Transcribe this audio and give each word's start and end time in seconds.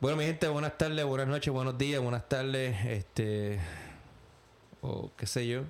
Bueno, 0.00 0.16
mi 0.16 0.24
gente, 0.24 0.48
buenas 0.48 0.78
tardes, 0.78 1.04
buenas 1.04 1.28
noches, 1.28 1.52
buenos 1.52 1.76
días, 1.76 2.00
buenas 2.00 2.26
tardes, 2.28 2.74
este, 2.86 3.58
o 4.80 5.10
qué 5.16 5.26
sé 5.26 5.46
yo. 5.46 5.62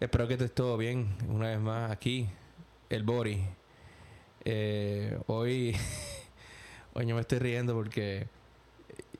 Espero 0.00 0.26
que 0.26 0.34
estés 0.34 0.52
todo 0.52 0.76
bien, 0.76 1.14
una 1.28 1.48
vez 1.50 1.60
más 1.60 1.92
aquí, 1.92 2.28
el 2.90 3.04
Bori. 3.04 3.44
Eh, 4.44 5.16
hoy, 5.28 5.76
hoy 6.94 7.06
yo 7.06 7.14
me 7.14 7.20
estoy 7.20 7.38
riendo 7.38 7.74
porque 7.74 8.26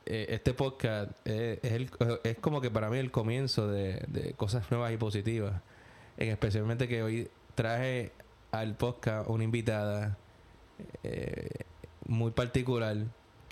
eh, 0.07 0.27
este 0.30 0.53
podcast 0.53 1.12
es, 1.25 1.62
el- 1.62 1.89
es 2.25 2.39
como 2.39 2.61
que 2.61 2.73
para 2.73 2.91
mí 2.91 2.98
el 2.98 3.12
comienzo 3.12 3.69
de, 3.69 4.34
cosas 4.37 4.69
nuevas 4.73 4.93
y 4.93 4.96
positivas. 4.96 5.62
En 6.16 6.30
especialmente 6.30 6.89
que 6.89 7.05
hoy 7.05 7.30
traje 7.55 8.11
al 8.50 8.75
podcast 8.75 9.29
una 9.30 9.45
invitada 9.45 10.19
eh, 11.05 11.48
muy 12.07 12.32
particular 12.32 12.96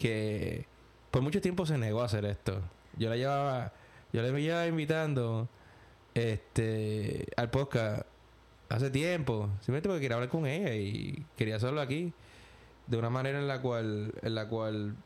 que 0.01 0.67
por 1.11 1.23
mucho 1.23 1.41
tiempo 1.41 1.67
se 1.67 1.79
negó 1.79 2.03
a 2.03 2.07
hacer 2.07 2.25
esto. 2.25 2.61
Yo 2.97 3.09
la 3.09 3.17
llevaba, 3.17 3.73
yo 4.13 4.23
le 4.23 4.43
llevaba 4.43 4.67
invitando 4.67 5.49
este 6.15 7.27
al 7.37 7.51
podcast 7.51 8.03
hace 8.69 8.91
tiempo, 8.91 9.49
simplemente 9.61 9.89
porque 9.89 10.01
quería 10.01 10.17
hablar 10.17 10.31
con 10.31 10.47
ella 10.47 10.75
y 10.75 11.25
quería 11.37 11.57
hacerlo 11.57 11.81
aquí 11.81 12.13
de 12.87 12.97
una 12.97 13.11
manera 13.11 13.39
en 13.39 13.47
la 13.47 13.61
cual 13.63 14.13
en 14.23 14.35
la 14.35 14.49
cual 14.49 14.97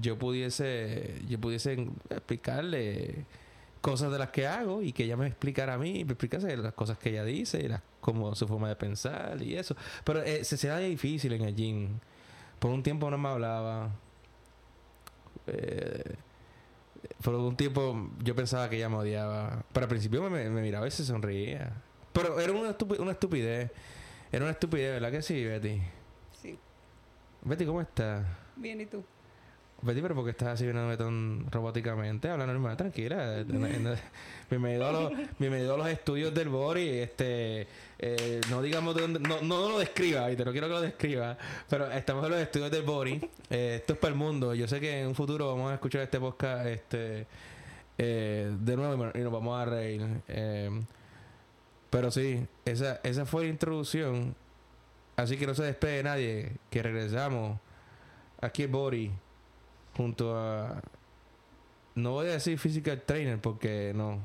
yo 0.00 0.18
pudiese 0.18 1.20
yo 1.26 1.40
pudiese 1.40 1.88
explicarle 2.10 3.24
cosas 3.80 4.12
de 4.12 4.18
las 4.18 4.30
que 4.30 4.46
hago 4.46 4.82
y 4.82 4.92
que 4.92 5.04
ella 5.04 5.16
me 5.16 5.26
explicara 5.26 5.74
a 5.74 5.78
mí, 5.78 6.04
me 6.04 6.12
explicase 6.12 6.56
las 6.56 6.74
cosas 6.74 6.98
que 6.98 7.10
ella 7.10 7.24
dice, 7.24 7.60
y 7.60 7.68
las, 7.68 7.80
como 8.00 8.34
su 8.34 8.46
forma 8.46 8.68
de 8.68 8.76
pensar 8.76 9.40
y 9.40 9.56
eso. 9.56 9.76
Pero 10.04 10.22
eh, 10.22 10.44
se 10.44 10.68
da 10.68 10.78
difícil 10.78 11.32
en 11.32 11.42
el 11.42 11.54
gym. 11.54 11.88
Por 12.58 12.70
un 12.70 12.82
tiempo 12.82 13.10
no 13.10 13.18
me 13.18 13.28
hablaba. 13.28 13.90
Eh, 15.48 16.14
por 17.22 17.34
un 17.34 17.56
tiempo 17.56 18.10
yo 18.22 18.34
pensaba 18.34 18.68
que 18.68 18.76
ella 18.76 18.88
me 18.88 18.96
odiaba. 18.96 19.62
Pero 19.72 19.84
al 19.84 19.88
principio 19.90 20.28
me, 20.30 20.48
me 20.50 20.62
miraba 20.62 20.86
y 20.86 20.90
se 20.90 21.04
sonreía. 21.04 21.72
Pero 22.12 22.38
era 22.40 22.52
una, 22.52 22.76
estupi- 22.76 22.98
una 22.98 23.12
estupidez. 23.12 23.70
Era 24.32 24.44
una 24.44 24.52
estupidez, 24.52 24.92
¿verdad 24.94 25.10
que 25.10 25.22
sí, 25.22 25.44
Betty? 25.44 25.80
Sí. 26.42 26.58
Betty, 27.42 27.64
¿cómo 27.64 27.80
estás? 27.80 28.26
Bien, 28.56 28.80
¿y 28.80 28.86
tú? 28.86 29.02
Betty, 29.80 30.02
pero 30.02 30.14
¿por 30.16 30.24
qué 30.24 30.32
estás 30.32 30.48
así 30.48 30.64
viéndome 30.64 30.96
tan 30.96 31.50
robóticamente? 31.50 32.28
Habla 32.28 32.46
normal, 32.46 32.76
tranquila. 32.76 33.42
Bienvenido, 34.50 34.88
a 34.88 34.92
los, 34.92 35.12
bienvenido 35.38 35.74
a 35.74 35.78
los 35.78 35.88
estudios 35.88 36.34
del 36.34 36.48
Bori. 36.48 36.88
Este, 36.88 37.66
eh, 38.00 38.40
no 38.48 38.62
digamos 38.62 38.94
de 38.94 39.02
dónde, 39.02 39.20
no, 39.20 39.40
no 39.42 39.68
lo 39.70 39.78
describa, 39.78 40.28
¿viste? 40.28 40.44
no 40.44 40.52
quiero 40.52 40.68
que 40.68 40.72
lo 40.74 40.80
describa. 40.80 41.36
Pero 41.68 41.90
estamos 41.90 42.24
en 42.24 42.30
los 42.30 42.40
estudios 42.40 42.70
del 42.70 42.82
Bori. 42.82 43.20
Eh, 43.50 43.76
esto 43.80 43.94
es 43.94 43.98
para 43.98 44.12
el 44.12 44.18
mundo. 44.18 44.54
Yo 44.54 44.68
sé 44.68 44.80
que 44.80 45.00
en 45.00 45.08
un 45.08 45.14
futuro 45.14 45.48
vamos 45.48 45.70
a 45.70 45.74
escuchar 45.74 46.02
este 46.02 46.20
podcast 46.20 46.66
este, 46.66 47.26
eh, 47.98 48.54
de 48.60 48.76
nuevo 48.76 49.10
y 49.14 49.18
nos 49.18 49.32
vamos 49.32 49.60
a 49.60 49.64
reír. 49.64 50.06
Eh, 50.28 50.70
pero 51.90 52.10
sí, 52.10 52.46
esa, 52.64 53.00
esa 53.02 53.26
fue 53.26 53.44
la 53.44 53.50
introducción. 53.50 54.34
Así 55.16 55.36
que 55.36 55.46
no 55.46 55.54
se 55.54 55.64
despegue 55.64 56.02
nadie, 56.04 56.52
que 56.70 56.82
regresamos 56.82 57.58
aquí 58.40 58.62
el 58.62 58.68
Bori 58.68 59.10
junto 59.96 60.36
a 60.38 60.80
no 61.96 62.12
voy 62.12 62.28
a 62.28 62.32
decir 62.32 62.56
physical 62.58 63.02
trainer 63.02 63.40
porque 63.40 63.92
no 63.94 64.20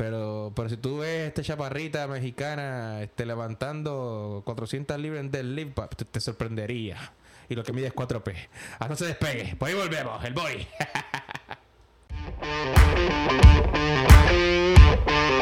pero 0.00 0.50
pero 0.56 0.70
si 0.70 0.78
tú 0.78 1.00
ves 1.00 1.28
esta 1.28 1.42
chaparrita 1.42 2.06
mexicana 2.06 3.02
este 3.02 3.26
levantando 3.26 4.40
400 4.46 4.98
libras 4.98 5.20
en 5.20 5.30
deadlift 5.30 5.78
te, 5.94 6.06
te 6.06 6.20
sorprendería. 6.20 7.12
Y 7.50 7.54
lo 7.54 7.62
que 7.64 7.74
mide 7.74 7.88
es 7.88 7.94
4P 7.94 8.34
ah 8.78 8.88
no 8.88 8.96
se 8.96 9.04
despegue. 9.04 9.56
Pues 9.58 9.74
ahí 9.74 9.78
volvemos 9.78 10.24
el 10.24 10.32
boy 10.32 10.66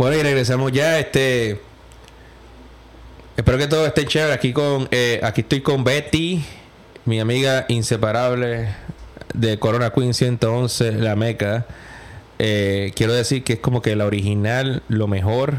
Bueno, 0.00 0.16
y 0.16 0.22
regresamos 0.22 0.72
ya. 0.72 0.98
Este. 0.98 1.60
Espero 3.36 3.58
que 3.58 3.66
todo 3.66 3.84
esté 3.84 4.06
chévere. 4.06 4.32
Aquí 4.32 4.54
con. 4.54 4.88
eh, 4.90 5.20
aquí 5.22 5.42
estoy 5.42 5.60
con 5.60 5.84
Betty, 5.84 6.42
mi 7.04 7.20
amiga 7.20 7.66
inseparable 7.68 8.74
de 9.34 9.58
Corona 9.58 9.90
Queen 9.90 10.14
111, 10.14 10.92
la 10.92 11.16
Meca. 11.16 11.66
Eh, 12.38 12.92
quiero 12.96 13.12
decir 13.12 13.44
que 13.44 13.52
es 13.52 13.58
como 13.58 13.82
que 13.82 13.94
la 13.94 14.06
original, 14.06 14.82
lo 14.88 15.06
mejor. 15.06 15.56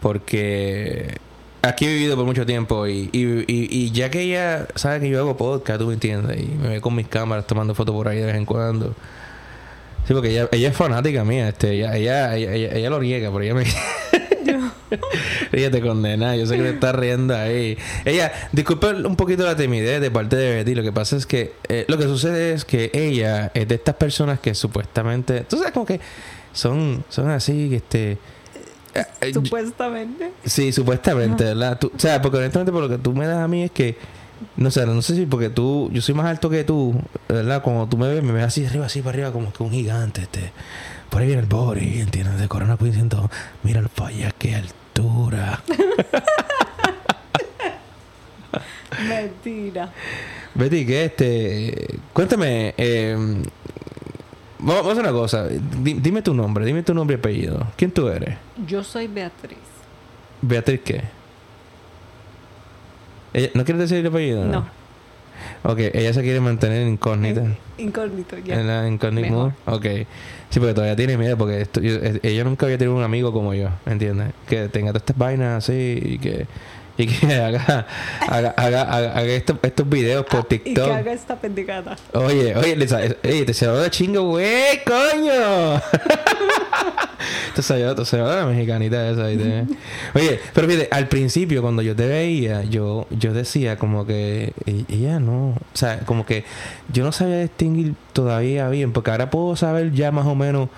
Porque 0.00 1.18
aquí 1.60 1.84
he 1.84 1.88
vivido 1.88 2.16
por 2.16 2.24
mucho 2.24 2.46
tiempo. 2.46 2.86
Y, 2.86 3.10
y, 3.12 3.24
y, 3.46 3.68
y 3.70 3.90
ya 3.90 4.08
que 4.08 4.22
ella 4.22 4.68
sabe 4.74 5.00
que 5.00 5.10
yo 5.10 5.18
hago 5.18 5.36
podcast, 5.36 5.80
tú 5.80 5.88
me 5.88 5.92
entiendes. 5.92 6.40
Y 6.40 6.46
me 6.46 6.68
ve 6.70 6.80
con 6.80 6.94
mis 6.94 7.08
cámaras 7.08 7.46
tomando 7.46 7.74
fotos 7.74 7.94
por 7.94 8.08
ahí 8.08 8.20
de 8.20 8.24
vez 8.24 8.36
en 8.36 8.46
cuando. 8.46 8.94
Sí, 10.06 10.14
porque 10.14 10.30
ella, 10.30 10.48
ella 10.52 10.68
es 10.68 10.76
fanática 10.76 11.24
mía, 11.24 11.48
este, 11.48 11.72
ella, 11.72 11.96
ella, 11.96 12.36
ella, 12.36 12.72
ella, 12.76 12.90
lo 12.90 12.98
riega, 12.98 13.30
pero 13.32 13.42
ella 13.42 13.54
me... 13.54 13.64
ella 15.52 15.70
te 15.70 15.80
condena, 15.80 16.36
yo 16.36 16.46
sé 16.46 16.56
que 16.56 16.62
te 16.62 16.70
está 16.70 16.92
riendo 16.92 17.36
ahí. 17.36 17.76
Ella, 18.04 18.32
disculpe 18.52 18.88
un 18.90 19.16
poquito 19.16 19.44
la 19.44 19.56
timidez 19.56 20.00
de 20.00 20.10
parte 20.10 20.36
de 20.36 20.54
Betty, 20.56 20.74
lo 20.74 20.82
que 20.82 20.92
pasa 20.92 21.16
es 21.16 21.26
que 21.26 21.54
eh, 21.68 21.84
lo 21.88 21.98
que 21.98 22.04
sucede 22.04 22.52
es 22.52 22.64
que 22.64 22.90
ella 22.94 23.50
es 23.54 23.66
de 23.66 23.74
estas 23.74 23.96
personas 23.96 24.38
que 24.40 24.54
supuestamente, 24.54 25.40
tú 25.40 25.56
sabes 25.58 25.72
como 25.72 25.86
que 25.86 26.00
son, 26.52 27.04
son 27.08 27.28
así, 27.30 27.74
este... 27.74 28.12
eh, 28.94 29.04
eh, 29.20 29.32
Supuestamente. 29.34 30.30
Sí, 30.44 30.72
supuestamente, 30.72 31.44
¿verdad? 31.44 31.78
Tú- 31.78 31.90
o 31.94 31.98
sea, 31.98 32.22
porque 32.22 32.38
honestamente 32.38 32.70
por 32.72 32.82
lo 32.82 32.88
que 32.88 32.98
tú 32.98 33.12
me 33.12 33.26
das 33.26 33.38
a 33.38 33.48
mí 33.48 33.64
es 33.64 33.70
que, 33.72 33.96
no 34.56 34.70
sé, 34.70 34.86
no 34.86 35.00
sé 35.02 35.14
si 35.16 35.26
porque 35.26 35.48
tú, 35.50 35.90
yo 35.92 36.00
soy 36.02 36.14
más 36.14 36.26
alto 36.26 36.50
que 36.50 36.64
tú, 36.64 36.94
¿verdad? 37.28 37.62
Cuando 37.62 37.86
tú 37.86 37.96
me 37.96 38.08
ves, 38.08 38.22
me 38.22 38.32
ves 38.32 38.44
así 38.44 38.62
de 38.62 38.68
arriba, 38.68 38.86
así 38.86 39.00
para 39.00 39.10
arriba, 39.10 39.32
como 39.32 39.52
que 39.52 39.62
un 39.62 39.70
gigante, 39.70 40.22
este. 40.22 40.52
Por 41.10 41.20
ahí 41.22 41.28
viene 41.28 41.42
el 41.42 41.48
body, 41.48 42.00
¿entiendes? 42.00 42.38
De 42.40 42.48
Corona 42.48 42.76
Queen 42.76 42.92
siento, 42.92 43.30
míralo 43.62 43.88
para 43.88 44.08
allá, 44.10 44.32
qué 44.38 44.54
altura. 44.56 45.62
Mentira. 49.08 49.90
Betty, 50.54 50.86
que 50.86 51.04
este, 51.04 51.98
cuéntame, 52.12 52.74
eh, 52.78 53.14
vamos, 54.58 54.86
a 54.86 54.90
hacer 54.92 55.02
una 55.02 55.12
cosa, 55.12 55.46
Di- 55.48 55.94
dime 56.00 56.22
tu 56.22 56.32
nombre, 56.34 56.64
dime 56.64 56.82
tu 56.82 56.94
nombre 56.94 57.16
y 57.16 57.18
apellido. 57.18 57.66
¿Quién 57.76 57.90
tú 57.90 58.08
eres? 58.08 58.36
Yo 58.66 58.82
soy 58.82 59.06
Beatriz. 59.06 59.58
Beatriz, 60.40 60.80
¿qué? 60.84 61.02
Ella- 63.32 63.50
¿No 63.54 63.64
quieres 63.64 63.80
decir 63.82 63.98
el 63.98 64.06
apellido? 64.06 64.44
No. 64.44 64.66
Ok, 65.62 65.78
ella 65.92 66.12
se 66.12 66.22
quiere 66.22 66.40
mantener 66.40 66.86
incógnita. 66.86 67.40
Eh, 67.42 67.56
Incógnito, 67.78 68.38
ya. 68.38 68.54
En 68.58 68.66
la 68.66 68.88
incógnita. 68.88 69.28
Mejor. 69.28 69.52
Ok. 69.66 69.84
Sí, 70.48 70.60
porque 70.60 70.74
todavía 70.74 70.96
tiene 70.96 71.16
miedo 71.18 71.36
porque 71.36 71.60
esto- 71.60 71.80
yo- 71.80 71.96
eh, 71.96 72.20
ella 72.22 72.44
nunca 72.44 72.66
había 72.66 72.78
tenido 72.78 72.96
un 72.96 73.02
amigo 73.02 73.32
como 73.32 73.52
yo, 73.52 73.68
¿entiendes? 73.84 74.32
Que 74.48 74.68
tenga 74.68 74.92
todas 74.92 75.02
estas 75.02 75.18
vainas 75.18 75.64
así 75.64 75.98
y 76.02 76.18
que, 76.18 76.46
y 76.96 77.06
que 77.06 77.26
haga, 77.34 77.86
haga, 78.28 78.50
haga, 78.56 78.82
haga- 78.82 79.22
estos, 79.24 79.58
estos 79.62 79.88
videos 79.88 80.24
por 80.24 80.40
Ah, 80.40 80.46
Y 80.48 80.58
que 80.58 80.58
TikTok. 80.64 80.90
haga 80.90 81.12
esta 81.12 81.36
pendejada. 81.38 81.96
Oye, 82.14 82.56
oye, 82.56 82.88
sa- 82.88 83.00
oye, 83.24 83.44
te 83.44 83.52
se 83.52 83.66
de 83.66 83.90
chingo, 83.90 84.22
güey, 84.30 84.82
coño. 84.84 85.82
Te 87.54 87.62
te 87.62 88.04
salió 88.04 88.26
la 88.26 88.46
mexicanita 88.46 89.10
esa. 89.10 89.26
¿viste? 89.26 89.66
Oye, 90.14 90.40
pero 90.54 90.68
fíjate, 90.68 90.88
al 90.90 91.08
principio 91.08 91.62
cuando 91.62 91.82
yo 91.82 91.96
te 91.96 92.06
veía, 92.06 92.64
yo, 92.64 93.06
yo 93.10 93.32
decía 93.32 93.76
como 93.78 94.06
que 94.06 94.52
ella 94.88 95.20
no, 95.20 95.48
o 95.50 95.56
sea, 95.74 96.00
como 96.00 96.26
que 96.26 96.44
yo 96.92 97.04
no 97.04 97.12
sabía 97.12 97.40
distinguir 97.40 97.94
todavía 98.12 98.68
bien, 98.68 98.92
porque 98.92 99.10
ahora 99.10 99.30
puedo 99.30 99.56
saber 99.56 99.92
ya 99.92 100.12
más 100.12 100.26
o 100.26 100.34
menos, 100.34 100.68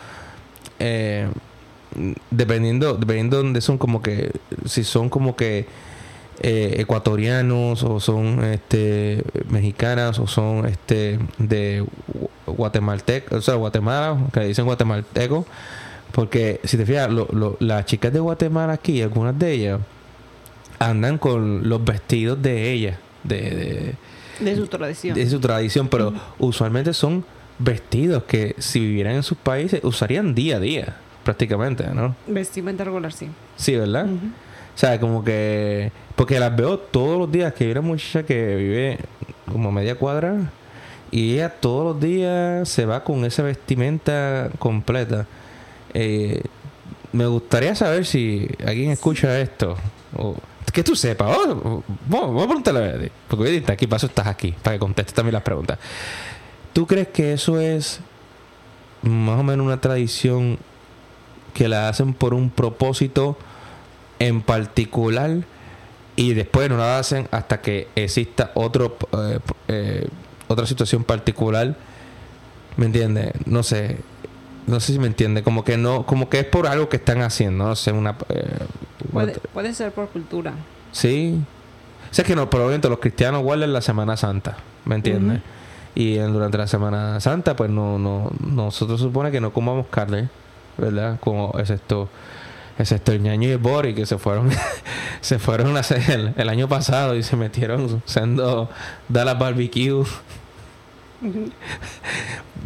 eh, 0.79 1.29
dependiendo, 2.31 2.95
dependiendo 2.95 3.39
de 3.39 3.43
dónde 3.43 3.61
son 3.61 3.79
como 3.79 4.03
que, 4.03 4.33
si 4.67 4.85
son 4.85 5.09
como 5.09 5.37
que 5.37 5.67
eh, 6.41 6.77
ecuatorianos 6.79 7.83
o 7.83 7.99
son 7.99 8.45
este 8.45 9.25
mexicanas 9.51 10.21
o 10.21 10.29
son 10.29 10.67
este 10.67 11.19
de 11.39 11.85
guatemaltecos, 12.47 13.39
o 13.39 13.43
sea, 13.43 13.55
Guatemala, 13.55 14.17
que 14.33 14.41
dicen 14.41 14.65
guatemalteco, 14.65 15.47
porque 16.13 16.61
si 16.65 16.77
te 16.77 16.87
fijas, 16.87 17.11
lo- 17.11 17.29
lo- 17.33 17.57
las 17.61 17.85
chicas 17.87 18.13
de 18.13 18.21
Guatemala 18.21 18.73
aquí, 18.75 19.01
algunas 19.03 19.39
de 19.39 19.53
ellas 19.53 19.81
andan 20.79 21.19
con 21.19 21.69
los 21.69 21.85
vestidos 21.85 22.41
de 22.41 22.71
ellas, 22.73 22.99
de, 23.25 23.37
de 23.41 24.45
De 24.45 24.57
su 24.57 24.67
tradición. 24.67 25.15
de 25.15 25.29
su 25.29 25.41
tradición, 25.41 25.89
pero 25.89 26.13
usualmente 26.39 26.93
son 26.95 27.25
vestidos 27.59 28.23
que 28.25 28.55
si 28.59 28.79
vivieran 28.81 29.15
en 29.17 29.23
sus 29.23 29.37
países 29.39 29.83
usarían 29.83 30.35
día 30.35 30.57
a 30.57 30.61
día, 30.61 30.97
prácticamente, 31.25 31.85
¿no? 31.93 32.15
Vestimenta 32.27 32.85
regular, 32.85 33.13
sí. 33.13 33.29
Sí, 33.57 33.75
¿verdad? 33.77 34.07
O 34.07 34.79
sea, 34.79 35.01
como 35.01 35.25
que... 35.25 35.91
Porque 36.15 36.39
las 36.39 36.55
veo 36.57 36.79
todos 36.79 37.19
los 37.19 37.31
días, 37.33 37.53
que 37.53 37.65
hay 37.65 37.71
una 37.73 37.81
muchacha 37.81 38.23
que 38.25 38.55
vive 38.57 38.99
como 39.51 39.73
media 39.73 39.97
cuadra 39.97 40.37
y 41.11 41.35
ella 41.35 41.49
todos 41.51 41.85
los 41.95 42.01
días 42.01 42.69
se 42.69 42.87
va 42.87 43.03
con 43.03 43.25
esa 43.25 43.43
vestimenta 43.43 44.51
completa. 44.61 45.27
Eh, 45.95 46.43
me 47.13 47.27
gustaría 47.27 47.75
saber 47.75 48.07
si 48.07 48.49
alguien 48.65 48.91
escucha 48.91 49.39
esto. 49.41 49.77
O, 50.17 50.37
que 50.79 50.85
tú 50.85 50.95
sepas. 50.95 51.37
Oh, 51.37 51.83
vamos, 52.07 52.43
a 52.43 52.47
preguntarle 52.47 52.81
a 52.81 52.97
Betty. 52.97 53.13
Porque 53.29 53.57
está 53.57 53.73
aquí, 53.73 53.87
para 53.87 53.97
eso 53.97 54.07
estás 54.07 54.27
aquí, 54.27 54.55
para 54.63 54.77
que 54.77 54.81
contestes 54.81 55.15
también 55.15 55.35
las 55.35 55.43
preguntas. 55.43 55.79
¿Tú 56.73 56.87
crees 56.87 57.09
que 57.09 57.33
eso 57.33 57.59
es 57.59 58.01
más 59.03 59.41
o 59.41 59.43
menos 59.43 59.67
una 59.67 59.81
tradición 59.81 60.59
que 61.55 61.69
la 61.69 61.89
hacen 61.89 62.15
por 62.15 62.35
un 62.35 62.51
propósito 62.51 63.37
en 64.19 64.43
particular 64.43 65.39
y 66.15 66.35
después 66.35 66.69
no 66.69 66.77
la 66.77 66.99
hacen 66.99 67.29
hasta 67.31 67.61
que 67.61 67.89
exista 67.95 68.53
otro 68.55 68.97
eh, 69.13 69.39
eh, 69.69 70.09
otra 70.47 70.67
situación 70.67 71.03
particular? 71.03 71.77
¿Me 72.77 72.87
entiendes? 72.87 73.33
No 73.47 73.65
sé. 73.65 73.99
No 74.69 74.79
sé 74.81 74.93
si 74.93 74.99
me 74.99 75.07
entiende. 75.09 75.43
Como 75.43 75.65
que 75.65 75.77
no, 75.77 76.05
como 76.07 76.29
que 76.29 76.41
es 76.41 76.45
por 76.45 76.67
algo 76.67 76.89
que 76.89 76.97
están 76.99 77.23
haciendo. 77.23 77.65
No 77.67 77.75
sé, 77.77 77.91
una. 77.93 78.17
eh, 78.29 78.59
Puede, 79.13 79.33
puede 79.53 79.73
ser 79.75 79.93
por 79.93 80.09
cultura. 80.09 80.53
Sí. 80.93 81.41
O 82.11 82.15
sea, 82.15 82.25
que 82.25 82.37
no, 82.37 82.49
probablemente 82.49 82.89
los 82.89 82.99
cristianos 82.99 83.43
guardan 83.43 83.73
la 83.73 83.81
Semana 83.81 84.17
Santa, 84.17 84.57
¿me 84.85 84.95
entiendes? 84.95 85.41
Y 85.95 86.19
en- 86.19 86.33
durante 86.33 86.57
la 86.59 86.67
Semana 86.67 87.19
Santa, 87.21 87.55
pues 87.57 87.71
no, 87.71 87.99
no, 87.99 88.31
nosotros 88.41 89.01
supone 89.01 89.31
que 89.31 89.41
no 89.41 89.53
comamos 89.53 89.87
carne, 89.89 90.29
¿verdad? 90.79 91.19
Como 91.21 91.55
excepto, 91.59 92.09
excepto 92.79 93.13
el 93.13 93.23
ñaño 93.23 93.49
y 93.49 93.53
el 93.53 93.59
Bori, 93.59 93.95
que 93.95 94.07
se 94.07 94.17
fueron, 94.19 94.51
se 95.21 95.39
fueron 95.39 95.77
a 95.77 95.81
hacer 95.81 96.11
el, 96.11 96.35
el 96.37 96.49
año 96.49 96.69
pasado 96.69 97.15
y 97.17 97.23
se 97.23 97.37
metieron 97.37 98.03
siendo 98.07 98.71
Dallas 99.09 99.39
Barbecue. 99.39 100.05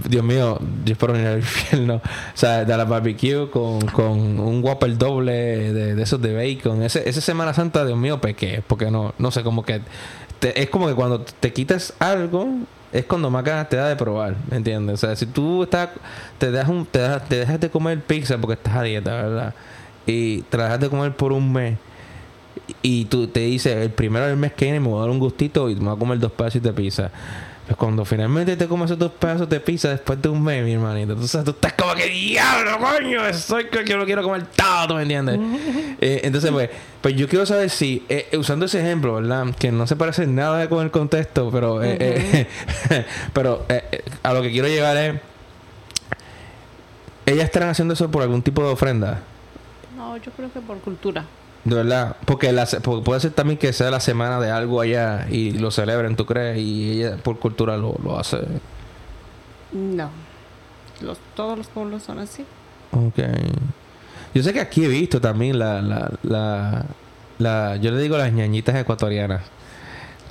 Dios 0.09 0.25
mío, 0.25 0.59
yo 0.85 0.93
espero 0.93 1.13
venir 1.13 1.29
al 1.29 1.39
infierno. 1.39 1.97
O 1.97 2.01
sea, 2.37 2.65
Dallas 2.65 2.89
Barbecue 2.89 3.49
con, 3.51 3.81
con 3.89 4.41
un 4.41 4.63
Whopper 4.65 4.97
doble 4.99 5.33
de, 5.33 5.95
de 5.95 6.03
esos 6.03 6.21
de 6.21 6.35
bacon. 6.35 6.83
Ese, 6.83 7.09
esa 7.09 7.21
Semana 7.21 7.55
Santa, 7.55 7.85
Dios 7.85 7.99
mío, 7.99 8.21
pequé. 8.21 8.63
Porque 8.67 8.91
no, 8.91 9.15
no 9.19 9.31
sé, 9.31 9.43
como 9.43 9.65
que... 9.65 9.81
te- 10.41 10.61
es 10.61 10.69
como 10.71 10.89
que 10.89 10.95
cuando 10.95 11.21
te 11.21 11.53
quitas 11.53 11.95
algo, 11.99 12.49
es 12.93 13.05
cuando 13.05 13.31
más 13.31 13.45
ganas 13.45 13.69
te 13.69 13.77
da 13.77 13.89
de 13.89 13.97
probar, 13.97 14.35
¿me 14.51 14.57
entiendes? 14.57 14.95
O 14.95 15.07
sea, 15.07 15.15
si 15.17 15.27
tú 15.27 15.63
estás... 15.63 15.91
Te, 16.39 16.51
das 16.51 16.69
un, 16.69 16.85
te, 16.87 16.99
das- 16.99 17.29
te 17.29 17.37
dejas 17.37 17.61
de 17.61 17.71
comer 17.71 18.01
pizza 18.01 18.37
porque 18.39 18.55
estás 18.55 18.75
a 18.77 18.83
dieta, 18.83 19.13
¿verdad? 19.15 19.55
Y 20.07 20.43
te 20.43 20.57
la 20.57 20.65
dejas 20.65 20.81
de 20.81 20.89
comer 20.91 21.13
por 21.15 21.33
un 21.33 21.53
mes. 21.53 21.79
Y 22.83 23.05
tú 23.07 23.27
te 23.29 23.41
dices, 23.41 23.77
el 23.77 23.91
primero 23.91 24.27
del 24.27 24.37
mes 24.37 24.53
que 24.53 24.65
viene 24.67 24.81
me 24.81 24.89
voy 24.89 24.99
a 24.99 25.01
dar 25.03 25.11
un 25.11 25.19
gustito 25.19 25.71
y 25.71 25.75
me 25.77 25.85
voy 25.87 25.97
a 25.97 25.99
comer 25.99 26.19
dos 26.19 26.33
pedazos 26.33 26.63
de 26.63 26.73
pizza. 26.73 27.11
Pues 27.73 27.79
cuando 27.79 28.05
finalmente 28.05 28.55
te 28.55 28.69
comes 28.69 28.85
esos 28.85 28.99
dos 28.99 29.13
pedazos 29.13 29.49
de 29.49 29.59
pizza 29.59 29.89
después 29.89 30.21
de 30.21 30.29
un 30.29 30.45
mes, 30.45 30.63
mi 30.63 30.75
hermanito, 30.75 31.17
tú, 31.17 31.27
sabes, 31.27 31.47
tú 31.47 31.53
estás 31.53 31.73
como 31.73 31.95
que 31.95 32.05
diablo, 32.05 32.79
coño, 32.79 33.33
soy 33.33 33.65
que 33.65 33.83
yo 33.87 33.97
lo 33.97 34.05
quiero 34.05 34.23
comer 34.23 34.45
todo, 34.55 34.89
¿tú 34.89 34.95
me 34.97 35.03
entiendes? 35.03 35.41
Eh, 36.03 36.21
entonces, 36.25 36.51
pues, 36.51 36.69
pues 37.01 37.15
yo 37.15 37.29
quiero 37.29 37.47
saber 37.47 37.71
si, 37.71 38.05
eh, 38.09 38.27
eh, 38.33 38.37
usando 38.37 38.67
ese 38.67 38.81
ejemplo, 38.81 39.15
¿verdad? 39.15 39.55
Que 39.59 39.71
no 39.71 39.87
se 39.87 39.95
parece 39.97 40.27
nada 40.27 40.69
con 40.69 40.83
el 40.85 40.91
contexto, 40.91 41.49
pero, 41.51 41.83
eh, 41.83 41.97
eh, 41.99 43.07
pero 43.33 43.65
eh, 43.69 43.85
eh, 43.91 44.05
a 44.23 44.35
lo 44.35 44.43
que 44.43 44.51
quiero 44.51 44.69
llegar 44.69 44.97
es, 44.97 45.15
ellas 47.25 47.45
estarán 47.45 47.71
haciendo 47.71 47.95
eso 47.95 48.11
por 48.11 48.21
algún 48.23 48.43
tipo 48.43 48.63
de 48.63 48.73
ofrenda. 48.73 49.21
No, 49.97 50.17
yo 50.19 50.31
creo 50.33 50.53
que 50.53 50.61
por 50.61 50.79
cultura. 50.81 51.25
De 51.65 51.77
verdad, 51.77 52.17
porque, 52.25 52.53
la, 52.53 52.67
puede 52.67 53.21
ser 53.21 53.31
también 53.33 53.59
que 53.59 53.73
sea 53.73 53.91
la 53.91 54.01
semana 54.01 54.41
de 54.41 54.51
algo 54.51 54.81
allá 54.81 55.27
y 55.31 55.53
lo 55.53 55.71
celebren, 55.71 56.17
¿tú 56.17 56.27
crees? 56.27 56.59
Y 56.59 56.93
ella 56.93 57.17
por 57.23 57.39
cultura 57.39 57.77
lo, 57.77 57.95
lo 58.03 58.19
hace. 58.19 58.39
No. 59.73 60.11
Los, 61.01 61.19
todos 61.37 61.57
los 61.57 61.69
pueblos 61.69 62.03
son 62.03 62.19
así. 62.19 62.45
Ok. 62.91 63.19
Yo 64.35 64.43
sé 64.43 64.53
que 64.53 64.61
aquí 64.61 64.85
he 64.85 64.89
visto 64.89 65.21
también 65.21 65.59
la, 65.59 65.81
la, 65.83 66.11
la, 66.23 66.85
la 67.39 67.77
yo 67.77 67.91
le 67.93 68.03
digo 68.03 68.17
las 68.17 68.33
ñañitas 68.33 68.75
ecuatorianas. 68.75 69.43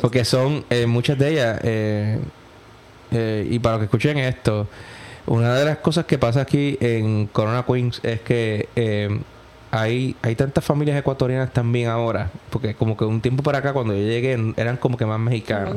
Porque 0.01 0.25
son, 0.25 0.65
eh, 0.69 0.85
muchas 0.87 1.17
de 1.17 1.29
ellas, 1.29 1.59
eh, 1.63 2.19
eh, 3.11 3.47
y 3.49 3.59
para 3.59 3.75
los 3.75 3.81
que 3.81 3.85
escuchen 3.85 4.17
esto, 4.17 4.67
una 5.27 5.53
de 5.53 5.65
las 5.65 5.77
cosas 5.77 6.05
que 6.05 6.17
pasa 6.17 6.41
aquí 6.41 6.77
en 6.81 7.27
Corona 7.27 7.63
Queens 7.63 7.99
es 8.03 8.21
que 8.21 8.67
eh, 8.75 9.19
hay, 9.71 10.15
hay 10.21 10.35
tantas 10.35 10.63
familias 10.65 10.99
ecuatorianas 10.99 11.53
también 11.53 11.87
ahora, 11.89 12.29
porque 12.49 12.75
como 12.75 12.97
que 12.97 13.05
un 13.05 13.21
tiempo 13.21 13.41
para 13.41 13.59
acá 13.59 13.71
cuando 13.71 13.93
yo 13.93 14.01
llegué 14.01 14.37
eran 14.57 14.75
como 14.77 14.97
que 14.97 15.05
más 15.05 15.19
mexicanos. 15.19 15.75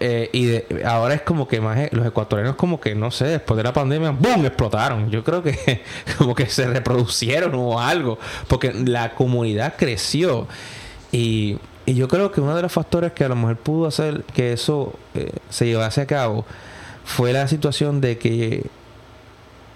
Eh, 0.00 0.28
y 0.32 0.44
de- 0.46 0.82
ahora 0.84 1.14
es 1.14 1.22
como 1.22 1.48
que 1.48 1.60
más 1.62 1.78
eh, 1.78 1.88
los 1.92 2.06
ecuatorianos 2.06 2.56
como 2.56 2.78
que 2.80 2.94
no 2.94 3.10
sé 3.10 3.24
después 3.26 3.56
de 3.56 3.62
la 3.64 3.72
pandemia 3.72 4.10
¡boom! 4.10 4.44
explotaron 4.46 5.10
yo 5.10 5.24
creo 5.24 5.42
que 5.42 5.82
como 6.18 6.34
que 6.34 6.46
se 6.46 6.66
reproducieron 6.66 7.52
o 7.54 7.80
algo 7.80 8.18
porque 8.48 8.72
la 8.72 9.14
comunidad 9.14 9.74
creció 9.78 10.46
y, 11.12 11.58
y 11.86 11.94
yo 11.94 12.06
creo 12.08 12.30
que 12.32 12.40
uno 12.40 12.54
de 12.54 12.62
los 12.62 12.72
factores 12.72 13.12
que 13.12 13.24
a 13.24 13.28
lo 13.28 13.36
mejor 13.36 13.56
pudo 13.56 13.86
hacer 13.88 14.24
que 14.34 14.52
eso 14.52 14.92
eh, 15.14 15.32
se 15.48 15.66
llevase 15.66 16.00
a 16.02 16.06
cabo 16.06 16.44
fue 17.04 17.32
la 17.32 17.48
situación 17.48 18.00
de 18.00 18.18
que 18.18 18.66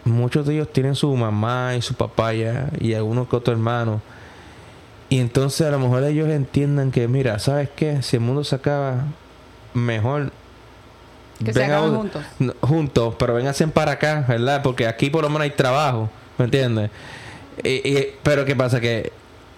muchos 0.04 0.46
de 0.46 0.54
ellos 0.54 0.72
tienen 0.72 0.94
su 0.94 1.14
mamá 1.14 1.74
y 1.76 1.82
su 1.82 1.94
papá 1.94 2.32
ya 2.34 2.68
y 2.80 2.94
algunos 2.94 3.28
que 3.28 3.36
otro 3.36 3.52
hermano 3.52 4.00
y 5.08 5.18
entonces 5.20 5.66
a 5.66 5.70
lo 5.70 5.78
mejor 5.78 6.02
ellos 6.04 6.28
entiendan 6.28 6.90
que 6.90 7.08
mira 7.08 7.38
sabes 7.38 7.68
qué 7.74 8.02
si 8.02 8.16
el 8.16 8.22
mundo 8.22 8.44
se 8.44 8.54
acaba 8.56 9.04
mejor 9.72 10.30
Que 11.44 11.52
se 11.52 11.64
acaben 11.64 11.94
juntos. 11.96 12.22
no, 12.38 12.52
juntos, 12.60 13.14
pero 13.18 13.34
vénganse 13.34 13.66
para 13.68 13.92
acá, 13.92 14.24
¿verdad? 14.28 14.62
Porque 14.62 14.86
aquí 14.86 15.10
por 15.10 15.22
lo 15.22 15.28
menos 15.28 15.42
hay 15.42 15.50
trabajo, 15.50 16.08
¿me 16.38 16.44
entiendes? 16.46 16.90
Y- 17.62 17.68
y- 17.88 18.06
pero 18.22 18.44
¿qué 18.44 18.54
pasa? 18.56 18.80
Que 18.80 19.12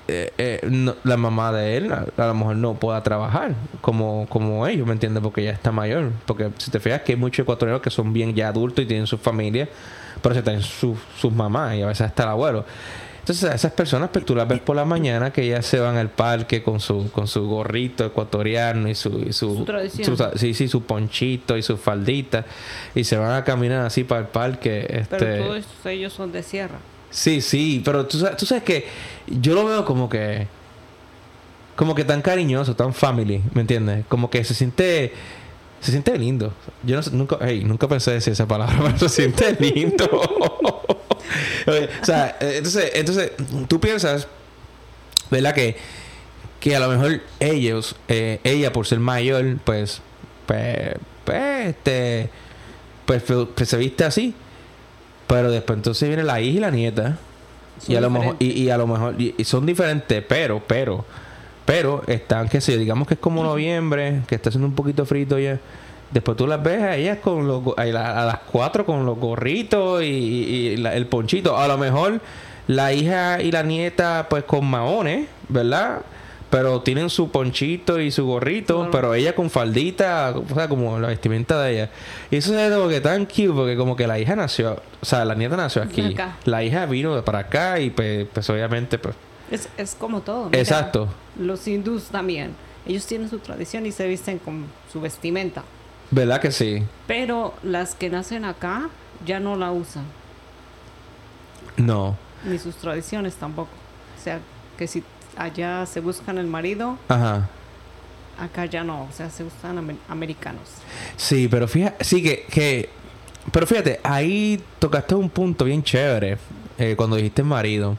eh, 0.08 0.32
eh, 0.38 0.60
no- 0.70 0.94
la 1.02 1.16
mamá 1.16 1.50
de 1.52 1.76
él 1.76 1.92
a, 1.92 2.06
a 2.16 2.26
lo 2.28 2.34
mejor 2.34 2.56
no 2.56 2.74
pueda 2.74 3.02
trabajar 3.02 3.54
como, 3.80 4.26
como 4.28 4.66
ellos, 4.66 4.86
¿me 4.86 4.92
entiendes? 4.92 5.20
Porque 5.22 5.42
ya 5.42 5.50
está 5.50 5.72
mayor. 5.72 6.12
Porque 6.26 6.50
si 6.58 6.70
te 6.70 6.78
fijas 6.78 7.02
que 7.02 7.12
hay 7.12 7.18
muchos 7.18 7.42
ecuatorianos 7.42 7.82
que 7.82 7.90
son 7.90 8.12
bien 8.12 8.32
ya 8.34 8.48
adultos 8.48 8.84
y 8.84 8.86
tienen 8.86 9.06
sus 9.08 9.20
familias, 9.20 9.68
pero 10.28 10.34
se 10.34 10.42
tienen 10.42 10.62
sus 10.62 10.98
sus 11.20 11.32
mamás 11.32 11.74
y 11.76 11.82
a 11.82 11.86
veces 11.86 12.02
hasta 12.06 12.24
el 12.24 12.28
abuelo. 12.30 12.64
Entonces 13.20 13.50
a 13.50 13.54
esas 13.56 13.72
personas 13.72 14.10
pues, 14.12 14.24
tú 14.24 14.36
las 14.36 14.46
ves 14.46 14.60
por 14.60 14.76
la 14.76 14.84
mañana 14.84 15.32
que 15.32 15.48
ya 15.48 15.60
se 15.60 15.80
van 15.80 15.96
al 15.96 16.10
parque 16.10 16.62
con 16.62 16.78
su 16.78 17.10
con 17.10 17.26
su 17.26 17.46
gorrito 17.48 18.04
ecuatoriano 18.04 18.88
y 18.88 18.94
su 18.94 19.18
y 19.28 19.32
su, 19.32 19.56
Su 19.56 19.64
tradición. 19.64 20.16
su- 20.16 20.38
sí 20.38 20.54
sí 20.54 20.68
su 20.68 20.82
ponchito 20.84 21.56
y 21.56 21.62
su 21.62 21.76
faldita 21.76 22.44
y 22.94 23.02
se 23.02 23.16
van 23.16 23.32
a 23.32 23.42
caminar 23.42 23.84
así 23.84 24.04
para 24.04 24.20
el 24.20 24.26
parque 24.28 24.86
este 24.88 25.16
Pero 25.16 25.44
todos 25.46 25.64
ellos 25.86 26.12
son 26.12 26.30
de 26.30 26.42
sierra. 26.44 26.78
sí 27.10 27.40
sí 27.40 27.82
pero 27.84 28.06
tú 28.06 28.18
sabes, 28.20 28.36
tú 28.36 28.46
sabes 28.46 28.62
que 28.62 28.86
yo 29.26 29.54
lo 29.54 29.64
veo 29.64 29.84
como 29.84 30.08
que 30.08 30.46
como 31.74 31.96
que 31.96 32.04
tan 32.04 32.22
cariñoso 32.22 32.76
tan 32.76 32.94
family 32.94 33.42
¿me 33.54 33.62
entiendes? 33.62 34.04
como 34.08 34.30
que 34.30 34.44
se 34.44 34.54
siente 34.54 35.12
se 35.80 35.90
siente 35.90 36.16
lindo 36.18 36.52
yo 36.82 37.00
no 37.00 37.02
nunca 37.12 37.38
hey, 37.40 37.62
nunca 37.64 37.86
pensé 37.88 38.12
decir 38.12 38.32
esa 38.32 38.46
palabra 38.46 38.76
pero 38.82 38.98
se 38.98 39.08
siente 39.08 39.56
lindo 39.58 40.08
Oye, 41.66 41.88
o 42.00 42.04
sea 42.04 42.36
eh, 42.40 42.54
entonces 42.58 42.92
entonces 42.94 43.32
tú 43.68 43.80
piensas 43.80 44.28
¿verdad? 45.30 45.54
Que, 45.54 45.76
que 46.60 46.76
a 46.76 46.80
lo 46.80 46.88
mejor 46.88 47.20
ellos, 47.40 47.96
eh, 48.08 48.40
ella 48.44 48.72
por 48.72 48.86
ser 48.86 49.00
mayor, 49.00 49.58
pues, 49.64 50.00
pues, 50.46 50.94
pues, 51.24 51.68
este, 51.68 52.30
pues, 53.04 53.22
pues, 53.22 53.68
se 53.68 53.76
viste 53.76 54.04
así. 54.04 54.34
Pero 55.26 55.50
después 55.50 55.76
entonces 55.76 56.08
viene 56.08 56.22
la 56.22 56.40
hija 56.40 56.56
y 56.56 56.60
la 56.60 56.70
nieta. 56.70 57.18
Son 57.80 57.92
y 57.92 57.96
a 57.96 58.00
lo 58.00 58.10
mejor, 58.10 58.36
y, 58.38 58.68
a 58.70 58.78
lo 58.78 58.86
mejor, 58.86 59.20
y, 59.20 59.34
y 59.36 59.44
son 59.44 59.66
diferentes, 59.66 60.24
pero, 60.26 60.62
pero, 60.66 61.04
pero 61.66 62.02
están, 62.06 62.48
qué 62.48 62.60
sé 62.62 62.72
yo, 62.72 62.78
digamos 62.78 63.06
que 63.06 63.14
es 63.14 63.20
como 63.20 63.42
noviembre, 63.44 64.22
que 64.26 64.34
está 64.36 64.48
haciendo 64.48 64.66
un 64.68 64.74
poquito 64.74 65.04
frito 65.04 65.38
ya. 65.38 65.58
Después 66.12 66.36
tú 66.36 66.46
las 66.46 66.62
ves 66.62 66.80
a 66.82 66.96
ellas 66.96 67.18
con 67.18 67.46
los, 67.48 67.62
a, 67.76 67.84
la- 67.86 68.22
a 68.22 68.24
las 68.24 68.38
cuatro 68.50 68.86
con 68.86 69.04
los 69.04 69.18
gorritos 69.18 70.02
y, 70.02 70.06
y- 70.06 70.66
y 70.68 70.76
la- 70.78 70.94
el 70.94 71.06
ponchito. 71.06 71.58
A 71.58 71.66
lo 71.66 71.76
mejor 71.76 72.20
la 72.68 72.92
hija 72.92 73.42
y 73.42 73.50
la 73.50 73.62
nieta 73.64 74.26
pues 74.30 74.44
con 74.44 74.64
maones, 74.64 75.26
¿verdad? 75.48 76.02
Pero 76.48 76.80
tienen 76.80 77.10
su 77.10 77.32
ponchito 77.32 77.98
y 78.00 78.12
su 78.12 78.24
gorrito, 78.24 78.88
pero 78.92 79.14
ella 79.14 79.34
con 79.34 79.50
faldita, 79.50 80.32
o 80.36 80.54
sea, 80.54 80.68
como 80.68 80.96
la 81.00 81.08
vestimenta 81.08 81.60
de 81.60 81.72
ella. 81.72 81.90
Y 82.30 82.36
eso 82.36 82.56
es 82.56 82.72
como 82.72 82.88
que 82.88 83.00
tan 83.00 83.24
cute, 83.26 83.50
porque 83.52 83.76
como 83.76 83.96
que 83.96 84.06
la 84.06 84.20
hija 84.20 84.36
nació, 84.36 84.80
o 85.02 85.04
sea, 85.04 85.24
la 85.24 85.34
nieta 85.34 85.56
nació 85.56 85.82
aquí. 85.82 86.12
Acá. 86.14 86.36
La 86.44 86.62
hija 86.62 86.86
vino 86.86 87.16
de 87.16 87.22
para 87.22 87.40
acá 87.40 87.80
y 87.80 87.90
pues, 87.90 88.28
pues 88.32 88.48
obviamente, 88.48 88.96
pues, 88.96 89.16
Es, 89.50 89.68
es 89.76 89.96
como 89.96 90.20
todo. 90.20 90.46
mira, 90.46 90.60
exacto. 90.60 91.08
Los 91.38 91.66
hindús 91.68 92.04
también. 92.04 92.54
ellos 92.86 93.04
tienen 93.06 93.28
su 93.28 93.38
tradición 93.40 93.84
y 93.86 93.92
se 93.92 94.06
visten 94.06 94.38
con 94.38 94.66
su 94.92 95.00
vestimenta. 95.00 95.64
¿Verdad 96.12 96.40
que 96.40 96.52
sí? 96.52 96.84
Pero 97.08 97.52
las 97.64 97.94
que 97.96 98.08
nacen 98.10 98.44
acá 98.44 98.88
ya 99.26 99.40
no 99.40 99.56
la 99.56 99.72
usan, 99.72 100.04
No. 101.76 102.16
ni 102.44 102.58
sus 102.58 102.76
tradiciones 102.76 103.34
tampoco. 103.34 103.70
O 104.18 104.22
sea, 104.22 104.38
que 104.78 104.86
si 104.86 105.02
allá 105.36 105.84
se 105.86 106.00
buscan 106.00 106.38
el 106.38 106.46
marido, 106.46 106.96
Ajá. 107.08 107.48
acá 108.38 108.66
ya 108.66 108.84
no, 108.84 109.02
o 109.04 109.12
sea, 109.12 109.30
se 109.30 109.42
buscan 109.42 109.78
amer- 109.78 109.98
americanos. 110.08 110.68
Sí, 111.16 111.48
pero 111.48 111.66
fíjate, 111.68 112.04
sí 112.04 112.22
que, 112.22 112.44
que 112.50 112.88
pero 113.52 113.66
fíjate, 113.66 114.00
ahí 114.02 114.62
tocaste 114.78 115.14
un 115.14 115.28
punto 115.30 115.64
bien 115.64 115.82
chévere 115.82 116.38
eh, 116.78 116.94
cuando 116.96 117.16
dijiste 117.16 117.42
marido. 117.42 117.96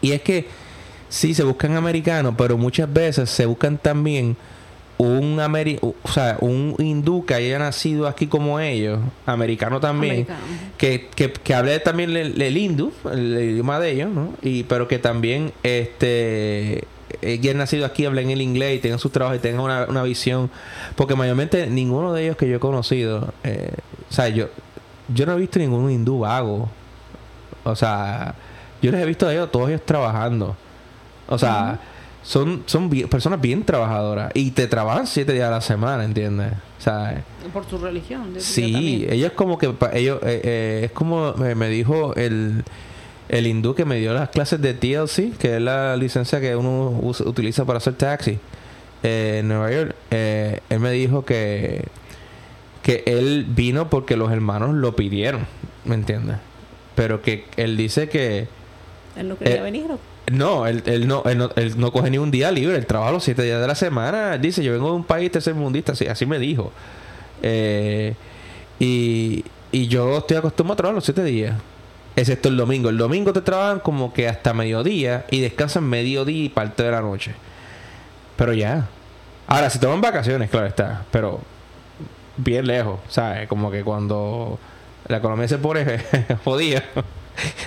Y 0.00 0.12
es 0.12 0.22
que 0.22 0.48
sí 1.08 1.34
se 1.34 1.44
buscan 1.44 1.76
americanos, 1.76 2.34
pero 2.36 2.56
muchas 2.56 2.92
veces 2.92 3.30
se 3.30 3.46
buscan 3.46 3.78
también 3.78 4.36
un 4.98 5.40
ameri 5.40 5.78
o 5.82 5.94
sea, 6.10 6.38
un 6.40 6.74
hindú 6.78 7.26
que 7.26 7.34
haya 7.34 7.58
nacido 7.58 8.06
aquí 8.06 8.26
como 8.26 8.60
ellos, 8.60 8.98
americano 9.26 9.78
también, 9.80 10.12
Americano. 10.12 10.40
que, 10.78 11.08
que, 11.14 11.32
que 11.32 11.54
hable 11.54 11.78
también 11.80 12.16
el, 12.16 12.40
el 12.40 12.56
hindú, 12.56 12.92
el, 13.12 13.38
idioma 13.38 13.78
de 13.78 13.90
ellos, 13.92 14.10
¿no? 14.10 14.32
Y 14.42 14.62
pero 14.64 14.88
que 14.88 14.98
también 14.98 15.52
este 15.62 16.84
han 17.22 17.56
nacido 17.56 17.86
aquí 17.86 18.04
hablen 18.04 18.30
el 18.30 18.40
inglés 18.42 18.76
y 18.76 18.80
tengan 18.80 18.98
sus 18.98 19.12
trabajos 19.12 19.38
y 19.38 19.40
tengan 19.40 19.60
una, 19.60 19.86
una 19.88 20.02
visión 20.02 20.50
porque 20.96 21.14
mayormente 21.14 21.66
ninguno 21.68 22.12
de 22.12 22.24
ellos 22.24 22.36
que 22.36 22.48
yo 22.48 22.56
he 22.56 22.60
conocido 22.60 23.32
eh, 23.44 23.72
o 24.10 24.12
sea 24.12 24.28
yo 24.28 24.48
yo 25.08 25.24
no 25.24 25.32
he 25.32 25.36
visto 25.36 25.58
ningún 25.58 25.90
hindú 25.90 26.20
vago 26.20 26.68
o 27.64 27.76
sea 27.76 28.34
yo 28.82 28.90
les 28.90 29.00
he 29.00 29.06
visto 29.06 29.26
a 29.26 29.32
ellos 29.32 29.50
todos 29.50 29.68
ellos 29.68 29.82
trabajando 29.84 30.56
o 31.28 31.38
sea 31.38 31.78
son 32.22 32.64
son 32.66 32.90
bien- 32.90 33.08
personas 33.08 33.40
bien 33.40 33.62
trabajadoras 33.64 34.32
y 34.34 34.50
te 34.50 34.66
trabajan 34.66 35.06
siete 35.06 35.32
días 35.32 35.46
a 35.48 35.50
la 35.50 35.60
semana 35.60 36.04
¿entiendes? 36.04 36.52
o 36.78 36.82
sea 36.82 37.22
Por 37.52 37.64
su 37.68 37.78
religión. 37.78 38.34
de- 38.34 38.40
Sí, 38.40 39.06
ellos 39.08 39.32
como 39.32 39.58
que 39.58 39.72
ellos 39.92 40.18
eh, 40.22 40.40
eh, 40.44 40.80
es 40.86 40.90
como 40.92 41.34
me, 41.34 41.68
dijo 41.68 42.14
el 42.16 42.64
el 43.28 43.46
hindú 43.46 43.74
que 43.74 43.84
me 43.84 43.96
dio 43.96 44.12
las 44.14 44.28
clases 44.28 44.60
de 44.60 44.72
TLC, 44.74 45.36
que 45.36 45.56
es 45.56 45.60
la 45.62 45.96
licencia 45.96 46.40
que 46.40 46.54
uno 46.54 46.90
utiliza 47.00 47.64
para 47.64 47.78
hacer 47.78 47.94
taxi 47.94 48.38
eh, 49.02 49.38
en 49.40 49.48
Nueva 49.48 49.70
York. 49.72 49.94
Él 50.10 50.78
me 50.80 50.90
dijo 50.92 51.24
que 51.24 51.84
que 52.84 53.02
él 53.06 53.44
vino 53.48 53.90
porque 53.90 54.16
los 54.16 54.30
hermanos 54.30 54.74
lo 54.74 54.94
pidieron, 54.94 55.44
¿me 55.84 55.96
entiendes? 55.96 56.36
Pero 56.94 57.20
que 57.20 57.44
él 57.56 57.76
dice 57.76 58.08
que 58.08 58.46
Él 59.16 59.28
no 59.28 59.36
quería 59.36 59.56
eh, 59.56 59.62
venir. 59.62 59.90
¿o? 59.90 59.98
No, 60.32 60.66
él, 60.66 60.82
él 60.86 61.06
no, 61.06 61.22
él 61.24 61.38
no, 61.38 61.50
él 61.56 61.78
no 61.78 61.92
coge 61.92 62.10
ni 62.10 62.18
un 62.18 62.30
día 62.30 62.50
libre, 62.50 62.76
él 62.76 62.86
trabaja 62.86 63.12
los 63.12 63.24
siete 63.24 63.42
días 63.42 63.60
de 63.60 63.66
la 63.66 63.74
semana. 63.74 64.34
Él 64.34 64.40
dice, 64.40 64.62
yo 64.62 64.72
vengo 64.72 64.90
de 64.90 64.96
un 64.96 65.04
país 65.04 65.30
tercermundista, 65.30 65.92
así, 65.92 66.06
así 66.06 66.26
me 66.26 66.38
dijo. 66.38 66.72
Eh, 67.42 68.14
y, 68.78 69.44
yo 69.72 70.18
estoy 70.18 70.38
acostumbrado 70.38 70.72
a 70.72 70.76
trabajar 70.76 70.94
los 70.94 71.04
siete 71.04 71.22
días, 71.22 71.54
excepto 72.16 72.48
el 72.48 72.56
domingo. 72.56 72.88
El 72.88 72.96
domingo 72.96 73.32
te 73.32 73.42
trabajan 73.42 73.80
como 73.80 74.12
que 74.12 74.26
hasta 74.26 74.54
mediodía 74.54 75.26
y 75.30 75.40
descansan 75.40 75.84
mediodía 75.84 76.44
y 76.44 76.48
parte 76.48 76.82
de 76.82 76.90
la 76.90 77.02
noche. 77.02 77.34
Pero 78.36 78.54
ya. 78.54 78.88
Ahora, 79.46 79.68
si 79.68 79.78
toman 79.78 80.00
vacaciones, 80.00 80.50
claro 80.50 80.66
está, 80.66 81.04
pero 81.10 81.40
bien 82.38 82.66
lejos, 82.66 83.00
¿sabes? 83.08 83.48
Como 83.48 83.70
que 83.70 83.84
cuando 83.84 84.58
la 85.08 85.18
economía 85.18 85.46
se 85.46 85.58
pone 85.58 85.84
jodida. 86.44 86.82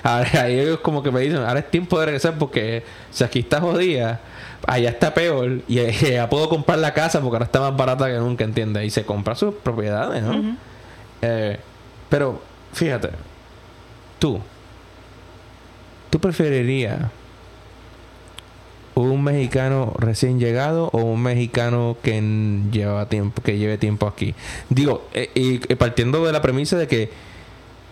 Ahora 0.03 0.43
ahí 0.43 0.59
ellos 0.59 0.79
como 0.79 1.03
que 1.03 1.11
me 1.11 1.21
dicen, 1.21 1.37
ahora 1.37 1.59
es 1.59 1.71
tiempo 1.71 1.99
de 1.99 2.05
regresar 2.07 2.37
porque 2.37 2.83
si 3.11 3.23
aquí 3.23 3.39
está 3.39 3.61
jodida, 3.61 4.19
allá 4.67 4.89
está 4.89 5.13
peor 5.13 5.61
y 5.67 5.75
ya 5.91 6.29
puedo 6.29 6.49
comprar 6.49 6.79
la 6.79 6.93
casa 6.93 7.21
porque 7.21 7.35
ahora 7.35 7.45
está 7.45 7.59
más 7.59 7.75
barata 7.75 8.07
que 8.07 8.17
nunca, 8.17 8.43
¿entiendes? 8.43 8.85
Y 8.85 8.89
se 8.89 9.05
compra 9.05 9.35
sus 9.35 9.55
propiedades, 9.55 10.23
¿no? 10.23 10.57
Eh, 11.21 11.59
pero, 12.09 12.41
fíjate, 12.73 13.09
tú, 14.19 14.39
¿tú 16.09 16.19
preferirías 16.19 16.99
un 18.95 19.23
mexicano 19.23 19.93
recién 19.97 20.39
llegado 20.39 20.89
o 20.91 20.99
un 20.99 21.21
mexicano 21.21 21.97
que 22.01 22.21
lleva 22.71 23.07
tiempo, 23.07 23.41
que 23.41 23.57
lleve 23.57 23.77
tiempo 23.77 24.07
aquí? 24.07 24.33
Digo, 24.69 25.07
eh, 25.13 25.29
y 25.35 25.59
partiendo 25.75 26.25
de 26.25 26.31
la 26.31 26.41
premisa 26.41 26.77
de 26.77 26.87
que 26.87 27.28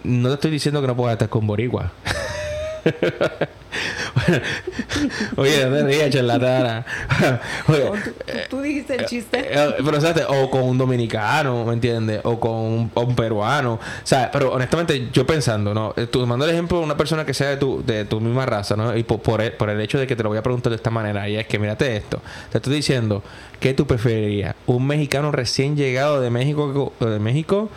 no 0.03 0.29
te 0.29 0.35
estoy 0.35 0.51
diciendo 0.51 0.81
que 0.81 0.87
no 0.87 0.95
puedas 0.95 1.13
estar 1.13 1.29
con 1.29 1.45
Boricua. 1.47 1.91
Oye, 5.35 5.65
no 5.65 5.75
te 5.75 5.83
rías, 5.83 6.09
charlatana. 6.09 6.85
Oye, 7.67 7.91
tú, 8.49 8.61
dijiste 8.61 8.95
el 8.95 9.05
chiste. 9.05 9.39
eh, 9.51 9.73
pero 9.83 9.99
¿sabes? 10.01 10.25
o 10.27 10.49
con 10.49 10.63
un 10.63 10.77
dominicano, 10.77 11.65
¿me 11.65 11.73
entiendes? 11.73 12.21
O 12.23 12.39
con 12.39 12.51
un, 12.51 12.91
o 12.93 13.01
un 13.01 13.15
peruano. 13.15 13.73
O 13.73 13.79
sea, 14.03 14.29
pero 14.31 14.53
honestamente, 14.53 15.09
yo 15.11 15.25
pensando, 15.25 15.73
¿no? 15.73 15.93
Eh, 15.97 16.07
Tú 16.07 16.25
mando 16.25 16.45
el 16.45 16.51
ejemplo 16.51 16.79
de 16.79 16.83
una 16.85 16.97
persona 16.97 17.25
que 17.25 17.33
sea 17.33 17.49
de 17.49 17.57
tu, 17.57 17.83
de 17.85 18.05
tu 18.05 18.19
misma 18.19 18.45
raza, 18.45 18.75
¿no? 18.75 18.95
Y 18.95 19.03
por, 19.03 19.19
por, 19.21 19.41
el, 19.41 19.51
por 19.53 19.69
el 19.69 19.79
hecho 19.81 19.99
de 19.99 20.07
que 20.07 20.15
te 20.15 20.23
lo 20.23 20.29
voy 20.29 20.37
a 20.37 20.43
preguntar 20.43 20.69
de 20.71 20.77
esta 20.77 20.89
manera, 20.89 21.27
y 21.29 21.35
es 21.37 21.45
que 21.47 21.59
mírate 21.59 21.95
esto. 21.97 22.21
Te 22.51 22.57
estoy 22.57 22.73
diciendo, 22.73 23.23
¿qué 23.59 23.73
tú 23.73 23.85
preferirías? 23.85 24.55
¿Un 24.65 24.87
mexicano 24.87 25.31
recién 25.31 25.75
llegado 25.75 26.21
de 26.21 26.29
México, 26.29 26.93
de 26.99 27.19
México 27.19 27.69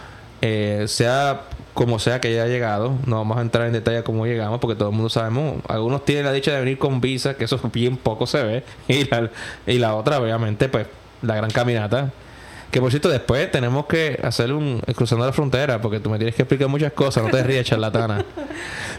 eh, 0.43 0.85
sea 0.89 1.43
como 1.75 1.99
sea 1.99 2.21
que 2.21 2.29
haya 2.29 2.47
llegado, 2.47 2.95
no 3.07 3.17
vamos 3.17 3.39
a 3.39 3.43
entrar 3.43 3.67
en 3.67 3.73
detalle 3.73 4.03
cómo 4.03 4.27
llegamos, 4.27 4.61
porque 4.61 4.77
todo 4.77 4.91
el 4.91 4.95
mundo 4.95 5.09
sabemos, 5.09 5.57
algunos 5.69 6.05
tienen 6.05 6.25
la 6.25 6.33
dicha 6.33 6.53
de 6.53 6.61
venir 6.61 6.79
con 6.79 7.01
visa, 7.01 7.35
que 7.35 7.45
eso 7.45 7.61
bien 7.73 7.97
poco 7.97 8.27
se 8.27 8.43
ve, 8.43 8.65
y 8.89 9.05
la, 9.09 9.31
y 9.67 9.79
la 9.79 9.95
otra, 9.95 10.21
obviamente, 10.21 10.69
pues, 10.69 10.87
la 11.23 11.37
gran 11.37 11.51
caminata. 11.51 12.13
Que 12.71 12.81
por 12.81 12.91
cierto, 12.91 13.09
después 13.09 13.51
tenemos 13.51 13.87
que 13.87 14.21
hacer 14.23 14.53
un 14.53 14.81
cruzando 14.95 15.27
la 15.27 15.33
frontera, 15.33 15.81
porque 15.81 15.99
tú 15.99 16.09
me 16.09 16.19
tienes 16.19 16.37
que 16.37 16.43
explicar 16.43 16.69
muchas 16.69 16.93
cosas, 16.93 17.25
no 17.25 17.31
te 17.31 17.43
rías, 17.43 17.67
charlatana. 17.67 18.25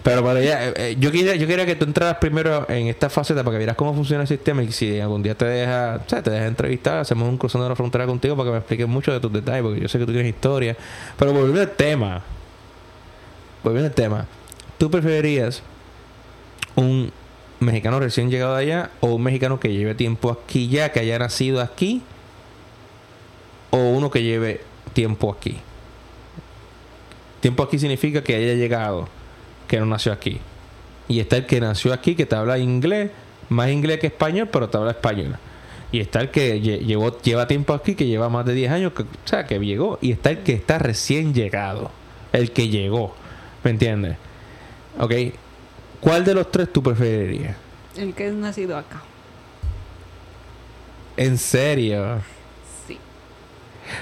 Pero 0.04 0.24
para 0.26 0.42
ella, 0.42 0.68
eh, 0.68 0.74
eh, 0.76 0.96
yo 1.00 1.10
quería, 1.10 1.36
yo 1.36 1.48
quería 1.48 1.66
que 1.66 1.76
tú 1.76 1.86
entraras 1.86 2.18
primero 2.18 2.66
en 2.70 2.88
esta 2.88 3.10
faceta 3.10 3.46
para 3.46 3.54
que 3.54 3.60
vieras 3.60 3.78
cómo 3.78 3.94
funciona 3.94 4.24
el 4.24 4.28
sistema 4.28 4.62
y 4.62 4.74
si 4.74 5.00
algún 5.00 5.24
día 5.24 5.36
te 5.36 5.46
deja, 5.46 6.02
o 6.06 6.10
sea, 6.10 6.22
te 6.22 6.32
deja 6.32 6.48
entrevistar, 6.48 6.98
hacemos 6.98 7.30
un 7.30 7.38
cruzando 7.38 7.70
la 7.70 7.76
frontera 7.78 8.06
contigo 8.06 8.36
para 8.36 8.48
que 8.48 8.52
me 8.52 8.58
expliques 8.58 8.88
mucho 8.90 9.14
de 9.14 9.22
tus 9.22 9.32
detalles, 9.32 9.62
porque 9.64 9.80
yo 9.80 9.88
sé 9.88 10.00
que 10.00 10.06
tú 10.06 10.12
tienes 10.12 10.34
historia. 10.34 10.76
Pero 11.18 11.32
volviendo 11.32 11.62
al 11.62 11.72
tema, 11.72 12.22
volviendo 13.64 13.88
al 13.88 13.94
tema, 13.96 14.26
¿tú 14.78 14.90
preferirías 14.92 15.62
un 16.76 17.12
mexicano 17.60 18.00
recién 18.00 18.30
llegado 18.32 18.56
allá 18.56 18.90
o 19.02 19.08
un 19.16 19.24
mexicano 19.24 19.60
que 19.60 19.72
lleve 19.74 19.94
tiempo 19.96 20.32
aquí 20.32 20.68
ya, 20.68 20.92
que 20.92 21.00
haya 21.00 21.20
nacido 21.20 21.62
aquí, 21.62 22.02
o 23.72 23.78
uno 23.78 24.10
que 24.10 24.24
lleve 24.24 24.62
tiempo 24.94 25.32
aquí? 25.32 25.58
Tiempo 27.40 27.64
aquí 27.64 27.80
significa 27.80 28.24
que 28.24 28.36
haya 28.36 28.54
llegado, 28.54 29.08
que 29.68 29.80
no 29.80 29.86
nació 29.86 30.12
aquí. 30.14 30.40
Y 31.08 31.20
está 31.20 31.38
el 31.38 31.46
que 31.46 31.60
nació 31.60 31.92
aquí, 31.94 32.16
que 32.16 32.26
te 32.26 32.36
habla 32.36 32.58
inglés, 32.60 33.12
más 33.50 33.70
inglés 33.70 34.00
que 34.00 34.08
español, 34.08 34.48
pero 34.52 34.70
te 34.70 34.78
habla 34.78 34.92
español. 34.92 35.36
Y 35.92 36.00
está 36.00 36.22
el 36.22 36.30
que 36.30 36.62
lle- 36.62 36.86
llevó, 36.86 37.20
lleva 37.22 37.48
tiempo 37.48 37.74
aquí, 37.74 37.96
que 37.96 38.06
lleva 38.06 38.30
más 38.30 38.46
de 38.46 38.54
10 38.54 38.72
años, 38.72 38.94
que, 38.94 39.02
o 39.04 39.08
sea, 39.26 39.46
que 39.46 39.60
llegó. 39.60 39.98
Y 40.02 40.12
está 40.12 40.30
el 40.30 40.40
que 40.40 40.54
está 40.54 40.78
recién 40.80 41.34
llegado, 41.34 41.92
el 42.32 42.52
que 42.52 42.70
llegó. 42.70 43.16
¿Me 43.64 43.72
entiendes? 43.72 44.18
Ok. 45.00 45.14
¿Cuál 46.00 46.26
de 46.26 46.34
los 46.34 46.52
tres 46.52 46.72
tú 46.72 46.82
preferirías? 46.82 47.56
El 47.96 48.14
que 48.14 48.28
es 48.28 48.34
nacido 48.34 48.78
acá. 48.78 49.02
En 51.18 51.38
serio. 51.38 52.22
Sí. 52.88 52.98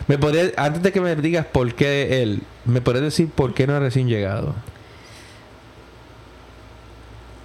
¿Me 0.08 0.18
podrías, 0.18 0.54
antes 0.58 0.82
de 0.82 0.92
que 0.92 1.02
me 1.02 1.16
digas 1.16 1.46
por 1.46 1.74
qué 1.74 2.22
él, 2.22 2.42
¿me 2.66 2.82
podrías 2.82 3.06
decir 3.06 3.30
por 3.30 3.54
qué 3.54 3.68
no 3.68 3.76
es 3.76 3.82
recién 3.82 4.08
llegado? 4.08 4.56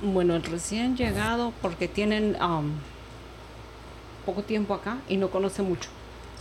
Bueno, 0.02 0.36
el 0.36 0.42
recién 0.44 0.96
llegado 0.96 1.52
porque 1.62 1.88
tienen 1.88 2.36
um, 2.42 2.72
poco 4.26 4.42
tiempo 4.42 4.74
acá 4.74 4.98
y 5.08 5.16
no 5.16 5.30
conoce 5.30 5.62
mucho. 5.62 5.88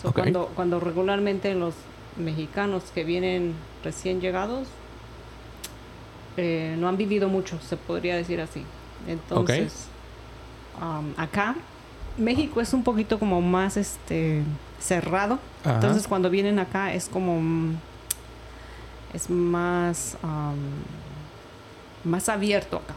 So, 0.02 0.12
cuando, 0.12 0.52
cuando 0.54 0.80
regularmente 0.82 1.56
los 1.56 1.74
mexicanos 2.18 2.84
que 2.94 3.06
vienen 3.06 3.54
recién 3.84 4.20
llegados 4.20 4.68
eh, 6.38 6.76
no 6.78 6.88
han 6.88 6.98
vivido 6.98 7.30
mucho, 7.30 7.60
se 7.62 7.78
podría 7.78 8.16
decir 8.16 8.42
así. 8.42 8.64
Entonces, 9.08 9.88
um, 10.82 11.14
acá 11.18 11.56
México 12.18 12.62
es 12.62 12.74
un 12.74 12.84
poquito 12.84 13.20
como 13.20 13.42
más 13.42 13.78
este 13.78 14.44
cerrado. 14.80 15.40
Ajá. 15.64 15.76
Entonces 15.76 16.08
cuando 16.08 16.30
vienen 16.30 16.60
acá 16.60 16.94
es 16.94 17.08
como 17.08 17.42
es 19.14 19.30
más 19.30 20.18
um, 20.24 22.10
más 22.10 22.30
abierto 22.30 22.78
acá. 22.78 22.94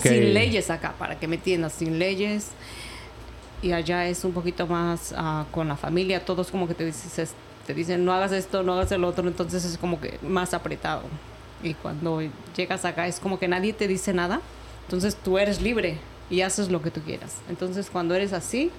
Sin 0.00 0.32
leyes 0.32 0.70
acá, 0.70 0.94
para 0.98 1.18
que 1.18 1.26
me 1.26 1.36
entiendas, 1.36 1.72
sin 1.72 1.98
leyes. 1.98 2.50
Y 3.62 3.72
allá 3.72 4.06
es 4.06 4.24
un 4.24 4.32
poquito 4.32 4.66
más 4.66 5.14
ah, 5.16 5.46
con 5.50 5.66
la 5.66 5.76
familia, 5.76 6.24
todos 6.24 6.50
como 6.50 6.68
que 6.68 6.74
te, 6.74 6.84
dices, 6.84 7.32
te 7.66 7.74
dicen 7.74 8.04
no 8.04 8.12
hagas 8.12 8.32
esto, 8.32 8.62
no 8.62 8.74
hagas 8.74 8.92
el 8.92 9.02
otro, 9.02 9.26
entonces 9.26 9.64
es 9.64 9.78
como 9.78 10.00
que 10.00 10.18
más 10.22 10.54
apretado. 10.54 11.02
Y 11.62 11.74
cuando 11.74 12.22
llegas 12.56 12.84
acá 12.84 13.06
es 13.06 13.18
como 13.20 13.38
que 13.38 13.48
nadie 13.48 13.72
te 13.72 13.88
dice 13.88 14.12
nada, 14.12 14.40
entonces 14.84 15.16
tú 15.16 15.38
eres 15.38 15.60
libre 15.60 15.98
y 16.30 16.42
haces 16.42 16.70
lo 16.70 16.82
que 16.82 16.90
tú 16.90 17.00
quieras. 17.00 17.36
Entonces 17.48 17.88
cuando 17.90 18.14
eres 18.14 18.32
así, 18.32 18.70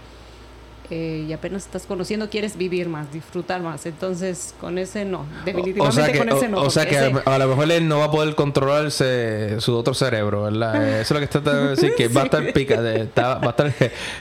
eh, 0.89 1.25
y 1.27 1.33
apenas 1.33 1.65
estás 1.65 1.85
conociendo, 1.85 2.29
quieres 2.29 2.55
vivir 2.55 2.87
más, 2.87 3.11
disfrutar 3.11 3.59
más. 3.61 3.85
Entonces, 3.85 4.55
con 4.61 4.77
ese 4.77 5.03
no, 5.03 5.19
O- 5.19 5.21
o 5.21 5.43
definitivamente 5.43 6.01
sea 6.01 6.11
que, 6.13 6.17
con 6.17 6.29
ese 6.29 6.45
o- 6.45 6.49
no. 6.49 6.61
o 6.61 6.69
sea 6.69 6.83
porque 6.83 6.97
que 6.97 7.05
ese- 7.07 7.21
a, 7.29 7.37
lo 7.39 7.47
mejor 7.49 7.71
él 7.73 7.87
no 7.89 7.99
va 7.99 8.05
a 8.05 8.11
poder 8.11 8.35
controlarse 8.35 9.59
su 9.59 9.75
otro 9.75 9.93
cerebro, 9.93 10.43
¿verdad? 10.43 10.75
Eso 11.01 11.01
es 11.01 11.11
lo 11.11 11.17
que 11.19 11.25
está 11.25 11.41
tratando 11.41 11.63
de 11.65 11.69
decir, 11.75 11.93
que 11.95 12.07
va 12.07 12.21
a 12.21 12.25
estar 12.25 12.53
pica, 12.53 12.81
de- 12.81 13.01
está- 13.01 13.35
va 13.35 13.47
a 13.47 13.49
estar, 13.49 13.67
va 13.67 13.73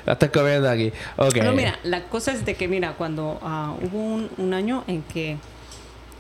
a 0.06 0.12
estar 0.14 0.32
comiendo 0.32 0.68
aquí. 0.68 0.92
Ok. 1.16 1.36
No, 1.36 1.52
mira, 1.52 1.78
la 1.84 2.02
cosa 2.08 2.32
es 2.32 2.44
de 2.44 2.54
que, 2.54 2.66
mira, 2.66 2.94
cuando 2.94 3.38
ah, 3.42 3.74
hubo 3.82 3.98
un, 4.02 4.28
un 4.36 4.52
año 4.54 4.82
en 4.88 5.02
que 5.02 5.36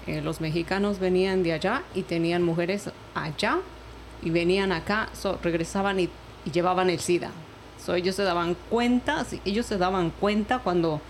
eh, 0.06 0.20
los 0.22 0.40
mexicanos 0.40 0.98
venían 0.98 1.42
de 1.42 1.52
allá 1.52 1.82
y 1.94 2.02
tenían 2.02 2.42
mujeres 2.42 2.90
allá 3.14 3.58
y 4.22 4.30
venían 4.30 4.72
acá, 4.72 5.08
so, 5.12 5.38
regresaban 5.42 6.00
y, 6.00 6.08
y 6.44 6.50
llevaban 6.50 6.90
el 6.90 7.00
SIDA. 7.00 7.30
So, 7.84 7.94
ellos 7.94 8.14
se 8.16 8.22
daban 8.22 8.56
cuenta, 8.70 9.24
ellos 9.44 9.66
se 9.66 9.76
daban 9.78 10.10
cuenta 10.10 10.58
cuando 10.60 11.00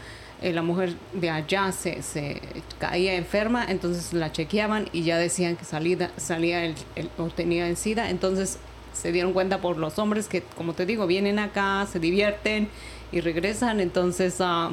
eh, 0.42 0.52
la 0.52 0.62
mujer 0.62 0.94
de 1.14 1.30
allá 1.30 1.72
se, 1.72 2.02
se 2.02 2.42
caía 2.78 3.14
enferma, 3.14 3.64
entonces 3.68 4.12
la 4.12 4.32
chequeaban 4.32 4.88
y 4.92 5.02
ya 5.02 5.16
decían 5.18 5.56
que 5.56 5.64
salida, 5.64 6.10
salía 6.16 6.64
el, 6.64 6.74
el- 6.96 7.10
o 7.16 7.28
tenía 7.28 7.68
el 7.68 7.76
SIDA, 7.76 8.10
entonces 8.10 8.58
se 8.92 9.12
dieron 9.12 9.32
cuenta 9.32 9.60
por 9.60 9.76
los 9.78 9.98
hombres 9.98 10.26
que, 10.28 10.42
como 10.42 10.72
te 10.74 10.84
digo, 10.86 11.06
vienen 11.06 11.38
acá, 11.38 11.86
se 11.90 11.98
divierten 12.00 12.68
y 13.12 13.20
regresan, 13.20 13.80
entonces 13.80 14.36
ah, 14.40 14.70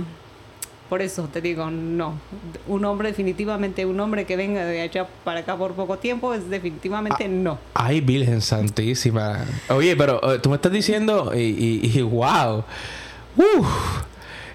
por 0.90 1.02
eso 1.02 1.28
te 1.32 1.42
digo, 1.42 1.70
no, 1.72 2.20
un 2.68 2.86
hombre 2.86 3.10
definitivamente, 3.10 3.86
un 3.86 4.00
hombre 4.00 4.26
que 4.26 4.36
venga 4.36 4.64
de 4.66 4.82
allá 4.82 5.08
para 5.24 5.40
acá 5.42 5.56
por 5.58 5.74
poco 5.74 5.98
tiempo 5.98 6.34
es 6.34 6.50
definitivamente 6.50 7.28
no. 7.28 7.58
Ay, 7.74 8.02
Virgen 8.02 8.42
Santísima. 8.42 9.46
Oye, 9.70 9.96
pero 9.96 10.34
eh, 10.34 10.40
tú 10.40 10.50
me 10.50 10.56
estás 10.58 10.72
diciendo 10.72 11.32
y, 11.34 11.40
y, 11.40 11.92
y 11.98 12.02
wow. 12.02 12.64
Uf. 13.38 13.68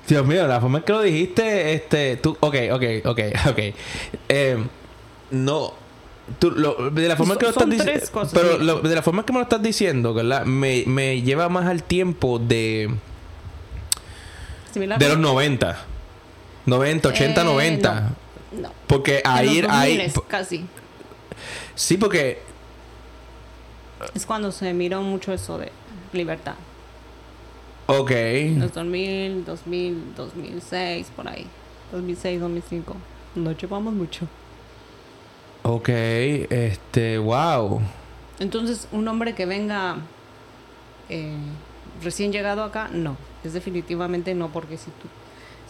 Dios 0.06 0.24
mío, 0.26 0.46
la 0.46 0.60
forma 0.60 0.78
en 0.78 0.84
que 0.84 0.92
lo 0.92 1.02
dijiste, 1.02 1.74
este, 1.74 2.16
tú, 2.16 2.36
ok, 2.40 2.54
ok, 2.72 2.82
ok, 3.04 3.20
ok. 3.50 3.58
Eh, 4.28 4.56
no, 5.32 5.72
tú, 6.38 6.50
lo- 6.52 6.90
de 6.90 7.08
la 7.08 7.16
forma 7.16 7.34
en 7.34 7.38
que 7.40 7.44
lo 7.46 7.50
estás 7.50 7.68
diciendo, 7.68 8.28
pero 8.32 8.58
lo- 8.58 8.80
de 8.80 8.94
la 8.94 9.02
forma 9.02 9.20
en 9.20 9.26
que 9.26 9.32
me 9.32 9.38
lo 9.40 9.42
estás 9.42 9.62
diciendo, 9.62 10.14
¿verdad? 10.14 10.44
Me, 10.46 10.84
me 10.86 11.20
lleva 11.20 11.48
más 11.50 11.66
al 11.66 11.82
tiempo 11.82 12.38
de, 12.38 12.88
Similar 14.72 14.98
de 14.98 15.08
los 15.08 15.18
90. 15.18 15.84
90, 16.68 17.08
80, 17.08 17.40
Eh, 17.40 17.44
90. 17.44 18.10
no. 18.60 18.70
Porque 18.86 19.18
En 19.24 19.30
ahí, 19.30 19.64
ahí, 19.68 19.98
2000s, 19.98 20.22
casi. 20.28 20.64
sí, 21.74 21.96
porque 21.96 22.40
Es 24.14 24.26
cuando 24.26 24.52
se 24.52 24.72
miró 24.74 25.02
mucho 25.02 25.32
eso 25.32 25.58
de 25.58 25.72
libertad. 26.12 26.54
Ok. 27.86 28.10
Los 28.58 28.72
2000, 28.74 29.44
2000, 29.44 30.14
2006, 30.14 31.06
por 31.16 31.28
ahí. 31.28 31.46
2006, 31.92 32.40
2005. 32.40 32.94
No 33.34 33.52
llevamos 33.52 33.94
mucho. 33.94 34.26
Ok. 35.62 35.88
Este, 35.88 37.18
wow. 37.18 37.80
Entonces, 38.40 38.88
un 38.92 39.08
hombre 39.08 39.34
que 39.34 39.46
venga 39.46 39.96
eh, 41.08 41.34
recién 42.02 42.30
llegado 42.32 42.62
acá, 42.62 42.88
no. 42.92 43.16
Es 43.42 43.52
definitivamente 43.54 44.34
no, 44.34 44.48
porque 44.48 44.76
si 44.76 44.86
tú, 44.90 45.08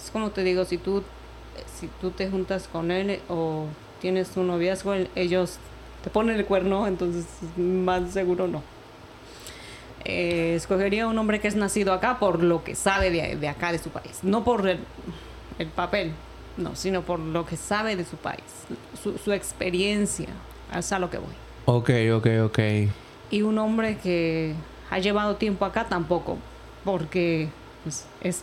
es 0.02 0.10
como 0.10 0.30
te 0.30 0.44
digo, 0.44 0.64
si 0.64 0.78
tú, 0.78 1.02
si 1.78 1.88
tú 2.00 2.10
te 2.10 2.30
juntas 2.30 2.68
con 2.70 2.90
él 2.90 3.10
eh, 3.10 3.20
o 3.28 3.66
tienes 4.00 4.36
un 4.36 4.46
noviazgo, 4.46 4.94
ellos 5.14 5.58
te 6.02 6.10
ponen 6.10 6.36
el 6.36 6.44
cuerno, 6.44 6.86
entonces 6.86 7.26
más 7.56 8.12
seguro 8.12 8.46
no. 8.46 8.62
Eh, 10.04 10.54
escogería 10.54 11.06
un 11.06 11.18
hombre 11.18 11.40
que 11.40 11.48
es 11.48 11.56
nacido 11.56 11.92
acá 11.92 12.18
por 12.18 12.42
lo 12.42 12.64
que 12.64 12.74
sabe 12.74 13.10
de, 13.10 13.36
de 13.36 13.48
acá, 13.48 13.72
de 13.72 13.78
su 13.78 13.90
país. 13.90 14.20
No 14.22 14.44
por 14.44 14.66
el, 14.68 14.78
el 15.58 15.68
papel, 15.68 16.12
no, 16.56 16.76
sino 16.76 17.02
por 17.02 17.18
lo 17.18 17.44
que 17.44 17.56
sabe 17.56 17.96
de 17.96 18.04
su 18.04 18.16
país. 18.16 18.40
Su, 19.02 19.18
su 19.18 19.32
experiencia. 19.32 20.28
Es 20.74 20.92
a 20.92 20.98
lo 20.98 21.10
que 21.10 21.18
voy. 21.18 21.34
Ok, 21.64 21.90
ok, 22.14 22.26
ok. 22.44 22.58
Y 23.30 23.42
un 23.42 23.58
hombre 23.58 23.98
que 23.98 24.54
ha 24.90 24.98
llevado 24.98 25.36
tiempo 25.36 25.64
acá 25.64 25.86
tampoco, 25.88 26.38
porque 26.84 27.48
pues, 27.82 28.06
es, 28.22 28.42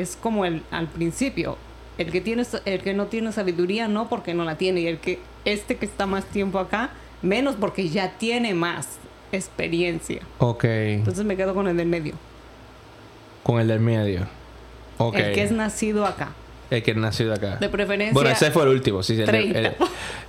es 0.00 0.16
como 0.20 0.44
el 0.44 0.62
al 0.70 0.88
principio. 0.88 1.56
El 1.98 2.12
que, 2.12 2.20
tiene, 2.20 2.44
el 2.64 2.80
que 2.82 2.94
no 2.94 3.06
tiene 3.06 3.32
sabiduría 3.32 3.88
no 3.88 4.08
porque 4.08 4.32
no 4.32 4.44
la 4.44 4.56
tiene, 4.56 4.82
y 4.82 4.86
el 4.86 4.98
que 4.98 5.18
este 5.44 5.76
que 5.76 5.86
está 5.86 6.06
más 6.06 6.24
tiempo 6.26 6.58
acá, 6.60 6.90
menos 7.22 7.56
porque 7.56 7.88
ya 7.88 8.12
tiene 8.18 8.54
más 8.54 8.98
experiencia. 9.32 10.20
Ok. 10.38 10.64
Entonces 10.64 11.24
me 11.24 11.36
quedo 11.36 11.54
con 11.54 11.66
el 11.66 11.76
del 11.76 11.88
medio. 11.88 12.14
Con 13.42 13.60
el 13.60 13.66
del 13.68 13.80
medio. 13.80 14.26
Ok. 14.98 15.16
El 15.16 15.34
que 15.34 15.42
es 15.42 15.50
nacido 15.50 16.06
acá. 16.06 16.30
El 16.70 16.82
que 16.82 16.94
nació 16.94 17.28
de 17.28 17.34
acá. 17.34 17.56
De 17.56 17.68
preferencia. 17.68 18.12
Bueno, 18.12 18.28
ese 18.30 18.50
fue 18.50 18.62
el 18.64 18.68
último, 18.68 19.02
sí, 19.02 19.14
el 19.14 19.18
de- 19.20 19.24
30. 19.26 19.58
el- 19.58 19.74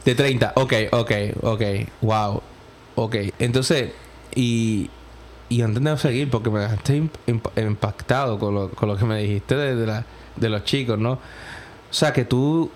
de 0.06 0.16
30. 0.16 0.54
Ok, 0.56 0.74
ok, 0.92 1.12
ok. 1.42 1.62
Wow. 2.02 2.42
Ok. 2.96 3.16
Entonces, 3.40 3.92
y, 4.36 4.90
y 5.50 5.62
antes 5.64 5.84
de 5.84 5.98
seguir, 5.98 6.30
porque 6.30 6.50
me 6.50 6.60
dejaste 6.60 7.02
imp- 7.02 7.10
imp- 7.28 7.68
impactado 7.68 8.38
con 8.40 8.54
lo, 8.56 8.70
con 8.70 8.88
lo 8.88 8.96
que 8.98 9.06
me 9.06 9.20
dijiste 9.22 9.56
de, 9.56 9.76
de, 9.76 9.86
la- 9.88 10.06
de 10.36 10.50
los 10.50 10.64
chicos, 10.64 10.98
¿no? 11.00 11.14
O 11.14 11.20
sea, 11.94 12.14
que 12.14 12.24
tú 12.26 12.70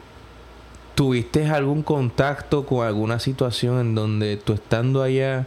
tuviste 0.95 1.47
algún 1.47 1.83
contacto 1.83 2.65
con 2.65 2.85
alguna 2.85 3.19
situación 3.19 3.79
en 3.79 3.95
donde 3.95 4.37
tú 4.37 4.53
estando 4.53 5.01
allá... 5.03 5.45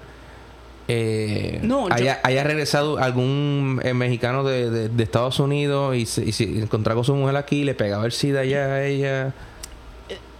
Eh, 0.89 1.59
No, 1.65 1.89
yo- 1.89 2.13
haya, 2.23 2.45
regresado 2.45 2.99
algún 2.99 3.81
eh, 3.83 3.93
mexicano 3.93 4.45
de, 4.45 4.71
de- 4.71 4.89
de 4.89 5.03
Estados 5.03 5.41
Unidos 5.41 5.97
y 5.97 6.07
se, 6.07 6.25
y 6.25 6.31
se 6.33 6.45
encontraba 6.45 6.97
con 6.99 7.05
su 7.05 7.15
mujer 7.17 7.37
aquí, 7.37 7.65
le 7.65 7.75
pegaba 7.75 8.07
el 8.07 8.13
SIDA 8.13 8.41
allá 8.41 8.67
a 8.67 8.85
ella. 8.85 9.35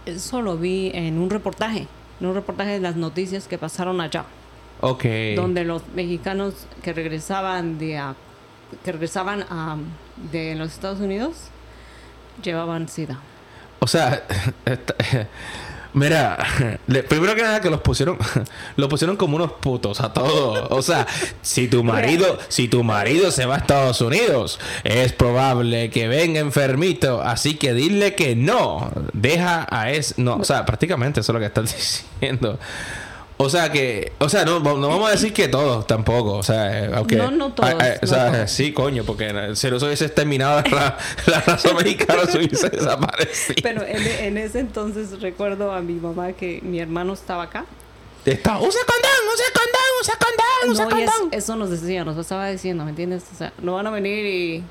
Eso 0.05 0.41
lo 0.41 0.55
vi 0.57 0.91
en 0.93 1.17
un 1.17 1.29
reportaje. 1.29 1.85
En 2.21 2.27
un 2.27 2.33
reportaje 2.33 2.71
de 2.71 2.79
las 2.79 2.95
noticias 2.95 3.45
que 3.47 3.57
pasaron 3.57 3.99
allá. 3.99 4.23
Ok. 4.81 5.05
donde 5.35 5.63
los 5.63 5.81
mexicanos 5.95 6.53
que 6.83 6.93
regresaban 6.93 7.77
de 7.79 7.97
a- 7.97 8.15
que 8.83 8.91
regresaban 8.91 9.43
a, 9.49 9.77
de 10.31 10.55
los 10.55 10.73
Estados 10.73 10.99
Unidos 10.99 11.35
llevaban 12.43 12.87
sida. 12.89 13.19
O 13.79 13.87
sea, 13.87 14.23
esta- 14.65 14.95
mira, 15.93 16.37
primero 17.07 17.33
que 17.35 17.41
nada 17.41 17.61
que 17.61 17.69
los 17.69 17.81
pusieron, 17.81 18.17
los 18.75 18.87
pusieron 18.89 19.15
como 19.17 19.35
unos 19.37 19.53
putos 19.53 19.99
a 20.01 20.11
todos. 20.13 20.67
O 20.71 20.81
sea, 20.81 21.07
si 21.41 21.67
tu 21.67 21.83
marido, 21.83 22.37
si 22.49 22.67
tu 22.67 22.83
marido 22.83 23.31
se 23.31 23.45
va 23.45 23.55
a 23.55 23.57
Estados 23.59 24.01
Unidos, 24.01 24.59
es 24.83 25.13
probable 25.13 25.89
que 25.89 26.07
venga 26.07 26.39
enfermito, 26.39 27.21
así 27.21 27.55
que 27.55 27.73
dile 27.73 28.15
que 28.15 28.35
no, 28.35 28.91
deja 29.13 29.65
a 29.71 29.91
ese, 29.91 30.21
no, 30.21 30.35
o 30.35 30.43
sea, 30.43 30.65
prácticamente 30.65 31.21
eso 31.21 31.31
es 31.31 31.33
lo 31.33 31.39
que 31.39 31.45
estás 31.47 31.75
diciendo. 32.19 32.59
O 33.39 33.49
sea 33.51 33.71
que, 33.71 34.13
o 34.17 34.29
sea, 34.29 34.45
no, 34.45 34.59
no 34.59 34.87
vamos 34.87 35.07
a 35.09 35.11
decir 35.11 35.31
que 35.31 35.47
todos 35.47 35.85
tampoco, 35.85 36.33
o 36.33 36.43
sea, 36.43 36.85
eh, 36.85 36.91
aunque, 36.95 37.17
No, 37.17 37.29
no 37.29 37.53
todos, 37.53 37.69
ah, 37.79 37.87
eh, 37.89 37.99
o 38.01 38.07
sea, 38.07 38.31
todos. 38.31 38.49
sí, 38.51 38.73
coño, 38.73 39.03
porque 39.03 39.27
si 39.55 39.69
no 39.69 39.79
se 39.79 39.85
hubiese 39.85 40.05
exterminado 40.05 40.63
la, 40.71 40.97
la 41.27 41.41
raza 41.41 41.71
mexicana, 41.75 42.25
se 42.25 42.39
hubiese 42.39 42.67
desaparecido. 42.69 43.59
Pero 43.61 43.83
en, 43.83 44.01
en 44.07 44.37
ese 44.39 44.59
entonces 44.59 45.21
recuerdo 45.21 45.71
a 45.71 45.81
mi 45.81 45.93
mamá 45.93 46.33
que 46.33 46.61
mi 46.63 46.79
hermano 46.79 47.13
estaba 47.13 47.43
acá. 47.43 47.65
Está, 48.25 48.57
usa 48.57 48.81
condón, 48.87 49.33
usa 49.33 49.45
condón, 49.53 49.81
usa 50.01 50.13
condón, 50.17 50.71
usa 50.71 50.85
No, 50.85 50.99
y 50.99 51.03
es- 51.03 51.11
condón. 51.11 51.29
eso 51.31 51.55
nos 51.55 51.69
decía, 51.69 52.03
nos 52.03 52.15
pasaba 52.15 52.47
diciendo, 52.49 52.83
¿me 52.85 52.89
entiendes? 52.89 53.23
O 53.31 53.37
sea, 53.37 53.53
no 53.61 53.73
van 53.75 53.85
a 53.85 53.91
venir 53.91 54.25
y 54.25 54.63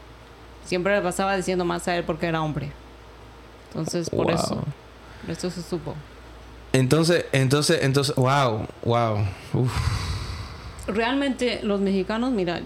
siempre 0.65 0.93
le 0.97 1.03
pasaba 1.03 1.37
diciendo 1.37 1.65
más 1.65 1.87
a 1.87 1.97
él 1.97 2.03
porque 2.03 2.27
era 2.27 2.43
hombre. 2.43 2.73
Entonces, 3.69 4.11
por 4.11 4.27
Wow. 4.27 4.35
eso, 4.35 4.65
por 5.23 5.31
eso 5.31 5.51
se 5.51 5.63
supo. 5.63 5.95
Entonces, 6.77 7.25
entonces, 7.33 7.83
entonces, 7.83 8.15
wow, 8.17 8.67
wow. 8.85 9.27
Uf. 9.55 9.73
Realmente 10.87 11.61
los 11.63 11.81
mexicanos, 11.81 12.33
mira, 12.33 12.61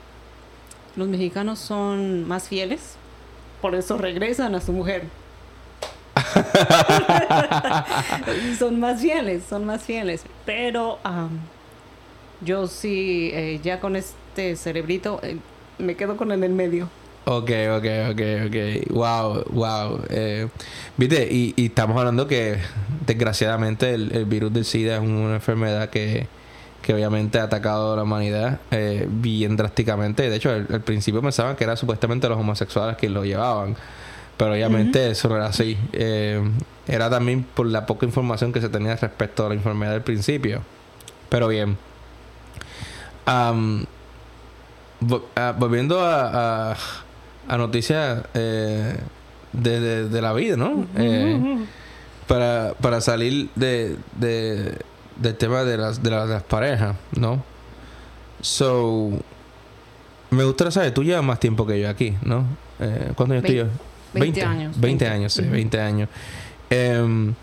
los 0.97 1.07
mexicanos 1.07 1.61
son 1.61 2.27
más 2.27 2.49
fieles, 2.49 2.97
por 3.61 3.77
eso 3.77 3.99
regresan 3.99 4.57
a 4.57 4.61
su 4.61 4.73
mujer. 4.73 5.05
son 8.59 8.81
más 8.81 9.01
fieles, 9.01 9.45
son 9.49 9.65
más 9.65 9.85
fieles. 9.85 10.25
Pero 10.45 10.99
am, 11.05 11.39
yo 12.41 12.67
sí, 12.67 13.31
eh, 13.33 13.61
ya 13.63 13.79
con 13.79 13.95
este 13.95 14.57
cerebrito, 14.57 15.21
eh, 15.23 15.37
me 15.79 15.95
quedo 15.95 16.17
con 16.17 16.33
el 16.33 16.43
en 16.43 16.57
medio. 16.57 16.89
Ok, 17.27 17.51
ok, 17.77 17.87
ok, 18.11 18.21
ok. 18.47 18.91
Wow, 18.91 19.45
wow. 19.51 20.01
Eh, 20.09 20.49
Viste, 20.97 21.29
y, 21.31 21.53
y 21.57 21.67
estamos 21.67 21.97
hablando 21.99 22.27
que 22.27 22.59
desgraciadamente 23.07 23.95
el, 23.95 24.11
el 24.17 24.25
virus 24.25 24.53
del 24.53 24.65
SIDA 24.65 24.97
es 24.97 25.01
una 25.03 25.35
enfermedad 25.35 25.91
que, 25.91 26.27
que 26.83 26.95
obviamente 26.95 27.39
ha 27.39 27.45
atacado 27.45 27.93
a 27.93 27.97
la 27.97 28.03
humanidad 28.03 28.59
eh, 28.71 29.07
bien 29.09 29.57
drásticamente. 29.57 30.29
De 30.29 30.37
hecho, 30.37 30.51
al, 30.51 30.67
al 30.73 30.81
principio 30.81 31.21
pensaban 31.23 31.57
que 31.57 31.65
era 31.65 31.77
supuestamente 31.77 32.29
los 32.29 32.39
homosexuales 32.39 32.97
que 32.97 33.09
lo 33.09 33.25
llevaban. 33.25 33.77
Pero 34.37 34.53
obviamente 34.53 35.11
eso 35.11 35.29
no 35.29 35.37
era 35.37 35.47
así. 35.47 35.77
Eh, 35.93 36.41
era 36.89 37.11
también 37.11 37.45
por 37.45 37.67
la 37.67 37.85
poca 37.87 38.07
información 38.07 38.53
que 38.53 38.61
se 38.63 38.71
tenía 38.71 38.97
respecto 38.97 39.45
a 39.45 39.51
la 39.51 39.55
enfermedad 39.55 39.93
del 39.93 40.03
principio. 40.03 40.63
Pero 41.29 41.47
bien. 41.49 41.77
Ah, 43.27 43.55
volviendo 45.59 46.01
a, 46.01 46.73
a- 46.73 46.77
a 47.49 47.57
noticias 47.59 48.23
eh, 48.35 48.97
de, 49.53 49.81
de- 49.81 50.09
de 50.09 50.23
la 50.23 50.33
vida, 50.33 50.57
¿no? 50.57 50.87
Eh, 50.97 51.59
para, 52.27 52.75
para 52.81 53.01
salir 53.01 53.49
de, 53.57 53.97
de, 54.17 54.79
del 55.17 55.37
tema 55.37 55.65
de 55.65 55.77
las, 55.77 56.03
de 56.03 56.11
las, 56.11 56.29
las 56.29 56.43
parejas, 56.45 56.97
¿no? 57.17 57.43
So, 58.41 59.11
me 60.31 60.45
gustaría 60.45 60.71
saber, 60.71 60.95
tú 60.95 61.03
llevas 61.05 61.25
más 61.25 61.41
tiempo 61.41 61.67
que 61.67 61.81
yo 61.81 61.89
aquí, 61.91 62.15
¿no? 62.23 62.45
Eh, 62.79 63.13
¿Cuántos 63.17 63.31
años 63.33 63.43
tú 63.45 63.49
Vein- 63.53 63.55
llevas? 63.57 63.73
20 64.13 64.43
años. 64.45 64.81
20 64.81 65.07
años, 65.09 65.33
sí, 65.33 65.43
Ujú. 65.43 65.51
20 65.53 65.81
años. 65.81 66.09
Em, 66.71 67.35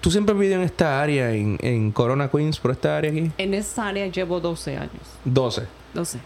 ¿Tú 0.00 0.10
siempre 0.10 0.32
has 0.34 0.40
vivido 0.40 0.58
en 0.58 0.64
esta 0.66 1.00
área, 1.00 1.32
en, 1.32 1.58
en 1.60 1.92
Corona 1.92 2.28
Queens, 2.28 2.58
por 2.58 2.72
esta 2.72 2.96
área 2.96 3.10
aquí? 3.12 3.30
En 3.38 3.54
esa 3.54 3.86
área 3.88 4.06
llevo 4.08 4.40
12 4.40 4.76
años. 4.76 4.90
12. 5.24 5.62
12. 5.94 6.18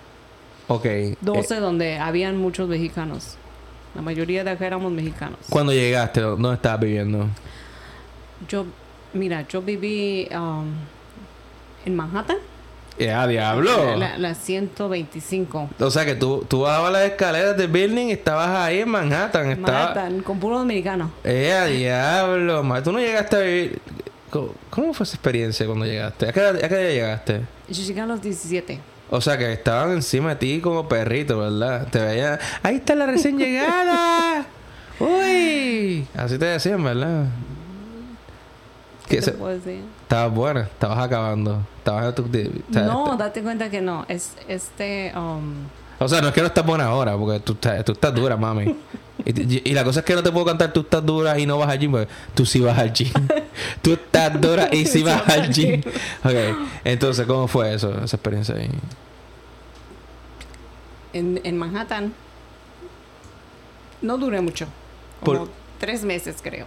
Ok. 0.69 0.85
eh, 0.87 1.17
12 1.21 1.61
donde 1.61 1.99
habían 1.99 2.37
muchos 2.37 2.69
mexicanos. 2.69 3.37
La 3.95 4.03
mayoría 4.03 4.45
de 4.45 4.51
acá 4.51 4.67
éramos 4.67 4.93
mexicanos. 4.93 5.39
¿Cuándo 5.49 5.73
llegaste? 5.73 6.21
¿Dónde 6.21 6.55
estabas 6.55 6.81
viviendo? 6.81 7.29
Yo, 8.49 8.67
mira, 9.15 9.47
yo 9.49 9.63
viví 9.63 10.29
um, 10.33 10.67
en 11.85 11.97
Manhattan. 11.97 12.37
¡Ya, 12.99 13.27
diablo! 13.27 13.97
La, 13.97 14.19
la 14.19 14.35
125. 14.35 15.71
O 15.79 15.91
sea 15.91 16.05
que 16.05 16.15
tú, 16.15 16.45
tú 16.49 16.63
bajabas 16.63 16.93
las 16.93 17.03
escaleras 17.11 17.57
del 17.57 17.69
building 17.69 18.07
y 18.07 18.13
estabas 18.13 18.49
ahí 18.51 18.81
en 18.81 18.89
Manhattan. 18.89 19.51
Estaba... 19.51 19.79
Manhattan, 19.79 20.21
con 20.21 20.41
puro 20.41 20.59
dominicano. 20.59 21.11
¡Eh, 21.25 21.53
a 21.53 21.67
diablo! 21.67 22.63
ma, 22.63 22.83
Tú 22.83 22.93
no 22.93 22.99
llegaste 22.99 23.37
a 23.37 23.41
vivir... 23.41 23.81
¿Cómo, 24.71 24.93
fue 24.93 25.05
esa 25.05 25.15
experiencia 25.15 25.65
cuando 25.65 25.87
llegaste? 25.87 26.29
¿A 26.29 26.33
qué, 26.33 26.41
a 26.41 26.69
qué 26.69 26.93
llegaste? 26.93 27.41
Yo 27.69 27.83
llegué 27.83 28.01
a 28.01 28.07
los 28.07 28.21
17. 28.21 28.79
O 29.11 29.21
sea 29.21 29.39
que 29.39 29.53
estaban 29.53 29.93
encima 29.93 30.31
de 30.31 30.37
ti 30.37 30.61
como 30.61 30.89
perrito, 30.89 31.39
¿verdad? 31.39 31.87
Te 31.91 32.01
veían... 32.01 32.39
¡Ahí 32.63 32.77
está 32.77 32.95
la 32.95 33.07
recién 33.07 33.39
llegada! 33.39 34.45
¡Uy! 34.99 36.07
Así 36.17 36.39
te 36.39 36.47
decían, 36.47 36.83
¿verdad? 36.83 37.27
¿Qué 39.09 39.17
Que 39.17 39.23
te 39.23 39.23
se- 39.23 39.33
puedo 39.33 39.55
decir? 39.55 39.83
Estabas 40.03 40.35
buena, 40.35 40.61
estabas 40.63 40.99
acabando. 40.99 41.61
Estabas 41.79 42.07
en 42.07 42.15
tu... 42.15 42.23
No, 42.81 43.05
este- 43.13 43.17
date 43.23 43.43
cuenta 43.43 43.71
que 43.71 43.81
no. 43.81 44.05
Es 44.09 44.33
este. 44.49 45.13
um, 45.17 45.53
O 46.01 46.09
sea, 46.09 46.21
no 46.21 46.29
es 46.29 46.35
que 46.35 46.41
no 46.41 46.49
estás 46.49 46.67
buena 46.67 46.87
ahora, 46.87 47.17
porque 47.17 47.39
tú 47.41 47.53
estás, 47.53 47.85
tú 47.85 47.93
estás 47.93 48.13
dura, 48.15 48.37
mami. 48.37 48.77
Y, 49.27 49.71
y 49.71 49.75
la 49.75 49.83
cosa 49.85 50.01
es 50.01 50.07
que 50.07 50.15
no 50.15 50.23
te 50.23 50.31
puedo 50.31 50.47
cantar 50.47 50.73
tú 50.73 50.81
estás 50.81 51.05
dura 51.05 51.37
y 51.39 51.47
no 51.47 51.59
vas 51.59 51.69
al 51.69 51.79
gym, 51.81 51.91
porque 51.91 52.09
tú 52.35 52.47
sí 52.47 52.61
vas 52.61 52.79
al 52.79 52.93
gym. 52.93 53.11
tú 53.83 53.93
estás 53.95 54.41
dura 54.41 54.69
y 54.73 54.87
sí 54.87 55.03
vas 55.03 55.29
al 55.29 55.53
gym. 55.53 55.83
Ok, 56.25 56.59
entonces, 56.85 57.27
¿cómo 57.27 57.49
fue 57.49 57.75
eso, 57.75 57.91
esa 58.05 58.17
experiencia 58.17 58.55
ahí? 58.55 58.69
en, 61.13 61.41
en 61.45 61.57
Manhattan. 61.59 62.13
No 64.03 64.19
duré 64.19 64.41
mucho. 64.41 64.67
Como 65.25 65.41
Por- 65.41 65.49
tres 65.81 66.05
meses, 66.05 66.37
creo. 66.43 66.67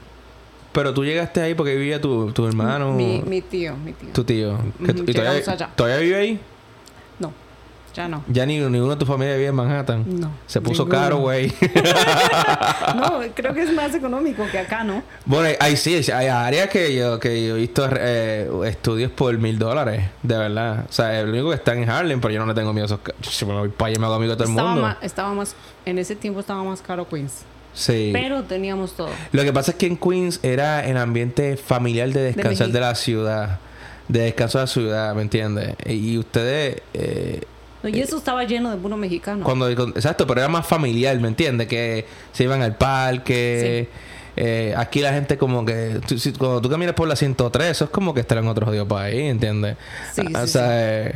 Pero 0.71 0.93
tú 0.93 1.03
llegaste 1.03 1.41
ahí 1.41 1.53
porque 1.55 1.75
vivía 1.75 1.99
tu, 2.01 2.31
tu 2.31 2.45
hermano, 2.45 2.93
Mi, 2.93 3.21
mi 3.25 3.41
tío, 3.41 3.75
mi 3.77 3.93
tío. 3.93 4.09
tu 4.13 4.23
tío. 4.23 4.57
tú- 4.85 5.03
¿Y 5.07 5.13
todavía, 5.13 5.43
allá. 5.51 5.69
todavía 5.75 5.97
vive 5.99 6.15
ahí? 6.15 6.39
Ya 7.95 8.07
no. 8.07 8.23
Ya 8.27 8.45
ni 8.45 8.57
ninguno 8.59 8.91
de 8.91 8.95
tu 8.97 9.05
familia 9.05 9.35
vive 9.35 9.47
en 9.47 9.55
Manhattan. 9.55 10.05
No. 10.19 10.31
Se 10.47 10.61
puso 10.61 10.83
ninguno. 10.83 11.01
caro, 11.01 11.17
güey. 11.17 11.51
No, 12.95 13.19
creo 13.35 13.53
que 13.53 13.63
es 13.63 13.73
más 13.73 13.93
económico 13.93 14.43
que 14.51 14.59
acá, 14.59 14.83
¿no? 14.83 15.03
Bueno, 15.25 15.55
ahí 15.59 15.75
sí, 15.77 15.95
hay 16.11 16.27
áreas 16.27 16.69
que 16.69 16.95
yo, 16.95 17.19
que 17.19 17.45
yo 17.47 17.55
he 17.55 17.59
visto 17.59 17.87
eh, 17.99 18.49
estudios 18.65 19.11
por 19.11 19.37
mil 19.37 19.57
dólares, 19.59 20.05
de 20.23 20.37
verdad. 20.37 20.85
O 20.89 20.91
sea, 20.91 21.19
el 21.19 21.29
único 21.29 21.49
que 21.49 21.55
está 21.55 21.73
en 21.73 21.89
Harlem, 21.89 22.19
pero 22.21 22.33
yo 22.33 22.39
no 22.39 22.45
le 22.47 22.53
tengo 22.53 22.73
miedo 22.73 22.85
a 22.85 22.87
esos... 22.87 22.99
ca- 22.99 23.13
Si 23.21 23.45
me 23.45 23.53
voy 23.53 23.69
para 23.69 23.89
allá 23.91 23.99
me 23.99 24.05
hago 24.05 24.15
amigo 24.15 24.31
de 24.31 24.37
todo 24.37 24.45
el 24.45 24.51
Estaba 24.51 24.69
mundo. 24.69 24.81
más, 24.87 24.97
estaba 25.01 25.33
más, 25.33 25.55
en 25.85 25.99
ese 25.99 26.15
tiempo 26.15 26.39
estaba 26.39 26.63
más 26.63 26.81
caro 26.81 27.07
Queens. 27.07 27.43
Sí. 27.73 28.09
Pero 28.13 28.43
teníamos 28.43 28.93
todo. 28.93 29.09
Lo 29.31 29.43
que 29.43 29.53
pasa 29.53 29.71
es 29.71 29.77
que 29.77 29.85
en 29.85 29.97
Queens 29.97 30.39
era 30.43 30.85
el 30.85 30.97
ambiente 30.97 31.55
familiar 31.57 32.09
de 32.09 32.21
descansar 32.33 32.67
Meji- 32.67 32.71
de, 32.71 32.79
la 32.79 32.95
ciudad. 32.95 33.59
De 34.07 34.21
descanso 34.21 34.57
de 34.57 34.63
la 34.63 34.67
ciudad, 34.67 35.15
¿me 35.15 35.21
entiendes? 35.21 35.75
Y 35.85 36.17
ustedes... 36.17 36.81
eh, 36.93 37.41
No, 37.83 37.89
y 37.89 37.99
eso 38.01 38.17
estaba 38.17 38.43
lleno 38.43 38.71
de 38.71 38.77
puro 38.77 38.97
mexicano. 38.97 39.43
Cuando, 39.43 39.69
exacto, 39.69 40.27
pero 40.27 40.41
era 40.41 40.49
más 40.49 40.67
familiar, 40.67 41.17
¿me 41.19 41.27
entiendes? 41.29 41.67
Que 41.67 42.05
se 42.33 42.43
iban 42.43 42.61
al 42.61 42.75
parque. 42.75 43.87
eh, 44.35 44.73
aquí 44.77 45.01
la 45.01 45.13
gente 45.13 45.37
como 45.37 45.65
que... 45.65 45.99
tú- 46.07 46.17
si- 46.17 46.33
cuando 46.33 46.61
tú 46.61 46.69
caminas 46.69 46.93
por 46.95 47.07
la 47.07 47.15
103, 47.15 47.71
eso 47.71 47.85
es 47.85 47.89
como 47.89 48.13
que 48.13 48.21
estar 48.21 48.37
en 48.37 48.47
otro 48.47 48.65
jodido 48.65 48.87
país, 48.87 49.21
¿entiendes? 49.31 49.75
Sí, 50.13 50.21
Ah, 50.33 50.41
o 50.43 50.45
sí, 50.47 50.53
sea, 50.53 50.67
eh, 51.07 51.15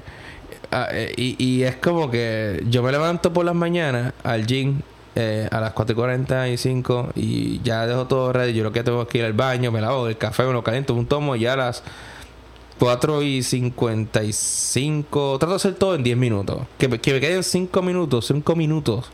ah, 0.72 0.88
eh, 0.92 1.14
y, 1.18 1.36
y 1.44 1.64
es 1.64 1.76
como 1.78 2.10
que 2.12 2.64
yo 2.70 2.82
me 2.84 2.92
levanto 2.92 3.32
por 3.34 3.46
las 3.46 3.56
mañanas 3.56 4.14
al 4.24 4.46
gym 4.46 4.82
eh, 5.16 5.48
a 5.52 5.60
las 5.62 5.74
4 5.74 5.94
y 5.94 5.96
45 5.96 7.10
y 7.16 7.62
ya 7.62 7.86
dejo 7.86 8.08
todo 8.08 8.34
ready. 8.34 8.54
Yo 8.54 8.64
lo 8.64 8.72
que 8.72 8.84
tengo 8.84 9.08
que 9.08 9.20
ir 9.20 9.26
al 9.26 9.34
baño, 9.34 9.72
me 9.72 9.80
lavo 9.80 10.08
el 10.08 10.18
café, 10.18 10.44
me 10.44 10.54
lo 10.54 10.64
caliento, 10.64 10.94
un 10.94 11.06
tomo 11.06 11.36
y 11.36 11.42
ya 11.42 11.54
a 11.54 11.58
las 11.58 11.84
4 12.80 13.22
y 13.24 13.44
55. 13.44 15.38
Trato 15.40 15.52
de 15.52 15.56
hacer 15.56 15.76
todo 15.76 15.96
en 15.96 16.04
10 16.04 16.18
minutos. 16.18 16.62
Que, 16.78 16.90
que 17.00 17.14
me 17.14 17.20
queden 17.20 17.44
5 17.44 17.82
minutos, 17.82 18.28
5 18.28 18.56
minutos. 18.56 19.06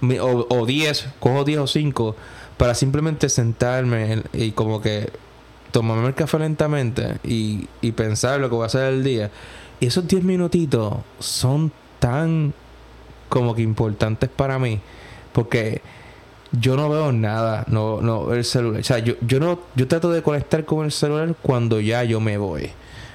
mi- 0.00 0.18
O, 0.18 0.46
o 0.48 0.66
10, 0.66 1.06
cojo 1.20 1.44
10 1.44 1.58
o 1.60 1.66
5 1.66 2.16
para 2.56 2.74
simplemente 2.74 3.28
sentarme 3.28 4.12
en- 4.14 4.24
y 4.32 4.50
como 4.52 4.80
que 4.80 5.10
tomarme 5.70 6.08
el 6.08 6.14
café 6.14 6.38
lentamente 6.38 7.18
y, 7.24 7.68
y 7.80 7.92
pensar 7.92 8.40
lo 8.40 8.48
que 8.48 8.54
voy 8.56 8.64
a 8.64 8.66
hacer 8.66 8.92
el 8.92 9.04
día. 9.04 9.30
Y 9.80 9.86
esos 9.86 10.06
10 10.06 10.22
minutitos 10.24 10.94
son 11.18 11.72
tan 11.98 12.52
como 13.28 13.54
que 13.54 13.62
importantes 13.62 14.28
para 14.28 14.58
mí. 14.58 14.80
Porque 15.32 15.80
yo 16.52 16.76
no 16.76 16.88
veo 16.90 17.12
nada, 17.12 17.64
no, 17.68 18.00
no, 18.02 18.32
el 18.34 18.44
celular. 18.44 18.80
O 18.80 18.84
sea, 18.84 18.98
yo, 18.98 19.14
yo 19.22 19.40
no, 19.40 19.58
yo 19.74 19.88
trato 19.88 20.10
de 20.10 20.22
conectar 20.22 20.64
con 20.64 20.84
el 20.84 20.92
celular 20.92 21.34
cuando 21.42 21.80
ya 21.80 22.04
yo 22.04 22.20
me 22.20 22.36
voy. 22.38 22.70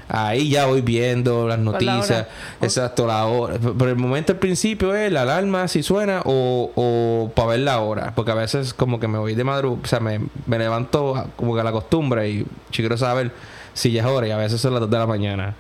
Ahí 0.10 0.50
ya 0.50 0.66
voy 0.68 0.82
viendo 0.82 1.48
las 1.48 1.58
¿Cuál 1.60 1.86
la 1.86 1.94
noticias, 1.94 2.28
exacto, 2.62 3.06
la 3.06 3.26
hora. 3.26 3.58
Pero 3.60 3.90
el 3.90 3.98
momento 3.98 4.32
al 4.34 4.40
principio 4.40 4.96
es 4.96 5.12
la 5.12 5.24
alarma 5.24 5.68
si 5.68 5.84
suena 5.84 6.22
o, 6.24 6.72
o 6.76 7.32
para 7.36 7.50
ver 7.50 7.60
la 7.60 7.80
hora. 7.82 8.14
Porque 8.16 8.32
a 8.32 8.36
veces 8.36 8.74
como 8.74 9.00
que 9.00 9.08
me 9.08 9.18
voy 9.18 9.36
de 9.36 9.44
madrugada, 9.44 9.82
o 9.84 9.88
sea, 9.88 10.00
me, 10.00 10.22
me 10.46 10.58
levanto 10.58 11.16
a- 11.16 11.28
como 11.36 11.54
que 11.56 11.62
a 11.62 11.64
la 11.64 11.72
costumbre 11.72 12.30
y 12.30 12.40
yo 12.40 12.46
quiero 12.72 12.98
saber 12.98 13.32
si 13.74 13.92
ya 13.92 14.02
es 14.02 14.08
hora 14.08 14.28
y 14.28 14.32
a 14.32 14.38
veces 14.38 14.62
son 14.62 14.74
las 14.74 14.82
2 14.82 14.90
de 14.90 14.98
la 14.98 15.08
mañana. 15.08 15.56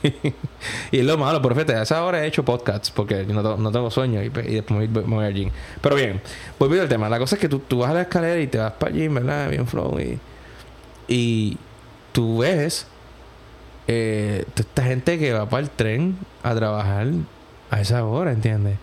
y 0.92 0.98
es 0.98 1.04
lo 1.04 1.18
malo, 1.18 1.42
pero 1.42 1.54
fíjate, 1.56 1.74
a 1.74 1.82
esa 1.82 2.04
hora 2.04 2.24
he 2.24 2.28
hecho 2.28 2.44
podcasts 2.44 2.90
porque 2.90 3.24
no, 3.24 3.56
no 3.56 3.72
tengo 3.72 3.90
sueño 3.90 4.22
y, 4.22 4.28
después 4.28 4.70
me 4.70 4.86
voy, 4.86 5.04
me 5.06 5.16
voy 5.16 5.24
al 5.26 5.34
gym. 5.34 5.50
Pero 5.80 5.96
bien, 5.96 6.20
volviendo 6.58 6.84
al 6.84 6.88
tema, 6.88 7.08
la 7.08 7.18
cosa 7.18 7.34
es 7.34 7.40
que 7.40 7.48
tú, 7.48 7.58
tú 7.58 7.80
vas 7.80 7.90
a 7.90 7.94
la 7.94 8.02
escalera 8.02 8.40
y 8.40 8.46
te 8.46 8.58
vas 8.58 8.72
para 8.72 8.92
el 8.92 8.98
gym, 8.98 9.14
¿verdad? 9.14 9.50
Bien 9.50 9.66
flow 9.66 9.98
y, 9.98 10.18
y 11.08 11.58
tú 12.12 12.38
ves 12.38 12.86
eh, 13.88 14.44
toda 14.54 14.68
esta 14.68 14.84
gente 14.84 15.18
que 15.18 15.32
va 15.32 15.48
para 15.48 15.62
el 15.62 15.70
tren 15.70 16.18
a 16.42 16.54
trabajar 16.54 17.08
a 17.70 17.80
esa 17.80 18.04
hora, 18.04 18.32
¿entiendes? 18.32 18.76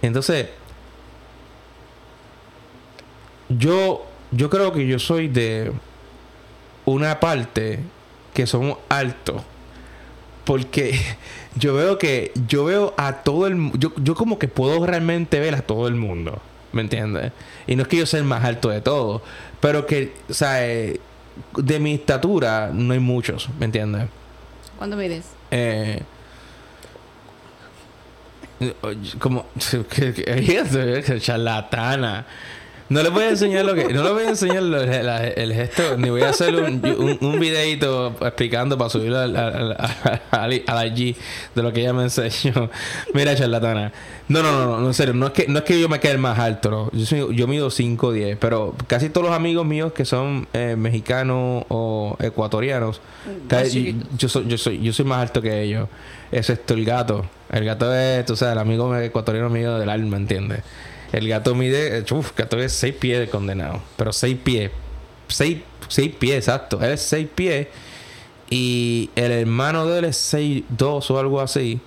Entonces, 0.00 0.48
yo, 3.50 4.06
yo 4.30 4.48
creo 4.48 4.72
que 4.72 4.86
yo 4.86 4.98
soy 4.98 5.28
de 5.28 5.70
una 6.86 7.20
parte 7.20 7.80
que 8.32 8.46
somos 8.46 8.78
altos. 8.88 9.42
Porque 10.44 10.98
yo 11.56 11.74
veo 11.74 11.98
que 11.98 12.32
yo 12.48 12.64
veo 12.64 12.94
a 12.96 13.22
todo 13.22 13.46
el 13.46 13.72
yo, 13.78 13.92
yo 13.96 14.14
como 14.14 14.38
que 14.38 14.48
puedo 14.48 14.86
realmente 14.86 15.38
ver 15.38 15.54
a 15.54 15.62
todo 15.62 15.86
el 15.86 15.96
mundo. 15.96 16.40
¿Me 16.72 16.80
entiendes? 16.82 17.32
Y 17.66 17.76
no 17.76 17.82
es 17.82 17.88
que 17.88 17.96
yo 17.96 18.06
sea 18.06 18.20
el 18.20 18.26
más 18.26 18.44
alto 18.44 18.70
de 18.70 18.80
todos. 18.80 19.20
Pero 19.60 19.86
que, 19.86 20.14
o 20.30 20.32
sea, 20.32 20.66
eh, 20.66 20.98
de 21.56 21.80
mi 21.80 21.94
estatura 21.94 22.70
no 22.72 22.94
hay 22.94 23.00
muchos. 23.00 23.50
¿Me 23.58 23.66
entiendes? 23.66 24.08
¿Cuándo 24.80 24.96
mides? 24.96 25.26
Eh, 25.50 26.00
como 29.18 29.44
que- 29.90 30.14
que 31.04 31.20
charlatana 31.20 32.24
no 32.90 33.02
les 33.02 33.10
voy 33.10 33.22
a 33.24 33.30
enseñar 33.30 33.64
lo 33.64 33.74
que 33.74 33.84
no 33.94 34.02
les 34.02 34.12
voy 34.12 34.24
a 34.24 34.28
enseñar 34.28 34.62
lo- 34.62 34.84
la- 34.84 35.26
el 35.26 35.54
gesto 35.54 35.96
ni 35.96 36.10
voy 36.10 36.20
a 36.22 36.28
hacer 36.30 36.54
un, 36.54 36.84
un, 36.84 37.18
un 37.20 37.40
videito 37.40 38.08
explicando 38.20 38.76
para 38.76 38.90
subirlo 38.90 39.18
al, 39.18 39.34
al, 39.36 39.76
al, 39.78 40.22
al- 40.30 40.62
al 40.66 40.98
IG 40.98 41.16
de 41.54 41.62
lo 41.62 41.72
que 41.72 41.80
ella 41.80 41.92
me 41.94 42.02
enseñó 42.02 42.68
mira 43.14 43.34
charlatana 43.34 43.92
no 44.28 44.42
no 44.42 44.52
no 44.66 44.80
no, 44.80 44.86
en 44.86 44.94
serio 44.94 45.14
no 45.14 45.26
es 45.28 45.32
que 45.32 45.46
no 45.48 45.58
es 45.60 45.64
que 45.64 45.80
yo 45.80 45.88
me 45.88 45.98
quede 46.00 46.18
más 46.18 46.38
alto 46.38 46.70
no. 46.70 46.90
yo 46.92 47.06
soy, 47.06 47.34
yo 47.34 47.46
mido 47.46 47.70
5 47.70 48.12
10 48.12 48.36
pero 48.38 48.74
casi 48.86 49.08
todos 49.08 49.26
los 49.28 49.34
amigos 49.36 49.64
míos 49.64 49.92
que 49.92 50.04
son 50.04 50.46
eh, 50.52 50.74
mexicanos 50.76 51.64
o 51.68 52.16
ecuatorianos 52.20 53.00
chiquitos. 53.70 54.08
yo 54.18 54.28
soy, 54.28 54.46
yo 54.48 54.58
soy, 54.58 54.80
yo 54.82 54.92
soy 54.92 55.04
más 55.04 55.22
alto 55.22 55.40
que 55.42 55.62
ellos. 55.62 55.88
Excepto 56.32 56.74
el 56.74 56.84
gato. 56.84 57.26
El 57.50 57.64
gato 57.64 57.94
es, 57.94 58.24
tú 58.24 58.36
sabes, 58.36 58.52
el 58.52 58.58
amigo 58.60 58.96
ecuatoriano 58.96 59.50
mío 59.50 59.78
del 59.78 59.90
alma, 59.90 60.16
¿entiendes? 60.16 60.60
El 61.12 61.28
gato 61.28 61.54
mide, 61.54 62.04
uff, 62.10 62.36
gato 62.36 62.58
es 62.58 62.72
6 62.72 62.94
pies 62.94 63.18
de 63.18 63.28
condenado. 63.28 63.82
Pero 63.96 64.12
6 64.12 64.36
pies. 64.42 64.70
6 65.28 65.62
pies, 66.18 66.36
exacto. 66.36 66.80
Él 66.82 66.92
es 66.92 67.02
6 67.02 67.28
pies. 67.34 67.68
Y 68.48 69.10
el 69.16 69.32
hermano 69.32 69.86
de 69.86 69.98
él 70.00 70.04
es 70.06 70.16
6, 70.16 70.64
2 70.68 71.10
o 71.10 71.18
algo 71.18 71.40
así. 71.40 71.80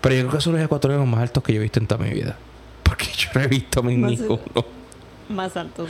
Pero 0.00 0.14
yo 0.14 0.22
creo 0.22 0.38
que 0.38 0.40
son 0.40 0.54
los 0.54 0.62
ecuatorianos 0.62 1.06
más 1.06 1.20
altos 1.20 1.42
que 1.42 1.52
yo 1.52 1.60
he 1.60 1.62
visto 1.62 1.78
en 1.80 1.86
toda 1.86 2.02
mi 2.02 2.10
vida. 2.10 2.36
Porque 2.82 3.06
yo, 3.16 3.28
no 3.34 3.40
he 3.42 3.46
visto 3.46 3.82
Más- 3.82 3.92
ninguno. 3.92 4.40
Más 5.28 5.56
altos. 5.56 5.88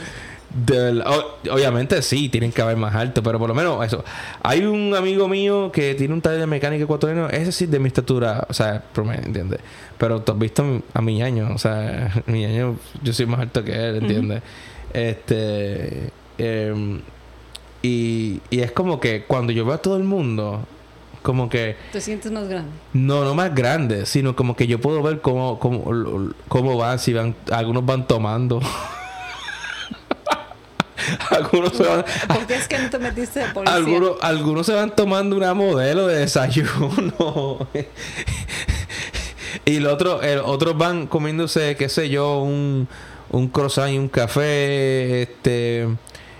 Del- 0.53 1.01
obviamente 1.49 2.01
sí, 2.01 2.27
tienen 2.27 2.51
que 2.51 2.61
haber 2.61 2.75
más 2.75 2.93
alto, 2.93 3.23
pero 3.23 3.39
por 3.39 3.47
lo 3.47 3.55
menos 3.55 3.85
eso. 3.85 4.03
Hay 4.43 4.63
un 4.65 4.93
amigo 4.95 5.27
mío 5.29 5.71
que 5.71 5.95
tiene 5.95 6.13
un 6.13 6.21
taller 6.21 6.41
de 6.41 6.47
mecánica 6.47 6.83
ecuatoriano, 6.83 7.29
ese 7.29 7.51
sí 7.53 7.65
de 7.67 7.79
mi 7.79 7.87
estatura, 7.87 8.45
o 8.49 8.53
sea, 8.53 8.83
promedio, 8.93 9.23
¿entiendes? 9.25 9.61
Pero 9.97 10.21
tú 10.21 10.33
has 10.33 10.39
visto 10.39 10.81
a 10.93 11.01
mi 11.01 11.15
ñaño, 11.19 11.51
o 11.53 11.57
sea, 11.57 12.11
mi 12.25 12.41
ñaño, 12.41 12.75
yo 13.01 13.13
soy 13.13 13.25
más 13.27 13.39
alto 13.39 13.63
que 13.63 13.71
él, 13.71 13.95
¿entiendes? 13.97 14.41
Este. 14.93 16.09
em, 16.37 16.99
y, 17.83 18.41
y 18.49 18.59
es 18.59 18.71
como 18.71 18.99
que 18.99 19.23
cuando 19.23 19.51
yo 19.53 19.65
veo 19.65 19.75
a 19.75 19.77
todo 19.81 19.95
el 19.97 20.03
mundo, 20.03 20.65
como 21.21 21.47
que. 21.49 21.75
¿Te 21.91 22.01
sientes 22.01 22.31
más 22.31 22.47
grande? 22.47 22.69
No, 22.93 23.23
no 23.23 23.33
más 23.35 23.55
grande, 23.55 24.05
sino 24.05 24.35
como 24.35 24.55
que 24.55 24.67
yo 24.67 24.79
puedo 24.81 25.01
ver 25.01 25.21
cómo, 25.21 25.59
cómo, 25.59 26.31
cómo 26.47 26.77
van, 26.77 26.99
si 26.99 27.13
van, 27.13 27.35
algunos 27.51 27.85
van 27.85 28.05
tomando. 28.05 28.59
algunos 31.29 31.73
se 31.75 31.83
van, 31.83 32.05
¿Por 32.27 32.45
qué 32.47 32.55
es 32.55 32.67
que 32.67 32.79
no 32.79 32.89
te 32.89 32.99
metiste 32.99 33.39
de 33.39 33.45
policía? 33.47 33.75
algunos, 33.75 34.17
algunos 34.21 34.65
se 34.65 34.73
van 34.73 34.95
tomando 34.95 35.35
una 35.35 35.53
modelo 35.53 36.07
de 36.07 36.19
desayuno. 36.19 37.67
y 39.65 39.75
el 39.77 39.87
otro, 39.87 40.21
el, 40.21 40.39
otros 40.39 40.77
van 40.77 41.07
comiéndose, 41.07 41.75
qué 41.75 41.89
sé 41.89 42.09
yo, 42.09 42.39
un, 42.39 42.87
un 43.29 43.47
croissant 43.49 43.91
y 43.91 43.97
un 43.97 44.07
café. 44.09 45.23
Este, 45.23 45.87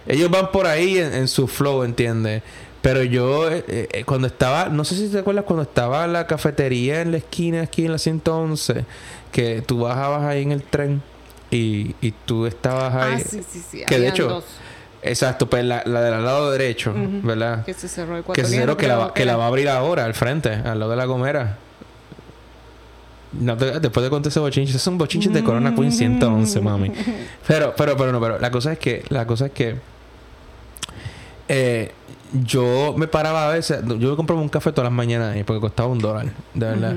ellos 0.07 0.29
van 0.29 0.51
por 0.51 0.67
ahí 0.67 0.97
en, 0.97 1.13
en 1.13 1.27
su 1.27 1.47
flow, 1.47 1.83
¿entiendes? 1.83 2.43
Pero 2.81 3.03
yo, 3.03 3.49
eh, 3.51 3.63
eh, 3.67 4.03
cuando 4.05 4.27
estaba, 4.27 4.69
no 4.69 4.83
sé 4.83 4.95
si 4.95 5.07
te 5.09 5.19
acuerdas, 5.19 5.45
cuando 5.45 5.63
estaba 5.63 6.07
la 6.07 6.25
cafetería 6.25 7.01
en 7.01 7.11
la 7.11 7.17
esquina, 7.17 7.61
aquí 7.61 7.85
en 7.85 7.91
la 7.91 7.99
111, 7.99 8.85
que 9.31 9.61
tú 9.61 9.81
bajabas 9.81 10.23
ahí 10.23 10.41
en 10.41 10.51
el 10.51 10.63
tren 10.63 11.03
y, 11.51 11.95
y 12.01 12.11
tú 12.25 12.45
estabas 12.47 12.95
ahí. 12.95 13.13
Ah, 13.17 13.19
sí, 13.19 13.41
sí, 13.47 13.61
sí. 13.69 13.83
que 13.87 13.99
de 13.99 14.07
hecho, 14.07 14.27
dos 14.27 14.45
Exacto, 15.03 15.49
pues 15.49 15.65
la, 15.65 15.81
la 15.85 16.01
del 16.01 16.23
lado 16.23 16.51
derecho. 16.51 16.93
¿verdad? 16.95 17.65
que 17.65 17.73
se 17.73 17.87
cerró 17.87 18.17
el 18.17 18.23
Que 18.23 18.45
se 18.45 18.55
cerró, 18.55 18.77
que, 18.77 18.87
la, 18.87 18.97
va- 18.97 19.13
que 19.15 19.25
la 19.25 19.35
va 19.35 19.45
a 19.45 19.47
abrir 19.47 19.67
ahora, 19.67 20.05
al 20.05 20.13
frente, 20.13 20.49
al 20.53 20.79
lado 20.79 20.91
de 20.91 20.97
la 20.97 21.05
gomera. 21.05 21.57
No 23.33 23.57
te- 23.57 23.79
después 23.79 24.03
de 24.03 24.09
contar 24.11 24.29
ese 24.29 24.39
bochinche, 24.39 24.69
esos 24.69 24.81
son 24.83 24.97
bochinches 24.99 25.33
de 25.33 25.43
Corona 25.43 25.73
Queen 25.73 25.91
111, 25.91 26.61
mami. 26.61 26.91
Pero, 27.47 27.73
pero, 27.75 27.97
pero 27.97 28.11
no, 28.11 28.19
pero 28.21 28.37
la 28.39 28.51
cosa 28.51 28.73
es 28.73 28.79
que, 28.79 29.03
la 29.09 29.25
cosa 29.25 29.47
es 29.47 29.51
que 29.53 29.75
eh, 31.47 31.91
yo 32.43 32.93
me 32.97 33.07
paraba 33.07 33.49
a 33.49 33.53
veces, 33.53 33.81
yo 33.99 34.09
me 34.11 34.15
compraba 34.15 34.41
un 34.41 34.49
café 34.49 34.71
todas 34.71 34.85
las 34.85 34.93
mañanas 34.93 35.35
ahí 35.35 35.43
porque 35.43 35.59
costaba 35.61 35.89
un 35.89 35.99
dólar, 35.99 36.27
de 36.53 36.65
verdad. 36.65 36.95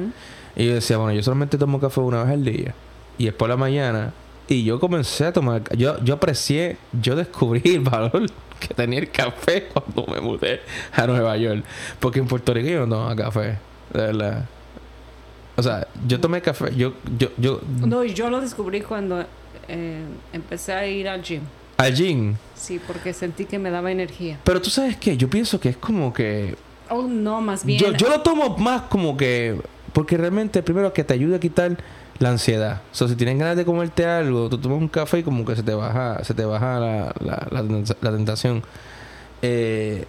Y 0.57 0.67
yo 0.67 0.75
decía, 0.75 0.97
bueno, 0.99 1.13
yo 1.13 1.23
solamente 1.23 1.57
tomo 1.59 1.81
café 1.81 2.01
una 2.01 2.23
vez 2.25 2.33
al 2.35 2.45
día. 2.45 2.75
Y 3.19 3.27
es 3.29 3.33
por 3.33 3.49
la 3.49 3.57
mañana. 3.57 4.13
Y 4.49 4.65
yo 4.65 4.79
comencé 4.79 5.27
a 5.27 5.33
tomar... 5.33 5.63
Yo, 5.77 6.03
yo 6.05 6.15
aprecié... 6.15 6.77
Yo 7.01 7.17
descubrí 7.17 7.63
el 7.65 7.81
valor 7.81 8.27
que 8.61 8.75
tenía 8.75 8.99
el 8.99 9.11
café 9.11 9.69
cuando 9.73 10.13
me 10.13 10.21
mudé 10.21 10.61
a 10.93 11.07
Nueva 11.07 11.37
York. 11.37 11.65
Porque 11.99 12.19
en 12.19 12.27
Puerto 12.27 12.53
Rico 12.53 12.69
yo 12.69 12.87
no 12.87 12.97
tomaba 12.97 13.17
café. 13.17 13.59
De 13.93 14.01
verdad. 14.01 14.47
O 15.57 15.63
sea, 15.63 15.87
yo 16.07 16.21
tomé 16.21 16.43
café... 16.43 16.75
Yo... 16.77 16.93
Yo... 17.19 17.31
yo 17.39 17.61
No, 17.81 18.05
yo 18.05 18.29
lo 18.29 18.41
descubrí 18.41 18.83
cuando 18.83 19.25
eh, 19.69 20.03
empecé 20.33 20.73
a 20.73 20.87
ir 20.87 21.09
al 21.09 21.23
gym. 21.23 21.43
al 21.79 21.95
gym. 21.95 22.37
Sí, 22.55 22.81
porque 22.87 23.13
sentí 23.13 23.47
que 23.47 23.59
me 23.59 23.71
daba 23.71 23.91
energía. 23.91 24.39
Pero 24.45 24.61
tú 24.61 24.69
sabes 24.71 24.97
qué? 24.97 25.17
Yo 25.17 25.29
pienso 25.31 25.59
que 25.59 25.71
es 25.71 25.77
como 25.77 26.13
que... 26.13 26.55
Oh, 26.91 27.05
no, 27.05 27.41
más 27.41 27.65
bien. 27.65 27.81
Yo, 27.81 27.93
yo 27.93 28.09
lo 28.11 28.21
tomo 28.21 28.59
más 28.59 28.83
como 28.83 29.17
que... 29.17 29.59
Porque 29.95 30.17
realmente 30.17 30.63
primero 30.63 30.93
que 30.93 31.05
te 31.05 31.15
ayuda 31.15 31.37
a 31.37 31.41
quitar 31.41 31.77
la 32.19 32.31
ansiedad. 32.31 32.81
O 32.93 32.95
sea, 32.95 33.09
si 33.09 33.17
tienes 33.17 33.39
ganas 33.39 33.57
de 33.57 33.65
comerte 33.65 34.07
algo, 34.07 34.49
tú 34.49 34.59
tomas 34.59 34.79
un 34.79 34.89
café 34.89 35.19
y 35.21 35.23
como 35.23 35.45
que 35.45 35.57
se 35.57 35.63
te 35.63 35.75
baja, 35.75 36.23
se 36.25 36.35
te 36.35 36.45
baja 36.45 36.79
la, 36.79 37.15
la, 37.21 37.47
la, 37.51 37.63
tenta- 37.63 37.97
la 38.01 38.11
tentación. 38.13 38.63
Eh, 39.43 40.05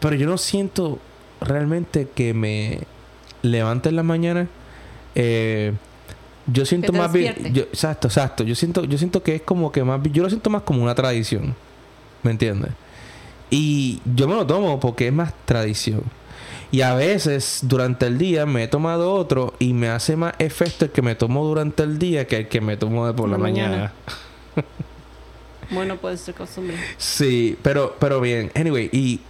pero 0.00 0.16
yo 0.16 0.26
no 0.28 0.36
siento 0.38 0.98
realmente 1.40 2.08
que 2.14 2.34
me 2.34 2.80
levante 3.42 3.88
en 3.88 3.96
la 3.96 4.02
mañana. 4.02 4.48
Eh, 5.14 5.72
yo 6.46 6.64
siento 6.66 6.92
más 6.92 7.12
bien... 7.12 7.34
yo- 7.54 7.62
exacto, 7.64 8.08
exacto. 8.08 8.44
Yo 8.44 8.54
siento, 8.54 8.84
yo 8.84 8.98
siento 8.98 9.22
que 9.22 9.36
es 9.36 9.42
como 9.42 9.72
que 9.72 9.82
más... 9.84 10.00
Yo 10.12 10.22
lo 10.22 10.28
siento 10.28 10.50
más 10.50 10.62
como 10.62 10.82
una 10.82 10.94
tradición. 10.94 11.54
¿Me 12.22 12.30
entiendes? 12.32 12.72
Y 13.50 14.00
yo 14.16 14.26
me 14.28 14.34
lo 14.34 14.46
tomo 14.46 14.80
porque 14.80 15.06
es 15.06 15.12
más 15.12 15.32
tradición. 15.44 16.02
Y 16.76 16.82
a 16.82 16.92
veces 16.94 17.60
durante 17.62 18.04
el 18.06 18.18
día 18.18 18.44
me 18.44 18.64
he 18.64 18.68
tomado 18.68 19.14
otro 19.14 19.54
y 19.58 19.72
me 19.72 19.88
hace 19.88 20.14
más 20.14 20.34
efecto 20.38 20.84
el 20.84 20.90
que 20.90 21.00
me 21.00 21.14
tomo 21.14 21.42
durante 21.42 21.82
el 21.82 21.98
día 21.98 22.26
que 22.26 22.36
el 22.36 22.48
que 22.48 22.60
me 22.60 22.76
tomo 22.76 23.06
de 23.06 23.14
por 23.14 23.30
la 23.30 23.38
La 23.38 23.42
mañana. 23.42 23.70
mañana. 23.70 23.92
Bueno, 25.70 25.96
puede 25.96 26.18
ser 26.18 26.34
costumbre. 26.34 26.76
Sí, 26.98 27.56
pero, 27.62 27.96
pero 27.98 28.20
bien. 28.20 28.52
Anyway, 28.54 28.90
y, 28.92 29.20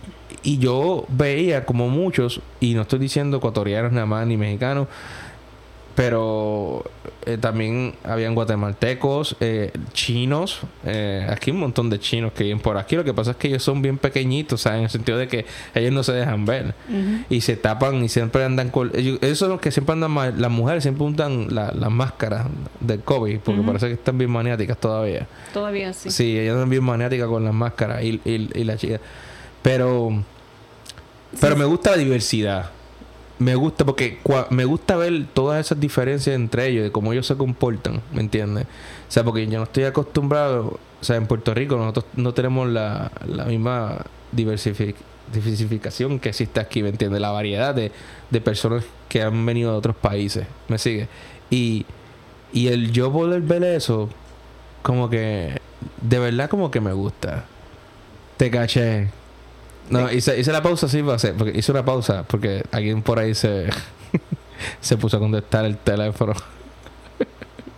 y 0.42 0.58
yo 0.58 1.06
veía 1.08 1.64
como 1.64 1.88
muchos, 1.88 2.40
y 2.58 2.74
no 2.74 2.82
estoy 2.82 2.98
diciendo 2.98 3.36
ecuatorianos 3.36 3.92
nada 3.92 4.06
más 4.06 4.26
ni 4.26 4.36
mexicanos, 4.36 4.88
pero 5.96 6.84
eh, 7.24 7.38
también 7.38 7.94
habían 8.04 8.34
guatemaltecos, 8.34 9.34
eh, 9.40 9.72
chinos, 9.94 10.60
eh, 10.84 11.26
aquí 11.28 11.50
un 11.50 11.58
montón 11.58 11.88
de 11.90 11.98
chinos 11.98 12.32
que 12.32 12.44
viven 12.44 12.60
por 12.60 12.76
aquí. 12.76 12.94
Lo 12.96 13.02
que 13.02 13.14
pasa 13.14 13.30
es 13.32 13.36
que 13.38 13.48
ellos 13.48 13.62
son 13.62 13.80
bien 13.82 13.96
pequeñitos, 13.96 14.60
sea, 14.60 14.76
en 14.76 14.84
el 14.84 14.90
sentido 14.90 15.16
de 15.16 15.26
que 15.26 15.46
ellos 15.74 15.92
no 15.92 16.02
se 16.02 16.12
dejan 16.12 16.44
ver. 16.44 16.74
Y 17.30 17.40
se 17.40 17.56
tapan 17.56 18.04
y 18.04 18.08
siempre 18.10 18.44
andan 18.44 18.68
con 18.70 18.92
ellos, 18.94 19.18
esos 19.22 19.38
son 19.38 19.48
los 19.48 19.60
que 19.60 19.70
siempre 19.72 19.94
andan 19.94 20.10
ma- 20.10 20.28
las 20.30 20.50
mujeres 20.50 20.82
siempre 20.82 21.02
usan 21.04 21.48
la- 21.54 21.72
las 21.72 21.90
máscaras 21.90 22.46
del 22.80 23.00
COVID 23.00 23.38
porque 23.40 23.62
parece 23.62 23.86
que 23.88 23.94
están 23.94 24.18
bien 24.18 24.30
maniáticas 24.30 24.76
todavía 24.78 25.26
Todavía 25.54 25.92
sí. 25.94 26.10
sí, 26.10 26.38
ellas 26.38 26.52
andan 26.54 26.68
bien 26.68 26.84
maniáticas 26.84 27.26
con 27.26 27.42
las 27.42 27.54
máscaras 27.54 28.02
y, 28.02 28.20
y, 28.24 28.50
y 28.54 28.64
la 28.64 28.76
chica 28.76 29.00
pero 29.62 30.22
pero 31.40 31.54
Sí. 31.54 31.58
me 31.58 31.64
gusta 31.64 31.90
la 31.92 31.96
diversidad 31.96 32.70
me 33.38 33.54
gusta 33.54 33.84
porque 33.84 34.18
me 34.50 34.64
gusta 34.64 34.96
ver 34.96 35.26
todas 35.34 35.64
esas 35.66 35.78
diferencias 35.78 36.34
entre 36.34 36.68
ellos 36.68 36.84
de 36.84 36.92
cómo 36.92 37.12
ellos 37.12 37.26
se 37.26 37.36
comportan 37.36 38.00
¿me 38.12 38.20
entiendes? 38.20 38.64
o 39.08 39.12
sea 39.12 39.24
porque 39.24 39.46
yo 39.46 39.58
no 39.58 39.64
estoy 39.64 39.84
acostumbrado 39.84 40.78
o 41.00 41.04
sea 41.04 41.16
en 41.16 41.26
Puerto 41.26 41.52
Rico 41.52 41.76
nosotros 41.76 42.06
no 42.16 42.32
tenemos 42.32 42.68
la, 42.68 43.10
la 43.26 43.44
misma 43.44 44.04
diversific- 44.34 44.94
diversificación 45.32 46.18
que 46.18 46.30
existe 46.30 46.60
aquí 46.60 46.82
¿me 46.82 46.88
entiendes? 46.88 47.20
la 47.20 47.30
variedad 47.30 47.74
de, 47.74 47.92
de 48.30 48.40
personas 48.40 48.84
que 49.08 49.22
han 49.22 49.44
venido 49.44 49.72
de 49.72 49.78
otros 49.78 49.96
países 49.96 50.46
¿me 50.68 50.78
sigue? 50.78 51.08
y 51.50 51.84
y 52.52 52.68
el 52.68 52.90
yo 52.92 53.12
poder 53.12 53.42
ver 53.42 53.64
eso 53.64 54.08
como 54.82 55.10
que 55.10 55.60
de 56.00 56.18
verdad 56.18 56.48
como 56.48 56.70
que 56.70 56.80
me 56.80 56.92
gusta 56.92 57.44
te 58.38 58.50
caché 58.50 59.08
no 59.90 60.10
hice, 60.10 60.38
hice 60.38 60.52
la 60.52 60.62
pausa 60.62 60.88
sí 60.88 61.04
a 61.08 61.18
ser 61.18 61.34
porque 61.34 61.58
hice 61.58 61.72
una 61.72 61.84
pausa 61.84 62.24
porque 62.24 62.62
alguien 62.72 63.02
por 63.02 63.18
ahí 63.18 63.34
se 63.34 63.68
se 64.80 64.96
puso 64.96 65.16
a 65.16 65.20
contestar 65.20 65.64
el 65.64 65.76
teléfono. 65.76 66.34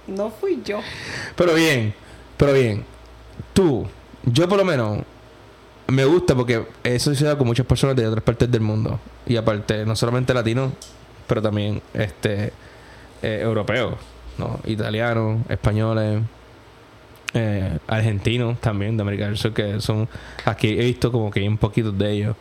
No 0.06 0.30
fui 0.30 0.62
yo. 0.64 0.80
pero 1.36 1.54
bien 1.54 1.94
pero 2.36 2.52
bien. 2.52 2.84
Tú 3.52 3.86
yo 4.24 4.48
por 4.48 4.58
lo 4.58 4.64
menos 4.64 5.00
me 5.86 6.04
gusta 6.04 6.34
porque 6.34 6.66
he 6.84 6.98
socializado 6.98 7.38
con 7.38 7.46
muchas 7.46 7.66
personas 7.66 7.96
de 7.96 8.06
otras 8.06 8.24
partes 8.24 8.50
del 8.50 8.60
mundo. 8.60 9.00
Y 9.26 9.36
aparte 9.36 9.84
no 9.84 9.96
solamente 9.96 10.32
latinos 10.34 10.72
pero 11.28 11.42
también 11.42 11.80
este 11.94 12.52
eh, 13.22 13.40
europeos 13.42 13.94
no 14.38 14.58
italianos 14.64 15.40
españoles 15.48 16.22
eh, 17.34 17.78
argentinos 17.86 18.58
también 18.60 18.96
de 18.96 19.02
América 19.02 19.26
del 19.26 19.36
Sur 19.36 19.52
que 19.52 19.80
son 19.80 20.08
aquí 20.44 20.68
he 20.68 20.84
visto 20.84 21.12
como 21.12 21.30
que 21.30 21.40
hay 21.40 21.48
un 21.48 21.58
poquito 21.58 21.92
de 21.92 22.12
ellos. 22.12 22.36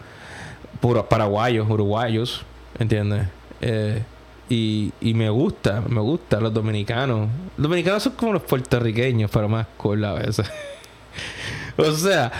Puros 0.80 1.06
paraguayos 1.06 1.69
uruguayos 1.69 2.45
¿entiendes? 2.78 3.28
Eh, 3.62 4.04
y, 4.50 4.93
y 5.02 5.13
me 5.13 5.30
gusta 5.30 5.84
me 5.88 6.02
gusta 6.02 6.39
los 6.39 6.54
dominicanos. 6.54 7.30
Los 7.58 7.63
dominicanos 7.63 8.04
son 8.04 8.13
como 8.13 8.34
los 8.34 8.43
puertorriqueños 8.43 9.30
pero 9.32 9.50
más 9.50 9.67
cool 9.78 10.04
a 10.06 10.13
veces. 10.13 10.50
O 11.78 11.91
sea 11.91 12.32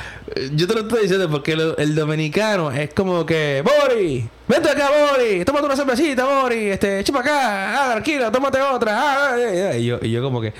yo 0.52 0.68
te 0.68 0.74
lo 0.74 0.82
estoy 0.82 1.04
diciendo 1.04 1.30
porque 1.30 1.52
el 1.52 1.96
dominicano 1.96 2.72
es 2.72 2.94
como 2.94 3.26
que 3.26 3.64
Bori 3.64 4.28
vente 4.48 4.70
acá 4.70 4.90
Bori 4.90 5.46
tómate 5.46 5.66
una 5.66 5.76
cervecita 5.76 6.26
Bori 6.26 6.70
este 6.70 7.04
chupa 7.04 7.20
acá 7.20 7.84
ah 7.84 7.92
tranquilo 7.92 8.32
tómate 8.32 8.60
otra 8.62 9.00
ah, 9.00 9.30
ah, 9.30 9.36
ah", 9.36 9.78
y 9.78 9.86
yo 9.86 10.00
y 10.02 10.12
yo 10.12 10.24
como 10.24 10.42
que 10.42 10.54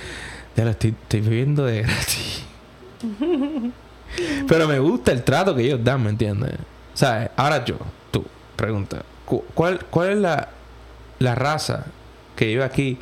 ya 0.58 0.64
lo 0.64 0.70
estoy, 0.70 0.90
estoy 1.02 1.20
viviendo 1.22 1.64
de 1.64 1.82
gratis 1.82 2.42
pero 4.48 4.66
me 4.66 4.78
gusta 4.78 5.12
el 5.12 5.22
trato 5.22 5.54
que 5.54 5.62
ellos 5.62 5.80
dan 5.82 6.02
¿me 6.02 6.10
entiendes? 6.10 6.52
¿sabes? 6.94 7.30
ahora 7.36 7.64
yo 7.64 7.76
tú 8.10 8.24
pregunta 8.56 9.02
cu- 9.24 9.44
¿cuál, 9.54 9.84
cuál 9.90 10.10
es 10.10 10.16
la 10.18 10.48
la 11.20 11.34
raza 11.34 11.86
que 12.36 12.46
vive 12.46 12.64
aquí 12.64 12.98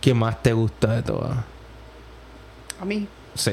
que 0.00 0.14
más 0.14 0.42
te 0.42 0.52
gusta 0.52 0.92
de 0.96 1.02
todas? 1.02 1.36
A 2.80 2.84
mí. 2.84 3.08
Sí. 3.34 3.52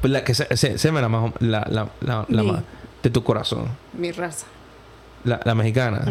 Pues 0.00 0.12
la 0.12 0.24
que 0.24 0.34
se, 0.34 0.56
se, 0.56 0.76
se 0.76 0.90
me 0.92 1.00
la 1.00 1.08
más 1.08 1.32
la, 1.38 1.64
la, 1.70 1.88
la, 2.28 2.42
más 2.42 2.62
de 3.02 3.10
tu 3.10 3.22
corazón. 3.22 3.68
Mi 3.96 4.10
raza. 4.10 4.46
La, 5.24 5.40
la 5.44 5.54
mexicana. 5.54 6.04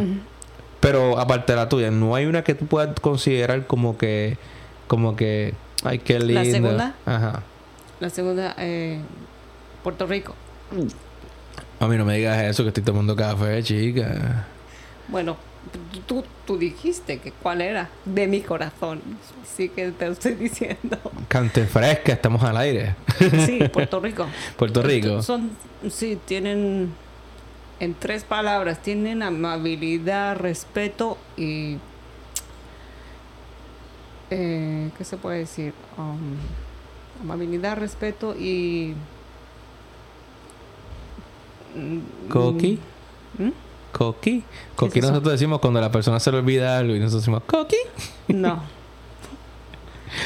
Pero 0.79 1.19
aparte 1.19 1.51
de 1.51 1.57
la 1.57 1.67
tuya, 1.69 1.91
no 1.91 2.15
hay 2.15 2.25
una 2.25 2.43
que 2.45 2.55
tú 2.55 2.65
puedas 2.65 2.97
considerar 3.01 3.67
como 3.67 3.97
que 3.97 4.37
como 4.87 5.15
que, 5.15 5.53
ay, 5.83 5.99
qué 5.99 6.19
lindo. 6.19 6.43
¿La 6.43 6.45
segunda? 6.45 6.95
Ajá. 7.05 7.43
La 7.99 8.09
segunda, 8.09 8.55
eh, 8.57 8.99
Puerto 9.83 10.05
Rico. 10.05 10.35
A 11.79 11.87
mí 11.87 11.97
no 11.97 12.05
me 12.05 12.17
digas 12.17 12.41
eso, 12.43 12.63
que 12.63 12.69
estoy 12.69 12.83
tomando 12.83 13.15
café, 13.15 13.61
chica. 13.63 14.47
Bueno, 15.07 15.37
tú, 16.07 16.23
tú 16.45 16.57
dijiste 16.57 17.19
que 17.19 17.31
cuál 17.31 17.61
era 17.61 17.89
de 18.05 18.27
mi 18.27 18.41
corazón. 18.41 19.01
Sí 19.45 19.69
que 19.69 19.91
te 19.91 20.05
lo 20.07 20.13
estoy 20.13 20.33
diciendo. 20.33 20.97
Cante 21.27 21.65
fresca, 21.65 22.13
estamos 22.13 22.43
al 22.43 22.57
aire. 22.57 22.95
Sí, 23.45 23.59
Puerto 23.71 23.99
Rico. 23.99 24.27
Puerto 24.57 24.81
Rico. 24.81 25.21
Son, 25.21 25.51
sí, 25.89 26.17
tienen, 26.25 26.93
en 27.79 27.93
tres 27.93 28.23
palabras, 28.23 28.81
tienen 28.81 29.23
amabilidad, 29.23 30.37
respeto 30.37 31.17
y... 31.37 31.77
Eh, 34.29 34.89
¿Qué 34.97 35.03
se 35.03 35.17
puede 35.17 35.39
decir? 35.39 35.73
Um, 35.97 36.35
amabilidad, 37.21 37.77
respeto 37.77 38.35
y... 38.35 38.95
mm, 41.75 42.29
Coqui. 42.29 42.79
¿Mm? 43.37 43.49
Coqui. 43.91 44.43
Coqui 44.75 45.01
nosotros 45.01 45.31
decimos 45.33 45.59
cuando 45.59 45.79
la 45.79 45.91
persona 45.91 46.19
se 46.19 46.31
le 46.31 46.39
olvida 46.39 46.77
algo 46.77 46.95
y 46.95 46.99
nosotros 46.99 47.21
decimos 47.21 47.43
coqui. 47.45 47.77
No. 48.27 48.63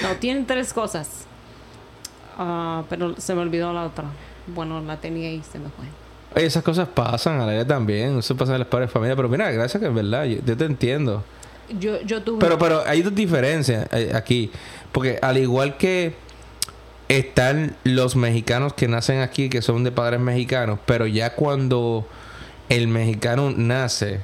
No, 0.04 0.16
tienen 0.20 0.46
tres 0.46 0.72
cosas. 0.72 1.26
Ah, 2.38 2.84
pero 2.90 3.20
se 3.20 3.34
me 3.34 3.42
olvidó 3.42 3.74
la 3.74 3.86
otra. 3.86 4.06
Bueno, 4.48 4.82
la 4.82 4.98
tenía 4.98 5.32
y 5.32 5.42
se 5.42 5.58
me 5.58 5.70
fue. 5.70 5.86
Oye, 6.36 6.46
esas 6.46 6.64
cosas 6.64 6.88
pasan, 6.88 7.42
a 7.42 7.46
la 7.46 7.66
también. 7.66 8.20
Eso 8.20 8.38
pasa 8.38 8.54
en 8.54 8.60
las 8.60 8.68
padres 8.68 8.90
de 8.90 8.94
familia. 8.94 9.16
Pero 9.16 9.30
mira, 9.30 9.50
gracias 9.52 9.82
que 9.82 9.88
es 9.88 9.94
verdad. 9.94 10.26
Yo, 10.26 10.38
yo 10.46 10.56
te 10.56 10.66
entiendo. 10.66 11.24
Pero, 12.40 12.58
pero 12.58 12.82
hay 12.86 13.02
dos 13.02 13.14
diferencias 13.16 13.88
eh, 13.92 14.12
aquí. 14.16 14.52
Porque 14.92 15.20
al 15.22 15.38
igual 15.38 15.78
que 15.78 16.14
están 17.08 17.76
los 17.84 18.16
mexicanos 18.16 18.74
que 18.74 18.88
nacen 18.88 19.20
aquí, 19.22 19.50
que 19.50 19.62
son 19.62 19.84
de 19.84 19.92
padres 19.92 20.20
mexicanos, 20.20 20.80
pero 20.86 21.08
ya 21.08 21.34
cuando 21.36 22.08
el 22.70 22.88
mexicano 22.88 23.52
nace, 23.56 24.20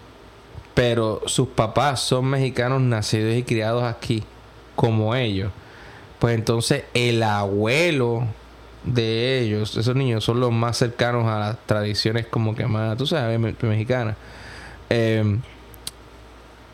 pero 0.75 1.21
sus 1.25 1.47
papás 1.49 2.01
son 2.01 2.25
mexicanos 2.25 2.81
nacidos 2.81 3.35
y 3.35 3.43
criados 3.43 3.83
aquí, 3.83 4.23
como 4.75 5.15
ellos, 5.15 5.51
pues 6.19 6.35
entonces 6.35 6.83
el 6.93 7.23
abuelo 7.23 8.25
de 8.83 9.39
ellos, 9.39 9.77
esos 9.77 9.95
niños 9.95 10.23
son 10.23 10.39
los 10.39 10.51
más 10.51 10.77
cercanos 10.77 11.25
a 11.27 11.39
las 11.39 11.57
tradiciones 11.65 12.27
como 12.27 12.55
que 12.55 12.67
más, 12.67 12.97
tú 12.97 13.07
sabes, 13.07 13.39
me- 13.39 13.55
mexicanas. 13.61 14.15
Eh, 14.91 15.39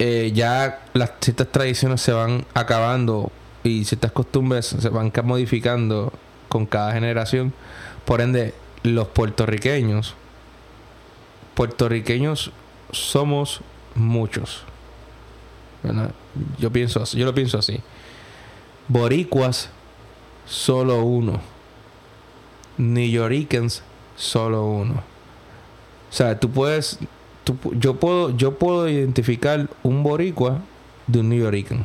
eh, 0.04 0.32
ya 0.34 0.82
las 0.94 1.12
ciertas 1.22 1.48
tradiciones 1.52 2.02
se 2.02 2.12
van 2.12 2.44
acabando 2.56 3.32
y 3.64 3.86
ciertas 3.86 4.12
costumbres 4.12 4.66
se 4.66 4.90
van 4.90 5.12
ca- 5.12 5.22
modificando 5.22 6.12
con 6.50 6.66
cada 6.66 6.92
generación. 6.94 7.54
Por 8.06 8.20
ende, 8.20 8.56
los 8.82 9.08
puertorriqueños, 9.10 10.16
puertorriqueños 11.56 12.52
somos 12.92 13.62
muchos. 13.96 14.64
¿verdad? 15.84 16.12
Yo 16.58 16.72
pienso 16.72 17.04
yo 17.06 17.26
lo 17.26 17.34
pienso 17.34 17.58
así. 17.60 17.80
Boricuas, 18.88 19.70
solo 20.48 21.04
uno. 21.04 21.40
New 22.78 23.08
Yorkers, 23.08 23.84
solo 24.16 24.66
uno. 24.66 24.96
O 26.10 26.14
sea, 26.14 26.40
tú 26.40 26.50
puedes 26.50 26.98
tú 27.56 27.74
yo 27.78 27.96
puedo 28.00 28.36
yo 28.38 28.58
puedo 28.58 28.88
identificar 28.90 29.68
un 29.84 30.04
boricua 30.04 30.60
de 31.08 31.20
un 31.20 31.30
New 31.30 31.40
Yorker. 31.40 31.78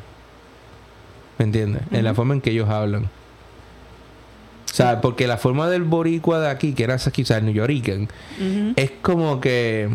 ¿Me 1.39 1.45
entiendes? 1.45 1.83
En 1.91 2.05
la 2.05 2.15
forma 2.15 2.35
en 2.35 2.41
que 2.41 2.51
ellos 2.51 2.69
hablan. 2.69 3.05
O 3.05 4.75
sea, 4.77 5.01
porque 5.01 5.27
la 5.27 5.37
forma 5.39 5.69
del 5.69 5.83
boricua 5.85 6.39
de 6.41 6.49
aquí, 6.51 6.73
que 6.75 6.85
era 6.85 6.99
sea, 6.99 7.39
el 7.39 7.47
New 7.47 7.55
Yorker, 7.55 8.01
Ujú. 8.01 8.73
es 8.77 8.91
como 9.03 9.41
que 9.41 9.89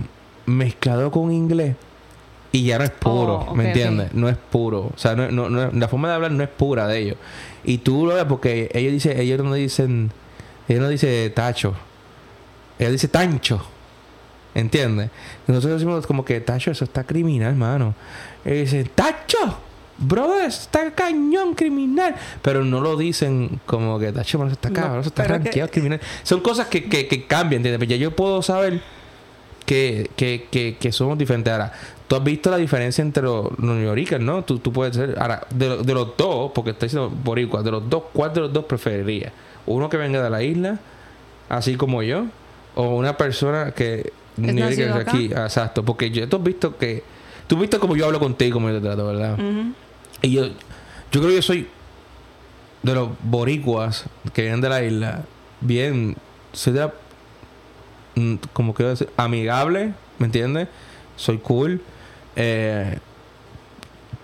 mezclado 0.47 1.11
con 1.11 1.31
inglés 1.31 1.75
y 2.51 2.63
ya 2.65 2.77
no 2.79 2.83
es 2.85 2.89
puro, 2.91 3.45
Oh, 3.49 3.55
¿me 3.55 3.67
entiendes? 3.67 4.13
No 4.13 4.27
es 4.27 4.37
puro, 4.37 4.91
o 4.93 4.97
sea, 4.97 5.15
no, 5.15 5.29
no- 5.31 5.49
no- 5.49 5.71
la 5.71 5.87
forma 5.87 6.09
de 6.09 6.15
hablar 6.15 6.31
no 6.31 6.43
es 6.43 6.49
pura 6.49 6.87
de 6.87 6.97
ellos. 6.99 7.17
Y 7.63 7.77
tú 7.79 8.05
lo 8.07 8.15
ves 8.15 8.25
porque 8.25 8.69
ellos 8.73 8.91
dicen, 8.91 9.19
ellos 9.19 9.41
no 9.43 9.53
dicen, 9.53 10.11
ellos 10.67 10.81
no 10.81 10.89
dicen 10.89 11.31
tacho, 11.33 11.73
ellos 12.79 12.93
dicen 12.93 13.09
tancho, 13.11 13.63
¿entiendes? 14.55 15.09
Y 15.47 15.51
Nosotros 15.51 15.79
decimos 15.79 16.07
como 16.07 16.25
que 16.25 16.39
tacho, 16.41 16.71
eso 16.71 16.83
está 16.85 17.03
criminal, 17.03 17.49
hermano. 17.51 17.93
Ellos 18.45 18.71
dicen 18.71 18.89
tacho. 18.95 19.37
Brother, 20.03 20.45
está 20.45 20.89
cañón 20.95 21.53
criminal. 21.53 22.15
Pero 22.41 22.65
no 22.65 22.81
lo 22.81 22.97
dicen 22.97 23.59
como 23.67 23.99
que 23.99 24.11
tacho, 24.11 24.39
mano, 24.39 24.49
eso 24.49 24.55
está 24.55 24.69
No, 24.69 24.75
cabrón, 24.75 24.99
eso 25.01 25.09
está 25.09 25.23
que- 25.23 25.29
rankeado 25.29 25.69
criminal. 25.69 25.99
Son 26.23 26.39
cosas 26.41 26.67
que, 26.67 26.89
que, 26.89 27.07
que 27.07 27.27
cambian, 27.27 27.59
¿entiendes? 27.59 27.79
Pero 27.79 27.89
ya 27.91 27.97
yo 27.97 28.15
puedo 28.15 28.41
saber 28.41 28.81
que, 29.65 30.09
que, 30.15 30.47
que, 30.49 30.77
que 30.79 30.91
somos 30.91 31.17
diferentes. 31.17 31.51
Ahora, 31.53 31.71
tú 32.07 32.15
has 32.15 32.23
visto 32.23 32.49
la 32.49 32.57
diferencia 32.57 33.01
entre 33.03 33.23
los, 33.23 33.45
los 33.59 33.75
neoricas, 33.75 34.19
¿no? 34.19 34.43
Tú, 34.43 34.57
tú 34.59 34.73
puedes 34.73 34.95
ser. 34.95 35.15
Ahora, 35.19 35.45
de, 35.51 35.77
de 35.83 35.93
los 35.93 36.17
dos, 36.17 36.51
porque 36.53 36.71
está 36.71 36.87
diciendo 36.87 37.09
boricua, 37.23 37.61
de 37.61 37.71
los 37.71 37.87
dos, 37.89 38.03
¿cuál 38.11 38.33
de 38.33 38.41
los 38.41 38.51
dos 38.53 38.65
preferirías? 38.65 39.31
¿Uno 39.67 39.87
que 39.87 39.97
venga 39.97 40.21
de 40.23 40.29
la 40.31 40.41
isla, 40.41 40.79
así 41.47 41.75
como 41.75 42.01
yo? 42.01 42.25
¿O 42.75 42.95
una 42.95 43.17
persona 43.17 43.71
que. 43.71 44.11
Es 44.37 44.79
acá? 44.95 45.11
aquí? 45.11 45.31
Ah, 45.35 45.43
Exacto, 45.45 45.83
porque 45.83 46.09
yo, 46.11 46.27
tú 46.29 46.37
has 46.37 46.43
visto 46.43 46.77
que. 46.77 47.03
Tú 47.47 47.55
has 47.55 47.61
visto 47.61 47.79
como 47.79 47.95
yo 47.95 48.05
hablo 48.05 48.19
contigo, 48.19 48.53
como 48.55 48.69
yo 48.69 48.75
te 48.75 48.81
trato, 48.81 49.05
¿verdad? 49.07 49.37
Y 50.21 50.31
yo, 50.31 50.45
yo 50.47 50.53
creo 51.11 51.27
que 51.27 51.35
yo 51.35 51.41
soy 51.41 51.67
de 52.83 52.95
los 52.95 53.09
boricuas 53.23 54.05
que 54.33 54.43
vienen 54.43 54.61
de 54.61 54.69
la 54.69 54.83
isla, 54.83 55.21
bien, 55.59 56.15
soy 56.53 56.73
de 56.73 56.79
la- 56.79 56.93
mm, 58.15 58.35
como 58.53 58.73
quiero 58.73 58.89
decir, 58.91 59.09
amigable, 59.17 59.93
¿me 60.17 60.25
entiendes? 60.27 60.67
Soy 61.17 61.37
cool, 61.39 61.81
eh, 62.35 62.97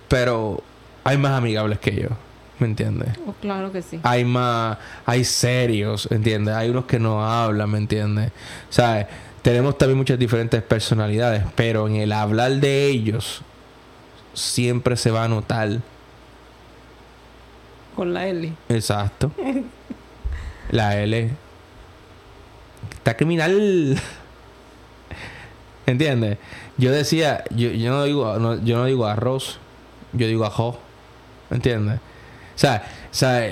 pero 0.08 0.64
hay 1.04 1.18
más 1.18 1.32
amigables 1.34 1.80
que 1.80 1.94
yo, 1.96 2.08
¿me 2.60 2.68
entiendes? 2.68 3.10
Oh, 3.28 3.34
claro 3.42 3.72
que 3.72 3.82
sí. 3.82 4.00
Hay 4.04 4.24
más, 4.26 4.78
hay 5.06 5.24
serios, 5.24 6.08
¿entiendes? 6.12 6.56
Hay 6.56 6.70
unos 6.70 6.86
que 6.86 7.00
no 7.00 7.26
hablan, 7.26 7.70
¿me 7.70 7.78
entiendes? 7.78 8.32
¿Sabes? 8.70 9.08
Tenemos 9.48 9.78
también 9.78 9.98
muchas 9.98 10.20
diferentes 10.20 10.62
personalidades, 10.62 11.42
pero 11.56 11.88
en 11.88 11.96
el 11.96 12.12
hablar 12.12 12.52
de 12.52 12.88
ellos 12.88 13.40
siempre 14.34 14.98
se 14.98 15.10
va 15.10 15.24
a 15.24 15.30
notar 15.30 15.70
Con 17.96 18.14
la 18.14 18.28
L. 18.28 18.52
Exacto. 18.68 19.32
La 20.72 20.98
L. 21.02 21.30
Está 22.98 23.16
criminal. 23.16 23.98
¿Entiendes? 25.86 26.40
Yo 26.76 26.92
decía, 26.92 27.46
yo, 27.52 27.70
yo 27.70 27.90
no 27.92 28.04
digo, 28.04 28.38
no- 28.40 28.62
yo 28.62 28.76
no 28.76 28.84
digo 28.84 29.06
arroz, 29.06 29.60
yo 30.12 30.28
digo 30.28 30.44
ajo. 30.44 30.78
¿Entiendes? 31.52 32.00
O 32.00 32.60
sea, 32.60 32.84
o 33.10 33.14
sea, 33.16 33.50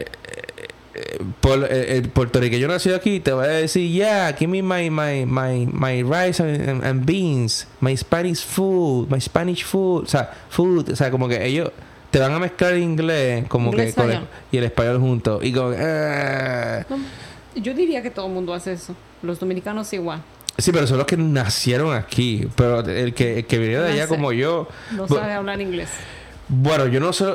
por, 1.42 1.68
eh, 1.72 1.98
el 1.98 2.10
puertorriqueño 2.10 2.68
nacido 2.68 2.96
aquí 2.96 3.20
te 3.20 3.32
va 3.32 3.44
a 3.44 3.48
decir, 3.48 3.90
yeah, 3.92 4.34
give 4.38 4.48
me 4.48 4.62
my, 4.62 4.90
my, 4.90 5.26
my, 5.26 5.68
my 5.72 6.04
rice 6.04 6.42
and, 6.42 6.84
and 6.84 7.06
beans, 7.06 7.68
my 7.82 7.96
Spanish 7.98 8.44
food, 8.46 9.10
my 9.10 9.20
Spanish 9.20 9.64
food, 9.64 10.04
o 10.04 10.08
sea, 10.08 10.32
food, 10.50 10.90
o 10.92 10.96
sea, 10.96 11.12
como 11.12 11.28
que 11.28 11.46
ellos 11.46 11.72
te 12.12 12.20
van 12.20 12.32
a 12.34 12.40
mezclar 12.40 12.74
el 12.74 12.82
inglés 12.84 13.46
como 13.50 13.72
Inglés, 13.72 13.94
que 13.94 14.02
con 14.02 14.12
el- 14.12 14.22
y 14.52 14.58
el 14.58 14.64
español 14.64 15.00
juntos 15.00 15.44
y 15.44 15.52
como 15.52 15.72
que, 15.72 15.78
"Ah". 15.82 16.86
No, 16.90 16.98
yo 17.62 17.74
diría 17.74 18.02
que 18.02 18.10
todo 18.10 18.28
el 18.28 18.34
mundo 18.34 18.54
hace 18.54 18.74
eso. 18.74 18.96
Los 19.22 19.40
dominicanos 19.40 19.92
igual. 19.94 20.22
sí 20.58 20.72
pero 20.72 20.88
son 20.88 20.98
los 21.00 21.06
que 21.08 21.18
nacieron 21.18 21.94
aquí 21.94 22.48
pero 22.56 22.80
el 22.80 23.14
que 23.14 23.40
el 23.40 23.46
que 23.46 23.58
viene 23.58 23.74
de 23.76 23.88
No 23.90 23.94
allá 23.94 24.04
sé. 24.04 24.08
como 24.08 24.32
yo 24.32 24.70
No 24.92 25.06
sabe 25.06 25.34
hablar 25.34 25.60
inglés. 25.60 25.90
Bueno, 26.48 26.88
yo 26.88 27.00
no 27.00 27.12
sé. 27.12 27.26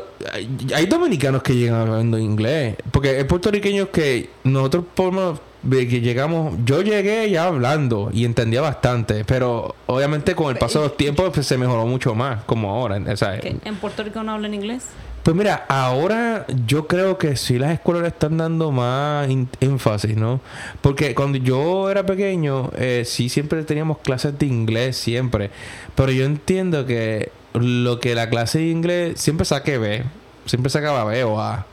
Hay, 0.75 0.87
dominicanos 0.87 1.42
que 1.42 1.55
llegan 1.55 1.81
hablando 1.81 2.18
inglés. 2.18 2.77
Porque 2.90 3.17
hay 3.17 3.25
puertorriqueños 3.25 3.88
que 3.88 4.31
nosotros 4.44 4.85
podemos. 4.94 5.40
de 5.63 5.88
que 5.88 6.00
llegamos. 6.00 6.54
Yo 6.65 6.83
llegué 6.83 7.29
ya 7.31 7.46
hablando 7.46 8.11
y 8.13 8.25
entendía 8.25 8.61
bastante. 8.61 9.25
Pero 9.25 9.75
obviamente 9.87 10.35
con 10.35 10.50
el 10.50 10.58
paso 10.58 10.81
de 10.81 10.88
los 10.88 10.96
tiempos 10.96 11.31
pues, 11.35 11.46
se 11.46 11.58
mejoró 11.58 11.87
mucho 11.87 12.15
más. 12.15 12.44
Como 12.44 12.71
ahora. 12.71 13.00
o 13.13 13.17
sea, 13.17 13.40
¿Que 13.40 13.56
¿En 13.65 13.77
Puerto 13.77 14.02
Rico 14.02 14.23
no 14.23 14.33
hablan 14.33 14.54
inglés? 14.54 14.85
Pues 15.23 15.37
mira, 15.37 15.67
ahora 15.69 16.46
yo 16.67 16.87
creo 16.87 17.19
que 17.19 17.37
sí 17.37 17.58
las 17.58 17.73
escuelas 17.73 18.02
le 18.02 18.08
están 18.08 18.38
dando 18.38 18.73
más 18.73 19.29
énfasis, 19.61 20.17
¿no? 20.17 20.40
Porque 20.81 21.15
cuando 21.15 21.37
yo 21.37 21.90
era 21.90 22.06
pequeño, 22.06 22.71
eh, 22.75 23.02
sí 23.04 23.29
siempre 23.29 23.63
teníamos 23.65 23.98
clases 23.98 24.38
de 24.38 24.46
inglés, 24.46 24.96
siempre. 24.96 25.50
Pero 25.94 26.11
yo 26.11 26.25
entiendo 26.25 26.87
que 26.87 27.33
lo 27.55 28.01
que 28.01 28.15
la 28.15 28.29
clase 28.31 28.59
de 28.59 28.69
inglés 28.69 29.21
siempre 29.21 29.44
saque 29.44 29.79
B, 29.79 30.05
siempre 30.46 30.71
sacaba 30.71 31.05
B 31.05 31.25
o 31.25 31.40
A. 31.40 31.67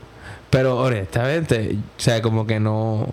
Pero 0.50 0.78
honestamente, 0.78 1.76
o 1.76 2.00
sea, 2.00 2.22
como 2.22 2.46
que 2.46 2.58
no... 2.58 3.08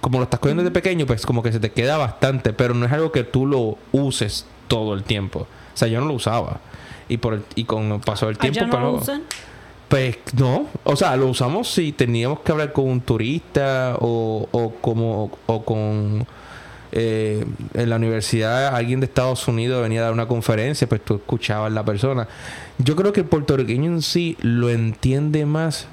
Como 0.00 0.18
lo 0.18 0.24
estás 0.24 0.40
cogiendo 0.40 0.62
desde 0.62 0.72
pequeño, 0.72 1.06
pues 1.06 1.24
como 1.26 1.42
que 1.42 1.52
se 1.52 1.60
te 1.60 1.70
queda 1.70 1.96
bastante, 1.98 2.52
pero 2.52 2.74
no 2.74 2.86
es 2.86 2.92
algo 2.92 3.12
que 3.12 3.24
tú 3.24 3.46
lo 3.46 3.76
uses 3.92 4.46
todo 4.66 4.94
el 4.94 5.04
tiempo. 5.04 5.40
O 5.40 5.76
sea, 5.76 5.86
yo 5.88 6.00
no 6.00 6.06
lo 6.06 6.14
usaba. 6.14 6.60
Y 7.08 7.18
por 7.18 7.34
el- 7.34 7.44
y 7.54 7.64
con 7.64 7.92
el 7.92 8.00
paso 8.00 8.26
del 8.26 8.38
tiempo... 8.38 8.58
¿Allá 8.60 8.66
no 8.66 8.72
pues, 8.72 8.82
lo 8.82 8.92
usan? 8.92 9.22
Pues 9.88 10.18
no, 10.36 10.66
o 10.84 10.96
sea, 10.96 11.16
lo 11.16 11.28
usamos 11.28 11.70
si 11.70 11.92
teníamos 11.92 12.40
que 12.40 12.52
hablar 12.52 12.72
con 12.74 12.88
un 12.88 13.00
turista 13.00 13.96
o, 14.00 14.46
o 14.50 14.70
como 14.82 15.30
o 15.46 15.64
con 15.64 16.26
eh, 16.92 17.44
en 17.74 17.90
la 17.90 17.96
universidad 17.96 18.74
alguien 18.74 19.00
de 19.00 19.06
Estados 19.06 19.46
Unidos 19.48 19.82
venía 19.82 20.00
a 20.00 20.04
dar 20.04 20.12
una 20.12 20.26
conferencia, 20.28 20.88
pues 20.88 21.04
tú 21.04 21.16
escuchabas 21.16 21.70
a 21.70 21.74
la 21.74 21.84
persona. 21.84 22.28
Yo 22.78 22.96
creo 22.96 23.12
que 23.12 23.20
el 23.20 23.26
puertorriqueño 23.26 23.86
en 23.90 24.02
sí 24.02 24.36
lo 24.40 24.70
entiende 24.70 25.44
más, 25.46 25.86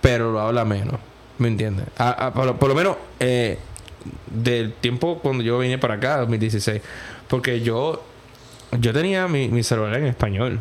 pero 0.00 0.32
lo 0.32 0.40
habla 0.40 0.64
menos, 0.64 0.96
¿me 1.38 1.48
entiendes? 1.48 1.86
Por, 2.34 2.68
lo- 2.68 2.74
menos 2.74 2.96
eh, 3.20 3.58
del 4.26 4.72
tiempo 4.74 5.18
cuando 5.20 5.42
yo 5.42 5.58
vine 5.58 5.78
para 5.78 5.94
acá, 5.94 6.18
2016, 6.18 6.80
porque 7.28 7.60
yo 7.60 8.04
yo 8.80 8.92
tenía 8.92 9.26
mi, 9.28 9.48
mi 9.48 9.62
celular 9.62 9.94
en 9.96 10.06
español. 10.06 10.60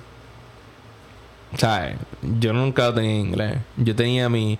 Sea, 1.58 1.96
yo 2.40 2.54
nunca 2.54 2.88
lo 2.88 2.94
tenía 2.94 3.12
en 3.12 3.18
inglés. 3.28 3.58
Yo 3.78 3.96
tenía 3.96 4.30
mi... 4.30 4.60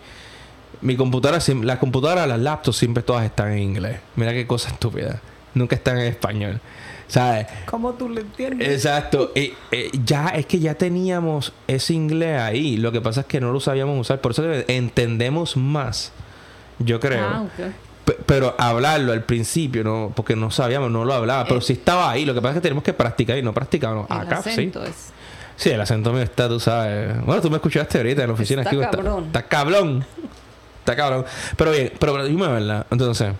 Mi 0.82 0.96
computadora, 0.96 1.40
las 1.64 1.80
computadoras, 1.80 2.28
las 2.28 2.40
laptops 2.40 2.78
siempre 2.78 3.04
todas 3.04 3.26
están 3.26 3.52
en 3.54 3.60
inglés. 3.60 4.00
Mira 4.16 4.34
qué 4.34 4.46
cosa 4.48 4.70
estúpida. 4.70 5.22
Nunca 5.54 5.76
están 5.76 5.98
en 5.98 6.08
español. 6.08 6.60
¿Sabes? 7.08 7.46
¿Cómo 7.68 7.94
tú 7.94 8.10
lo 8.10 8.20
entiendes? 8.20 8.68
Exacto. 8.68 9.32
Y, 9.36 9.54
eh, 9.72 9.92
ya 10.06 10.30
es 10.30 10.48
que 10.48 10.60
ya 10.60 10.74
teníamos 10.74 11.54
ese 11.68 11.94
inglés 11.94 12.42
ahí. 12.42 12.78
Lo 12.78 12.92
que 12.92 13.00
pasa 13.00 13.22
es 13.22 13.28
que 13.28 13.40
no 13.40 13.52
lo 13.52 13.60
sabíamos 13.60 14.00
usar. 14.00 14.20
Por 14.22 14.32
eso 14.32 14.44
entendemos 14.68 15.56
más. 15.56 16.12
Yo 16.80 17.00
creo. 17.00 17.26
Ah, 17.26 17.44
ok. 17.44 17.66
Pe- 18.06 18.18
Pero 18.26 18.56
hablarlo 18.58 19.14
al 19.14 19.24
principio, 19.24 19.84
no, 19.84 20.12
porque 20.16 20.36
no 20.36 20.52
sabíamos, 20.52 20.92
no 20.92 21.06
lo 21.06 21.14
hablaba, 21.14 21.46
pero 21.46 21.60
Eh. 21.60 21.64
sí 21.64 21.74
estaba 21.74 22.10
ahí. 22.12 22.26
Lo 22.26 22.34
que 22.34 22.42
pasa 22.42 22.52
es 22.54 22.56
que 22.58 22.62
tenemos 22.62 22.84
que 22.84 22.94
practicar 22.94 23.38
y 23.38 23.42
no 23.44 23.54
practicamos. 23.54 24.10
El 24.10 24.18
Acá 24.18 24.42
sí. 24.44 24.50
acento 24.50 24.84
es... 24.84 25.12
Sí, 25.58 25.70
el 25.70 25.80
acento 25.80 26.12
mío 26.12 26.22
está, 26.24 26.50
tú 26.50 26.60
sabes. 26.60 27.24
Bueno, 27.26 27.42
tú 27.42 27.50
me 27.50 27.56
escuchaste 27.58 27.98
ahorita 28.00 28.24
en 28.24 28.28
la 28.28 28.34
oficina. 28.34 28.62
Está 28.64 28.76
aquí, 28.76 28.80
cabrón. 28.82 29.26
Está, 29.28 29.40
está 29.40 29.44
cabrón. 29.48 30.06
Está 30.86 30.96
cabrón. 30.96 31.26
Pero 31.58 31.72
bien, 31.72 31.92
pero 32.00 32.24
dime, 32.26 32.48
¿verdad? 32.48 32.86
Entonces, 32.92 33.34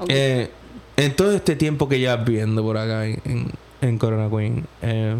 ok. 0.00 0.06
eh, 0.08 0.50
en 0.96 1.14
todo 1.14 1.32
este 1.32 1.54
tiempo 1.54 1.88
que 1.88 2.00
llevas 2.00 2.24
viviendo 2.24 2.60
por 2.62 2.76
acá 2.76 3.06
en, 3.06 3.20
en, 3.24 3.50
en 3.80 3.98
Corona 3.98 4.28
Queen, 4.28 4.66
eh, 4.82 5.16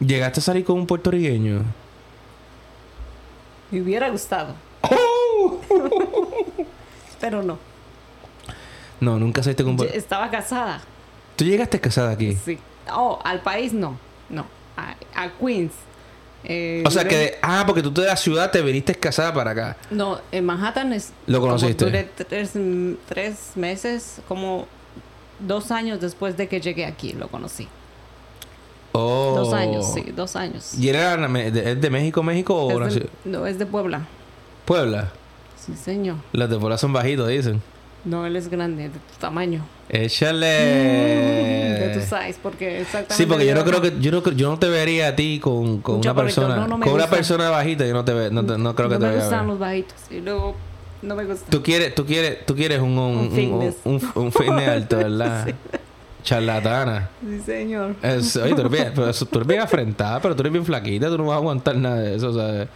¿llegaste 0.00 0.40
a 0.40 0.42
salir 0.42 0.64
con 0.64 0.76
un 0.78 0.86
puertorriqueño? 0.86 1.62
Me 3.70 3.82
hubiera 3.82 4.08
gustado, 4.08 4.54
¡Oh! 4.82 5.60
pero 7.20 7.42
no. 7.42 7.58
No, 9.00 9.18
nunca 9.18 9.42
saliste 9.42 9.62
con 9.62 9.72
un 9.72 9.76
Yo 9.76 9.84
puertorriqueño. 9.84 10.02
estaba 10.02 10.30
casada. 10.30 10.80
¿Tú 11.36 11.44
llegaste 11.44 11.78
casada 11.80 12.12
aquí? 12.12 12.34
Sí. 12.34 12.58
Oh, 12.90 13.18
al 13.24 13.40
país 13.42 13.74
no. 13.74 13.98
No. 14.30 14.46
A, 14.76 14.94
a 15.14 15.30
Queens. 15.38 15.72
Eh, 16.44 16.82
O 16.86 16.90
sea 16.90 17.02
duré- 17.04 17.08
que... 17.08 17.16
de- 17.16 17.38
ah, 17.42 17.64
porque 17.66 17.82
tú 17.82 17.90
de 17.92 18.06
la 18.06 18.16
ciudad 18.16 18.50
te 18.50 18.60
viniste 18.62 18.94
casada 18.94 19.32
para 19.32 19.52
acá. 19.52 19.76
No, 19.90 20.20
en 20.30 20.44
Manhattan 20.44 20.92
es... 20.92 21.12
¿Lo 21.26 21.40
conociste? 21.40 21.84
duré 21.86 22.04
tres, 22.04 22.52
tres 23.08 23.52
meses, 23.56 24.20
como 24.28 24.66
dos 25.40 25.70
años 25.70 26.00
después 26.00 26.36
de 26.36 26.46
que 26.48 26.60
llegué 26.60 26.84
aquí, 26.86 27.12
lo 27.14 27.28
conocí. 27.28 27.66
Oh. 28.92 29.34
Dos 29.36 29.52
años, 29.52 29.92
sí, 29.92 30.12
dos 30.14 30.36
años. 30.36 30.74
¿Y 30.78 30.88
era 30.88 31.16
de, 31.16 31.72
es 31.72 31.80
de 31.80 31.90
México, 31.90 32.22
México 32.22 32.54
o 32.54 32.70
Es 32.72 32.78
nació- 32.78 33.00
de- 33.00 33.10
no, 33.30 33.46
es 33.46 33.58
de 33.58 33.66
Puebla. 33.66 34.06
Puebla? 34.64 35.10
Sí, 35.58 35.74
señor. 35.74 36.16
Las 36.32 36.48
de 36.50 36.58
Puebla 36.58 36.78
son 36.78 36.92
bajitos, 36.92 37.28
dicen. 37.28 37.60
No, 38.04 38.26
él 38.26 38.36
es 38.36 38.48
grande, 38.48 38.84
de 38.84 38.88
tu 38.90 38.98
tamaño. 39.18 39.64
Échale. 39.88 40.46
De 40.46 41.90
tu 41.94 42.00
size, 42.00 42.36
porque 42.42 42.80
exactamente... 42.82 43.14
Sí, 43.14 43.26
porque 43.26 43.46
yo 43.46 43.54
no 43.54 43.64
creo 43.64 43.80
que 43.80 43.94
yo 44.00 44.10
no, 44.12 44.22
yo 44.32 44.50
no 44.50 44.58
te 44.58 44.68
vería 44.68 45.08
a 45.08 45.16
ti 45.16 45.38
con, 45.40 45.80
con 45.80 45.96
Un 45.96 46.00
una 46.02 46.14
persona 46.14 46.56
no, 46.56 46.66
no 46.68 46.78
me 46.78 46.84
con 46.84 46.94
una 46.94 47.04
gusta. 47.04 47.16
persona 47.16 47.50
bajita, 47.50 47.86
yo 47.86 47.94
no 47.94 48.04
te 48.04 48.12
ve, 48.12 48.30
no, 48.30 48.44
te- 48.44 48.58
no 48.58 48.74
creo 48.74 48.88
que 48.88 48.94
no 48.96 49.00
te 49.00 49.06
me 49.06 49.12
vaya 49.12 49.20
a 49.20 49.24
gustan 49.28 49.40
ver. 49.40 49.48
los 49.48 49.58
bajitos. 49.58 49.94
Y 50.10 50.20
luego, 50.20 50.54
no 51.02 51.14
me 51.14 51.24
gusta. 51.24 51.46
Tú 51.50 51.62
quieres 51.62 51.94
tú 51.94 52.04
quieres 52.06 52.44
tú 52.46 52.54
quieres 52.54 52.80
un 52.80 52.98
un, 52.98 52.98
Un 52.98 53.18
un, 53.26 53.30
fitness. 53.32 53.76
un, 53.84 54.00
un 54.14 54.32
fitness 54.32 54.68
alto, 54.68 54.96
¿verdad? 54.98 55.46
Sí. 55.46 55.54
Charlatana. 56.24 57.10
Sí, 57.26 57.40
señor. 57.44 57.96
Es- 58.02 58.36
oye, 58.36 58.54
tú 58.54 58.60
eres, 58.62 58.72
bien, 58.72 58.92
pero 58.94 59.12
tú 59.12 59.38
eres 59.38 59.46
bien 59.48 59.60
afrentada, 59.60 60.20
pero 60.20 60.34
tú 60.34 60.42
eres 60.42 60.52
bien 60.52 60.64
flaquita, 60.64 61.08
tú 61.08 61.18
no 61.18 61.24
vas 61.26 61.34
a 61.34 61.38
aguantar 61.38 61.76
nada 61.76 61.96
de 62.00 62.16
eso, 62.16 62.32
¿sabes? 62.34 62.68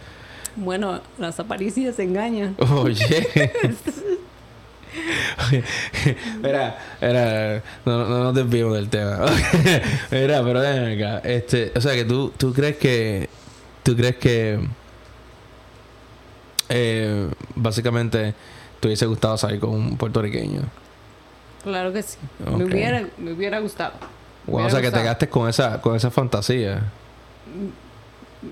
Bueno, 0.55 0.99
las 1.17 1.39
apariencias 1.39 1.97
engañan. 1.99 2.55
Oye. 2.75 3.51
Mira, 6.41 6.77
mira, 7.01 7.63
no, 7.85 8.07
no 8.07 8.23
nos 8.25 8.35
desviemos 8.35 8.73
del 8.75 8.89
tema. 8.89 9.19
Mira, 10.11 10.43
pero 10.43 10.59
ven 10.61 10.99
acá. 11.01 11.19
Este, 11.27 11.71
o 11.75 11.81
sea 11.81 11.93
que 11.93 12.05
tú, 12.05 12.31
tú 12.37 12.53
crees 12.53 12.77
que. 12.77 13.29
Tú 13.83 13.95
crees 13.95 14.15
que. 14.17 14.59
Eh, 16.69 17.29
básicamente 17.55 18.33
te 18.79 18.87
hubiese 18.87 19.05
gustado 19.05 19.37
salir 19.37 19.59
con 19.59 19.71
un 19.71 19.97
puertorriqueño. 19.97 20.61
Claro 21.63 21.91
que 21.91 22.03
sí. 22.03 22.17
Ok. 22.45 22.57
Me, 22.57 22.65
hubiera, 22.65 23.07
me 23.17 23.33
hubiera 23.33 23.59
gustado. 23.59 23.93
Me 24.47 24.53
Wow, 24.53 24.55
o 24.63 24.67
hubiera 24.67 24.69
sea 24.71 24.79
que 24.81 24.85
te 24.85 24.89
gustado. 24.91 25.05
gastes 25.05 25.29
con 25.29 25.49
esa, 25.49 25.81
con 25.81 25.95
esa 25.95 26.11
fantasía. 26.11 26.81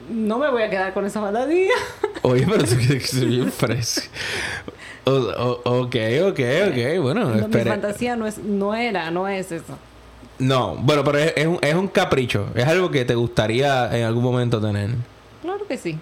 No 0.09 0.37
me 0.37 0.49
voy 0.49 0.63
a 0.63 0.69
quedar 0.69 0.93
con 0.93 1.05
esa 1.05 1.21
fantasía. 1.21 1.71
Oye, 2.23 2.45
pero 2.49 2.63
tú 2.65 2.75
que 2.77 2.99
que 2.99 3.25
bien 3.25 3.51
fresco. 3.51 4.07
O, 5.05 5.11
o- 5.11 5.61
ok, 5.81 5.95
ok, 6.29 6.39
ok. 6.69 7.01
Bueno, 7.01 7.29
No, 7.35 7.47
mi 7.47 7.63
fantasía 7.63 8.15
no, 8.17 8.27
es, 8.27 8.37
no 8.39 8.75
era, 8.75 9.09
no 9.11 9.27
es 9.27 9.51
eso. 9.51 9.77
No, 10.39 10.75
bueno, 10.75 11.03
pero 11.03 11.17
es, 11.19 11.33
es 11.37 11.47
un, 11.47 11.57
es 11.61 11.73
un 11.73 11.87
capricho. 11.87 12.47
Es 12.53 12.65
algo 12.67 12.91
que 12.91 13.05
te 13.05 13.15
gustaría 13.15 13.95
en 13.97 14.03
algún 14.03 14.23
momento 14.23 14.59
tener. 14.61 14.89
Claro 15.41 15.65
que 15.65 15.77
sí. 15.77 15.97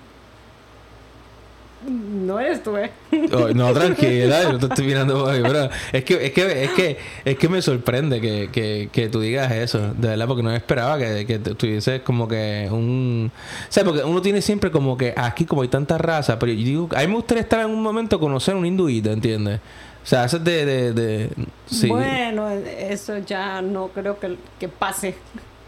No 1.88 2.40
eres 2.40 2.64
tú, 2.64 2.76
¿eh? 2.78 2.92
Oh, 3.32 3.50
no, 3.50 3.72
tranquila, 3.74 4.52
yo 4.52 4.58
te 4.58 4.66
estoy 4.66 4.86
mirando 4.86 5.24
por 5.24 5.34
ahí, 5.34 5.42
pero 5.42 5.70
es 5.92 6.04
que, 6.04 6.26
es 6.26 6.32
que, 6.32 6.64
es 6.64 6.72
que, 6.72 6.98
es 7.24 7.38
que 7.38 7.50
me 7.50 7.62
sorprende 7.62 8.20
que, 8.20 8.50
que, 8.52 8.90
que 8.92 9.10
tú 9.10 9.20
digas 9.22 9.52
eso, 9.52 9.94
de 9.94 10.08
verdad, 10.10 10.28
porque 10.28 10.44
no 10.44 10.52
esperaba 10.52 10.98
que, 10.98 11.26
que 11.26 11.40
tuviese 11.40 12.02
como 12.02 12.28
que 12.28 12.68
un... 12.72 13.32
O 13.34 13.72
sea, 13.72 13.84
porque 13.84 14.04
uno 14.04 14.22
tiene 14.22 14.42
siempre 14.42 14.72
como 14.72 14.98
que 14.98 15.14
aquí 15.16 15.46
como 15.46 15.62
hay 15.62 15.68
tanta 15.68 15.98
raza, 15.98 16.40
pero 16.40 16.52
yo 16.52 16.66
digo, 16.66 16.90
a 16.96 17.02
mí 17.02 17.08
me 17.08 17.16
gustaría 17.16 17.44
estar 17.44 17.60
en 17.60 17.68
un 17.68 17.84
momento 17.84 18.20
conocer 18.20 18.56
un 18.56 18.66
hinduita, 18.66 19.12
¿entiendes? 19.12 19.60
O 20.04 20.08
sea, 20.08 20.26
eso 20.26 20.38
es 20.38 20.44
de... 20.44 20.66
de, 20.66 20.94
de 20.94 21.30
sí, 21.68 21.88
Bueno, 21.88 22.50
eso 22.50 23.18
ya 23.20 23.62
no 23.62 23.90
creo 23.90 24.20
que, 24.20 24.38
que 24.60 24.68
pase. 24.68 25.16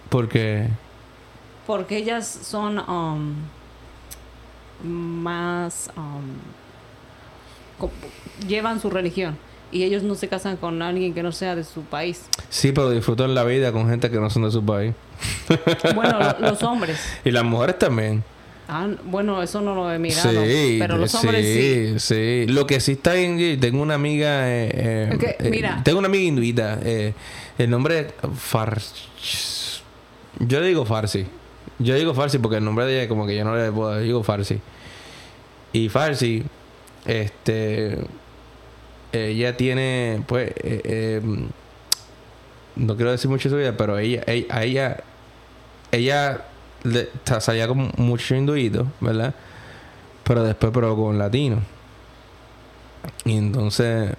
porque... 0.10 0.68
Porque 1.66 1.98
ellas 1.98 2.26
son 2.44 2.80
um, 2.80 3.36
más... 4.84 5.90
um, 5.98 7.88
llevan 8.48 8.80
su 8.82 8.90
religión. 8.90 9.38
Y 9.72 9.84
ellos 9.84 10.02
no 10.04 10.16
se 10.16 10.30
casan 10.30 10.56
con 10.56 10.82
alguien 10.82 11.14
que 11.14 11.22
no 11.22 11.32
sea 11.34 11.54
de 11.56 11.64
su 11.66 11.82
país. 11.82 12.22
Sí, 12.50 12.72
pero 12.72 12.90
disfrutan 12.90 13.36
la 13.36 13.44
vida 13.44 13.74
con 13.74 13.90
gente 13.90 14.10
que 14.10 14.18
no 14.20 14.30
son 14.30 14.44
de 14.44 14.52
su 14.52 14.64
país. 14.64 14.94
Bueno, 15.96 16.20
lo- 16.20 16.50
los 16.50 16.64
hombres. 16.64 16.98
Y 17.26 17.32
las 17.32 17.44
mujeres 17.44 17.78
también. 17.78 18.24
Ah, 18.70 18.88
bueno, 19.06 19.42
eso 19.44 19.62
no 19.62 19.76
lo 19.76 19.92
he 19.92 19.98
mirado. 20.00 20.44
Sí, 20.46 20.78
pero 20.80 20.98
los 20.98 21.14
hombres 21.16 21.46
sí. 21.46 22.00
sí, 22.00 22.46
sí. 22.46 22.52
Lo 22.52 22.68
que 22.68 22.80
sí 22.82 22.94
está 22.94 23.16
yo 23.16 23.58
tengo 23.60 23.82
una 23.82 23.94
amiga, 23.96 24.50
eh, 24.50 24.70
eh, 24.74 25.18
que, 25.18 25.48
eh, 25.48 25.50
mira. 25.50 25.82
tengo 25.86 26.00
una 26.00 26.08
amiga 26.10 26.24
hinduita, 26.26 26.80
eh, 26.84 27.14
el 27.58 27.70
nombre 27.70 28.00
es 28.00 28.08
Far, 28.38 28.82
yo 30.40 30.60
le 30.60 30.68
digo 30.68 30.86
Farsi, 30.86 31.26
yo 31.80 31.96
digo 31.96 32.14
Farsi 32.14 32.40
porque 32.40 32.58
el 32.58 32.66
nombre 32.66 32.86
de 32.86 33.00
ella 33.00 33.10
como 33.10 33.26
que 33.28 33.36
yo 33.36 33.44
no 33.44 33.56
le 33.56 33.72
puedo, 33.72 34.00
digo 34.00 34.24
Farsi. 34.24 34.60
Y 35.74 35.90
Farsi, 35.90 36.44
este, 37.06 37.98
ella 39.12 39.56
tiene, 39.58 40.24
pues, 40.28 40.50
eh, 40.64 40.82
eh, 40.84 41.22
no 42.76 42.96
quiero 42.96 43.12
decir 43.12 43.30
mucho 43.30 43.50
de 43.50 43.56
su 43.56 43.58
vida, 43.58 43.78
pero 43.78 43.98
ella, 43.98 44.24
ella, 44.28 44.46
a 44.50 44.64
ella, 44.64 44.98
ella 45.92 46.42
le, 46.84 47.10
salía 47.40 47.68
con 47.68 47.92
mucho 47.98 48.36
hinduito, 48.36 48.88
¿verdad? 49.00 49.34
Pero 50.24 50.44
después 50.44 50.72
probó 50.72 51.06
con 51.06 51.18
latino. 51.18 51.62
Y 53.26 53.38
entonces 53.38 54.14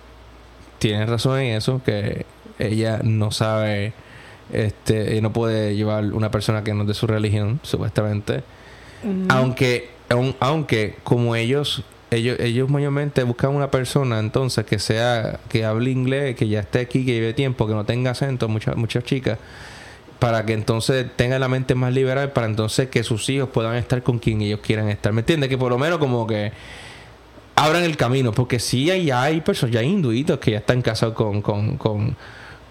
tiene 0.79 1.07
razón 1.07 1.41
en 1.41 1.57
eso, 1.57 1.83
que 1.85 2.27
ella 2.59 3.01
no 3.03 3.31
sabe, 3.31 3.93
este, 4.53 5.21
no 5.21 5.33
puede 5.33 5.77
llevar 5.77 6.05
una 6.13 6.31
persona 6.31 6.65
que 6.65 6.73
no 6.75 6.83
es 6.83 6.89
de 6.89 6.95
su 6.95 7.07
religión, 7.07 7.61
supuestamente. 7.63 8.43
Ujú. 9.03 9.27
Aunque, 9.29 9.91
aun- 10.09 10.35
aunque 10.41 10.97
como 11.05 11.37
ellos, 11.37 11.83
ellos, 12.11 12.39
ellos 12.41 12.69
mayormente 12.71 13.23
buscan 13.25 13.55
una 13.55 13.71
persona 13.71 14.19
entonces 14.19 14.65
que 14.65 14.79
sea, 14.79 15.41
que 15.49 15.65
hable 15.65 15.91
inglés, 15.91 16.35
que 16.37 16.49
ya 16.49 16.61
esté 16.61 16.81
aquí, 16.81 17.05
que 17.05 17.13
lleve 17.13 17.35
tiempo, 17.35 17.67
que 17.67 17.75
no 17.75 17.85
tenga 17.85 18.13
acento, 18.13 18.49
muchas, 18.49 18.77
muchas 18.77 19.05
chicas, 19.05 19.39
para 20.19 20.45
que 20.47 20.53
entonces 20.55 21.07
tengan 21.17 21.41
la 21.41 21.49
mente 21.49 21.75
más 21.75 21.93
liberal, 21.93 22.33
para 22.33 22.47
entonces 22.47 22.89
que 22.89 23.05
sus 23.05 23.29
hijos 23.29 23.51
puedan 23.51 23.77
estar 23.77 24.03
con 24.03 24.19
quien 24.19 24.41
ellos 24.43 24.61
quieran 24.61 24.89
estar. 24.89 25.13
¿Me 25.13 25.21
entiendes? 25.21 25.49
Que 25.49 25.59
por 25.59 25.71
lo 25.71 25.79
menos 25.79 25.99
como 25.99 26.27
que 26.27 26.51
abran 27.55 27.85
el 27.85 27.97
camino, 27.97 28.33
porque 28.33 28.59
sí 28.59 28.91
hay, 28.91 29.11
hay 29.11 29.41
personas, 29.43 29.75
ya 29.75 29.81
hay 29.81 29.87
hinduitos 29.89 30.39
que 30.39 30.53
ya 30.53 30.59
están 30.59 30.81
casados 30.83 31.15
con, 31.15 31.43
con, 31.43 31.77
con, 31.77 32.17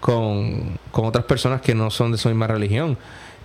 con, 0.00 0.78
con 0.90 1.04
otras 1.06 1.24
personas 1.24 1.60
que 1.60 1.74
no 1.74 1.90
son 1.90 2.12
de 2.12 2.18
su 2.18 2.28
misma 2.28 2.46
religión. 2.46 2.96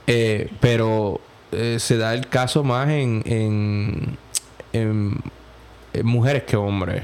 Eh, 0.07 0.49
pero 0.59 1.19
eh, 1.51 1.77
se 1.79 1.97
da 1.97 2.13
el 2.13 2.27
caso 2.27 2.63
más 2.63 2.89
en, 2.89 3.21
en, 3.25 4.17
en- 4.73 5.17
en 5.93 6.05
mujeres 6.05 6.43
que 6.43 6.55
hombres. 6.57 7.03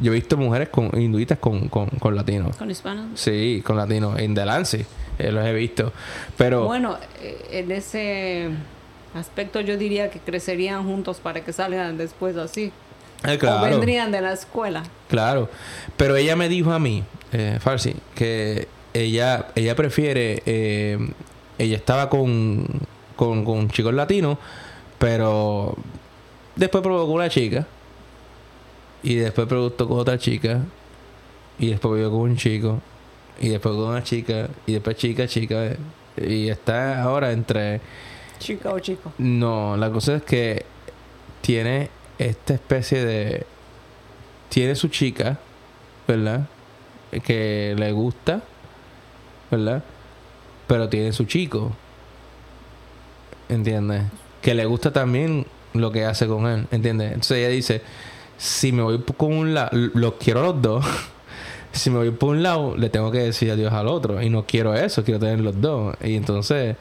Yo 0.00 0.10
he 0.12 0.14
visto 0.14 0.36
mujeres 0.36 0.68
con 0.70 0.90
hinduitas 0.98 1.38
con, 1.38 1.68
con, 1.68 1.86
con 1.88 2.14
latinos. 2.16 2.56
Con 2.56 2.70
hispanos. 2.70 3.18
Sí, 3.20 3.62
con 3.64 3.76
latinos. 3.76 4.18
En 4.18 4.34
Delancey 4.34 4.84
eh, 5.18 5.30
los 5.32 5.44
he 5.46 5.52
visto. 5.52 5.92
Pero 6.36 6.64
Bueno, 6.66 6.96
eh, 7.20 7.46
en 7.52 7.70
ese 7.72 8.48
aspecto 9.14 9.60
yo 9.60 9.76
diría 9.76 10.10
que 10.10 10.18
crecerían 10.18 10.84
juntos 10.84 11.20
para 11.20 11.42
que 11.44 11.52
salgan 11.52 11.98
después 11.98 12.36
así. 12.36 12.72
eh, 13.26 13.38
O 13.46 13.60
vendrían 13.62 14.10
de 14.12 14.20
la 14.22 14.32
escuela. 14.32 14.82
claro. 15.08 15.48
Pero 15.96 16.16
ella 16.16 16.36
me 16.36 16.48
dijo 16.48 16.72
a 16.72 16.78
mí, 16.78 17.04
eh, 17.32 17.58
Farsi, 17.60 17.94
que 18.14 18.68
ella, 18.94 19.48
ella 19.54 19.74
prefiere... 19.74 20.42
eh, 20.46 20.98
ella 21.58 21.76
estaba 21.76 22.08
con, 22.08 22.66
con, 23.14 23.44
con 23.44 23.68
chicos 23.70 23.94
latinos, 23.94 24.38
pero 24.98 25.76
después 26.56 26.82
provocó 26.82 27.12
una 27.12 27.28
chica. 27.28 27.66
Y 29.02 29.16
después 29.16 29.46
preguntó 29.46 29.88
con 29.88 29.98
otra 29.98 30.18
chica. 30.18 30.60
Y 31.58 31.68
después 31.68 31.94
vivió 31.94 32.10
con 32.10 32.20
un 32.20 32.36
chico. 32.36 32.80
Y 33.40 33.48
después 33.50 33.74
con 33.74 33.84
una 33.84 34.02
chica. 34.02 34.48
Y 34.66 34.72
después 34.72 34.96
chica, 34.96 35.26
chica. 35.26 35.76
Y 36.16 36.48
está 36.48 37.02
ahora 37.02 37.32
entre... 37.32 37.80
Chica 38.38 38.72
o 38.72 38.78
chico. 38.78 39.12
No, 39.18 39.76
la 39.76 39.90
cosa 39.90 40.16
es 40.16 40.22
que 40.22 40.64
tiene 41.40 41.90
esta 42.18 42.54
especie 42.54 43.04
de... 43.04 43.46
Tiene 44.48 44.74
su 44.74 44.88
chica, 44.88 45.38
¿verdad? 46.06 46.48
Que 47.24 47.74
le 47.76 47.92
gusta, 47.92 48.42
¿verdad? 49.50 49.82
Pero 50.66 50.88
tiene 50.88 51.12
su 51.12 51.24
chico. 51.24 51.72
¿Entiendes? 53.48 54.04
Que 54.40 54.54
le 54.54 54.64
gusta 54.64 54.92
también 54.92 55.46
lo 55.74 55.92
que 55.92 56.04
hace 56.04 56.26
con 56.26 56.46
él, 56.46 56.66
¿entiendes? 56.70 57.08
Entonces 57.08 57.38
ella 57.38 57.48
dice, 57.48 57.82
si 58.36 58.72
me 58.72 58.82
voy 58.82 59.02
con 59.16 59.32
un 59.32 59.54
lado, 59.54 59.70
los 59.72 60.14
quiero 60.14 60.42
los 60.42 60.62
dos. 60.62 60.84
si 61.72 61.90
me 61.90 61.98
voy 61.98 62.10
por 62.10 62.30
un 62.30 62.42
lado, 62.42 62.76
le 62.76 62.90
tengo 62.90 63.10
que 63.10 63.18
decir 63.18 63.50
adiós 63.50 63.72
al 63.72 63.88
otro. 63.88 64.22
Y 64.22 64.30
no 64.30 64.46
quiero 64.46 64.74
eso, 64.74 65.04
quiero 65.04 65.20
tener 65.20 65.40
los 65.40 65.60
dos. 65.60 65.94
Y 66.02 66.16
entonces 66.16 66.76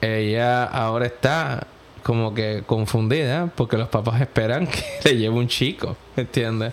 ella 0.00 0.64
ahora 0.64 1.06
está 1.06 1.66
como 2.04 2.34
que 2.34 2.62
confundida 2.66 3.50
porque 3.56 3.76
los 3.76 3.88
papás 3.88 4.20
esperan 4.20 4.68
que 4.68 4.84
le 5.04 5.16
lleve 5.16 5.34
un 5.34 5.48
chico, 5.48 5.96
¿entiendes? 6.16 6.72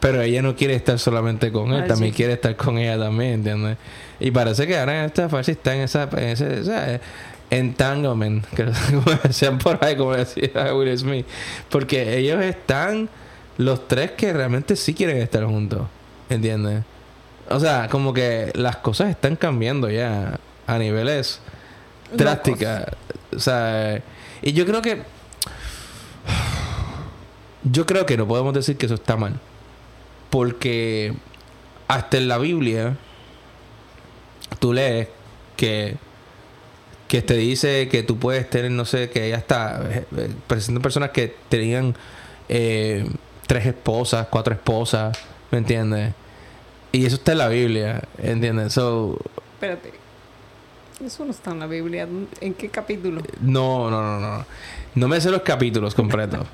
Pero 0.00 0.22
ella 0.22 0.40
no 0.40 0.56
quiere 0.56 0.74
estar 0.74 0.98
solamente 0.98 1.52
con 1.52 1.72
él, 1.72 1.86
también 1.86 2.12
sí. 2.12 2.16
quiere 2.16 2.34
estar 2.34 2.56
con 2.56 2.78
ella 2.78 2.98
también, 2.98 3.32
¿entiendes? 3.34 3.76
Y 4.20 4.30
parece 4.30 4.66
que 4.66 4.78
ahora 4.78 5.00
en 5.00 5.06
esta 5.06 5.28
fase 5.28 5.52
está 5.52 5.74
en 5.74 5.82
esa, 5.82 6.08
en 6.12 6.28
ese, 6.28 6.60
ese 6.60 7.00
entanglement, 7.50 8.46
que 8.54 8.64
como 8.64 9.18
decían 9.22 9.58
por 9.58 9.84
ahí, 9.84 9.96
como 9.96 10.14
decía 10.14 10.72
Will 10.74 10.96
Smith, 10.96 11.26
porque 11.68 12.16
ellos 12.16 12.42
están 12.42 13.08
los 13.58 13.88
tres 13.88 14.12
que 14.12 14.32
realmente 14.32 14.76
sí 14.76 14.94
quieren 14.94 15.18
estar 15.18 15.44
juntos, 15.44 15.82
¿entiendes? 16.30 16.84
O 17.50 17.58
sea, 17.58 17.88
como 17.88 18.14
que 18.14 18.52
las 18.54 18.76
cosas 18.76 19.10
están 19.10 19.34
cambiando 19.34 19.90
ya 19.90 20.38
a 20.68 20.78
niveles 20.78 21.40
drásticas. 22.12 22.86
O 23.34 23.40
sea, 23.40 24.00
y 24.42 24.52
yo 24.52 24.66
creo 24.66 24.82
que. 24.82 25.02
Yo 27.64 27.86
creo 27.86 28.06
que 28.06 28.16
no 28.16 28.26
podemos 28.26 28.54
decir 28.54 28.76
que 28.76 28.86
eso 28.86 28.94
está 28.94 29.16
mal. 29.16 29.38
Porque 30.30 31.14
hasta 31.86 32.16
en 32.16 32.28
la 32.28 32.38
Biblia 32.38 32.96
tú 34.60 34.72
lees 34.72 35.08
que 35.56 35.96
que 37.08 37.22
te 37.22 37.34
dice 37.34 37.88
que 37.88 38.02
tú 38.02 38.18
puedes 38.18 38.48
tener, 38.48 38.70
no 38.70 38.84
sé, 38.84 39.08
que 39.08 39.30
ya 39.30 39.36
está, 39.36 39.82
presentan 40.46 40.82
personas 40.82 41.10
que 41.10 41.34
tenían 41.48 41.96
eh, 42.50 43.08
tres 43.46 43.64
esposas, 43.64 44.28
cuatro 44.28 44.52
esposas, 44.52 45.18
¿me 45.50 45.58
entiendes? 45.58 46.12
Y 46.92 47.06
eso 47.06 47.16
está 47.16 47.32
en 47.32 47.38
la 47.38 47.48
Biblia, 47.48 48.02
¿entiendes? 48.18 48.74
So, 48.74 49.18
Espérate. 49.54 49.97
Eso 51.04 51.24
no 51.24 51.30
está 51.30 51.52
en 51.52 51.60
la 51.60 51.66
Biblia. 51.66 52.08
¿En 52.40 52.54
qué 52.54 52.68
capítulo? 52.68 53.22
No, 53.40 53.90
no, 53.90 54.02
no, 54.02 54.20
no. 54.20 54.44
No 54.94 55.08
me 55.08 55.20
sé 55.20 55.30
los 55.30 55.42
capítulos 55.42 55.94
completos. 55.94 56.46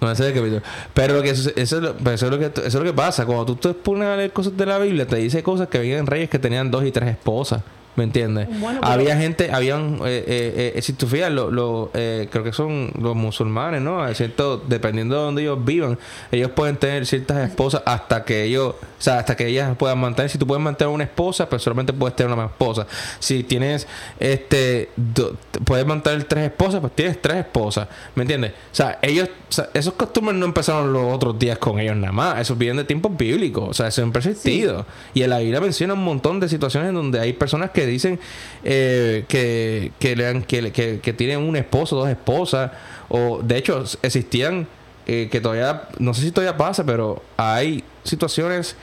No 0.00 0.06
me 0.06 0.14
sé 0.14 0.22
los 0.22 0.32
capítulos. 0.32 0.62
Pero 0.94 1.14
lo 1.14 1.22
que 1.22 1.30
eso, 1.30 1.50
es 1.56 1.72
lo, 1.72 1.90
eso 1.90 2.26
es 2.26 2.30
lo 2.30 2.38
que 2.38 2.46
eso 2.46 2.62
es 2.64 2.74
lo 2.74 2.84
que 2.84 2.92
pasa. 2.92 3.26
Cuando 3.26 3.44
tú 3.44 3.56
te 3.56 3.74
pones 3.74 4.06
a 4.06 4.16
leer 4.16 4.32
cosas 4.32 4.56
de 4.56 4.64
la 4.64 4.78
Biblia, 4.78 5.06
te 5.06 5.16
dice 5.16 5.42
cosas 5.42 5.66
que 5.66 5.78
habían 5.78 6.06
reyes 6.06 6.30
que 6.30 6.38
tenían 6.38 6.70
dos 6.70 6.84
y 6.84 6.92
tres 6.92 7.10
esposas. 7.10 7.62
¿Me 7.98 8.04
entiendes? 8.04 8.46
Bueno, 8.60 8.78
Había 8.84 9.16
gente, 9.16 9.50
habían, 9.52 9.96
eh, 10.04 10.22
eh, 10.24 10.72
eh, 10.76 10.82
si 10.82 10.92
tú 10.92 11.08
fijas, 11.08 11.32
lo, 11.32 11.50
lo, 11.50 11.90
eh, 11.94 12.28
creo 12.30 12.44
que 12.44 12.52
son 12.52 12.92
los 13.00 13.16
musulmanes, 13.16 13.82
¿no? 13.82 14.06
Cierto, 14.14 14.56
dependiendo 14.68 15.16
de 15.16 15.22
donde 15.22 15.42
ellos 15.42 15.64
vivan, 15.64 15.98
ellos 16.30 16.52
pueden 16.52 16.76
tener 16.76 17.06
ciertas 17.06 17.38
esposas 17.48 17.82
hasta 17.84 18.24
que 18.24 18.44
ellos, 18.44 18.76
o 18.76 18.76
sea, 19.02 19.18
hasta 19.18 19.36
que 19.36 19.48
ellas 19.48 19.76
puedan 19.76 19.98
mantener. 19.98 20.30
Si 20.30 20.38
tú 20.38 20.46
puedes 20.46 20.62
mantener 20.62 20.94
una 20.94 21.02
esposa, 21.02 21.48
pero 21.48 21.58
solamente 21.58 21.92
puedes 21.92 22.14
tener 22.14 22.32
una 22.32 22.44
esposa. 22.46 22.86
Si 23.18 23.42
tienes, 23.42 23.88
este, 24.20 24.90
do- 24.94 25.36
puedes 25.64 25.84
mantener 25.84 26.22
tres 26.22 26.44
esposas, 26.44 26.80
pues 26.80 26.92
tienes 26.94 27.20
tres 27.20 27.38
esposas. 27.38 27.88
¿Me 28.14 28.22
entiendes? 28.22 28.52
O 28.52 28.74
sea, 28.76 29.00
ellos, 29.02 29.28
o 29.48 29.52
sea, 29.52 29.70
esos 29.74 29.94
costumbres 29.94 30.36
no 30.38 30.46
empezaron 30.46 30.92
los 30.92 31.12
otros 31.12 31.36
días 31.36 31.58
con 31.58 31.80
ellos 31.80 31.96
nada 31.96 32.12
más. 32.12 32.38
Esos 32.40 32.56
vienen 32.56 32.76
de 32.76 32.84
tiempos 32.84 33.16
bíblicos. 33.16 33.68
O 33.68 33.74
sea, 33.74 33.88
eso 33.88 34.02
siempre 34.02 34.22
ha 34.24 34.30
existido. 34.30 34.86
Y 35.14 35.22
en 35.22 35.30
la 35.30 35.38
Biblia 35.38 35.60
menciona 35.60 35.94
un 35.94 36.04
montón 36.04 36.38
de 36.38 36.48
situaciones 36.48 36.92
donde 36.92 37.18
hay 37.18 37.32
personas 37.32 37.70
que 37.70 37.87
dicen 37.88 38.18
eh, 38.64 39.24
que, 39.28 39.92
que, 39.98 40.16
le 40.16 40.26
han- 40.26 40.42
que, 40.42 40.72
que, 40.72 41.00
que 41.00 41.12
tienen 41.12 41.38
un 41.40 41.56
esposo, 41.56 41.96
dos 41.96 42.08
esposas. 42.08 42.70
O 43.08 43.40
de 43.42 43.56
hecho, 43.58 43.84
existían 44.02 44.66
eh, 45.06 45.28
que 45.30 45.40
todavía, 45.40 45.84
no 45.98 46.12
sé 46.14 46.22
si 46.22 46.30
todavía 46.32 46.56
pasa, 46.56 46.84
pero 46.84 47.22
hay 47.36 47.82
situaciones 48.04 48.76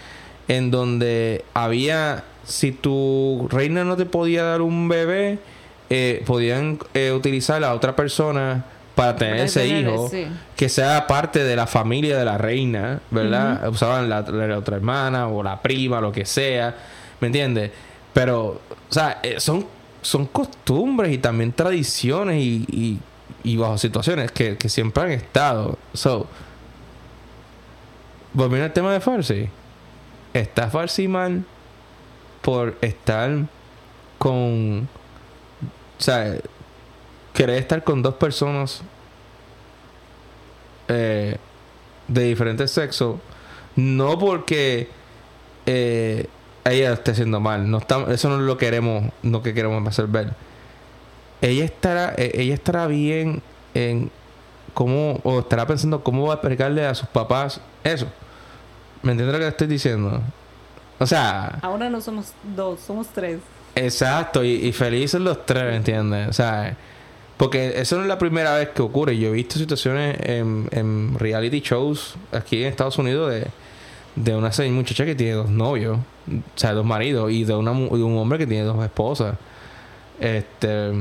en 0.48 0.72
donde 0.72 1.44
había, 1.54 2.24
si 2.46 2.72
tu 2.72 3.48
reina 3.52 3.84
no 3.84 3.96
te 3.98 4.06
podía 4.06 4.44
dar 4.44 4.62
un 4.62 4.88
bebé, 4.88 5.40
eh, 5.90 6.24
podían 6.26 6.80
eh, 6.94 7.12
utilizar 7.12 7.64
a 7.64 7.74
otra 7.74 7.96
persona 7.96 8.66
para 8.96 9.16
tener 9.18 9.34
Para 9.36 9.44
ese 9.46 9.60
tener 9.62 9.82
hijo 9.82 10.08
que 10.56 10.70
sea 10.70 11.06
parte 11.06 11.44
de 11.44 11.56
la 11.56 11.68
familia 11.68 12.18
de 12.18 12.26
la 12.26 12.38
reina, 12.38 13.02
¿verdad? 13.12 13.68
Usaban 13.70 14.08
la, 14.10 14.22
la 14.22 14.58
otra 14.58 14.78
hermana 14.78 15.28
o 15.28 15.44
la 15.44 15.62
prima, 15.62 16.00
lo 16.02 16.12
que 16.12 16.26
sea, 16.26 16.74
¿me 17.20 17.28
entiendes? 17.28 17.72
Pero, 18.16 18.62
o 18.90 18.94
sea, 18.94 19.20
eh, 19.24 19.42
son, 19.42 19.68
son 20.02 20.26
costumbres 20.28 21.12
y 21.12 21.18
también 21.18 21.52
tradiciones 21.52 22.42
y, 22.42 22.98
y, 23.44 23.58
bajo 23.58 23.78
situaciones 23.78 24.32
que, 24.32 24.58
que 24.58 24.70
siempre 24.70 25.04
han 25.04 25.12
estado. 25.12 25.78
So, 25.94 26.26
volviendo 28.32 28.68
al 28.68 28.72
tema 28.72 28.94
de 28.94 29.02
Farsi, 29.02 29.50
está 30.34 30.70
Farsi 30.70 31.10
mal 31.10 31.44
por 32.42 32.78
estar 32.80 33.32
con, 34.18 34.88
o 36.00 36.02
sea, 36.02 36.38
querer 37.34 37.58
estar 37.58 37.84
con 37.84 38.02
dos 38.02 38.14
personas 38.16 38.82
eh, 40.88 41.36
de 42.08 42.24
diferentes 42.24 42.72
sexos, 42.72 43.18
no 43.76 44.18
porque 44.18 44.88
eh, 45.66 46.28
ella 46.66 46.94
esté 46.94 47.12
haciendo 47.12 47.40
mal, 47.40 47.70
no 47.70 47.78
está, 47.78 48.12
eso 48.12 48.30
no 48.30 48.36
es 48.36 48.42
lo 48.42 48.58
que 48.58 48.66
queremos, 48.66 49.12
no 49.22 49.42
que 49.44 49.54
queremos 49.54 49.88
hacer 49.88 50.08
ver. 50.08 50.34
Ella 51.42 51.66
estará, 51.66 52.14
eh, 52.18 52.32
ella 52.34 52.54
estará 52.56 52.88
bien 52.88 53.42
en 53.74 54.10
cómo, 54.74 55.20
o 55.24 55.40
estará 55.40 55.68
pensando 55.68 56.04
cómo 56.04 56.26
va 56.26 56.34
a 56.34 56.36
explicarle 56.38 56.86
a 56.86 56.96
sus 56.96 57.08
papás 57.08 57.62
eso. 57.84 58.08
¿Me 59.04 59.12
entiendes 59.12 59.34
lo 59.34 59.40
que 59.40 59.48
estoy 59.48 59.68
diciendo? 59.68 60.22
O 60.98 61.06
sea, 61.06 61.60
Ahora 61.62 61.90
no 61.90 62.02
somos 62.02 62.34
dos, 62.56 62.80
somos 62.80 63.08
tres. 63.10 63.40
Exacto, 63.76 64.44
y, 64.44 64.54
y 64.54 64.72
felices 64.72 65.22
los 65.22 65.46
tres, 65.46 65.64
¿me 65.66 65.76
entiendes? 65.76 66.30
O 66.30 66.34
sea, 66.34 66.76
porque 67.38 67.80
eso 67.80 67.98
no 67.98 68.04
es 68.04 68.08
la 68.08 68.18
primera 68.18 68.56
vez 68.56 68.70
que 68.70 68.82
ocurre. 68.82 69.18
Yo 69.18 69.30
he 69.30 69.32
visto 69.34 69.60
situaciones 69.60 70.18
en, 70.22 70.68
en 70.72 71.20
reality 71.20 71.60
shows 71.60 72.16
aquí 72.32 72.64
en 72.64 72.70
Estados 72.70 72.98
Unidos 72.98 73.32
de, 73.32 73.48
de 74.16 74.36
una 74.36 74.52
muchacha 74.72 75.06
que 75.06 75.16
tiene 75.16 75.34
dos 75.34 75.50
novios, 75.50 75.98
o 75.98 76.42
sea, 76.60 76.74
dos 76.74 76.86
maridos, 76.86 77.32
y 77.32 77.44
de, 77.44 77.54
una, 77.56 77.72
y 77.74 78.02
un 78.02 78.18
hombre 78.18 78.38
que 78.38 78.48
tiene 78.48 78.64
dos 78.64 78.84
esposas. 78.84 79.36
Este. 80.20 80.92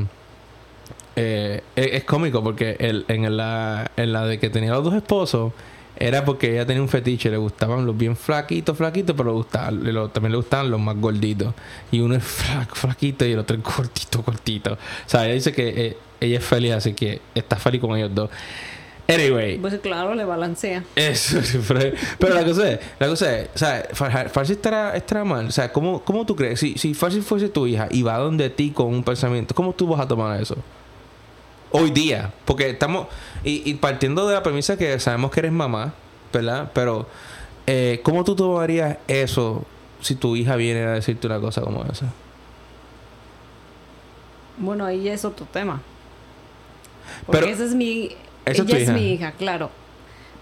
eh, 1.17 1.63
es, 1.77 2.05
cómico 2.05 2.43
porque 2.43 2.77
el, 2.81 3.05
en, 3.09 3.37
la, 3.37 3.91
en 3.97 4.13
la 4.13 4.27
de 4.27 4.39
que 4.39 4.51
tenía 4.51 4.73
los 4.73 4.83
dos 4.85 4.95
esposos 4.95 5.53
era 5.97 6.25
porque 6.25 6.51
ella 6.53 6.67
tenía 6.67 6.83
un 6.83 6.89
fetiche, 6.89 7.31
le 7.31 7.37
gustaban 7.37 7.87
los 7.87 7.97
bien 7.97 8.17
flaquitos, 8.17 8.77
flaquitos, 8.77 9.15
pero 9.17 9.29
le 9.31 9.37
gustaban, 9.37 9.95
lo- 9.95 10.09
también 10.09 10.33
le 10.33 10.39
gustaban 10.39 10.69
los 10.69 10.81
más 10.81 10.97
gorditos. 10.97 11.55
Y 11.93 12.01
uno 12.01 12.17
es 12.17 12.25
flaquito 12.73 13.25
y 13.25 13.31
el 13.33 13.39
otro 13.39 13.57
es 13.57 13.63
gordito, 13.63 14.23
gordito. 14.27 14.73
O 14.73 14.79
sea, 15.09 15.25
ella 15.27 15.35
dice 15.35 15.53
que 15.53 15.69
eh, 15.69 15.97
ella 16.21 16.39
es 16.39 16.45
feliz, 16.45 16.73
así 16.73 16.95
que 16.95 17.21
está 17.33 17.55
feliz 17.57 17.81
con 17.81 17.97
ellos 17.97 18.11
dos. 18.13 18.29
Anyway, 19.07 19.59
Pues 19.59 19.79
claro, 19.81 20.15
le 20.15 20.25
balancea. 20.25 20.83
eso 20.97 21.43
siempre. 21.43 21.95
Pero 22.19 22.35
la 22.35 22.45
cosa 22.45 22.71
es, 22.71 22.81
la 22.99 23.07
cosa 23.09 23.39
es, 23.39 23.49
o 23.55 23.59
sea, 23.59 23.87
Far- 23.93 24.31
Farsi 24.31 24.53
estará, 24.55 24.97
estará 24.97 25.25
mal. 25.25 25.47
O 25.47 25.51
sea, 25.51 25.71
¿cómo, 25.73 26.01
cómo 26.03 26.25
tú 26.25 26.35
crees? 26.35 26.59
Si, 26.61 26.79
si 26.79 26.95
Farsi 26.95 27.21
fuese 27.21 27.51
tu 27.51 27.67
hija 27.67 27.87
y 27.91 28.03
va 28.03 28.17
donde 28.17 28.49
ti 28.49 28.71
con 28.71 28.87
un 28.87 29.05
pensamiento, 29.05 29.55
¿cómo 29.55 29.75
tú 29.75 29.87
vas 29.89 30.01
a 30.01 30.09
tomar 30.09 30.41
eso? 30.41 30.57
Hoy 31.71 31.91
día. 31.91 32.33
Porque 32.47 32.71
estamos. 32.71 33.09
Y, 33.45 33.69
y 33.69 33.75
partiendo 33.75 34.27
de 34.27 34.35
la 34.35 34.43
premisa 34.43 34.79
que 34.79 34.99
sabemos 34.99 35.31
que 35.33 35.41
eres 35.41 35.53
mamá, 35.53 35.93
¿verdad? 36.33 36.71
Pero, 36.73 37.07
eh, 37.67 38.01
¿cómo 38.05 38.25
tú 38.25 38.35
tomarías 38.35 38.97
eso 39.07 39.65
si 40.01 40.15
tu 40.15 40.35
hija 40.35 40.57
viene 40.57 40.81
a 40.83 40.93
decirte 40.93 41.27
una 41.27 41.41
cosa 41.41 41.61
como 41.61 41.85
esa? 41.85 42.07
Bueno, 44.57 44.85
ahí 44.87 45.09
es 45.09 45.25
otro 45.25 45.47
tema. 45.53 45.83
Porque 47.27 47.41
Pero- 47.41 47.53
esa 47.53 47.65
es 47.65 47.75
mi... 47.75 48.17
Esa 48.45 48.63
es 48.63 48.69
tu 48.69 48.73
ella 48.75 48.77
es 48.77 48.83
hija. 48.85 48.93
mi 48.93 49.13
hija, 49.13 49.33
claro. 49.33 49.71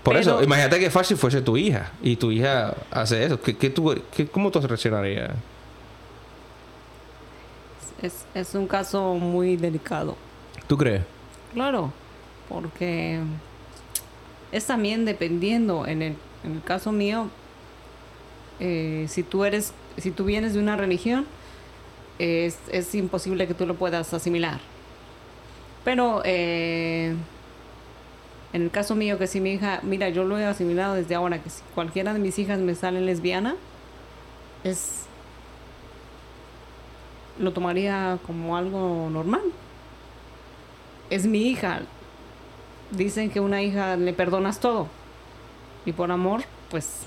Por 0.03 0.15
Pero- 0.15 0.21
eso, 0.21 0.43
imagínate 0.43 0.81
que 0.81 0.91
fácil 0.91 1.17
fuese 1.17 1.41
tu 1.43 1.57
hija 1.57 1.93
y 2.03 2.17
tu 2.17 2.31
hija 2.33 2.75
hace 2.91 3.25
eso. 3.25 3.41
¿Qué, 3.41 3.57
qué 3.57 3.71
tú, 3.71 3.95
qué- 4.17 4.27
¿Cómo 4.27 4.51
tú 4.51 4.61
reaccionarías? 4.61 5.31
Es, 8.03 8.25
es 8.35 8.55
un 8.55 8.67
caso 8.67 9.15
muy 9.15 9.57
delicado. 9.57 10.17
¿Tú 10.67 10.77
crees? 10.77 11.03
Claro, 11.55 11.93
porque 12.49 13.21
es 14.51 14.67
también 14.67 15.05
dependiendo, 15.05 15.87
en 15.87 16.03
el, 16.03 16.17
en 16.45 16.53
el 16.57 16.63
caso 16.65 16.91
mío, 16.91 17.29
eh, 18.59 19.07
si 19.09 19.23
tú 19.23 19.45
eres, 19.45 19.73
si 19.99 20.11
tú 20.11 20.25
vienes 20.25 20.55
de 20.55 20.59
una 20.59 20.77
religión, 20.77 21.27
es, 22.19 22.59
es 22.73 22.95
imposible 22.95 23.47
que 23.47 23.55
tú 23.55 23.67
lo 23.67 23.75
puedas 23.77 24.13
asimilar. 24.13 24.59
Pero 25.85 26.23
eh, 26.25 27.15
en 28.53 28.63
el 28.63 28.71
caso 28.71 28.95
mío, 28.95 29.19
que 29.19 29.27
si 29.27 29.41
mi 29.41 29.53
hija, 29.53 29.81
mira, 29.83 30.09
yo 30.09 30.25
lo 30.25 30.39
he 30.39 30.45
asimilado 30.45 30.95
desde 30.95 31.15
ahora, 31.15 31.43
que 31.43 31.51
si 31.51 31.63
cualquiera 31.75 32.13
de 32.13 32.19
mis 32.19 32.39
hijas 32.39 32.59
me 32.59 32.75
sale 32.75 33.01
lesbiana, 33.01 33.57
es 34.65 35.01
lo 37.39 37.53
tomaría 37.53 38.19
como 38.27 38.57
algo 38.57 39.09
normal 39.11 39.43
es 41.13 41.27
mi 41.27 41.43
hija. 41.49 41.83
Dicen 42.91 43.29
que 43.29 43.41
una 43.41 43.63
hija 43.63 43.97
le 43.97 44.15
perdonas 44.15 44.61
todo. 44.61 44.89
Y 45.85 45.93
por 45.93 46.11
amor, 46.11 46.43
pues 46.71 47.03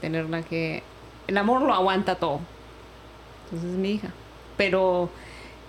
tenerla 0.00 0.42
que... 0.42 0.84
El 1.26 1.36
amor 1.38 1.62
lo 1.62 1.74
aguanta 1.74 2.14
todo. 2.16 2.38
Entonces 3.44 3.70
es 3.70 3.76
mi 3.76 3.90
hija. 3.92 4.10
Pero 4.56 5.10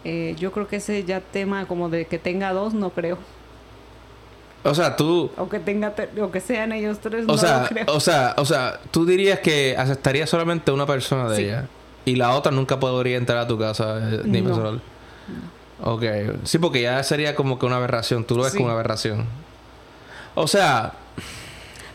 eh, 0.03 0.35
yo 0.37 0.51
creo 0.51 0.67
que 0.67 0.75
ese 0.75 1.03
ya 1.03 1.19
tema 1.19 1.65
como 1.65 1.89
de 1.89 2.05
que 2.05 2.19
tenga 2.19 2.53
dos, 2.53 2.75
no 2.75 2.91
creo. 2.91 3.17
O 4.65 4.73
sea, 4.73 4.95
tú... 4.95 5.29
O 5.37 5.49
que 5.49 5.59
tenga 5.59 5.93
te- 5.93 6.21
o 6.21 6.31
que 6.31 6.39
sean 6.39 6.71
ellos 6.71 6.99
tres, 6.99 7.25
O 7.25 7.33
no 7.33 7.37
sea, 7.37 7.61
lo 7.63 7.67
creo. 7.67 7.85
o 7.87 7.99
sea, 7.99 8.33
o 8.37 8.45
sea, 8.45 8.79
tú 8.91 9.05
dirías 9.05 9.39
que 9.39 9.75
aceptarías 9.77 10.29
solamente 10.29 10.71
una 10.71 10.85
persona 10.85 11.29
de 11.29 11.35
Sí. 11.35 11.43
ella 11.43 11.67
y 12.05 12.15
la 12.15 12.31
otra 12.35 12.51
nunca 12.51 12.79
podría 12.79 13.17
entrar 13.17 13.39
a 13.39 13.47
tu 13.47 13.57
casa 13.59 13.97
eh, 14.09 14.21
ni 14.25 14.41
No. 14.41 14.49
personal. 14.49 14.81
Ok, 15.83 16.03
sí, 16.45 16.59
porque 16.59 16.81
ya 16.81 17.03
sería 17.03 17.35
como 17.35 17.59
que 17.59 17.65
una 17.65 17.75
aberración, 17.75 18.23
tú 18.23 18.37
lo 18.37 18.43
ves 18.43 18.53
Sí. 18.53 18.57
como 18.57 18.67
una 18.67 18.75
aberración. 18.75 19.25
O 20.35 20.47
sea, 20.47 20.93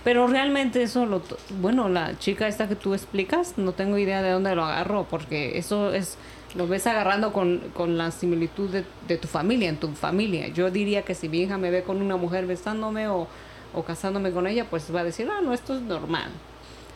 Pero 0.05 0.27
realmente 0.27 0.83
eso 0.83 1.07
lo... 1.07 1.23
Bueno, 1.61 1.89
la 1.89 2.19
chica 2.19 2.49
esta 2.49 2.69
que 2.69 2.77
tú 2.77 2.95
explicas, 2.95 3.55
no 3.57 3.73
tengo 3.73 3.99
idea 3.99 4.23
de 4.23 4.31
dónde 4.31 4.55
lo 4.55 4.64
agarró, 4.64 5.05
porque 5.05 5.59
eso 5.59 5.93
es... 5.93 6.16
Lo 6.55 6.67
ves 6.67 6.87
agarrando 6.87 7.33
con, 7.33 7.61
con 7.75 7.99
la 7.99 8.11
similitud 8.11 8.71
de, 8.71 8.85
de 9.07 9.17
tu 9.19 9.29
familia, 9.29 9.69
en 9.69 9.77
tu 9.77 9.89
familia. 9.89 10.49
Yo 10.49 10.71
diría 10.71 11.03
que 11.03 11.15
si 11.15 11.29
mi 11.29 11.41
hija 11.43 11.59
me 11.59 11.71
ve 11.71 11.83
con 11.83 12.01
una 12.01 12.17
mujer 12.17 12.47
besándome 12.47 13.07
o, 13.09 13.27
o 13.75 13.83
casándome 13.85 14.31
con 14.31 14.47
ella, 14.47 14.65
pues 14.69 14.87
va 14.95 15.01
a 15.01 15.05
decir, 15.05 15.29
ah, 15.31 15.41
no, 15.43 15.53
esto 15.53 15.75
es 15.75 15.83
normal. 15.83 16.31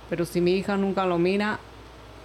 Pero 0.09 0.25
si 0.25 0.41
mi 0.41 0.53
hija 0.53 0.77
nunca 0.79 1.05
lo 1.05 1.19
mira, 1.19 1.59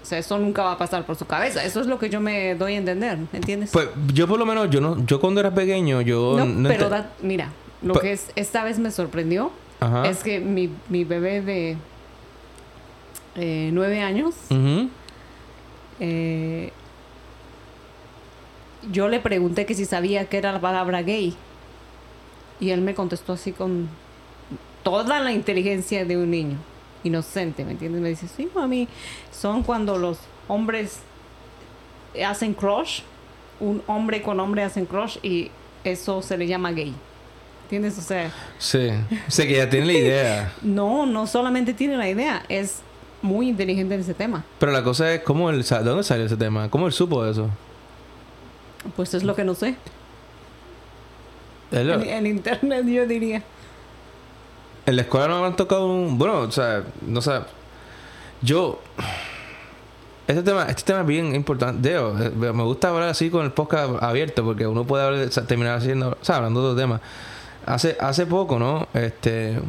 o 0.01 0.05
sea, 0.05 0.17
eso 0.19 0.37
nunca 0.39 0.63
va 0.63 0.71
a 0.73 0.77
pasar 0.77 1.05
por 1.05 1.17
su 1.17 1.25
cabeza. 1.25 1.63
Eso 1.65 1.81
es 1.81 1.87
lo 1.87 1.99
que 1.99 2.09
yo 2.09 2.21
me 2.21 2.55
doy 2.55 2.75
a 2.75 2.77
entender, 2.77 3.17
¿entiendes? 3.33 3.71
pues 3.73 3.89
yo 4.13 4.25
por 4.25 4.39
lo 4.39 4.45
menos, 4.45 4.69
yo 4.69 4.79
no, 4.79 5.05
yo 5.05 5.19
cuando 5.19 5.41
era 5.41 5.53
pequeño, 5.53 5.99
yo 6.01 6.35
no, 6.37 6.45
no 6.45 6.69
pero 6.69 6.87
da- 6.89 7.11
mira, 7.21 7.49
lo 7.81 7.93
que 7.95 8.13
es, 8.13 8.31
esta 8.37 8.63
vez 8.63 8.79
me 8.79 8.89
sorprendió 8.91 9.51
Ajá. 9.81 10.07
es 10.07 10.23
que 10.23 10.39
mi, 10.39 10.69
mi 10.87 11.03
bebé 11.03 11.41
de 11.41 11.77
eh, 13.35 13.69
nueve 13.73 14.01
años, 14.01 14.33
eh, 15.99 16.71
yo 18.91 19.07
le 19.07 19.19
pregunté 19.19 19.65
que 19.65 19.73
si 19.73 19.85
sabía 19.85 20.25
qué 20.25 20.37
era 20.37 20.51
la 20.51 20.61
palabra 20.61 21.01
gay. 21.01 21.35
Y 22.59 22.71
él 22.71 22.81
me 22.81 22.95
contestó 22.95 23.33
así 23.33 23.51
con 23.51 23.87
toda 24.83 25.19
la 25.19 25.31
inteligencia 25.31 26.05
de 26.05 26.17
un 26.17 26.31
niño, 26.31 26.57
inocente, 27.03 27.63
¿me 27.65 27.71
entiendes? 27.71 28.01
Me 28.01 28.09
dice, 28.09 28.27
sí, 28.27 28.49
mami, 28.55 28.87
son 29.31 29.63
cuando 29.63 29.97
los 29.97 30.17
hombres 30.47 30.99
hacen 32.25 32.53
crush, 32.53 33.01
un 33.59 33.83
hombre 33.87 34.21
con 34.21 34.39
hombre 34.39 34.63
hacen 34.63 34.85
crush 34.85 35.17
y 35.21 35.51
eso 35.83 36.21
se 36.21 36.37
le 36.37 36.47
llama 36.47 36.71
gay. 36.71 36.93
¿Entiendes? 37.63 37.97
O 37.97 38.01
sea, 38.01 38.31
Sí, 38.57 38.89
sé 39.27 39.45
que 39.45 39.57
ya 39.57 39.69
tiene 39.69 39.87
la 39.87 39.93
idea. 39.93 40.53
no, 40.61 41.05
no 41.05 41.27
solamente 41.27 41.73
tiene 41.73 41.97
la 41.97 42.09
idea, 42.09 42.43
es 42.47 42.81
muy 43.21 43.49
inteligente 43.49 43.95
en 43.95 44.01
ese 44.01 44.13
tema. 44.13 44.45
Pero 44.57 44.71
la 44.71 44.83
cosa 44.83 45.13
es, 45.13 45.21
¿cómo 45.21 45.49
él, 45.49 45.63
¿de 45.63 45.83
dónde 45.83 46.03
salió 46.03 46.25
ese 46.25 46.37
tema? 46.37 46.69
¿Cómo 46.69 46.87
él 46.87 46.93
supo 46.93 47.25
eso? 47.25 47.49
Pues 48.95 49.13
es 49.13 49.23
lo 49.23 49.35
que 49.35 49.43
no 49.43 49.53
sé. 49.55 49.75
En, 51.71 51.89
en 51.89 52.25
internet 52.25 52.85
yo 52.85 53.05
diría. 53.05 53.43
En 54.85 54.95
la 54.95 55.01
escuela 55.01 55.27
no 55.27 55.41
me 55.41 55.47
han 55.47 55.55
tocado 55.55 55.87
un... 55.87 56.17
Bueno, 56.17 56.39
o 56.39 56.51
sea, 56.51 56.83
no 57.01 57.21
sé. 57.21 57.39
Yo... 58.41 58.81
Este 60.27 60.43
tema, 60.43 60.63
este 60.63 60.83
tema 60.83 61.01
es 61.01 61.07
bien 61.07 61.35
importante. 61.35 61.89
Deo, 61.89 62.17
eh, 62.19 62.29
me 62.31 62.63
gusta 62.63 62.89
hablar 62.89 63.09
así 63.09 63.29
con 63.29 63.45
el 63.45 63.51
podcast 63.51 64.01
abierto 64.01 64.43
porque 64.43 64.67
uno 64.67 64.85
puede 64.85 65.05
hablar, 65.05 65.27
o 65.27 65.31
sea, 65.31 65.45
terminar 65.45 65.77
haciendo, 65.77 66.17
o 66.21 66.25
sea, 66.25 66.37
hablando 66.37 66.61
de 66.61 66.67
otro 66.71 66.81
tema. 66.81 67.01
Hace, 67.65 67.97
hace 67.99 68.25
poco, 68.25 68.59
¿no? 68.59 68.87
Este... 68.93 69.59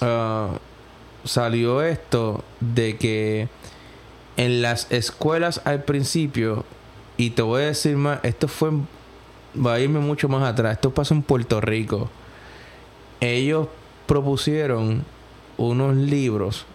ah, 0.00 0.50
salió 1.24 1.82
esto 1.82 2.42
de 2.60 2.96
que 2.96 3.48
en 4.36 4.62
las 4.62 4.90
escuelas 4.90 5.60
al 5.64 5.84
principio, 5.84 6.64
y 7.22 7.30
te 7.30 7.42
voy 7.42 7.62
a 7.62 7.66
decir 7.66 7.96
más, 7.96 8.18
esto 8.24 8.48
fue, 8.48 8.70
va 9.54 9.74
a 9.74 9.80
irme 9.80 10.00
mucho 10.00 10.28
más 10.28 10.42
atrás, 10.42 10.72
esto 10.72 10.92
pasó 10.92 11.14
en 11.14 11.22
Puerto 11.22 11.60
Rico. 11.60 12.10
Ellos 13.20 13.68
propusieron 14.06 15.04
unos 15.56 15.94
libros, 15.94 16.66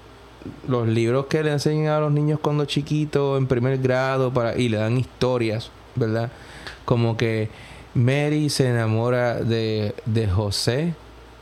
los 0.65 0.87
libros 0.87 1.25
que 1.25 1.43
le 1.43 1.51
enseñan 1.51 1.87
a 1.87 1.99
los 1.99 2.13
niños 2.13 2.39
cuando 2.41 2.63
chiquitos, 2.63 3.37
en 3.37 3.47
primer 3.47 3.79
grado, 3.79 4.31
para, 4.31 4.57
y 4.57 4.69
le 4.69 4.77
dan 4.77 4.97
historias, 4.97 5.69
¿verdad? 5.95 6.31
Como 6.85 7.17
que 7.17 7.49
Mary 7.93 8.49
se 8.49 8.69
enamora 8.69 9.41
de, 9.41 9.95
de 10.05 10.29
José. 10.29 10.93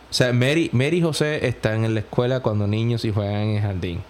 O 0.10 0.14
sea, 0.16 0.34
Mary, 0.34 0.72
Mary 0.74 0.98
y 0.98 1.02
José 1.04 1.46
están 1.48 1.86
en 1.86 1.94
la 1.94 2.00
escuela 2.00 2.40
cuando 2.40 2.66
niños 2.66 3.06
y 3.06 3.12
juegan 3.12 3.36
en 3.36 3.56
el 3.58 3.62
jardín. 3.62 4.02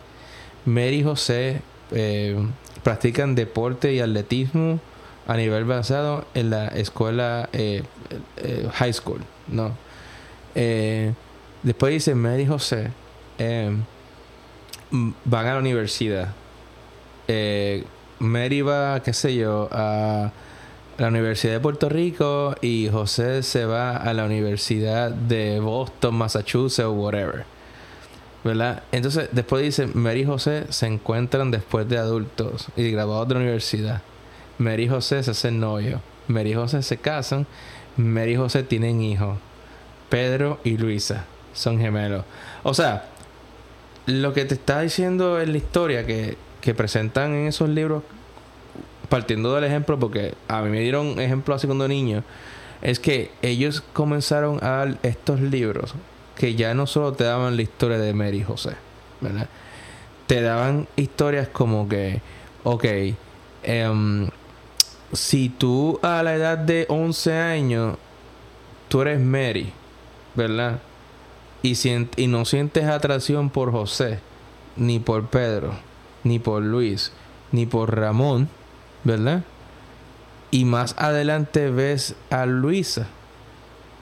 Mary 0.64 1.00
y 1.00 1.04
José 1.04 1.62
eh, 1.92 2.38
practican 2.86 3.34
deporte 3.34 3.92
y 3.96 4.00
atletismo 4.00 4.80
a 5.28 5.36
nivel 5.38 5.64
avanzado 5.64 6.24
en 6.36 6.52
la 6.52 6.68
escuela 6.68 7.50
eh, 7.52 7.82
eh, 8.38 8.70
high 8.76 8.94
school, 8.94 9.22
¿no? 9.48 9.72
Eh, 10.54 11.12
después 11.64 11.92
dice 11.94 12.14
Mary 12.14 12.46
José 12.46 12.92
eh, 13.40 13.76
m- 14.92 15.14
van 15.26 15.48
a 15.48 15.54
la 15.54 15.60
universidad. 15.60 16.30
Mary 18.20 18.62
va, 18.62 19.02
qué 19.02 19.14
sé 19.14 19.36
yo, 19.36 19.68
a 19.72 20.32
la 21.00 21.08
Universidad 21.08 21.54
de 21.54 21.60
Puerto 21.60 21.90
Rico 21.90 22.56
y 22.62 22.88
José 22.92 23.42
se 23.44 23.66
va 23.66 23.98
a 23.98 24.14
la 24.14 24.26
Universidad 24.26 25.10
de 25.12 25.60
Boston, 25.60 26.16
Massachusetts 26.16 26.80
o 26.86 26.92
whatever. 26.94 27.46
¿Verdad? 28.46 28.84
Entonces, 28.92 29.30
después 29.32 29.64
dice, 29.64 29.88
Mary 29.88 30.22
y 30.22 30.26
José 30.26 30.66
se 30.70 30.86
encuentran 30.86 31.50
después 31.50 31.90
de 31.90 31.98
adultos 31.98 32.68
y 32.76 32.92
graduados 32.92 33.28
de 33.28 33.34
la 33.34 33.40
universidad. 33.40 34.04
Mary 34.60 34.84
y 34.84 34.88
José 34.88 35.24
se 35.24 35.32
hacen 35.32 35.60
novios. 35.60 36.00
Mary 36.28 36.52
y 36.52 36.54
José 36.54 36.84
se 36.84 36.98
casan. 36.98 37.48
Mary 37.98 38.34
y 38.34 38.36
José 38.36 38.62
tienen 38.62 39.02
hijos. 39.02 39.40
Pedro 40.10 40.60
y 40.64 40.78
Luisa 40.78 41.26
son 41.54 41.80
gemelos. 41.80 42.24
O 42.62 42.76
sea, 42.76 43.06
lo 44.06 44.32
que 44.34 44.46
te 44.46 44.54
está 44.54 44.82
diciendo 44.82 45.42
en 45.42 45.52
la 45.52 45.58
historia 45.58 46.06
que, 46.06 46.38
que 46.62 46.76
presentan 46.76 47.34
en 47.34 47.48
esos 47.48 47.68
libros, 47.68 48.04
partiendo 49.10 49.56
del 49.56 49.64
ejemplo, 49.64 49.98
porque 49.98 50.36
a 50.48 50.62
mí 50.62 50.70
me 50.70 50.82
dieron 50.82 51.20
ejemplo 51.20 51.56
así 51.56 51.66
cuando 51.66 51.88
niño, 51.88 52.24
es 52.84 53.00
que 53.00 53.32
ellos 53.42 53.82
comenzaron 53.94 54.64
a 54.64 54.70
dar 54.70 54.98
estos 55.02 55.42
libros 55.42 55.96
que 56.36 56.56
ya 56.56 56.74
no 56.74 56.88
solo 56.88 57.14
te 57.14 57.24
daban 57.24 57.56
la 57.56 57.62
historia 57.62 57.98
de 57.98 58.14
Mary 58.14 58.40
y 58.40 58.44
José, 58.44 58.76
¿verdad? 59.22 59.48
Te 60.28 60.42
daban 60.42 60.88
historias 60.96 61.48
como 61.48 61.88
que, 61.88 62.22
ok, 62.64 62.86
em, 63.64 64.30
si 65.14 65.50
tú 65.50 66.00
a 66.02 66.22
la 66.24 66.36
edad 66.36 66.58
de 66.58 66.86
11 66.90 67.34
años, 67.34 67.98
tú 68.90 69.02
eres 69.02 69.20
Mary, 69.20 69.72
¿verdad? 70.36 70.80
Y, 71.62 71.76
y 72.18 72.28
no 72.28 72.46
sientes 72.46 72.86
atracción 72.86 73.50
por 73.50 73.72
José, 73.72 74.20
ni 74.76 75.00
por 75.00 75.28
Pedro, 75.28 75.74
ni 76.24 76.40
por 76.40 76.62
Luis, 76.62 77.12
ni 77.52 77.66
por 77.66 77.96
Ramón, 77.96 78.50
¿verdad? 79.04 79.44
Y 80.52 80.66
más 80.66 80.96
adelante 80.98 81.70
ves 81.70 82.16
a 82.30 82.46
Luisa 82.46 83.08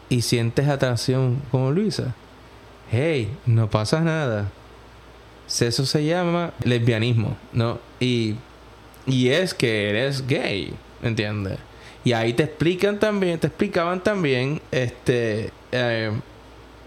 y 0.09 0.21
sientes 0.21 0.67
atracción 0.67 1.41
con 1.51 1.73
Luisa, 1.73 2.15
hey, 2.93 3.35
no 3.47 3.69
pasa 3.69 4.01
nada. 4.01 4.51
Eso 5.47 5.85
se 5.85 6.05
llama 6.05 6.53
lesbianismo, 6.63 7.35
¿no? 7.51 7.79
Y, 7.99 8.35
y 9.05 9.29
es 9.29 9.53
que 9.53 9.89
eres 9.89 10.25
gay, 10.25 10.73
¿entiendes? 11.01 11.57
Y 12.03 12.13
ahí 12.13 12.33
te 12.33 12.43
explican 12.43 12.99
también, 12.99 13.39
te 13.39 13.47
explicaban 13.47 14.01
también, 14.01 14.61
este, 14.71 15.51
eh, 15.71 16.11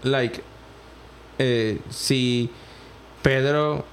like, 0.03 0.41
eh, 1.39 1.79
si 1.89 2.49
Pedro 3.21 3.85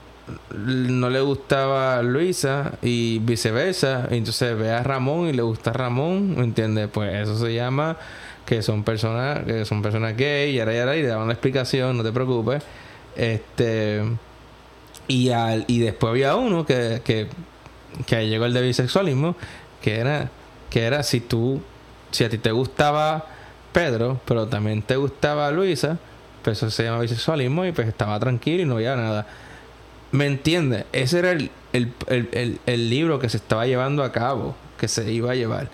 no 0.56 1.10
le 1.10 1.20
gustaba 1.20 1.98
a 1.98 2.02
Luisa 2.02 2.78
y 2.80 3.18
viceversa, 3.18 4.06
entonces 4.10 4.56
ve 4.56 4.70
a 4.70 4.82
Ramón 4.82 5.28
y 5.28 5.32
le 5.32 5.42
gusta 5.42 5.70
a 5.70 5.74
Ramón, 5.74 6.36
¿entiendes? 6.38 6.88
Pues 6.92 7.14
eso 7.14 7.38
se 7.38 7.54
llama 7.54 7.96
que 8.46 8.62
son 8.62 8.84
personas 8.84 9.44
que 9.44 9.64
son 9.64 9.82
personas 9.82 10.16
gay 10.16 10.54
y 10.54 10.60
ahora 10.60 10.74
y 10.74 10.78
ahora 10.78 10.96
y 10.96 11.02
le 11.02 11.08
daban 11.08 11.28
la 11.28 11.34
explicación, 11.34 11.96
no 11.96 12.02
te 12.02 12.12
preocupes. 12.12 12.62
Este 13.16 14.02
y 15.08 15.30
al 15.30 15.64
y 15.66 15.80
después 15.80 16.10
había 16.10 16.36
uno 16.36 16.66
que 16.66 17.02
que 17.04 17.28
que 18.06 18.28
llegó 18.28 18.44
el 18.44 18.54
de 18.54 18.62
bisexualismo, 18.62 19.36
que 19.82 19.96
era 19.96 20.30
que 20.70 20.82
era 20.82 21.02
si 21.02 21.20
tú 21.20 21.62
si 22.10 22.24
a 22.24 22.28
ti 22.28 22.38
te 22.38 22.52
gustaba 22.52 23.26
Pedro, 23.72 24.20
pero 24.24 24.46
también 24.46 24.82
te 24.82 24.96
gustaba 24.96 25.50
Luisa, 25.50 25.98
pues 26.42 26.58
eso 26.58 26.70
se 26.70 26.84
llama 26.84 27.00
bisexualismo 27.00 27.64
y 27.64 27.72
pues 27.72 27.88
estaba 27.88 28.18
tranquilo 28.20 28.62
y 28.62 28.66
no 28.66 28.76
había 28.76 28.94
nada. 28.96 29.26
¿Me 30.12 30.26
entiendes? 30.26 30.84
Ese 30.92 31.18
era 31.18 31.32
el, 31.32 31.50
el, 31.72 31.92
el, 32.06 32.60
el, 32.66 32.90
libro 32.90 33.18
que 33.18 33.28
se 33.28 33.36
estaba 33.36 33.66
llevando 33.66 34.04
a 34.04 34.12
cabo, 34.12 34.54
que 34.78 34.86
se 34.86 35.10
iba 35.10 35.32
a 35.32 35.34
llevar. 35.34 35.70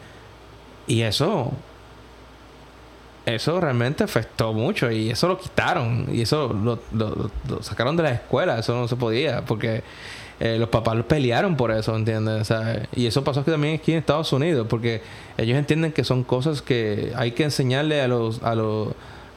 Y 0.87 1.03
eso, 1.03 1.53
eso 3.35 3.61
realmente 3.61 4.05
afectó 4.05 4.53
mucho 4.53 4.91
y 4.91 5.11
eso 5.11 5.29
lo 5.29 5.39
quitaron 5.39 6.07
y 6.13 6.23
eso 6.23 6.53
lo, 6.53 6.81
sacaron 7.63 7.97
de 7.97 8.03
la 8.03 8.13
escuela, 8.13 8.59
eso 8.59 8.75
no 8.75 8.89
se 8.89 8.97
podía 8.97 9.45
porque 9.45 9.83
eh, 10.39 10.57
los 10.59 10.69
papás 10.69 10.97
los 10.97 11.07
pelearon 11.07 11.57
por 11.57 11.71
eso, 11.71 11.95
¿entiendes? 11.97 12.41
O 12.41 12.45
sea, 12.45 12.89
y 12.95 13.07
eso 13.07 13.25
pasó 13.25 13.41
aquí 13.41 13.51
también 13.51 13.77
aquí 13.77 13.93
en 13.93 13.99
Estados 13.99 14.33
Unidos 14.33 14.67
porque 14.69 15.03
ellos 15.37 15.59
entienden 15.59 15.93
que 15.93 16.05
son 16.05 16.25
cosas 16.25 16.63
que 16.63 17.13
hay 17.17 17.33
que 17.33 17.45
enseñarle 17.45 18.01
a 18.01 18.09
los, 18.09 18.43
a 18.43 18.55
los, 18.55 18.89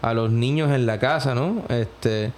a 0.02 0.14
los 0.14 0.32
niños 0.32 0.72
en 0.72 0.86
la 0.86 1.00
casa, 1.00 1.36
¿no? 1.36 1.64
Este 1.70 2.32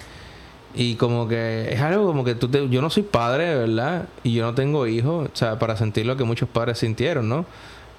y 0.78 0.96
como 0.96 1.28
que 1.28 1.70
es 1.72 1.80
algo 1.80 2.06
como 2.06 2.26
que 2.26 2.36
tú 2.36 2.50
te, 2.50 2.68
yo 2.70 2.82
no 2.82 2.90
soy 2.90 3.04
padre, 3.04 3.56
¿verdad? 3.56 4.08
Y 4.24 4.34
yo 4.34 4.46
no 4.46 4.54
tengo 4.54 4.88
hijos, 4.88 5.30
o 5.34 5.36
sea, 5.36 5.58
para 5.58 5.78
sentir 5.78 6.06
lo 6.06 6.18
que 6.18 6.26
muchos 6.26 6.50
padres 6.50 6.80
sintieron, 6.80 7.30
¿no? 7.30 7.46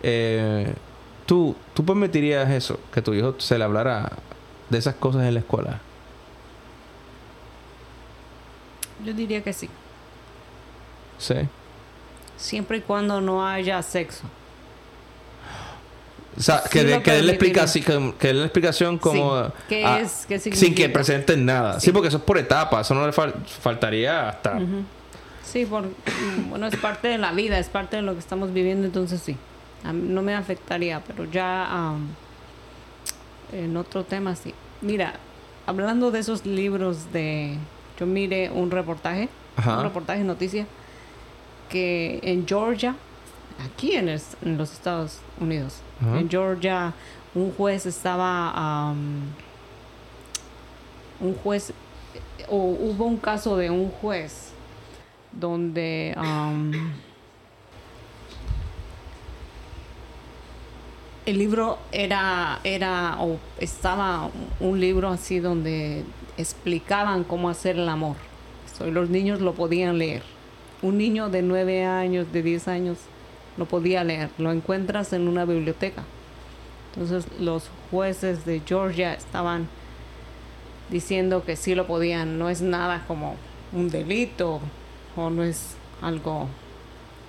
Eh, 0.03 0.73
¿tú, 1.27 1.55
¿Tú 1.75 1.85
permitirías 1.85 2.51
eso? 2.51 2.79
Que 2.93 3.03
tu 3.03 3.13
hijo 3.15 3.35
se 3.39 3.59
le 3.59 3.65
hablara 3.65 4.11
de 4.71 4.79
esas 4.79 4.95
cosas 4.95 5.23
en 5.25 5.35
la 5.35 5.41
escuela. 5.41 5.81
Yo 9.05 9.13
diría 9.13 9.43
que 9.43 9.53
sí. 9.53 9.69
Sí. 11.19 11.35
Siempre 12.37 12.79
y 12.79 12.81
cuando 12.81 13.21
no 13.21 13.47
haya 13.47 13.83
sexo. 13.83 14.25
O 16.37 16.41
sea, 16.43 16.63
que, 16.71 16.81
Sí 16.81 16.87
de- 16.87 16.97
lo 16.97 17.03
que 17.03 17.11
la 17.11 17.17
permitiría. 17.17 17.33
explicación, 17.33 18.13
que 18.13 18.29
dé 18.29 18.35
la 18.35 18.45
explicación 18.45 18.99
como... 18.99 19.45
Sí. 19.47 19.53
¿Qué 19.69 19.85
ah, 19.87 20.01
es? 20.01 20.27
¿Qué 20.27 20.39
sin 20.39 20.75
que 20.75 20.89
presenten 20.91 21.47
nada. 21.47 21.81
Sí. 21.81 21.87
Sí. 21.87 21.93
porque 21.93 22.09
eso 22.09 22.19
es 22.19 22.23
por 22.23 22.37
etapas. 22.37 22.87
Eso 22.87 22.95
no 22.95 23.07
le 23.07 23.13
fal- 23.13 23.35
faltaría 23.47 24.29
hasta... 24.29 24.59
Sí, 25.45 25.65
por, 25.65 25.85
mm, 25.85 26.51
bueno, 26.51 26.67
es 26.67 26.77
parte 26.77 27.09
de 27.09 27.17
la 27.19 27.33
vida, 27.33 27.59
es 27.59 27.69
parte 27.69 27.97
de 27.97 28.03
lo 28.03 28.13
que 28.13 28.19
estamos 28.19 28.53
viviendo, 28.53 28.85
entonces 28.87 29.23
sí. 29.23 29.37
A 29.85 29.93
mí 29.93 30.09
no 30.09 30.23
me 30.23 30.35
afectaría, 30.35 31.03
pero 31.05 31.25
ya 31.25 31.67
am, 31.93 32.09
en 33.53 33.77
otro 33.77 34.05
tema 34.05 34.35
sí. 34.35 34.53
Mira, 34.81 35.15
hablando 35.67 36.11
de 36.11 36.19
esos 36.21 36.45
libros 36.47 37.13
de... 37.13 37.57
Yo 37.99 38.07
miré 38.07 38.51
un 38.51 38.71
reportaje, 38.71 39.29
Ajá. 39.57 39.79
un 39.79 39.85
reportaje 39.85 40.23
noticia, 40.23 40.67
que 41.71 42.21
en 42.23 42.47
Georgia, 42.47 42.95
aquí 43.65 43.93
en, 43.97 44.09
en 44.09 44.59
los 44.59 44.73
Estados 44.73 45.19
Unidos, 45.41 45.79
Ajá. 46.01 46.19
en 46.19 46.29
Georgia, 46.29 46.93
un 47.35 47.53
juez 47.53 47.87
estaba... 47.87 48.51
am, 48.91 49.23
un 51.21 51.35
juez, 51.35 51.73
o 52.49 52.57
hubo 52.57 53.07
un 53.07 53.17
caso 53.17 53.57
de 53.57 53.71
un 53.71 53.89
juez 53.91 54.51
donde 55.33 56.13
am, 56.17 56.73
el 61.27 61.39
libro 61.39 61.79
era, 61.91 62.61
era, 62.63 63.17
o 63.21 63.39
estaba 63.59 64.31
un 64.61 64.81
libro 64.81 65.09
así 65.09 65.41
donde 65.41 66.05
explicaban 66.37 67.25
cómo 67.25 67.51
hacer 67.51 67.77
el 67.77 67.89
amor. 67.89 68.17
So, 68.79 68.87
los 68.87 69.11
niños 69.11 69.41
lo 69.41 69.55
podían 69.55 69.99
leer. 69.99 70.23
Un 70.83 70.99
niño 70.99 71.29
de 71.29 71.43
9 71.43 71.85
años, 71.85 72.33
de 72.33 72.43
10 72.43 72.69
años, 72.69 72.99
lo 73.57 73.67
podía 73.67 74.05
leer. 74.05 74.31
Lo 74.39 74.53
encuentras 74.53 75.13
en 75.13 75.27
una 75.27 75.45
biblioteca. 75.45 76.05
Entonces 76.95 77.27
los 77.41 77.71
jueces 77.91 78.45
de 78.45 78.63
Georgia 78.65 79.13
estaban 79.15 79.69
diciendo 80.91 81.45
que 81.45 81.57
sí 81.57 81.75
lo 81.75 81.89
podían. 81.89 82.39
No 82.39 82.49
es 82.49 82.63
nada 82.63 83.05
como 83.09 83.35
un 83.73 83.91
delito 83.91 84.61
o 85.17 85.31
no 85.31 85.43
es 85.43 85.77
algo... 86.01 86.49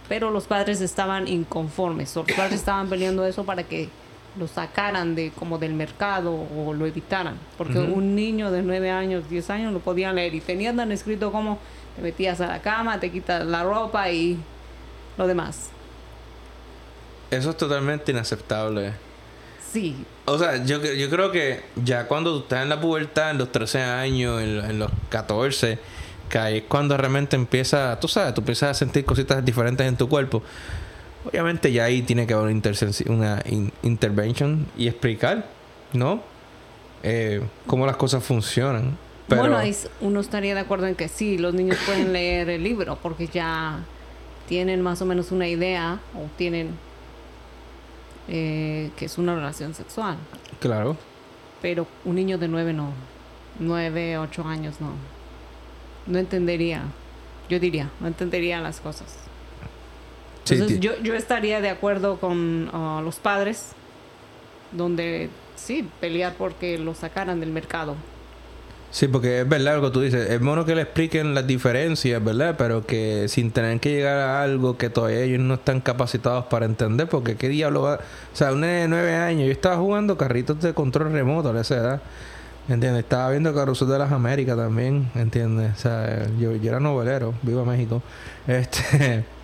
Pero 0.08 0.32
los 0.32 0.46
padres 0.46 0.82
estaban 0.82 1.28
inconformes. 1.28 2.16
Los 2.16 2.26
padres 2.32 2.60
estaban 2.60 2.88
peleando 2.88 3.26
eso 3.26 3.44
para 3.44 3.64
que 3.64 3.90
lo 4.38 4.48
sacaran 4.48 5.16
de 5.16 5.32
como 5.32 5.58
del 5.58 5.74
mercado 5.74 6.34
o 6.34 6.74
lo 6.74 6.86
evitaran. 6.86 7.38
Porque 7.58 7.80
un 7.80 8.16
niño 8.16 8.52
de 8.52 8.62
9 8.62 8.90
años, 8.92 9.30
10 9.30 9.50
años 9.50 9.74
lo 9.74 9.80
podían 9.80 10.16
leer 10.16 10.34
y 10.36 10.42
tenían 10.42 10.78
tan 10.78 10.92
escrito 10.92 11.32
como 11.32 11.60
te 11.96 12.02
metías 12.02 12.40
a 12.42 12.48
la 12.48 12.62
cama, 12.62 13.00
te 13.00 13.12
quitas 13.12 13.46
la 13.46 13.64
ropa 13.64 14.10
y 14.12 14.38
lo 15.18 15.28
demás. 15.28 15.70
Eso 17.32 17.50
es 17.50 17.58
totalmente 17.58 18.12
inaceptable. 18.12 18.94
Sí, 19.72 20.06
O 20.26 20.38
sea, 20.38 20.64
yo, 20.64 20.82
yo 20.82 21.10
creo 21.10 21.30
que 21.32 21.62
ya 21.76 22.08
cuando 22.08 22.34
tú 22.38 22.44
estás 22.44 22.64
en 22.64 22.70
la 22.70 22.80
pubertad, 22.80 23.32
en 23.32 23.38
los 23.38 23.52
13 23.52 23.82
años, 23.82 24.42
en, 24.42 24.64
en 24.64 24.80
los 24.80 24.90
14, 25.10 25.78
que 26.30 26.38
ahí 26.38 26.58
es 26.58 26.64
cuando 26.68 26.96
realmente 26.98 27.36
empieza, 27.36 28.00
tú 28.00 28.08
sabes, 28.08 28.34
tú 28.34 28.42
empiezas 28.42 28.72
a 28.72 28.74
sentir 28.74 29.06
cositas 29.06 29.44
diferentes 29.44 29.86
en 29.88 29.96
tu 29.98 30.08
cuerpo. 30.10 30.42
Obviamente 31.26 31.72
ya 31.72 31.86
ahí 31.86 32.02
tiene 32.04 32.26
que 32.28 32.34
haber 32.34 32.54
una, 33.08 33.42
in- 33.46 33.72
intervention 33.84 34.66
y 34.78 34.88
explicar, 34.88 35.46
¿no? 35.94 36.22
Eh, 37.04 37.42
cómo 37.66 37.86
las 37.86 37.98
cosas 37.98 38.24
funcionan. 38.24 38.98
Pero, 39.28 39.42
Bueno, 39.42 39.58
ahí 39.58 39.76
uno 40.02 40.20
estaría 40.22 40.54
de 40.56 40.62
acuerdo 40.62 40.88
en 40.88 40.96
que 40.96 41.10
sí, 41.10 41.38
los 41.38 41.54
niños 41.54 41.78
pueden 41.86 42.14
leer 42.14 42.50
el 42.50 42.64
libro 42.64 42.98
porque 43.02 43.28
ya 43.28 43.80
tienen 44.48 44.82
más 44.82 45.02
o 45.02 45.06
menos 45.06 45.32
una 45.34 45.48
idea 45.50 46.00
o 46.16 46.30
tienen 46.38 46.72
eh, 48.30 48.92
que 48.96 49.06
es 49.06 49.18
una 49.18 49.36
relación 49.36 49.74
sexual. 49.74 50.18
claro. 50.60 50.98
Pero 51.62 51.88
un 52.06 52.16
niño 52.16 52.38
de 52.38 52.48
nueve 52.48 52.72
no, 52.72 52.92
nueve, 53.60 54.18
ocho 54.20 54.44
años 54.46 54.76
no, 54.80 54.92
no 56.08 56.20
entendería. 56.20 56.84
Yo 57.50 57.60
diría, 57.60 57.90
no 58.00 58.08
entendería 58.08 58.60
las 58.62 58.80
cosas. 58.80 59.08
Entonces 60.50 60.80
yo, 60.80 60.92
yo 61.02 61.14
estaría 61.14 61.62
de 61.62 61.70
acuerdo 61.70 62.18
con 62.20 62.70
ah, 62.74 63.02
los 63.04 63.18
padres, 63.18 63.72
donde 64.72 65.30
sí, 65.56 65.88
pelear 66.00 66.36
porque 66.38 66.78
lo 66.78 66.94
sacaran 66.94 67.40
del 67.40 67.52
mercado. 67.52 67.96
Sí, 68.90 69.08
porque 69.10 69.42
es 69.42 69.50
verdad 69.50 69.76
lo 69.76 69.82
que 69.84 69.94
tú 69.94 70.02
dices. 70.02 70.30
Es 70.30 70.40
bueno 70.40 70.66
que 70.66 70.74
le 70.74 70.84
expliquen 70.84 71.36
las 71.36 71.46
diferencias, 71.46 72.24
¿verdad? 72.24 72.56
Pero 72.58 72.86
que 72.86 73.28
sin 73.28 73.52
tener 73.52 73.80
que 73.82 73.92
llegar 73.92 74.18
a 74.18 74.42
algo 74.42 74.78
que 74.78 74.90
todavía 74.90 75.20
ellos 75.20 75.42
no 75.42 75.56
están 75.56 75.82
capacitados 75.82 76.46
para 76.46 76.66
entender. 76.66 77.10
Porque 77.10 77.36
qué 77.36 77.50
diablo 77.50 77.82
va... 77.82 77.96
O 77.96 78.36
sea, 78.36 78.54
un 78.54 78.62
nene 78.62 78.82
de 78.82 78.88
nueve 78.88 79.14
años. 79.14 79.46
Yo 79.48 79.52
estaba 79.52 79.76
jugando 79.76 80.18
carritos 80.18 80.62
de 80.62 80.74
control 80.74 81.12
remoto 81.12 81.52
a 81.52 81.60
esa 81.60 81.76
edad. 81.76 82.02
¿Entiendes? 82.70 83.04
Estaba 83.04 83.32
viendo 83.32 83.54
Carrusel 83.54 83.88
de 83.88 84.00
las 84.00 84.12
Américas 84.12 84.58
también. 84.58 85.10
¿Entiendes? 85.16 85.74
O 85.78 85.80
sea, 85.80 86.28
yo, 86.38 86.56
yo 86.56 86.70
era 86.70 86.80
novelero. 86.80 87.34
Viva 87.42 87.64
México. 87.64 88.02
Este... 88.48 89.24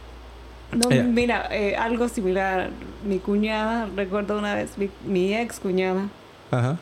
No, 0.73 0.89
mira, 0.89 1.47
eh, 1.51 1.75
algo 1.75 2.09
similar. 2.09 2.71
Mi 3.05 3.19
cuñada, 3.19 3.87
recuerdo 3.95 4.39
una 4.39 4.55
vez, 4.55 4.75
mi, 4.75 4.89
mi 5.05 5.35
ex 5.35 5.59
cuñada, 5.59 6.07
Ajá. 6.49 6.77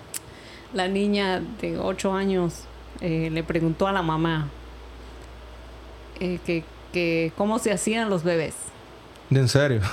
la 0.73 0.87
niña 0.87 1.41
de 1.59 1.77
8 1.77 2.13
años, 2.13 2.63
eh, 3.01 3.29
le 3.29 3.43
preguntó 3.43 3.87
a 3.87 3.91
la 3.91 4.01
mamá 4.01 4.47
eh, 6.21 6.39
que, 6.45 6.63
que 6.93 7.33
cómo 7.35 7.59
se 7.59 7.73
hacían 7.73 8.09
los 8.09 8.23
bebés. 8.23 8.55
¿De 9.29 9.41
en 9.41 9.49
serio? 9.49 9.81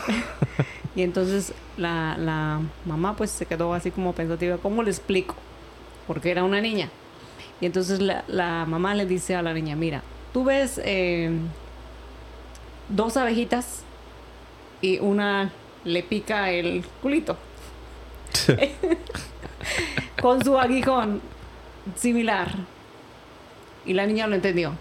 Y 0.96 1.02
entonces 1.02 1.52
la, 1.76 2.16
la 2.18 2.60
mamá 2.84 3.14
pues 3.14 3.30
se 3.30 3.46
quedó 3.46 3.72
así 3.72 3.92
como 3.92 4.12
pensativa, 4.12 4.56
¿cómo 4.58 4.82
le 4.82 4.90
explico? 4.90 5.36
Porque 6.08 6.32
era 6.32 6.42
una 6.42 6.60
niña. 6.60 6.90
Y 7.60 7.66
entonces 7.66 8.00
la, 8.00 8.24
la 8.26 8.64
mamá 8.66 8.94
le 8.96 9.06
dice 9.06 9.36
a 9.36 9.42
la 9.42 9.54
niña, 9.54 9.76
mira, 9.76 10.02
tú 10.32 10.42
ves 10.42 10.80
eh, 10.84 11.30
dos 12.88 13.16
abejitas 13.16 13.82
y 14.80 14.98
una 14.98 15.52
le 15.84 16.02
pica 16.02 16.50
el 16.50 16.84
culito. 17.00 17.36
con 20.20 20.44
su 20.44 20.58
aguijón 20.58 21.20
similar. 21.96 22.48
Y 23.86 23.94
la 23.94 24.06
niña 24.06 24.26
lo 24.26 24.34
entendió. 24.34 24.72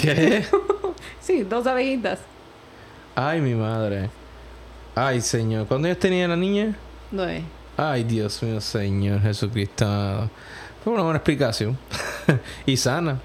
¿Qué? 0.00 0.44
Sí, 1.20 1.42
dos 1.42 1.66
abejitas. 1.66 2.20
Ay, 3.14 3.40
mi 3.40 3.54
madre. 3.54 4.10
Ay, 4.94 5.22
señor. 5.22 5.66
¿Cuándo 5.66 5.88
ellos 5.88 5.98
tenían 5.98 6.28
la 6.28 6.36
niña? 6.36 6.76
Ay, 7.76 8.04
Dios 8.04 8.42
mío, 8.42 8.60
Señor 8.60 9.20
Jesucristo. 9.20 10.30
Fue 10.82 10.92
una 10.92 11.02
buena 11.02 11.18
explicación. 11.18 11.78
y 12.66 12.76
sana. 12.76 13.18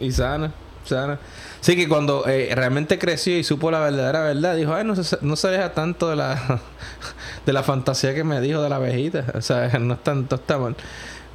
Y 0.00 0.10
sana. 0.12 0.52
Sana. 0.84 1.18
Sí, 1.60 1.76
que 1.76 1.88
cuando 1.88 2.26
eh, 2.26 2.52
realmente 2.54 2.98
creció 2.98 3.38
y 3.38 3.44
supo 3.44 3.70
la 3.70 3.80
verdadera 3.80 4.22
verdad, 4.22 4.56
dijo, 4.56 4.74
ay, 4.74 4.84
no 4.84 4.96
se, 4.96 5.18
no 5.20 5.36
se 5.36 5.48
deja 5.48 5.72
tanto 5.74 6.10
de 6.10 6.16
la, 6.16 6.60
de 7.46 7.52
la 7.52 7.62
fantasía 7.62 8.14
que 8.14 8.24
me 8.24 8.40
dijo 8.40 8.60
de 8.62 8.68
la 8.68 8.76
abejita. 8.76 9.26
O 9.34 9.42
sea, 9.42 9.68
no 9.78 9.94
es 9.94 10.02
tanto, 10.02 10.36
está 10.36 10.58
mal. 10.58 10.76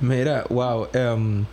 Mira, 0.02 0.44
wow. 0.50 0.88
Um, 0.94 1.46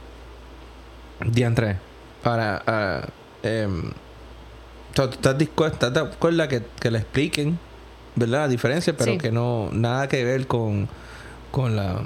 Diantre, 1.20 1.76
para... 2.22 2.62
ah, 2.66 3.02
em, 3.42 3.92
¿tú 4.92 5.02
estás 5.02 5.38
dispuesta, 5.38 5.86
acuerdo 5.86 6.48
que, 6.48 6.62
que 6.80 6.90
le 6.90 6.98
expliquen, 6.98 7.58
¿verdad? 8.16 8.40
La 8.42 8.48
diferencia, 8.48 8.96
pero 8.96 9.12
Sí. 9.12 9.18
que 9.18 9.30
no, 9.32 9.68
nada 9.72 10.08
que 10.08 10.24
ver 10.24 10.46
con, 10.46 10.88
con 11.50 11.76
la... 11.76 12.02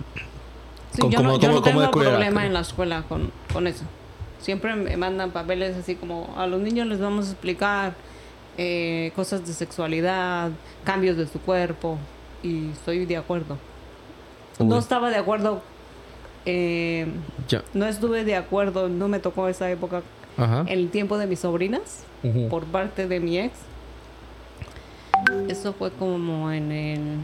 Sí, 0.93 1.01
con 1.03 1.11
yo 1.11 1.19
cómo- 1.19 1.29
no, 1.31 1.35
yo 1.39 1.49
cómo- 1.49 1.61
no 1.61 1.63
tengo 1.63 1.91
problema 1.91 2.47
en 2.47 2.55
la 2.55 2.61
escuela 2.61 3.03
con, 3.09 3.31
con 3.53 3.67
eso. 3.67 3.85
Siempre 4.41 4.75
me 4.75 4.97
mandan 4.97 5.31
papeles 5.33 5.77
así 5.77 5.95
como 5.97 6.33
a 6.37 6.47
los 6.47 6.61
niños 6.61 6.87
les 6.87 7.01
vamos 7.01 7.29
a 7.29 7.31
explicar 7.33 7.95
eh, 8.57 9.13
cosas 9.15 9.47
de 9.47 9.53
sexualidad, 9.53 10.51
cambios 10.85 11.17
de 11.17 11.27
su 11.27 11.41
cuerpo 11.41 11.99
y 12.43 12.71
estoy 12.71 13.05
de 13.07 13.17
acuerdo. 13.17 13.59
No 14.59 14.79
estaba 14.79 15.11
de 15.11 15.17
acuerdo, 15.17 15.63
eh, 16.47 17.07
no 17.75 17.87
estuve 17.87 18.25
de 18.25 18.35
acuerdo, 18.37 18.89
no 18.89 19.07
me 19.09 19.19
tocó 19.21 19.49
esa 19.49 19.71
época 19.71 20.03
Ajá. 20.37 20.65
el 20.69 20.89
tiempo 20.91 21.19
de 21.19 21.27
mis 21.27 21.41
sobrinas 21.41 22.05
por 22.51 22.65
parte 22.65 23.07
de 23.07 23.21
mi 23.21 23.39
ex. 23.39 23.53
Eso 25.49 25.73
fue 25.73 25.91
como 25.91 26.51
en 26.53 26.73
el 26.73 27.19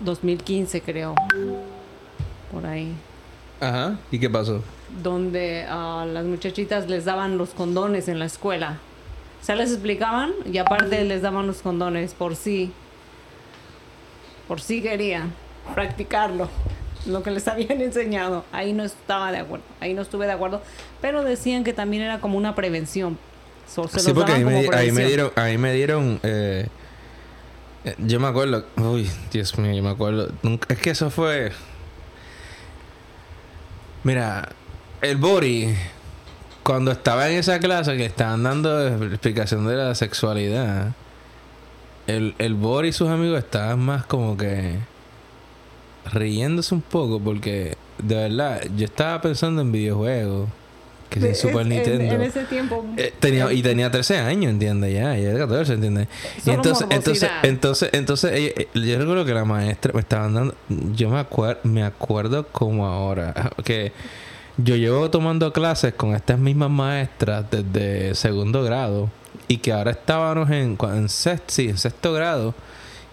2015 0.00 0.80
creo, 0.82 1.14
por 2.52 2.66
ahí. 2.66 2.92
Ajá. 3.60 3.96
¿Y 4.10 4.18
qué 4.18 4.28
pasó? 4.28 4.62
donde 5.02 5.64
a 5.68 6.06
las 6.06 6.24
muchachitas 6.24 6.88
les 6.88 7.04
daban 7.04 7.38
los 7.38 7.50
condones 7.50 8.08
en 8.08 8.18
la 8.18 8.26
escuela. 8.26 8.78
O 9.42 9.44
sea, 9.44 9.56
les 9.56 9.70
explicaban 9.72 10.32
y 10.50 10.58
aparte 10.58 11.04
les 11.04 11.22
daban 11.22 11.46
los 11.46 11.58
condones 11.62 12.14
por 12.14 12.36
sí. 12.36 12.72
Por 14.48 14.60
sí 14.60 14.82
querían 14.82 15.32
practicarlo. 15.74 16.48
Lo 17.06 17.22
que 17.22 17.30
les 17.30 17.46
habían 17.48 17.80
enseñado. 17.80 18.44
Ahí 18.52 18.72
no 18.72 18.84
estaba 18.84 19.32
de 19.32 19.38
acuerdo. 19.38 19.64
Ahí 19.80 19.94
no 19.94 20.02
estuve 20.02 20.26
de 20.26 20.32
acuerdo. 20.32 20.62
Pero 21.00 21.24
decían 21.24 21.64
que 21.64 21.72
también 21.72 22.02
era 22.02 22.20
como 22.20 22.38
una 22.38 22.54
prevención. 22.54 23.18
So, 23.66 23.88
se 23.88 24.00
sí, 24.00 24.12
porque 24.12 24.32
ahí 24.32 24.44
me, 24.44 24.68
ahí 24.72 24.90
dieron... 24.90 25.32
Ahí 25.36 25.58
me 25.58 25.72
dieron 25.72 26.20
eh, 26.22 26.68
eh, 27.84 27.94
yo 27.98 28.18
me 28.18 28.28
acuerdo... 28.28 28.64
Uy, 28.76 29.10
Dios 29.30 29.58
mío, 29.58 29.72
yo 29.74 29.82
me 29.82 29.90
acuerdo... 29.90 30.30
Nunca, 30.42 30.72
es 30.72 30.80
que 30.80 30.90
eso 30.90 31.10
fue... 31.10 31.52
Mira, 34.02 34.48
el 35.02 35.16
Bori... 35.16 35.74
Cuando 36.62 36.92
estaba 36.92 37.28
en 37.28 37.38
esa 37.38 37.58
clase 37.58 37.94
que 37.98 38.06
estaban 38.06 38.42
dando 38.42 38.88
explicación 38.88 39.66
de 39.66 39.76
la 39.76 39.94
sexualidad... 39.94 40.92
El, 42.06 42.34
el 42.38 42.54
Bori 42.54 42.88
y 42.88 42.92
sus 42.92 43.08
amigos 43.08 43.38
estaban 43.38 43.80
más 43.80 44.06
como 44.06 44.36
que... 44.36 44.78
Riéndose 46.12 46.74
un 46.74 46.82
poco 46.82 47.20
porque... 47.20 47.76
De 47.98 48.14
verdad, 48.14 48.62
yo 48.76 48.86
estaba 48.86 49.20
pensando 49.20 49.60
en 49.62 49.72
videojuegos. 49.72 50.48
Que 51.14 51.20
sin 51.20 51.30
Es- 51.30 51.38
Super 51.40 51.62
en- 51.62 51.68
Nintendo. 51.68 52.14
En, 52.14 52.22
ese 52.22 52.44
tiempo. 52.44 52.84
Eh, 52.96 53.12
tenía, 53.20 53.52
y 53.52 53.62
tenía 53.62 53.90
13 53.90 54.18
años, 54.18 54.50
¿entiendes? 54.50 54.92
Ya, 54.92 55.16
ya 55.16 55.30
era 55.30 55.38
14, 55.40 55.74
¿entiendes? 55.74 56.08
Y 56.44 56.50
entonces, 56.50 56.86
entonces, 56.90 57.30
entonces, 57.42 57.90
entonces, 57.92 58.30
eh, 58.34 58.68
yo 58.74 58.98
recuerdo 58.98 59.24
que 59.24 59.32
la 59.34 59.44
maestra 59.44 59.92
me 59.92 60.00
estaban 60.00 60.34
dando, 60.34 60.54
yo 60.68 61.08
me 61.10 61.18
acuerdo, 61.20 61.60
me 61.64 61.84
acuerdo 61.84 62.46
como 62.48 62.86
ahora, 62.86 63.52
que 63.64 63.92
yo 64.56 64.76
llevo 64.76 65.10
tomando 65.10 65.52
clases 65.52 65.94
con 65.94 66.14
estas 66.14 66.38
mismas 66.38 66.70
maestras 66.70 67.44
desde 67.50 68.14
segundo 68.14 68.62
grado 68.62 69.10
y 69.48 69.58
que 69.58 69.72
ahora 69.72 69.90
estábamos 69.92 70.50
en, 70.50 70.76
en 70.80 71.08
sexto, 71.08 71.44
sí, 71.48 71.68
en 71.68 71.78
sexto 71.78 72.12
grado 72.12 72.54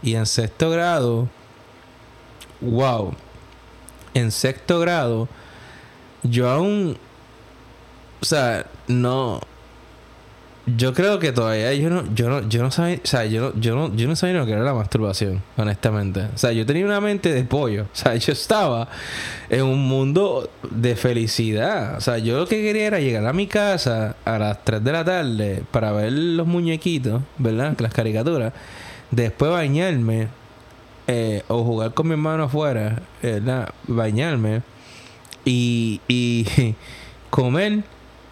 y 0.03 0.15
en 0.15 0.25
sexto 0.25 0.69
grado, 0.69 1.27
wow, 2.61 3.13
en 4.13 4.31
sexto 4.31 4.79
grado, 4.79 5.27
yo 6.23 6.49
aún, 6.49 6.97
o 8.21 8.25
sea, 8.25 8.65
no, 8.87 9.41
yo 10.77 10.93
creo 10.93 11.17
que 11.19 11.31
todavía 11.31 11.73
yo 11.73 11.89
no, 11.89 12.03
yo 12.13 12.29
no, 12.29 12.47
yo 12.47 12.61
no 12.61 12.69
sabía, 12.69 12.99
o 13.03 13.07
sea, 13.07 13.25
yo 13.25 13.41
no, 13.41 13.59
yo 13.59 13.75
no, 13.75 13.95
yo 13.95 14.07
no 14.07 14.15
sabía 14.15 14.37
lo 14.37 14.45
que 14.45 14.51
era 14.51 14.61
la 14.61 14.73
masturbación, 14.75 15.41
honestamente. 15.57 16.21
O 16.35 16.37
sea, 16.37 16.51
yo 16.51 16.65
tenía 16.65 16.85
una 16.85 17.01
mente 17.01 17.33
de 17.33 17.43
pollo. 17.43 17.83
O 17.83 17.95
sea, 17.95 18.15
yo 18.17 18.31
estaba 18.31 18.87
en 19.49 19.63
un 19.63 19.79
mundo 19.87 20.49
de 20.69 20.95
felicidad. 20.95 21.97
O 21.97 22.01
sea, 22.01 22.19
yo 22.19 22.37
lo 22.37 22.45
que 22.47 22.61
quería 22.61 22.85
era 22.87 22.99
llegar 22.99 23.25
a 23.25 23.33
mi 23.33 23.47
casa 23.47 24.15
a 24.23 24.37
las 24.37 24.63
3 24.63 24.83
de 24.83 24.91
la 24.91 25.03
tarde 25.03 25.63
para 25.71 25.91
ver 25.93 26.11
los 26.13 26.45
muñequitos, 26.47 27.21
¿verdad? 27.37 27.75
Las 27.79 27.93
caricaturas. 27.93 28.53
Después 29.09 29.51
bañarme. 29.51 30.27
eh, 31.07 31.43
o 31.47 31.63
jugar 31.63 31.93
con 31.93 32.07
mi 32.07 32.13
hermano 32.13 32.43
afuera, 32.43 33.01
¿verdad? 33.21 33.69
Bañarme. 33.87 34.61
Y, 35.43 36.01
y 36.07 36.75
comer 37.29 37.83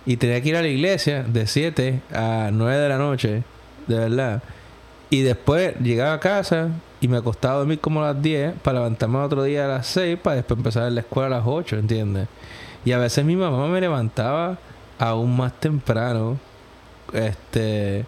y 0.09 0.17
tenía 0.17 0.41
que 0.41 0.49
ir 0.49 0.55
a 0.55 0.61
la 0.63 0.67
iglesia 0.67 1.21
de 1.21 1.45
7 1.45 2.01
a 2.11 2.49
9 2.51 2.77
de 2.81 2.89
la 2.89 2.97
noche, 2.97 3.43
de 3.85 3.95
verdad. 3.99 4.41
Y 5.11 5.21
después 5.21 5.75
llegaba 5.79 6.13
a 6.13 6.19
casa 6.19 6.69
y 6.99 7.07
me 7.07 7.17
acostaba 7.17 7.53
a 7.53 7.57
dormir 7.59 7.79
como 7.79 8.01
a 8.03 8.13
las 8.13 8.21
10 8.21 8.55
para 8.63 8.79
levantarme 8.79 9.19
otro 9.19 9.43
día 9.43 9.65
a 9.65 9.67
las 9.67 9.85
6 9.87 10.17
para 10.17 10.37
después 10.37 10.57
empezar 10.57 10.91
la 10.91 11.01
escuela 11.01 11.27
a 11.27 11.39
las 11.39 11.43
8, 11.45 11.77
¿entiendes? 11.77 12.27
Y 12.85 12.91
a 12.91 12.97
veces 12.97 13.23
mi 13.23 13.35
mamá 13.35 13.67
me 13.67 13.79
levantaba 13.81 14.57
aún 14.97 15.37
más 15.37 15.53
temprano, 15.59 16.37
este, 17.13 18.03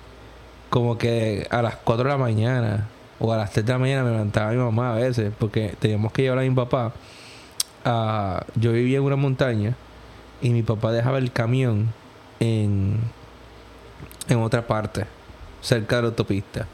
como 0.72 0.98
que 0.98 1.46
a 1.52 1.62
las 1.62 1.76
4 1.78 2.04
de 2.06 2.10
la 2.10 2.18
mañana 2.18 2.88
o 3.20 3.32
a 3.32 3.38
las 3.38 3.52
3 3.52 3.64
de 3.66 3.74
la 3.74 3.80
mañana 3.80 4.04
me 4.04 4.12
levantaba 4.12 4.52
mi 4.52 4.58
mamá 4.58 4.94
a 4.94 4.96
veces 4.96 5.32
porque 5.38 5.76
teníamos 5.80 6.12
que 6.12 6.24
llevar 6.24 6.40
a 6.40 6.42
mi 6.42 6.52
papá. 6.52 6.94
a- 7.84 8.44
yo 8.56 8.72
vivía 8.74 8.98
en 8.98 9.04
una 9.04 9.16
montaña 9.16 9.76
y 10.42 10.50
mi 10.50 10.64
papá 10.64 10.92
dejaba 10.92 11.18
el 11.18 11.32
camión 11.32 11.94
en, 12.40 12.98
en 14.28 14.38
otra 14.40 14.66
parte, 14.68 15.06
cerca 15.62 15.98
de 15.98 16.02
la 16.04 16.08
autopista. 16.10 16.68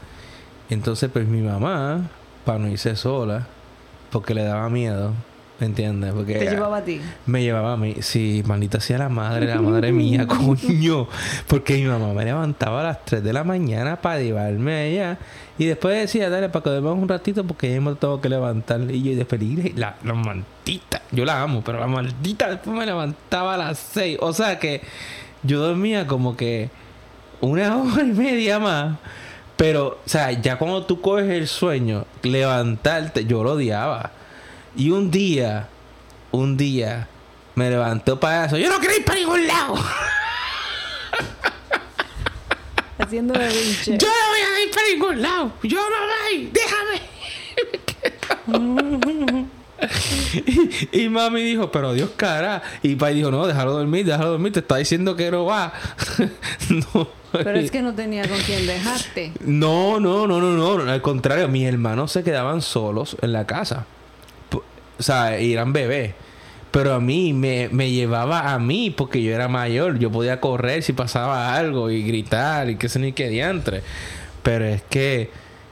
Entonces, 0.70 1.10
pues 1.12 1.26
mi 1.26 1.40
mamá, 1.40 2.08
para 2.44 2.58
no 2.58 2.68
irse 2.68 2.94
sola, 2.96 3.46
porque 4.10 4.34
le 4.34 4.42
daba 4.44 4.68
miedo, 4.68 5.12
¿me 5.60 5.66
entiendes? 5.66 6.12
Porque 6.12 6.34
Te 6.34 6.50
llevaba 6.50 6.78
a 6.78 6.82
ti. 6.84 7.00
me 7.26 7.42
llevaba 7.42 7.72
a 7.72 7.76
mí. 7.76 7.96
Sí, 8.00 8.42
maldita 8.46 8.80
sea 8.80 8.98
la 8.98 9.08
madre, 9.08 9.46
la 9.46 9.60
madre 9.60 9.92
mía, 9.92 10.26
coño. 10.28 11.08
Porque 11.46 11.74
mi 11.74 11.84
mamá 11.84 12.12
me 12.12 12.24
levantaba 12.24 12.80
a 12.80 12.84
las 12.84 13.04
3 13.04 13.22
de 13.22 13.32
la 13.32 13.44
mañana 13.44 14.00
para 14.00 14.20
llevarme 14.20 14.72
a 14.72 14.84
ella. 14.84 15.18
Y 15.58 15.66
después 15.66 15.98
decía, 15.98 16.30
dale, 16.30 16.48
para 16.48 16.62
que 16.62 16.70
dormamos 16.70 17.02
un 17.02 17.08
ratito 17.08 17.44
porque 17.44 17.68
ya 17.72 17.94
tengo 17.96 18.20
que 18.20 18.28
levantar. 18.28 18.80
Y 18.90 19.02
yo 19.02 19.16
después 19.16 19.42
y 19.42 19.72
la, 19.72 19.96
la 20.04 20.14
maldita, 20.14 21.02
yo 21.10 21.24
la 21.24 21.42
amo, 21.42 21.62
pero 21.64 21.80
la 21.80 21.88
maldita 21.88 22.48
después 22.48 22.76
me 22.76 22.86
levantaba 22.86 23.54
a 23.54 23.56
las 23.56 23.78
6. 23.78 24.18
O 24.20 24.32
sea 24.32 24.58
que 24.60 24.82
yo 25.42 25.60
dormía 25.60 26.06
como 26.06 26.36
que 26.36 26.70
una 27.40 27.76
hora 27.82 28.02
y 28.02 28.12
media 28.12 28.60
más. 28.60 28.98
Pero, 29.56 29.98
o 30.06 30.08
sea, 30.08 30.30
ya 30.30 30.56
cuando 30.56 30.84
tú 30.84 31.00
coges 31.00 31.28
el 31.28 31.48
sueño, 31.48 32.04
levantarte, 32.22 33.24
yo 33.24 33.42
lo 33.42 33.54
odiaba. 33.54 34.12
Y 34.76 34.90
un 34.90 35.10
día, 35.10 35.66
un 36.30 36.56
día, 36.56 37.08
me 37.56 37.68
levantó 37.68 38.20
para 38.20 38.44
eso. 38.44 38.56
Yo 38.56 38.70
no 38.70 38.78
quería 38.78 38.98
ir 38.98 39.04
para 39.04 39.18
ningún 39.18 39.44
lado. 39.48 39.74
Haciendo 42.98 43.34
berrinche. 43.34 43.96
Yo 43.98 44.08
no 44.08 44.28
voy 44.28 44.40
a 44.40 44.64
ir 44.64 44.70
para 44.70 44.88
ningún 44.88 45.22
lado. 45.22 45.52
Yo 45.62 45.78
no 45.78 45.96
voy. 46.30 46.50
Déjame. 46.52 47.00
y, 50.92 51.04
y 51.04 51.08
mami 51.08 51.42
dijo, 51.42 51.70
pero 51.70 51.92
Dios 51.92 52.10
cara. 52.16 52.62
Y 52.82 52.96
pai 52.96 53.14
dijo, 53.14 53.30
no, 53.30 53.46
déjalo 53.46 53.72
dormir, 53.72 54.04
déjalo 54.04 54.30
dormir. 54.30 54.52
Te 54.52 54.60
está 54.60 54.76
diciendo 54.76 55.14
que 55.16 55.30
no 55.30 55.44
va. 55.44 55.72
no. 56.70 57.08
Pero 57.32 57.58
es 57.58 57.70
que 57.70 57.82
no 57.82 57.94
tenía 57.94 58.26
con 58.26 58.38
quién 58.40 58.66
dejarte. 58.66 59.32
No, 59.40 60.00
no, 60.00 60.26
no, 60.26 60.40
no, 60.40 60.78
no. 60.78 60.90
Al 60.90 61.02
contrario, 61.02 61.48
mis 61.48 61.66
hermanos 61.66 62.12
se 62.12 62.24
quedaban 62.24 62.62
solos 62.62 63.16
en 63.20 63.32
la 63.32 63.46
casa. 63.46 63.86
O 64.98 65.02
sea, 65.02 65.36
eran 65.36 65.72
bebés. 65.72 66.14
Pero 66.70 66.94
a 66.94 67.00
mí 67.00 67.32
me, 67.32 67.68
me 67.72 67.90
llevaba 67.90 68.52
a 68.52 68.58
mí 68.58 68.90
porque 68.90 69.22
yo 69.22 69.34
era 69.34 69.48
mayor. 69.48 69.98
Yo 69.98 70.10
podía 70.10 70.40
correr 70.40 70.82
si 70.82 70.92
pasaba 70.92 71.54
algo 71.56 71.90
y 71.90 72.02
gritar 72.02 72.68
y 72.70 72.76
qué 72.76 72.88
sé 72.88 72.98
ni 72.98 73.12
qué 73.12 73.28
diantre. 73.28 73.82
Pero 74.42 74.64
es 74.66 74.82
que 74.82 75.30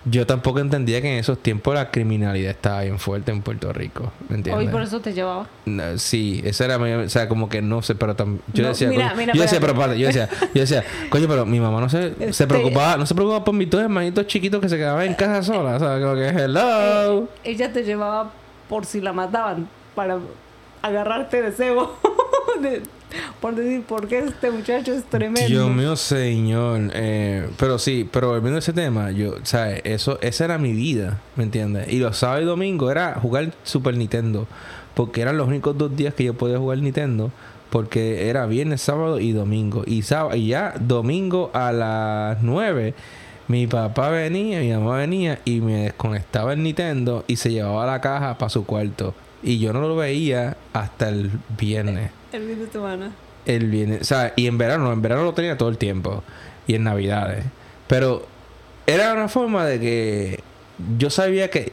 yo 0.09 0.25
tampoco 0.25 0.61
entendía 0.61 1.03
que 1.03 1.13
en 1.13 1.19
esos 1.19 1.39
tiempos 1.43 1.75
la 1.75 1.91
criminalidad 1.91 2.51
estaba 2.53 2.83
bien 2.83 2.99
fuerte 3.01 3.33
en 3.33 3.43
Puerto 3.43 3.73
Rico. 3.73 4.13
¿Me 4.29 4.37
entiendes? 4.37 4.65
Hoy 4.67 4.73
por 4.73 4.81
eso 4.83 5.01
te 5.01 5.13
llevaba. 5.13 5.49
No, 5.67 5.99
sí, 5.99 6.41
esa 6.45 6.65
era 6.65 6.79
mi, 6.79 6.93
o 6.93 7.09
sea, 7.11 7.29
como 7.29 7.49
que 7.49 7.61
no 7.61 7.83
sé, 7.83 7.95
pero 7.97 8.17
tam- 8.17 8.39
yo 8.53 8.63
No, 8.63 8.69
decía, 8.71 8.89
mira, 8.89 9.09
coño- 9.11 9.17
mira, 9.17 9.33
yo 9.35 9.43
decía, 9.43 9.59
pero 9.61 9.73
espérate, 9.73 9.99
yo 9.99 10.07
decía, 10.07 10.29
yo 10.55 10.61
decía, 10.61 10.85
coño, 11.11 11.27
pero 11.29 11.45
mi 11.45 11.59
mamá 11.61 11.81
no 11.81 11.89
se, 11.89 12.15
se 12.15 12.25
Este- 12.27 12.47
preocupaba, 12.47 12.97
no 12.97 13.05
se 13.05 13.15
preocupaba 13.17 13.45
por 13.45 13.55
mis 13.55 13.69
dos 13.69 13.83
hermanitos 13.83 14.27
chiquitos 14.29 14.61
que 14.61 14.69
se 14.69 14.77
quedaban 14.77 15.05
en 15.07 15.15
casa 15.15 15.43
solas, 15.43 15.83
o 15.83 15.85
sea, 15.85 16.01
como 16.01 16.15
que 16.15 16.29
hello. 16.29 17.29
Ella 17.43 17.73
te 17.73 17.83
llevaba 17.83 18.31
por 18.69 18.87
si 18.87 19.01
la 19.01 19.13
mataban 19.13 19.69
para 19.97 20.19
agarrarte 20.87 21.43
de 21.43 21.53
cebo. 21.53 21.97
De- 22.63 22.83
por 23.41 23.55
decir, 23.55 23.83
porque 23.87 24.19
este 24.19 24.51
muchacho 24.51 24.93
es 24.93 25.05
tremendo. 25.05 25.49
Dios 25.49 25.71
mío, 25.71 25.97
señor. 25.97 26.91
Eh, 26.93 27.49
pero 27.59 27.79
sí, 27.79 28.09
pero 28.11 28.29
volviendo 28.29 28.57
a 28.57 28.59
ese 28.59 28.73
tema, 28.73 29.11
yo, 29.11 29.35
¿sabes? 29.43 29.81
Eso, 29.85 30.19
esa 30.23 30.45
era 30.45 30.59
mi 30.59 30.73
vida, 30.73 31.21
¿me 31.37 31.45
entiendes? 31.45 31.91
Y 31.93 31.99
los 31.99 32.17
sábados 32.19 32.43
y 32.43 32.47
domingos 32.47 32.91
era 32.91 33.15
jugar 33.15 33.53
Super 33.63 33.97
Nintendo. 33.97 34.47
Porque 34.95 35.21
eran 35.23 35.37
los 35.37 35.49
únicos 35.49 35.77
dos 35.79 35.95
días 35.95 36.15
que 36.15 36.25
yo 36.25 36.35
podía 36.35 36.59
jugar 36.59 36.79
Nintendo. 36.79 37.31
Porque 37.71 38.29
era 38.29 38.47
viernes, 38.47 38.81
sábado 38.81 39.21
y 39.21 39.33
domingo. 39.33 39.83
Y, 39.87 40.03
sábado, 40.03 40.37
y 40.37 40.49
ya 40.49 40.75
domingo 40.79 41.51
a 41.53 41.73
las 41.73 42.43
9, 42.43 42.95
mi 43.49 43.67
papá 43.67 44.09
venía, 44.11 44.61
mi 44.61 44.73
mamá 44.73 44.97
venía 44.99 45.39
y 45.45 45.61
me 45.61 45.85
desconectaba 45.85 46.53
el 46.55 46.63
Nintendo 46.63 47.25
y 47.27 47.37
se 47.37 47.51
llevaba 47.51 47.87
la 47.87 48.01
caja 48.01 48.39
para 48.39 48.49
su 48.51 48.65
cuarto. 48.65 49.15
Y 49.47 49.61
yo 49.61 49.73
no 49.73 49.81
lo 49.81 49.95
veía 49.95 50.57
hasta 50.73 51.09
el 51.09 51.31
viernes 51.57 52.11
El 52.33 52.49
fin 52.49 52.59
de 52.59 52.71
semana. 52.71 53.13
el 53.47 53.71
viernes, 53.71 54.03
o 54.03 54.05
sea, 54.05 54.33
y 54.35 54.49
en 54.49 54.59
verano, 54.59 54.93
en 54.93 55.01
verano 55.01 55.23
lo 55.23 55.35
tenía 55.35 55.57
todo 55.57 55.69
el 55.69 55.79
tiempo 55.79 56.25
y 56.67 56.75
en 56.75 56.83
navidades. 56.83 57.45
Pero 57.87 58.27
era 58.87 59.13
una 59.13 59.29
forma 59.29 59.65
de 59.65 59.79
que 59.79 60.41
yo 60.99 61.11
sabía 61.11 61.49
que, 61.49 61.73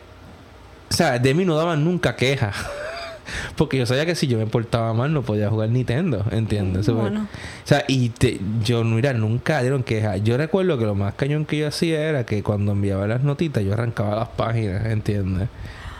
o 0.91 0.93
sea, 0.93 1.17
de 1.17 1.33
mí 1.33 1.45
no 1.45 1.55
daban 1.55 1.83
nunca 1.83 2.15
queja. 2.15 2.53
Porque 3.55 3.77
yo 3.77 3.85
sabía 3.87 4.05
que 4.05 4.13
si 4.13 4.27
yo 4.27 4.37
me 4.37 4.45
portaba 4.45 4.93
mal 4.93 5.11
no 5.11 5.23
podía 5.23 5.49
jugar 5.49 5.69
Nintendo, 5.69 6.25
¿entiendes? 6.29 6.87
Bueno. 6.89 7.21
O 7.21 7.67
sea, 7.67 7.85
y 7.87 8.09
te, 8.09 8.39
yo, 8.63 8.83
mira, 8.83 9.13
nunca 9.13 9.61
dieron 9.61 9.81
queja. 9.81 10.17
Yo 10.17 10.37
recuerdo 10.37 10.77
que 10.77 10.85
lo 10.85 10.93
más 10.93 11.15
cañón 11.15 11.45
que 11.45 11.57
yo 11.57 11.67
hacía 11.69 12.01
era 12.07 12.25
que 12.25 12.43
cuando 12.43 12.73
enviaba 12.73 13.07
las 13.07 13.23
notitas 13.23 13.63
yo 13.63 13.73
arrancaba 13.73 14.15
las 14.15 14.29
páginas, 14.29 14.85
¿entiendes? 14.85 15.49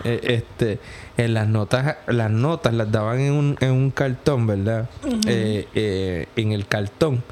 Eh, 0.03 0.19
este, 0.23 0.79
en 1.17 1.33
las 1.33 1.47
notas, 1.47 1.97
las 2.07 2.31
notas 2.31 2.73
las 2.73 2.91
daban 2.91 3.19
en 3.19 3.33
un, 3.33 3.57
en 3.59 3.71
un 3.71 3.91
cartón, 3.91 4.47
¿verdad? 4.47 4.89
Eh, 5.27 5.67
eh, 5.75 6.27
en 6.35 6.51
el 6.51 6.67
cartón, 6.67 7.23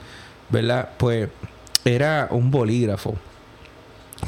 ¿verdad? 0.49 0.89
Pues 0.97 1.29
era 1.85 2.27
un 2.31 2.51
bolígrafo 2.51 3.15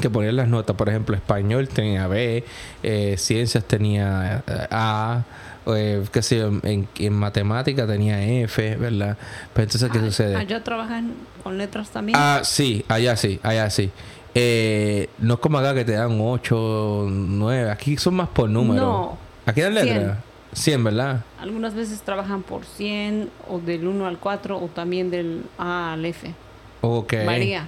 que 0.00 0.10
ponían 0.10 0.36
las 0.36 0.48
notas, 0.48 0.74
por 0.74 0.88
ejemplo, 0.88 1.14
español 1.14 1.68
tenía 1.68 2.08
B, 2.08 2.44
eh, 2.82 3.14
ciencias 3.16 3.64
tenía 3.64 4.42
eh, 4.46 4.66
A, 4.70 5.22
eh, 5.66 6.02
qué 6.12 6.22
sé 6.22 6.38
yo, 6.38 6.48
en, 6.62 6.88
en 6.98 7.12
matemática 7.12 7.86
tenía 7.86 8.22
F, 8.42 8.76
¿verdad? 8.76 9.16
Pero 9.52 9.64
entonces, 9.64 9.90
¿qué 9.90 10.00
sucede? 10.00 10.36
Allá 10.36 10.62
trabajan 10.64 11.12
con 11.42 11.58
letras 11.58 11.90
también. 11.90 12.18
Ah, 12.20 12.40
sí, 12.42 12.84
allá 12.88 13.16
sí, 13.16 13.38
allá 13.42 13.70
sí. 13.70 13.90
Eh, 14.34 15.08
no 15.18 15.34
es 15.34 15.40
como 15.40 15.58
acá 15.58 15.74
que 15.74 15.84
te 15.84 15.92
dan 15.92 16.18
8, 16.20 17.06
9, 17.08 17.70
aquí 17.70 17.96
son 17.96 18.14
más 18.14 18.28
por 18.28 18.50
número. 18.50 18.82
No. 18.82 19.18
Aquí 19.46 19.60
dan 19.60 19.74
100. 19.74 19.84
letras. 19.84 20.18
100, 20.54 20.84
¿verdad? 20.84 21.24
Algunas 21.40 21.74
veces 21.74 22.00
trabajan 22.02 22.42
por 22.42 22.64
100 22.64 23.28
o 23.48 23.58
del 23.58 23.86
1 23.86 24.06
al 24.06 24.18
4 24.18 24.56
o 24.56 24.68
también 24.68 25.10
del 25.10 25.42
A 25.58 25.92
al 25.92 26.04
F. 26.06 26.32
Ok. 26.80 27.14
Varía. 27.26 27.66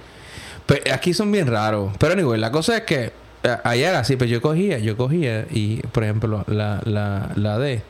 Pues 0.65 0.81
aquí 0.91 1.13
son 1.13 1.31
bien 1.31 1.47
raros. 1.47 1.93
Pero 1.99 2.13
anyway, 2.13 2.39
la 2.39 2.51
cosa 2.51 2.77
es 2.77 2.83
que 2.83 3.11
eh, 3.43 3.57
allá 3.63 3.89
era 3.89 3.99
así, 3.99 4.15
pues 4.15 4.29
yo 4.29 4.41
cogía, 4.41 4.79
yo 4.79 4.97
cogía 4.97 5.45
y, 5.49 5.77
por 5.87 6.03
ejemplo, 6.03 6.43
la, 6.47 6.81
la, 6.85 7.31
la 7.35 7.57
D, 7.59 7.81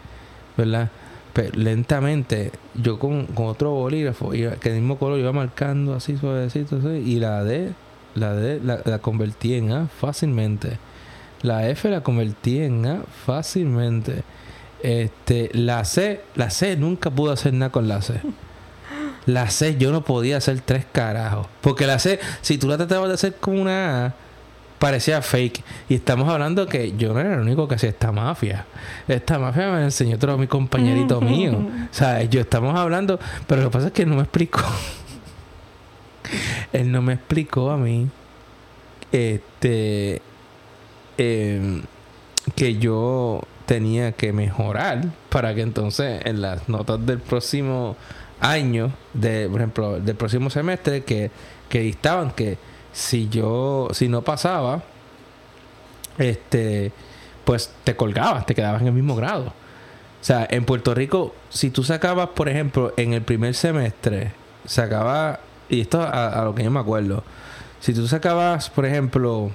¿verdad? 0.58 0.90
Pero 1.34 1.52
lentamente, 1.56 2.52
yo 2.76 3.00
con, 3.00 3.28
con 3.28 3.48
otro 3.48 3.72
bolígrafo, 3.72 4.34
iba, 4.34 4.56
que 4.56 4.70
el 4.70 4.76
mismo 4.76 4.98
color 4.98 5.20
iba 5.20 5.32
marcando 5.32 5.94
así 5.94 6.18
suavecito, 6.18 6.78
así, 6.78 6.88
y 6.88 7.20
la 7.20 7.44
D, 7.44 7.74
la 8.16 8.34
D 8.34 8.60
la, 8.64 8.82
la 8.84 9.00
convertí 9.00 9.54
en 9.56 9.72
A 9.72 9.88
fácilmente. 9.88 10.78
La 11.42 11.68
F 11.70 11.90
la 11.90 12.02
convertí 12.02 12.60
en 12.60 12.86
A 12.86 13.02
fácilmente. 13.26 14.24
Este, 14.82 15.50
la 15.54 15.86
C, 15.86 16.22
la 16.36 16.50
C 16.50 16.76
nunca 16.78 17.10
pude 17.10 17.34
hacer 17.34 17.54
nada 17.54 17.72
con 17.72 17.88
la 17.88 18.02
C. 18.02 18.22
La 19.26 19.50
C 19.50 19.76
yo 19.78 19.92
no 19.92 20.04
podía 20.04 20.38
hacer 20.38 20.62
tres 20.62 20.86
carajos. 20.92 21.48
Porque 21.62 21.86
la 21.86 22.00
C, 22.00 22.20
si 22.42 22.58
tú 22.58 22.68
la 22.68 22.78
tratabas 22.78 23.10
de 23.10 23.16
hacer 23.16 23.36
como 23.36 23.62
una 23.62 24.06
A, 24.06 24.14
parecía 24.80 25.22
fake. 25.22 25.64
Y 25.90 25.96
estamos 25.96 26.30
hablando 26.30 26.68
que 26.68 26.96
yo 26.98 27.14
no 27.14 27.20
era 27.20 27.34
el 27.34 27.40
único 27.40 27.68
que 27.68 27.76
hacía 27.76 27.90
esta 27.90 28.12
mafia. 28.12 28.66
Esta 29.08 29.40
mafia 29.40 29.70
me 29.70 29.80
la 29.80 29.86
enseñó 29.86 30.16
otro 30.16 30.38
mi 30.38 30.48
compañerito 30.48 31.22
mío. 31.22 31.58
O 31.58 31.94
sea, 31.94 32.24
yo 32.24 32.42
estamos 32.42 32.78
hablando, 32.78 33.20
pero 33.48 33.62
lo 33.62 33.70
que 33.70 33.74
pasa 33.74 33.88
es 33.88 33.94
que 33.94 34.04
él 34.04 34.10
no 34.10 34.16
me 34.16 34.22
explicó. 34.22 34.62
él 36.74 36.92
no 36.92 37.02
me 37.02 37.14
explicó 37.14 37.72
a 37.72 37.78
mí. 37.78 38.08
Este. 39.12 40.22
Em, 41.18 41.84
que 42.56 42.78
yo 42.78 43.42
tenía 43.66 44.14
que 44.14 44.32
mejorar 44.34 45.06
para 45.30 45.54
que 45.54 45.62
entonces 45.62 46.22
en 46.26 46.42
las 46.42 46.70
notas 46.70 47.06
del 47.06 47.20
próximo 47.20 47.98
año, 48.40 48.92
de, 49.14 49.48
por 49.50 49.60
ejemplo, 49.60 50.00
del 50.00 50.16
próximo 50.16 50.50
semestre, 50.50 51.04
que, 51.04 51.32
que 51.70 51.82
dictaban 51.82 52.32
que 52.32 52.58
si 52.94 53.30
yo, 53.30 53.90
si 53.92 54.08
no 54.08 54.22
pasaba, 54.22 54.82
este, 56.18 56.92
pues 57.46 57.72
te 57.84 57.96
colgabas, 57.96 58.46
te 58.46 58.56
quedabas 58.56 58.82
en 58.82 58.88
el 58.88 58.94
mismo 58.94 59.16
grado. 59.16 59.54
O 60.22 60.24
sea, 60.28 60.48
en 60.50 60.66
Puerto 60.66 60.96
Rico, 60.96 61.36
si 61.50 61.70
tú 61.70 61.84
sacabas, 61.84 62.30
por 62.30 62.50
ejemplo, 62.50 62.94
en 62.98 63.14
el 63.14 63.22
primer 63.22 63.54
semestre, 63.54 64.32
sacabas, 64.66 65.40
y 65.70 65.82
esto 65.82 66.02
a, 66.02 66.42
a 66.42 66.46
lo 66.46 66.56
que 66.56 66.64
yo 66.64 66.72
me 66.72 66.80
acuerdo, 66.80 67.24
si 67.80 67.94
tú 67.94 68.08
sacabas, 68.08 68.70
por 68.70 68.86
ejemplo, 68.86 69.52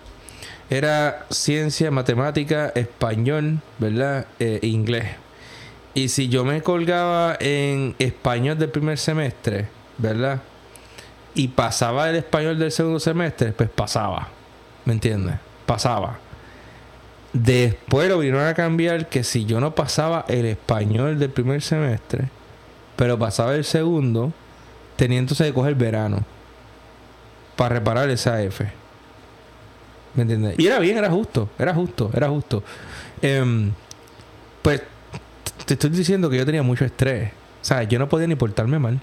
era 0.73 1.27
ciencia, 1.29 1.91
matemática, 1.91 2.73
español, 2.75 3.61
¿verdad? 3.79 4.27
Eh, 4.39 4.59
inglés. 4.63 5.05
Y 5.93 6.09
si 6.09 6.31
yo 6.31 6.47
me 6.47 6.63
colgaba 6.63 7.37
en 7.41 7.95
español 7.99 8.59
del 8.59 8.71
primer 8.71 8.97
semestre, 8.97 9.69
¿verdad? 9.99 10.41
Y 11.35 11.49
pasaba 11.49 12.09
el 12.09 12.17
español 12.17 12.59
del 12.59 12.73
segundo 12.73 13.01
semestre, 13.01 13.53
pues 13.53 13.69
pasaba. 13.69 14.29
¿Me 14.87 14.95
entiendes? 14.95 15.35
Pasaba. 15.67 16.19
Después 17.35 18.09
lo 18.09 18.21
vinieron 18.21 18.47
a 18.47 18.55
cambiar 18.55 19.11
que 19.11 19.25
si 19.25 19.45
yo 19.45 19.61
no 19.61 19.75
pasaba 19.75 20.25
el 20.29 20.47
español 20.47 21.19
del 21.19 21.29
primer 21.29 21.61
semestre, 21.61 22.31
pero 22.97 23.19
pasaba 23.19 23.55
el 23.55 23.65
segundo, 23.65 24.33
tenía 24.97 25.19
entonces 25.19 25.49
que 25.49 25.53
coger 25.53 25.75
verano 25.75 26.25
para 27.57 27.75
reparar 27.75 28.09
esa 28.09 28.43
F. 28.43 28.82
¿Me 30.15 30.23
entiendes? 30.23 30.59
Y 30.59 30.67
era 30.67 30.79
bien, 30.79 30.99
era 30.99 31.11
justo, 31.11 31.49
era 31.59 31.75
justo, 31.75 32.11
era 32.15 32.29
justo. 32.29 32.63
Em, 33.23 33.73
pues 34.61 34.83
te 35.65 35.75
estoy 35.75 35.91
diciendo 35.91 36.29
que 36.29 36.37
yo 36.37 36.45
tenía 36.45 36.63
mucho 36.63 36.85
estrés. 36.85 37.31
O 37.31 37.65
sea, 37.65 37.83
yo 37.85 37.99
no 37.99 38.09
podía 38.09 38.27
ni 38.27 38.35
portarme 38.35 38.79
mal, 38.79 39.01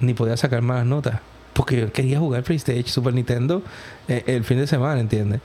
ni 0.00 0.14
podía 0.14 0.36
sacar 0.36 0.62
malas 0.62 0.86
notas. 0.86 1.20
Porque 1.52 1.78
yo 1.78 1.92
quería 1.92 2.18
jugar 2.18 2.42
PlayStation, 2.44 2.86
Super 2.86 3.12
Nintendo 3.12 3.62
eh, 4.08 4.22
el 4.26 4.44
fin 4.44 4.58
de 4.58 4.66
semana, 4.66 5.00
¿entiendes? 5.00 5.40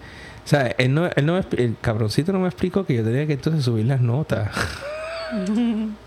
O 0.45 0.47
sea, 0.47 0.67
él 0.77 0.93
no, 0.93 1.07
él 1.13 1.25
no 1.25 1.33
me 1.33 1.43
el 1.61 1.75
cabroncito 1.81 2.31
no 2.31 2.39
me 2.39 2.47
explicó 2.47 2.85
que 2.85 2.95
yo 2.95 3.03
tenía 3.03 3.27
que 3.27 3.33
entonces 3.33 3.65
subir 3.65 3.85
las 3.85 3.99
notas. 3.99 4.49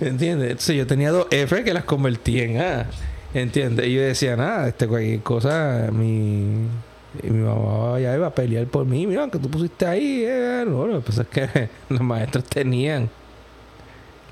¿Entiendes? 0.00 0.50
Entonces 0.50 0.76
yo 0.76 0.86
tenía 0.86 1.12
dos 1.12 1.28
F 1.30 1.62
que 1.62 1.72
las 1.72 1.84
convertí 1.84 2.40
en 2.40 2.60
A. 2.60 2.86
¿Entiendes? 3.32 3.86
Y 3.86 3.94
yo 3.94 4.02
decía, 4.02 4.34
nada, 4.34 4.66
este 4.66 4.88
cualquier 4.88 5.20
cosa, 5.20 5.88
mi, 5.92 6.66
y 7.22 7.30
mi 7.30 7.42
mamá 7.42 7.98
ya 8.00 8.14
iba 8.14 8.26
a 8.28 8.34
pelear 8.34 8.66
por 8.66 8.84
mí. 8.86 9.06
Mira, 9.06 9.28
que 9.28 9.38
tú 9.38 9.50
pusiste 9.50 9.86
ahí. 9.86 10.22
eh". 10.26 10.64
No, 10.66 10.86
lo 10.86 11.00
que 11.00 11.06
pasa 11.06 11.22
es 11.22 11.28
que 11.28 11.68
los 11.88 12.00
maestros 12.00 12.44
tenían 12.44 13.08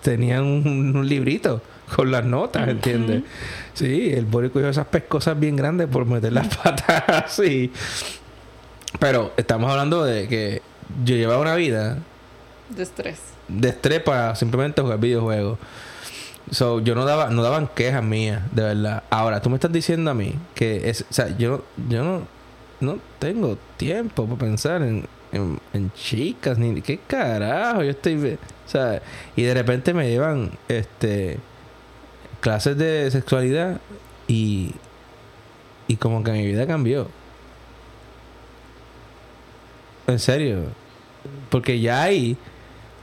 tenían 0.03 0.45
un, 0.45 0.97
un 0.97 1.09
librito 1.09 1.61
con 1.95 2.11
las 2.11 2.25
notas, 2.25 2.69
¿entiendes? 2.69 3.23
Sí, 3.75 4.13
el 4.13 4.27
Boris 4.27 4.51
cogió 4.53 4.69
esas 4.69 4.87
pescosas 4.87 5.39
bien 5.39 5.57
grandes 5.57 5.89
por 5.89 6.05
meter 6.07 6.33
las 6.33 6.55
patas 6.57 7.03
así. 7.09 7.73
Pero 9.01 9.33
estamos 9.37 9.71
hablando 9.71 10.05
de 10.05 10.29
que 10.29 10.63
yo 11.05 11.17
llevaba 11.17 11.41
una 11.41 11.55
vida 11.57 11.99
De 12.71 12.83
estrés. 12.83 13.19
de 13.49 13.69
estrés 13.71 14.01
para 14.01 14.35
simplemente 14.35 14.81
jugar 14.81 14.99
videojuegos. 15.01 15.59
So, 16.51 16.81
yo 16.81 16.95
no 16.95 17.05
daba, 17.05 17.29
no 17.29 17.43
daban 17.43 17.69
quejas 17.75 18.03
mías, 18.03 18.43
de 18.53 18.63
verdad. 18.63 19.03
Ahora, 19.11 19.43
tú 19.43 19.51
me 19.51 19.57
estás 19.57 19.73
diciendo 19.73 20.11
a 20.11 20.15
mí 20.15 20.35
que 20.55 20.89
es, 20.89 21.03
o 21.03 21.13
sea, 21.13 21.37
yo, 21.37 21.65
yo 21.89 22.03
no, 22.05 22.23
no 22.81 22.99
tengo 23.19 23.59
tiempo 23.77 24.27
para 24.27 24.39
pensar 24.39 24.83
en, 24.83 25.07
en, 25.33 25.61
en 25.73 25.93
chicas, 25.93 26.59
ni 26.59 26.81
qué 26.83 26.99
carajo, 26.99 27.83
yo 27.83 27.91
estoy, 27.91 28.39
o 28.67 28.69
sea, 28.69 29.03
y 29.37 29.43
de 29.43 29.55
repente 29.55 29.95
me 29.95 30.09
llevan, 30.09 30.51
este, 30.69 31.39
clases 32.41 32.77
de 32.79 33.11
sexualidad 33.11 33.81
y, 34.27 34.75
y 35.87 35.97
como 35.97 36.23
que 36.23 36.33
mi 36.33 36.47
vida 36.47 36.67
cambió. 36.67 37.09
en 40.09 40.19
serio. 40.19 40.65
Porque 41.51 41.81
ya 41.81 42.03
ahí, 42.03 42.37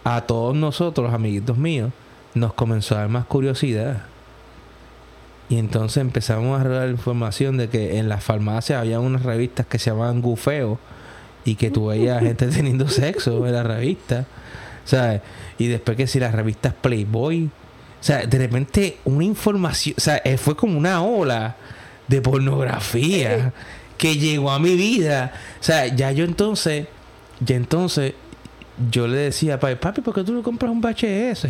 a 0.03 0.21
todos 0.21 0.55
nosotros, 0.55 1.13
amiguitos 1.13 1.57
míos, 1.57 1.91
nos 2.33 2.53
comenzó 2.53 2.95
a 2.95 2.99
dar 2.99 3.09
más 3.09 3.25
curiosidad. 3.25 4.03
Y 5.47 5.57
entonces 5.59 5.97
empezamos 5.97 6.59
a 6.59 6.67
dar 6.67 6.89
información 6.89 7.57
de 7.57 7.69
que 7.69 7.99
en 7.99 8.09
las 8.09 8.23
farmacias 8.23 8.81
había 8.81 8.99
unas 8.99 9.23
revistas 9.23 9.65
que 9.67 9.77
se 9.77 9.91
llamaban 9.91 10.21
Gufeo 10.21 10.79
y 11.43 11.55
que 11.55 11.69
tú 11.69 11.87
veías 11.87 12.21
gente 12.21 12.47
teniendo 12.55 12.87
sexo 12.87 13.45
en 13.45 13.53
la 13.53 13.63
revista. 13.63 14.25
¿Sabes? 14.85 15.21
Y 15.57 15.67
después 15.67 15.97
que 15.97 16.07
si 16.07 16.19
las 16.19 16.33
revistas 16.33 16.73
Playboy. 16.73 17.45
O 17.45 18.03
sea, 18.05 18.25
de 18.25 18.37
repente 18.37 18.97
una 19.05 19.23
información. 19.23 19.95
O 19.97 20.01
sea, 20.01 20.17
eh, 20.23 20.37
fue 20.37 20.55
como 20.55 20.77
una 20.77 21.01
ola 21.03 21.55
de 22.07 22.21
pornografía 22.21 23.53
que 23.97 24.17
llegó 24.17 24.51
a 24.51 24.59
mi 24.59 24.75
vida. 24.75 25.33
O 25.59 25.63
sea, 25.63 25.87
ya 25.87 26.11
yo 26.11 26.25
entonces. 26.25 26.87
Ya 27.39 27.55
entonces. 27.55 28.13
Yo 28.91 29.07
le 29.07 29.17
decía, 29.17 29.59
papi, 29.59 29.75
papi, 29.75 30.01
¿por 30.01 30.13
qué 30.13 30.23
tú 30.23 30.33
no 30.33 30.43
compras 30.43 30.69
un 30.69 30.81
VHS? 30.81 31.47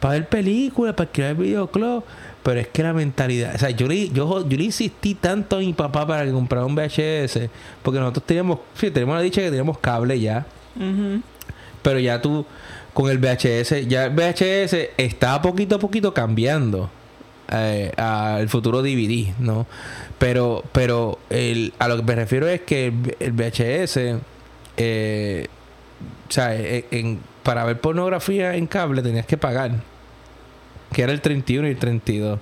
Para 0.00 0.14
ver 0.14 0.28
películas, 0.28 0.94
para 0.94 1.10
crear 1.10 1.36
videoclub. 1.36 2.02
Pero 2.42 2.58
es 2.58 2.68
que 2.68 2.82
la 2.82 2.92
mentalidad, 2.92 3.54
o 3.54 3.58
sea, 3.58 3.70
yo 3.70 3.86
le, 3.86 4.08
yo, 4.08 4.48
yo 4.48 4.56
le 4.56 4.64
insistí 4.64 5.14
tanto 5.14 5.56
a 5.56 5.58
mi 5.60 5.72
papá 5.72 6.06
para 6.06 6.24
que 6.24 6.32
comprara 6.32 6.66
un 6.66 6.74
VHS, 6.74 7.48
porque 7.82 8.00
nosotros 8.00 8.24
teníamos, 8.26 8.58
sí, 8.74 8.90
tenemos 8.90 9.14
la 9.14 9.22
dicha 9.22 9.40
que 9.40 9.48
teníamos 9.48 9.78
cable 9.78 10.18
ya. 10.18 10.44
Pero 11.82 11.98
ya 12.00 12.20
tú, 12.20 12.44
con 12.94 13.10
el 13.10 13.18
VHS, 13.18 13.86
ya 13.86 14.06
el 14.06 14.10
VHS 14.10 14.90
está 14.96 15.40
poquito 15.40 15.76
a 15.76 15.78
poquito 15.78 16.12
cambiando 16.12 16.90
eh, 17.52 17.92
al 17.96 18.48
futuro 18.48 18.82
DVD, 18.82 19.34
¿no? 19.38 19.66
Pero, 20.18 20.64
pero 20.72 21.18
el, 21.30 21.72
a 21.78 21.86
lo 21.86 21.96
que 21.96 22.02
me 22.02 22.14
refiero 22.16 22.48
es 22.48 22.62
que 22.62 22.92
el, 23.20 23.32
VHS, 23.32 24.20
eh, 24.78 25.46
o 26.28 26.32
sea, 26.32 26.56
e, 26.56 26.86
en, 26.90 27.20
para 27.44 27.64
ver 27.64 27.80
pornografía 27.80 28.56
en 28.56 28.66
cable 28.66 29.02
tenías 29.02 29.26
que 29.26 29.36
pagar 29.36 29.91
que 30.92 31.02
era 31.02 31.12
el 31.12 31.20
31 31.20 31.68
y 31.68 31.70
el 31.70 31.76
32. 31.78 32.38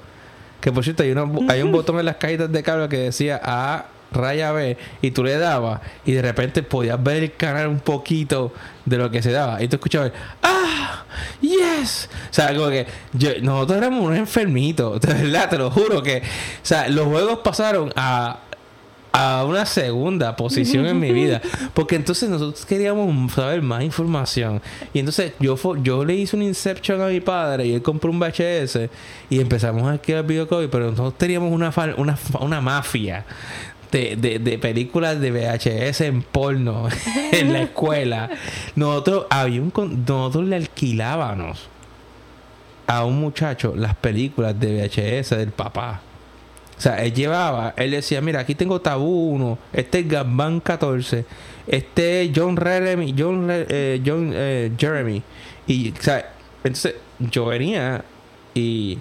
Que 0.61 0.73
por 0.73 0.85
cierto, 0.85 1.03
hay, 1.03 1.15
hay 1.49 1.63
un 1.63 1.73
botón 1.73 1.99
en 1.99 2.07
las 2.07 2.17
cajitas 2.17 2.51
de 2.51 2.63
cable 2.63 2.89
que 2.89 2.99
decía 2.99 3.41
A 3.43 3.87
raya 4.13 4.53
B 4.53 4.77
y 5.03 5.11
tú 5.13 5.23
le 5.23 5.39
dabas 5.39 5.81
y 6.05 6.13
de 6.13 6.23
repente 6.23 6.63
podías 6.63 7.03
ver 7.03 7.23
el 7.23 7.33
canal 7.35 7.69
un 7.69 7.81
poquito 7.81 8.53
de 8.85 8.99
lo 8.99 9.11
que 9.11 9.23
se 9.23 9.31
daba 9.31 9.63
y 9.63 9.69
tú 9.69 9.77
escuchabas 9.77 10.13
¡Ah! 10.43 11.05
¡Yes! 11.41 12.09
O 12.31 12.35
sea, 12.35 12.55
como 12.55 12.69
que 12.69 12.87
nosotros 13.43 13.79
éramos 13.79 14.05
unos 14.05 14.19
enfermitos, 14.19 15.01
de 15.01 15.15
verdad, 15.15 15.49
te 15.49 15.59
lo 15.59 15.71
juro 15.71 16.03
que, 16.03 16.19
o 16.19 16.67
sea, 16.67 16.89
los 16.89 17.07
juegos 17.07 17.41
pasaron 17.41 17.93
a 17.97 18.41
a 19.13 19.45
una 19.45 19.67
segunda 19.67 20.37
posición 20.37 20.87
en 20.87 20.99
mi 20.99 21.13
vida. 21.13 21.41
Porque 21.75 21.97
entonces 21.97 22.29
nosotros 22.29 22.65
queríamos 22.65 23.33
saber 23.33 23.63
más 23.63 23.83
información. 23.83 24.61
Y 24.93 25.01
entonces 25.01 25.33
yo, 25.41 25.57
yo 25.83 26.05
le 26.05 26.15
hice 26.15 26.37
un 26.37 26.43
Inception 26.43 27.01
a 27.01 27.07
mi 27.07 27.21
padre 27.21 27.67
y 27.67 27.75
él 27.75 27.83
compró 27.83 28.11
un 28.11 28.19
VHS 28.19 28.89
y 29.29 29.41
empezamos 29.41 29.89
a 29.89 29.95
escribir 29.95 30.25
videoclub. 30.25 30.69
Pero 30.71 30.91
nosotros 30.91 31.19
teníamos 31.19 31.53
una, 31.53 31.73
una, 31.97 32.19
una 32.41 32.61
mafia 32.61 33.25
de, 33.91 34.39
de, 34.41 34.59
películas 34.59 35.21
de 35.21 35.31
VHS 35.31 36.03
en 36.03 36.23
porno 36.23 36.89
en 37.33 37.53
la 37.53 37.63
escuela. 37.63 38.31
Nosotros, 38.77 39.27
había 39.31 39.61
un, 39.61 39.73
nosotros 40.07 40.47
le 40.47 40.57
alquilábamos 40.57 41.69
a 42.87 43.05
un 43.05 43.21
muchacho 43.21 43.75
las 43.77 43.95
películas 43.97 44.59
de 44.59 44.89
VHS 44.89 45.31
del 45.31 45.51
papá. 45.51 46.03
O 46.81 46.83
sea, 46.83 47.05
él 47.05 47.13
llevaba, 47.13 47.75
él 47.77 47.91
decía, 47.91 48.23
mira, 48.23 48.41
aquí 48.41 48.55
tengo 48.55 48.81
Tabú 48.81 49.33
1, 49.35 49.59
este 49.75 49.99
es 49.99 50.09
Gabán 50.09 50.61
14, 50.61 51.27
este 51.67 52.23
es 52.23 52.31
John 52.35 52.57
Jeremy, 52.57 53.15
John, 53.19 53.49
eh, 53.51 54.01
John 54.03 54.31
eh, 54.33 54.73
Jeremy. 54.79 55.23
Y, 55.67 55.91
o 55.91 56.01
sea, 56.01 56.33
entonces 56.65 56.95
yo 57.19 57.45
venía 57.45 58.03
y, 58.55 58.99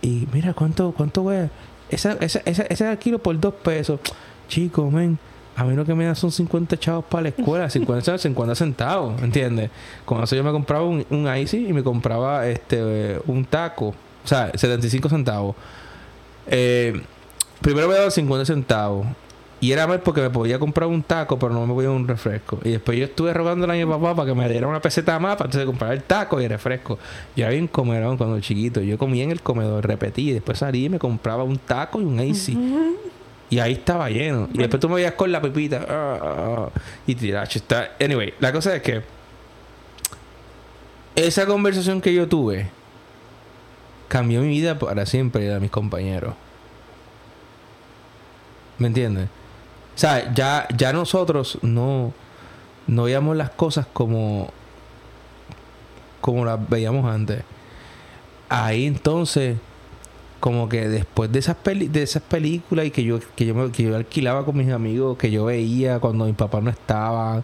y 0.00 0.28
mira, 0.32 0.54
¿cuánto, 0.54 0.94
cuánto 0.96 1.22
güey? 1.22 1.50
Esa, 1.90 2.12
esa, 2.20 2.40
esa, 2.44 2.62
ese 2.62 2.86
alquilo 2.86 3.18
por 3.18 3.40
dos 3.40 3.54
pesos. 3.54 3.98
Chico, 4.46 4.88
men, 4.88 5.18
a 5.56 5.64
mí 5.64 5.74
lo 5.74 5.84
que 5.84 5.96
me 5.96 6.04
da 6.04 6.14
son 6.14 6.30
50 6.30 6.78
chavos 6.78 7.04
para 7.06 7.24
la 7.24 7.28
escuela, 7.30 7.68
50 7.70 8.16
50 8.16 8.54
centavos, 8.54 9.20
¿entiendes? 9.20 9.70
Con 10.04 10.22
eso 10.22 10.36
yo 10.36 10.44
me 10.44 10.52
compraba 10.52 10.84
un, 10.84 11.04
un 11.10 11.36
Icy 11.36 11.66
y 11.66 11.72
me 11.72 11.82
compraba 11.82 12.46
este 12.46 13.18
un 13.26 13.44
taco, 13.44 13.88
o 13.88 14.28
sea, 14.28 14.52
75 14.54 15.08
centavos. 15.08 15.56
Eh, 16.50 17.00
primero 17.60 17.88
me 17.88 17.94
daban 17.94 18.10
50 18.10 18.46
centavos. 18.46 19.06
Y 19.60 19.72
era 19.72 19.88
mal 19.88 20.00
porque 20.00 20.20
me 20.20 20.30
podía 20.30 20.58
comprar 20.58 20.88
un 20.88 21.02
taco, 21.02 21.36
pero 21.36 21.52
no 21.52 21.66
me 21.66 21.74
podía 21.74 21.90
un 21.90 22.06
refresco. 22.06 22.60
Y 22.62 22.70
después 22.70 22.96
yo 22.96 23.06
estuve 23.06 23.34
rogándole 23.34 23.72
a 23.72 23.86
mi 23.86 23.92
papá 23.92 24.14
para 24.14 24.28
que 24.28 24.34
me 24.34 24.48
diera 24.48 24.68
una 24.68 24.80
peseta 24.80 25.18
más 25.18 25.34
para 25.34 25.46
entonces 25.46 25.66
comprar 25.66 25.92
el 25.92 26.02
taco 26.04 26.40
y 26.40 26.44
el 26.44 26.50
refresco. 26.50 26.96
Yo 27.34 27.44
había 27.44 27.60
un 27.60 27.66
comedor 27.66 28.16
cuando 28.16 28.38
chiquito. 28.38 28.80
Yo 28.80 28.96
comía 28.98 29.24
en 29.24 29.32
el 29.32 29.40
comedor, 29.40 29.84
repetí. 29.84 30.30
Y 30.30 30.32
después 30.34 30.58
salí 30.58 30.84
y 30.84 30.88
me 30.88 31.00
compraba 31.00 31.42
un 31.42 31.58
taco 31.58 32.00
y 32.00 32.04
un 32.04 32.20
AC. 32.20 32.56
Y 33.50 33.58
ahí 33.58 33.72
estaba 33.72 34.08
lleno. 34.10 34.48
Y 34.52 34.58
después 34.58 34.78
tú 34.78 34.88
me 34.88 34.96
veías 34.96 35.14
con 35.14 35.32
la 35.32 35.40
pepita. 35.40 35.84
Ah, 35.88 36.18
ah, 36.22 36.70
ah, 36.72 36.80
y 37.04 37.16
tiracho. 37.16 37.58
Está... 37.58 37.96
Anyway, 38.00 38.34
la 38.38 38.52
cosa 38.52 38.76
es 38.76 38.82
que 38.82 39.02
esa 41.16 41.46
conversación 41.46 42.00
que 42.00 42.14
yo 42.14 42.28
tuve 42.28 42.68
cambió 44.08 44.40
mi 44.40 44.48
vida 44.48 44.78
para 44.78 45.06
siempre 45.06 45.44
y 45.44 45.46
de 45.46 45.60
mis 45.60 45.70
compañeros. 45.70 46.34
¿Me 48.78 48.88
entiendes? 48.88 49.28
O 49.94 49.98
sea, 49.98 50.32
ya, 50.32 50.66
ya 50.76 50.92
nosotros 50.92 51.58
no, 51.62 52.12
no 52.86 53.02
veíamos 53.04 53.36
las 53.36 53.50
cosas 53.50 53.86
como, 53.92 54.50
como 56.20 56.44
las 56.44 56.68
veíamos 56.68 57.04
antes. 57.12 57.42
Ahí 58.48 58.86
entonces, 58.86 59.58
como 60.40 60.68
que 60.68 60.88
después 60.88 61.30
de 61.32 61.40
esas, 61.40 61.56
de 61.64 62.02
esas 62.02 62.22
películas 62.22 62.86
y 62.86 62.90
que 62.90 63.02
yo, 63.02 63.18
que, 63.34 63.46
yo, 63.46 63.72
que 63.72 63.82
yo 63.82 63.96
alquilaba 63.96 64.44
con 64.44 64.56
mis 64.56 64.70
amigos, 64.70 65.18
que 65.18 65.30
yo 65.30 65.46
veía 65.46 65.98
cuando 65.98 66.24
mi 66.24 66.32
papá 66.32 66.60
no 66.60 66.70
estaba, 66.70 67.42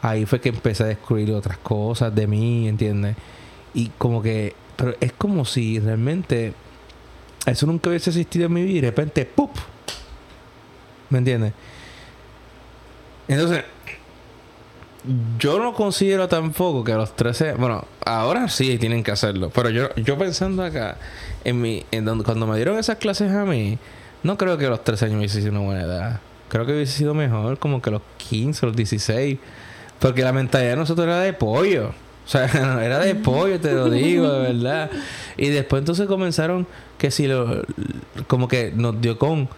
ahí 0.00 0.24
fue 0.24 0.40
que 0.40 0.50
empecé 0.50 0.84
a 0.84 0.86
descubrir 0.86 1.32
otras 1.32 1.58
cosas 1.58 2.14
de 2.14 2.26
mí, 2.26 2.68
¿entiendes? 2.68 3.16
Y 3.74 3.88
como 3.98 4.22
que 4.22 4.54
pero 4.78 4.94
es 5.00 5.12
como 5.12 5.44
si 5.44 5.80
realmente 5.80 6.54
eso 7.44 7.66
nunca 7.66 7.90
hubiese 7.90 8.10
existido 8.10 8.46
en 8.46 8.52
mi 8.52 8.62
vida 8.62 8.78
y 8.78 8.80
de 8.80 8.90
repente 8.90 9.24
¡pup! 9.26 9.50
¿Me 11.10 11.18
entiendes? 11.18 11.52
Entonces, 13.26 13.64
yo 15.40 15.58
no 15.58 15.74
considero 15.74 16.28
tampoco 16.28 16.84
que 16.84 16.92
a 16.92 16.96
los 16.96 17.16
13, 17.16 17.54
bueno, 17.54 17.86
ahora 18.06 18.48
sí 18.48 18.78
tienen 18.78 19.02
que 19.02 19.10
hacerlo, 19.10 19.50
pero 19.52 19.68
yo, 19.70 19.92
yo 19.96 20.16
pensando 20.16 20.62
acá, 20.62 20.96
en 21.42 21.60
mi, 21.60 21.84
en 21.90 22.04
donde, 22.04 22.24
cuando 22.24 22.46
me 22.46 22.54
dieron 22.54 22.78
esas 22.78 22.98
clases 22.98 23.32
a 23.32 23.44
mí, 23.44 23.78
no 24.22 24.38
creo 24.38 24.58
que 24.58 24.66
a 24.66 24.70
los 24.70 24.84
13 24.84 25.06
años 25.06 25.18
hubiese 25.18 25.40
sido 25.40 25.52
una 25.52 25.60
buena 25.60 25.82
edad. 25.82 26.20
Creo 26.48 26.66
que 26.66 26.72
hubiese 26.72 26.96
sido 26.96 27.14
mejor 27.14 27.58
como 27.58 27.82
que 27.82 27.90
a 27.90 27.94
los 27.94 28.02
15, 28.28 28.66
los 28.66 28.76
16, 28.76 29.38
porque 29.98 30.22
la 30.22 30.32
mentalidad 30.32 30.70
de 30.70 30.76
nosotros 30.76 31.04
era 31.06 31.20
de 31.20 31.32
pollo. 31.32 31.92
O 32.28 32.30
sea, 32.30 32.44
era 32.84 32.98
de 32.98 33.14
pollo, 33.14 33.58
te 33.58 33.72
lo 33.72 33.88
digo, 33.88 34.30
de 34.30 34.52
verdad. 34.52 34.90
Y 35.36 35.48
después 35.48 35.80
entonces 35.80 36.06
comenzaron 36.06 36.66
que 36.98 37.10
si 37.10 37.26
lo... 37.26 37.64
Como 38.26 38.46
que 38.46 38.72
nos 38.74 39.00
dio 39.00 39.18
con... 39.18 39.48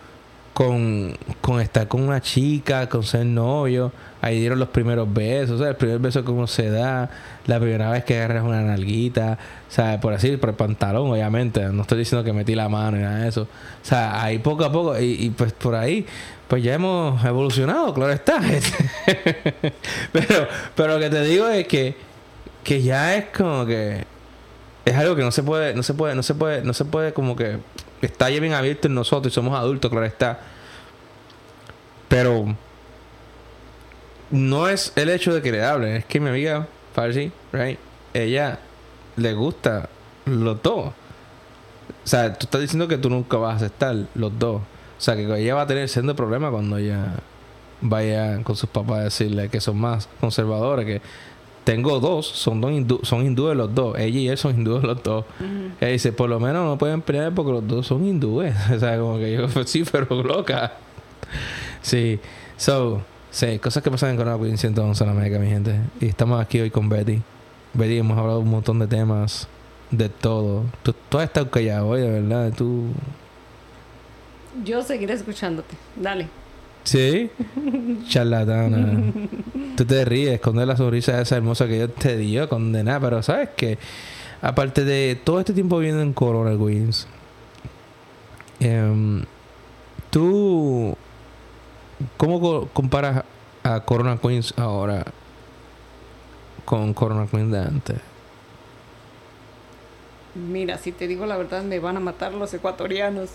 Con, 0.52 1.16
con 1.40 1.60
estar 1.60 1.88
con 1.88 2.02
una 2.02 2.20
chica, 2.20 2.86
con 2.88 3.02
ser 3.02 3.24
novio. 3.24 3.92
Ahí 4.20 4.40
dieron 4.40 4.58
los 4.58 4.68
primeros 4.68 5.10
besos. 5.10 5.52
O 5.52 5.58
sea, 5.58 5.70
el 5.70 5.76
primer 5.76 6.00
beso 6.00 6.22
que 6.22 6.30
uno 6.30 6.46
se 6.46 6.68
da. 6.68 7.08
La 7.46 7.58
primera 7.58 7.90
vez 7.90 8.04
que 8.04 8.18
agarras 8.18 8.44
una 8.44 8.60
nalguita. 8.60 9.38
O 9.66 9.72
sea, 9.72 9.98
por 10.00 10.12
así, 10.12 10.36
por 10.36 10.50
el 10.50 10.56
pantalón, 10.56 11.10
obviamente. 11.10 11.62
No 11.72 11.82
estoy 11.82 12.00
diciendo 12.00 12.24
que 12.24 12.34
metí 12.34 12.54
la 12.54 12.68
mano 12.68 12.98
y 12.98 13.00
nada 13.00 13.20
de 13.20 13.28
eso. 13.28 13.42
O 13.42 13.86
sea, 13.86 14.22
ahí 14.22 14.38
poco 14.38 14.64
a 14.64 14.72
poco. 14.72 14.98
Y, 15.00 15.24
y 15.24 15.30
pues 15.30 15.52
por 15.52 15.74
ahí 15.76 16.04
pues 16.46 16.64
ya 16.64 16.74
hemos 16.74 17.24
evolucionado, 17.24 17.94
claro 17.94 18.12
está. 18.12 18.40
pero, 20.12 20.48
pero 20.74 20.94
lo 20.94 20.98
que 20.98 21.08
te 21.08 21.22
digo 21.22 21.46
es 21.46 21.64
que 21.68 21.94
que 22.64 22.82
ya 22.82 23.16
es 23.16 23.26
como 23.36 23.66
que 23.66 24.04
es 24.84 24.96
algo 24.96 25.16
que 25.16 25.22
no 25.22 25.30
se 25.30 25.42
puede, 25.42 25.74
no 25.74 25.82
se 25.82 25.94
puede, 25.94 26.14
no 26.14 26.22
se 26.22 26.34
puede, 26.34 26.62
no 26.62 26.74
se 26.74 26.84
puede 26.84 27.12
como 27.12 27.36
que 27.36 27.58
está 28.02 28.30
ya 28.30 28.40
bien 28.40 28.54
abierto 28.54 28.88
en 28.88 28.94
nosotros 28.94 29.32
y 29.32 29.34
somos 29.34 29.58
adultos, 29.58 29.90
claro 29.90 30.06
está. 30.06 30.40
Pero 32.08 32.56
no 34.30 34.68
es 34.68 34.92
el 34.96 35.10
hecho 35.10 35.34
de 35.34 35.42
que 35.42 35.52
le 35.52 35.62
hablen, 35.62 35.96
es 35.96 36.04
que 36.04 36.20
mi 36.20 36.28
amiga 36.28 36.66
Farsi, 36.94 37.30
right, 37.52 37.78
ella 38.14 38.58
le 39.16 39.32
gusta 39.34 39.88
los 40.24 40.62
dos. 40.62 40.88
O 40.88 42.06
sea, 42.06 42.32
tú 42.34 42.46
estás 42.46 42.60
diciendo 42.60 42.88
que 42.88 42.98
tú 42.98 43.10
nunca 43.10 43.36
vas 43.36 43.54
a 43.54 43.56
aceptar 43.56 43.96
los 44.14 44.38
dos. 44.38 44.62
O 44.62 45.00
sea, 45.02 45.16
que 45.16 45.22
ella 45.22 45.54
va 45.54 45.62
a 45.62 45.66
tener 45.66 45.88
siendo 45.88 46.16
problema 46.16 46.50
cuando 46.50 46.78
ella 46.78 47.14
vaya 47.80 48.42
con 48.42 48.56
sus 48.56 48.68
papás 48.68 48.98
a 48.98 49.04
decirle 49.04 49.48
que 49.48 49.60
son 49.60 49.78
más 49.78 50.08
conservadores, 50.20 50.86
que 50.86 51.00
tengo 51.70 52.00
dos, 52.00 52.26
son 52.26 52.60
dos 52.60 52.72
hindú, 52.72 52.98
son 53.04 53.24
hindúes 53.24 53.56
los 53.56 53.72
dos, 53.72 53.96
ella 53.96 54.18
y 54.18 54.28
él 54.28 54.36
son 54.36 54.56
hindúes 54.58 54.82
los 54.82 55.00
dos. 55.04 55.24
Ella 55.80 55.92
dice, 55.92 56.10
por 56.10 56.28
lo 56.28 56.40
menos 56.40 56.64
no 56.64 56.76
pueden 56.76 57.00
pelear 57.00 57.32
porque 57.32 57.52
los 57.52 57.68
dos 57.68 57.86
son 57.86 58.04
hindúes. 58.04 58.56
o 58.74 58.78
sea, 58.80 58.98
como 58.98 59.18
que 59.18 59.32
yo, 59.34 59.46
sí, 59.64 59.84
pero 59.92 60.20
loca. 60.20 60.72
sí, 61.80 62.18
so, 62.56 63.02
Sí, 63.30 63.60
cosas 63.60 63.84
que 63.84 63.90
pasan 63.92 64.10
en 64.10 64.16
Corona 64.16 64.36
Queen 64.36 64.58
111 64.58 65.04
en 65.04 65.10
la 65.10 65.14
Mega, 65.14 65.38
mi 65.38 65.46
gente. 65.46 65.78
Y 66.00 66.06
estamos 66.06 66.40
aquí 66.40 66.58
hoy 66.58 66.70
con 66.70 66.88
Betty. 66.88 67.22
Betty, 67.74 67.98
hemos 67.98 68.18
hablado 68.18 68.40
un 68.40 68.50
montón 68.50 68.80
de 68.80 68.88
temas, 68.88 69.46
de 69.92 70.08
todo. 70.08 70.64
Tú, 70.82 70.92
tú 71.08 71.18
has 71.18 71.26
estado 71.26 71.48
callado 71.52 71.86
hoy, 71.86 72.00
de 72.00 72.10
verdad. 72.10 72.52
Tú. 72.52 72.86
Yo 74.64 74.82
seguiré 74.82 75.14
escuchándote. 75.14 75.76
Dale. 75.94 76.39
Sí, 76.84 77.30
charlatana. 78.08 79.12
Tú 79.76 79.84
te 79.84 80.04
ríes, 80.04 80.40
con 80.40 80.56
la 80.66 80.76
sonrisa 80.76 81.20
esa 81.20 81.36
hermosa 81.36 81.66
que 81.66 81.78
yo 81.78 81.88
te 81.90 82.16
dio, 82.16 82.48
condena. 82.48 82.98
Pero 83.00 83.22
sabes 83.22 83.50
que, 83.56 83.78
aparte 84.42 84.84
de 84.84 85.18
todo 85.22 85.40
este 85.40 85.52
tiempo 85.52 85.78
viviendo 85.78 86.02
en 86.02 86.12
Corona 86.12 86.56
Queens, 86.58 87.06
em, 88.60 89.22
tú, 90.10 90.96
¿cómo 92.16 92.40
co- 92.40 92.68
comparas 92.72 93.24
a 93.62 93.80
Corona 93.80 94.18
Queens 94.18 94.54
ahora 94.56 95.04
con 96.64 96.92
Corona 96.94 97.26
Queens 97.26 97.50
de 97.52 97.58
antes? 97.58 97.96
Mira, 100.34 100.78
si 100.78 100.92
te 100.92 101.08
digo 101.08 101.26
la 101.26 101.36
verdad, 101.36 101.62
me 101.62 101.78
van 101.80 101.96
a 101.96 102.00
matar 102.00 102.32
los 102.34 102.52
ecuatorianos. 102.54 103.30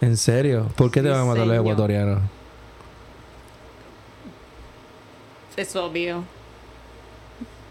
¿En 0.00 0.16
serio? 0.16 0.68
¿Por 0.76 0.90
qué 0.90 1.02
te 1.02 1.08
van 1.08 1.20
a 1.20 1.24
matar 1.24 1.38
los 1.46 1.48
señor. 1.56 1.60
ecuatorianos? 1.66 2.20
Es 5.56 5.74
obvio. 5.76 6.24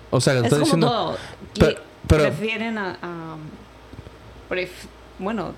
O 0.09 0.19
sea, 0.19 0.33
que 0.33 0.39
tú 0.41 0.45
Es 0.47 0.51
estás 0.53 0.69
como 0.69 0.85
diciendo... 0.85 0.87
todo. 0.87 1.17
pero- 1.59 1.79
pero- 2.07 2.23
prefieren 2.23 2.77
a... 2.77 2.91
a- 3.01 3.37
pref- 4.49 4.87
bueno, 5.19 5.53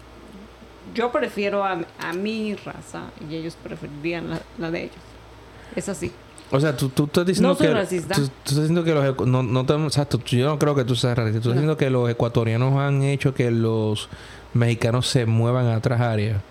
yo 0.93 1.11
prefiero 1.11 1.63
a, 1.63 1.79
a 1.99 2.13
mi 2.13 2.55
raza 2.55 3.03
y 3.29 3.35
ellos 3.35 3.55
preferirían 3.61 4.29
la, 4.29 4.41
la 4.57 4.71
de 4.71 4.83
ellos. 4.85 4.95
Es 5.75 5.89
así. 5.89 6.11
O 6.51 6.59
sea, 6.59 6.75
tú, 6.75 6.89
tú 6.89 7.05
estás 7.05 7.25
diciendo 7.27 7.49
No 7.49 7.55
soy 7.55 7.67
que... 7.67 7.73
racista. 7.73 8.15
Tú, 8.15 8.21
tú 8.27 8.31
estás 8.45 8.55
diciendo 8.61 8.83
que 8.83 8.93
los... 8.95 9.27
No, 9.27 9.43
no 9.43 9.65
te- 9.65 10.05
tú- 10.05 10.21
yo 10.35 10.47
no 10.47 10.57
creo 10.59 10.73
que 10.75 10.83
tú 10.83 10.95
seas 10.95 11.15
racista. 11.17 11.39
Tú 11.41 11.49
estás 11.49 11.55
No. 11.55 11.61
diciendo 11.61 11.77
que 11.77 11.89
los 11.91 12.09
ecuatorianos 12.09 12.75
han 12.79 13.03
hecho 13.03 13.33
que 13.35 13.51
los 13.51 14.09
mexicanos 14.53 15.07
se 15.07 15.25
muevan 15.27 15.67
a 15.67 15.77
otras 15.77 16.01
áreas. 16.01 16.41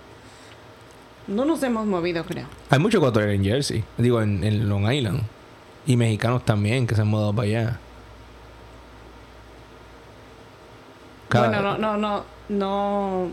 No 1.28 1.44
nos 1.44 1.62
hemos 1.62 1.86
movido, 1.86 2.24
creo. 2.24 2.46
Hay 2.70 2.78
muchos 2.78 2.98
ecuatorianos 2.98 3.36
en 3.36 3.44
Jersey. 3.44 3.84
Digo, 3.98 4.20
en, 4.22 4.42
en 4.42 4.68
Long 4.68 4.90
Island. 4.90 5.20
Y 5.86 5.96
mexicanos 5.96 6.44
también 6.44 6.86
que 6.86 6.94
se 6.94 7.02
han 7.02 7.08
mudado 7.08 7.32
para 7.32 7.46
allá. 7.48 7.78
Cada- 11.28 11.48
Bueno, 11.48 11.78
no, 11.78 11.96
no, 11.96 11.96
no, 11.98 12.24
no. 12.48 13.30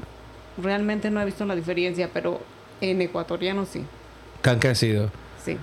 Realmente 0.61 1.09
no 1.11 1.22
he 1.22 1.26
visto 1.26 1.45
la 1.45 1.55
diferencia, 1.55 2.09
pero 2.13 2.41
en 2.81 3.01
ecuatoriano 3.01 3.65
sí. 3.65 3.84
Que 4.41 4.49
han 4.49 4.59
crecido. 4.59 5.09
Sí. 5.43 5.57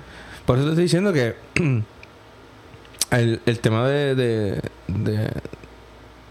Por 0.47 0.57
eso 0.59 0.67
te 0.67 0.71
estoy 0.73 0.85
diciendo 0.85 1.13
que 1.13 1.35
el, 3.11 3.41
el 3.45 3.61
tema 3.61 3.87
de, 3.87 4.15
de, 4.15 4.61
de- 4.89 5.31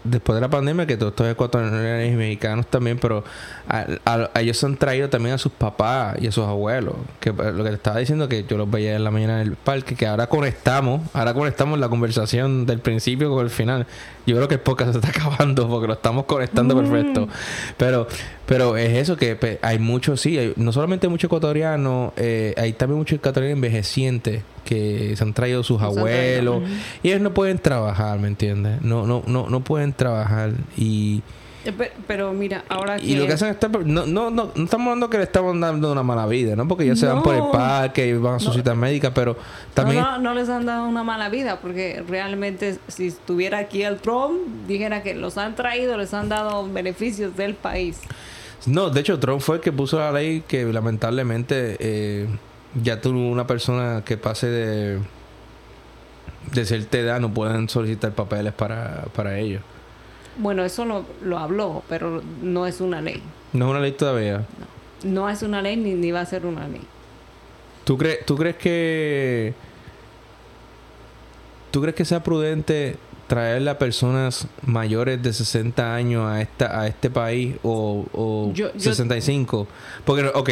después 0.04 0.34
de 0.34 0.40
la 0.40 0.48
pandemia 0.48 0.86
que 0.86 0.96
todos 0.96 1.12
estos 1.12 1.30
ecuatorianos 1.30 2.06
y 2.06 2.16
mexicanos 2.16 2.66
también, 2.66 2.98
pero 2.98 3.24
a, 3.68 4.30
ellos 4.40 4.56
se 4.56 4.66
han 4.66 4.76
traído 4.76 5.08
también 5.08 5.34
a 5.34 5.38
sus 5.38 5.52
papás 5.52 6.16
y 6.20 6.26
a 6.26 6.32
sus 6.32 6.44
abuelos. 6.44 6.94
Que 7.20 7.30
eh, 7.30 7.52
lo 7.52 7.64
que 7.64 7.70
te 7.70 7.76
estaba 7.76 7.98
diciendo 7.98 8.28
que 8.28 8.44
yo 8.44 8.56
los 8.56 8.70
veía 8.70 8.96
en 8.96 9.04
la 9.04 9.10
mañana 9.10 9.40
en 9.40 9.48
el 9.48 9.56
parque, 9.56 9.94
que 9.94 10.06
ahora 10.06 10.26
conectamos, 10.26 11.02
ahora 11.12 11.34
conectamos 11.34 11.78
la 11.78 11.88
conversación 11.88 12.66
del 12.66 12.80
principio 12.80 13.30
con 13.30 13.44
el 13.44 13.50
final. 13.50 13.86
Yo 14.26 14.36
creo 14.36 14.46
que 14.48 14.54
el 14.54 14.60
podcast 14.60 14.92
se 14.92 14.98
está 14.98 15.08
acabando 15.20 15.68
porque 15.68 15.86
lo 15.88 15.94
estamos 15.94 16.24
conectando 16.26 16.76
perfecto. 16.76 17.28
Pero, 17.76 18.06
pero 18.46 18.76
es 18.76 18.90
eso 18.96 19.16
que 19.16 19.58
hay 19.62 19.78
muchos, 19.78 20.20
sí, 20.20 20.38
hay- 20.38 20.52
no 20.56 20.72
solamente 20.72 21.08
muchos 21.08 21.28
ecuatorianos, 21.28 22.12
eh, 22.16 22.54
hay 22.56 22.72
también 22.74 22.98
muchos 22.98 23.16
ecuatorianos 23.18 23.56
envejecientes 23.56 24.42
que 24.64 25.14
se 25.16 25.24
han 25.24 25.32
traído 25.34 25.62
sus 25.64 25.80
Nos 25.80 25.96
han 25.96 26.04
traído, 26.04 26.54
abuelos 26.54 26.70
y 27.02 27.08
ellos 27.08 27.20
no 27.20 27.34
pueden 27.34 27.58
trabajar, 27.58 28.18
¿me 28.20 28.28
entiendes? 28.28 28.80
No, 28.82 29.06
no, 29.06 29.22
no, 29.26 29.48
no 29.48 29.60
pueden 29.64 29.92
trabajar 29.92 30.52
y, 30.76 31.22
Pero 32.06 32.32
mira, 32.32 32.64
ahora 32.68 32.96
que... 32.98 33.04
y 33.06 33.14
lo 33.14 33.26
que 33.26 33.34
hacen 33.34 33.48
es 33.48 33.54
estar, 33.54 33.70
no, 33.70 34.06
no, 34.06 34.30
no, 34.30 34.52
no 34.54 34.64
estamos 34.64 34.86
hablando 34.88 35.08
que 35.10 35.18
le 35.18 35.24
estamos 35.24 35.58
dando 35.60 35.92
una 35.92 36.02
mala 36.02 36.26
vida, 36.26 36.56
¿no? 36.56 36.66
Porque 36.66 36.84
ellos 36.84 36.98
se 36.98 37.06
van 37.06 37.22
por 37.22 37.34
el 37.34 37.40
No. 37.42 37.52
parque 37.52 38.06
y 38.08 38.12
van 38.14 38.34
a 38.34 38.38
su 38.40 38.48
No. 38.48 38.54
cita 38.54 38.74
médica, 38.74 39.12
pero 39.14 39.36
también 39.74 40.00
No, 40.02 40.12
no, 40.18 40.18
no 40.18 40.34
les 40.34 40.48
han 40.48 40.66
dado 40.66 40.88
una 40.88 41.02
mala 41.04 41.28
vida, 41.28 41.60
porque 41.60 42.02
realmente 42.08 42.78
si 42.88 43.08
estuviera 43.08 43.58
aquí 43.58 43.82
el 43.82 43.98
Trump, 43.98 44.38
dijera 44.66 45.02
que 45.02 45.14
los 45.14 45.38
han 45.38 45.54
traído, 45.54 45.96
les 45.96 46.12
han 46.14 46.28
dado 46.28 46.68
beneficios 46.70 47.36
del 47.36 47.54
país. 47.54 48.00
No, 48.66 48.90
de 48.90 49.00
hecho, 49.00 49.18
Trump 49.18 49.40
fue 49.40 49.56
el 49.56 49.60
que 49.60 49.72
puso 49.72 49.98
la 49.98 50.12
ley 50.12 50.42
que 50.46 50.64
lamentablemente 50.64 51.76
eh, 51.80 52.28
ya 52.82 53.00
tú, 53.00 53.10
una 53.10 53.46
persona 53.46 54.02
que 54.04 54.16
pase 54.16 54.46
de, 54.48 54.98
de 56.52 56.64
cierta 56.64 56.98
edad, 56.98 57.20
no 57.20 57.32
pueden 57.32 57.68
solicitar 57.68 58.12
papeles 58.12 58.52
para, 58.52 59.04
para 59.14 59.38
ellos. 59.38 59.62
Bueno, 60.38 60.64
eso 60.64 60.84
lo, 60.84 61.04
lo 61.22 61.38
habló, 61.38 61.82
pero 61.88 62.22
no 62.42 62.66
es 62.66 62.80
una 62.80 63.00
ley. 63.00 63.22
No 63.52 63.66
es 63.66 63.70
una 63.70 63.80
ley 63.80 63.92
todavía. 63.92 64.46
No 65.04 65.28
es 65.28 65.42
una 65.42 65.60
ley 65.62 65.76
ni, 65.76 65.94
ni 65.94 66.10
va 66.10 66.20
a 66.20 66.26
ser 66.26 66.46
una 66.46 66.66
ley. 66.68 66.80
¿Tú, 67.84 67.98
crees 67.98 68.24
¿Tú 68.24 68.36
crees 68.36 68.56
que... 68.56 69.52
¿Tú 71.70 71.80
crees 71.80 71.94
que 71.94 72.04
sea 72.04 72.22
prudente 72.22 72.96
traer 73.28 73.66
a 73.68 73.78
personas 73.78 74.46
mayores 74.66 75.22
de 75.22 75.32
60 75.32 75.94
años 75.94 76.26
a 76.30 76.42
esta 76.42 76.78
a 76.80 76.86
este 76.86 77.08
país 77.08 77.56
o, 77.62 78.04
o 78.12 78.52
Yo- 78.52 78.72
yo- 78.74 78.80
65? 78.80 79.66
Porque, 80.04 80.30
ok, 80.34 80.50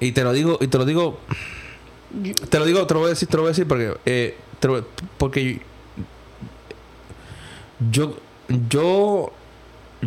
y 0.00 0.12
te 0.12 0.22
lo 0.22 0.32
digo, 0.32 0.56
y 0.60 0.68
te 0.68 0.78
lo 0.78 0.84
digo 0.84 1.18
Yo- 2.22 2.34
Te 2.48 2.58
lo 2.60 2.64
digo, 2.64 2.86
te 2.86 2.94
lo 2.94 3.00
voy 3.00 3.06
a 3.08 3.10
decir, 3.10 3.26
te 3.28 3.36
lo 3.36 3.42
voy 3.42 3.48
a 3.48 3.52
decir 3.52 3.66
porque, 3.66 3.94
eh, 4.06 4.36
te 4.60 4.68
lo- 4.68 4.86
porque 5.18 5.60
yo, 7.90 8.16
yo, 8.68 9.32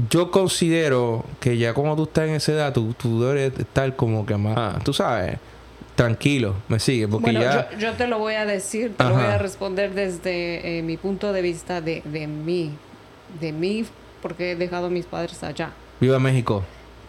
yo 0.09 0.31
considero 0.31 1.25
que 1.39 1.57
ya 1.57 1.73
como 1.73 1.95
tú 1.95 2.03
estás 2.03 2.27
en 2.27 2.35
esa 2.35 2.51
edad, 2.51 2.73
tú, 2.73 2.93
tú 2.93 3.21
debes 3.21 3.57
estar 3.59 3.95
como 3.95 4.25
que 4.25 4.35
más, 4.37 4.83
tú 4.83 4.93
sabes, 4.93 5.37
tranquilo, 5.95 6.55
me 6.67 6.79
sigue, 6.79 7.07
porque 7.07 7.31
bueno, 7.31 7.41
ya, 7.41 7.69
yo, 7.71 7.77
yo 7.79 7.93
te 7.93 8.07
lo 8.07 8.19
voy 8.19 8.35
a 8.35 8.45
decir, 8.45 8.93
te 8.95 9.03
lo 9.03 9.15
voy 9.15 9.23
a 9.23 9.37
responder 9.37 9.93
desde 9.93 10.79
eh, 10.79 10.81
mi 10.81 10.97
punto 10.97 11.31
de 11.33 11.41
vista 11.41 11.81
de, 11.81 12.01
de 12.05 12.27
mí, 12.27 12.71
de 13.39 13.51
mí, 13.51 13.85
porque 14.21 14.51
he 14.51 14.55
dejado 14.55 14.87
a 14.87 14.89
mis 14.89 15.05
padres 15.05 15.43
allá. 15.43 15.71
viva 15.99 16.19
México. 16.19 16.63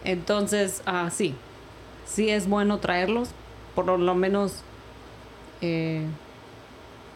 Entonces, 0.04 0.82
ah, 0.86 1.10
sí, 1.12 1.34
sí 2.06 2.30
es 2.30 2.48
bueno 2.48 2.78
traerlos, 2.78 3.30
por 3.74 3.86
lo 3.86 4.14
menos 4.14 4.62
eh, 5.60 6.02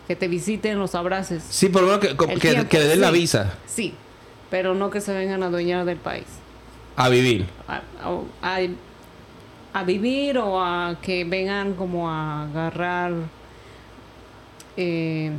que 0.08 0.16
te 0.16 0.26
visiten, 0.26 0.78
los 0.78 0.96
abraces. 0.96 1.44
Sí, 1.48 1.68
por 1.68 1.82
lo 1.82 1.88
menos 1.88 2.00
que, 2.00 2.66
que, 2.66 2.78
le 2.78 2.88
den 2.88 3.00
la 3.00 3.12
visa 3.12 3.54
Sí, 3.66 3.94
pero 4.50 4.74
no 4.74 4.90
que 4.90 5.00
se 5.00 5.12
vengan 5.14 5.42
a 5.42 5.46
adueñar 5.46 5.84
del 5.84 5.96
país. 5.98 6.24
a 6.96 7.08
vivir. 7.08 7.46
A, 7.68 7.80
a- 8.42 8.60
a- 9.72 9.84
vivir 9.84 10.36
o 10.38 10.60
a 10.62 10.96
que 11.00 11.24
vengan 11.24 11.74
como 11.74 12.10
a 12.10 12.44
agarrar 12.44 13.12
eh, 14.76 15.30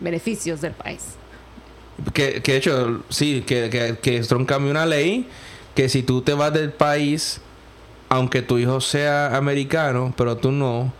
beneficios 0.00 0.60
del 0.60 0.72
país. 0.72 1.14
Que, 2.12 2.40
que 2.42 2.52
de 2.52 2.58
hecho, 2.58 3.02
sí, 3.10 3.42
que, 3.46 3.68
que, 3.70 3.98
que 4.00 4.20
Trump 4.22 4.48
cambió 4.48 4.70
una 4.70 4.86
ley 4.86 5.26
que 5.74 5.88
si 5.88 6.02
tú 6.02 6.22
te 6.22 6.32
vas 6.34 6.52
del 6.52 6.72
país, 6.72 7.40
aunque 8.08 8.42
tu 8.42 8.58
hijo 8.58 8.80
sea 8.80 9.36
americano, 9.36 10.12
pero 10.16 10.36
tú 10.36 10.50
no, 10.50 10.92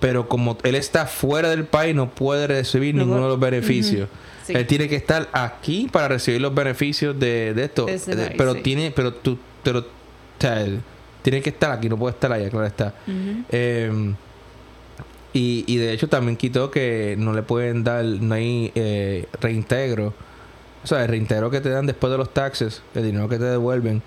pero 0.00 0.28
como 0.28 0.56
él 0.62 0.74
está 0.76 1.06
fuera 1.06 1.50
del 1.50 1.64
país, 1.64 1.94
no 1.94 2.08
puede 2.10 2.46
recibir 2.46 2.94
No 2.94 3.02
ninguno 3.02 3.22
de 3.24 3.28
los 3.28 3.40
beneficios. 3.40 4.08
Sí. 4.46 4.52
Él 4.54 4.66
tiene 4.66 4.88
que 4.88 4.96
estar 4.96 5.28
aquí 5.32 5.88
para 5.90 6.08
recibir 6.08 6.40
los 6.40 6.54
beneficios 6.54 7.18
de, 7.18 7.54
de 7.54 7.64
esto. 7.64 7.86
De 7.86 7.98
De- 7.98 8.34
pero 8.36 8.54
sí. 8.54 8.60
tiene, 8.60 8.90
pero 8.90 9.14
tú, 9.14 9.38
pero, 9.62 9.78
o 9.80 9.84
sea, 10.38 10.60
él 10.62 10.80
tiene 11.22 11.40
que 11.40 11.48
estar 11.50 11.70
aquí, 11.70 11.88
no 11.88 11.96
puede 11.96 12.12
estar 12.14 12.30
allá, 12.32 12.50
claro 12.50 12.66
está. 12.66 12.94
Eh, 13.06 14.12
y, 15.32 15.64
y 15.66 15.76
de 15.78 15.92
hecho 15.92 16.08
también 16.08 16.36
quitó 16.36 16.70
que 16.70 17.16
no 17.18 17.32
le 17.32 17.42
pueden 17.42 17.82
dar, 17.84 18.04
no 18.04 18.34
hay 18.34 18.70
eh, 18.74 19.26
reintegro. 19.40 20.12
O 20.84 20.86
sea, 20.86 21.02
el 21.02 21.08
reintegro 21.08 21.50
que 21.50 21.60
te 21.60 21.70
dan 21.70 21.86
después 21.86 22.10
de 22.10 22.18
los 22.18 22.32
taxes, 22.34 22.82
el 22.94 23.04
dinero 23.04 23.28
que 23.28 23.38
te 23.38 23.44
devuelven, 23.44 24.02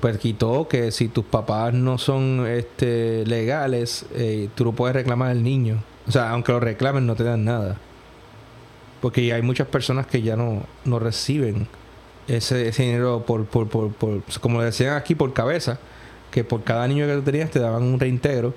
pues 0.00 0.16
quitó 0.18 0.66
que 0.66 0.90
si 0.90 1.08
tus 1.08 1.24
papás 1.24 1.74
no 1.74 1.98
son 1.98 2.46
este 2.48 3.24
legales, 3.26 4.06
eh, 4.14 4.48
tú 4.54 4.64
no 4.64 4.72
puedes 4.72 4.96
reclamar 4.96 5.30
al 5.30 5.42
niño. 5.42 5.84
O 6.08 6.10
sea, 6.10 6.30
aunque 6.30 6.50
lo 6.50 6.58
reclamen, 6.58 7.06
no 7.06 7.14
te 7.14 7.22
dan 7.22 7.44
nada. 7.44 7.76
Porque 9.02 9.30
hay 9.34 9.42
muchas 9.42 9.66
personas 9.66 10.06
que 10.06 10.22
ya 10.22 10.36
no, 10.36 10.62
no 10.86 10.98
reciben 10.98 11.66
ese, 12.28 12.68
ese 12.68 12.84
dinero 12.84 13.24
por, 13.26 13.44
por, 13.44 13.68
por, 13.68 13.92
por, 13.92 14.22
como 14.40 14.60
le 14.60 14.66
decían 14.66 14.96
aquí, 14.96 15.14
por 15.14 15.34
cabeza, 15.34 15.78
que 16.30 16.44
por 16.44 16.62
cada 16.64 16.88
niño 16.88 17.06
que 17.06 17.14
tú 17.16 17.22
tenías 17.22 17.50
te 17.50 17.58
daban 17.58 17.82
un 17.82 18.00
reintegro. 18.00 18.54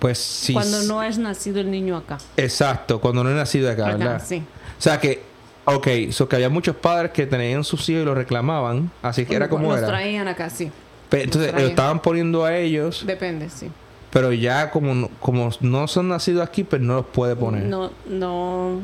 Pues 0.00 0.18
sí. 0.18 0.54
Cuando 0.54 0.82
no 0.82 1.02
es 1.04 1.18
nacido 1.18 1.60
el 1.60 1.70
niño 1.70 1.96
acá. 1.96 2.18
Exacto, 2.36 3.00
cuando 3.00 3.22
no 3.22 3.30
he 3.30 3.34
nacido 3.34 3.70
acá, 3.70 3.86
Acá, 3.88 3.96
¿verdad? 3.98 4.22
sí. 4.26 4.42
O 4.78 4.82
sea 4.82 4.98
que, 4.98 5.22
ok, 5.66 5.86
so 6.10 6.28
que 6.28 6.34
había 6.36 6.48
muchos 6.48 6.74
padres 6.74 7.12
que 7.12 7.24
tenían 7.26 7.62
sus 7.62 7.88
hijos 7.88 8.02
y 8.02 8.04
los 8.06 8.16
reclamaban, 8.16 8.90
así 9.02 9.24
que 9.26 9.36
era 9.36 9.48
como 9.48 9.68
Los 9.68 9.78
era. 9.78 9.86
traían 9.88 10.26
acá, 10.26 10.50
sí. 10.50 10.72
Entonces, 11.12 11.52
lo 11.52 11.60
estaban 11.60 12.00
poniendo 12.00 12.44
a 12.44 12.56
ellos, 12.56 13.04
Depende, 13.06 13.50
sí. 13.50 13.70
Pero 14.10 14.32
ya 14.32 14.70
como 14.70 14.94
no, 14.94 15.08
como 15.20 15.50
no 15.60 15.86
son 15.86 16.08
nacidos 16.08 16.42
aquí, 16.46 16.64
pues 16.64 16.82
no 16.82 16.94
los 16.96 17.06
puede 17.06 17.36
poner. 17.36 17.64
No, 17.64 17.90
no. 18.08 18.80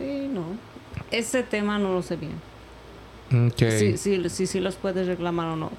Sí, 0.00 0.28
no. 0.32 0.44
Ese 1.12 1.42
tema 1.44 1.78
no 1.78 1.92
lo 1.94 2.02
sé 2.02 2.16
bien. 2.16 2.32
Ok. 3.48 3.58
Sí, 3.78 3.96
sí, 3.96 4.28
sí, 4.28 4.46
sí 4.48 4.58
los 4.60 4.74
puedes 4.76 5.06
reclamar 5.06 5.48
o 5.48 5.56
no. 5.56 5.70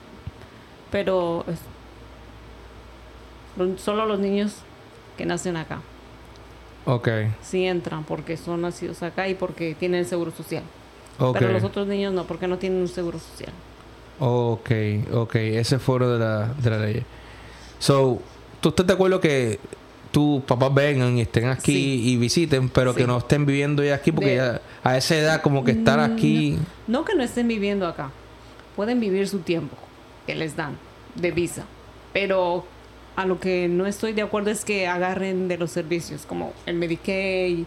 Pero 0.91 1.43
es- 1.47 1.59
solo 3.81 4.05
los 4.05 4.19
niños 4.19 4.55
que 5.17 5.25
nacen 5.25 5.57
acá 5.57 5.81
Ok. 6.85 7.09
sí 7.41 7.65
entran 7.65 8.03
porque 8.05 8.37
son 8.37 8.61
nacidos 8.61 9.03
acá 9.03 9.27
y 9.27 9.35
porque 9.35 9.75
tienen 9.75 10.05
seguro 10.05 10.31
social. 10.31 10.63
Ok. 11.19 11.37
Pero 11.39 11.51
los 11.51 11.63
otros 11.63 11.85
niños 11.87 12.13
no, 12.13 12.23
porque 12.25 12.47
no 12.47 12.57
tienen 12.57 12.79
un 12.81 12.87
seguro 12.87 13.19
social. 13.19 13.51
Ok, 14.19 14.71
ok. 15.13 15.35
Ese 15.35 15.77
uno 15.79 16.09
de 16.09 16.19
la, 16.19 16.47
de 16.53 16.69
la 16.69 16.77
ley. 16.77 17.03
So, 17.79 18.19
¿tú 18.61 18.69
estás 18.69 18.87
de 18.87 18.93
acuerdo 18.93 19.19
que 19.19 19.59
tus 20.11 20.43
papás 20.43 20.73
vengan 20.73 21.17
y 21.17 21.21
estén 21.21 21.45
aquí 21.47 21.71
Sí. 21.73 22.09
y 22.11 22.17
visiten, 22.17 22.69
pero 22.69 22.93
que 22.93 23.07
no 23.07 23.17
estén 23.17 23.45
viviendo 23.45 23.83
ya 23.83 23.95
aquí? 23.95 24.11
Porque 24.11 24.31
De- 24.31 24.35
ya 24.37 24.61
a 24.83 24.97
esa 24.97 25.15
edad 25.15 25.41
como 25.41 25.63
que 25.63 25.71
estar 25.71 25.99
Mm, 25.99 26.13
aquí... 26.13 26.57
No 26.87 27.05
que 27.05 27.15
no 27.15 27.23
estén 27.23 27.47
viviendo 27.47 27.87
acá. 27.87 28.11
Pueden 28.75 28.99
vivir 28.99 29.27
su 29.27 29.39
tiempo 29.39 29.75
que 30.27 30.35
les 30.35 30.55
dan 30.55 30.77
de 31.15 31.31
visa. 31.31 31.63
Pero 32.13 32.65
a 33.15 33.25
lo 33.25 33.39
que 33.39 33.67
no 33.67 33.85
estoy 33.85 34.13
de 34.13 34.21
acuerdo 34.21 34.51
es 34.51 34.65
que 34.65 34.87
agarren 34.87 35.47
de 35.47 35.57
los 35.57 35.71
servicios 35.71 36.25
como 36.27 36.53
el 36.65 36.75
Medicaid. 36.75 37.65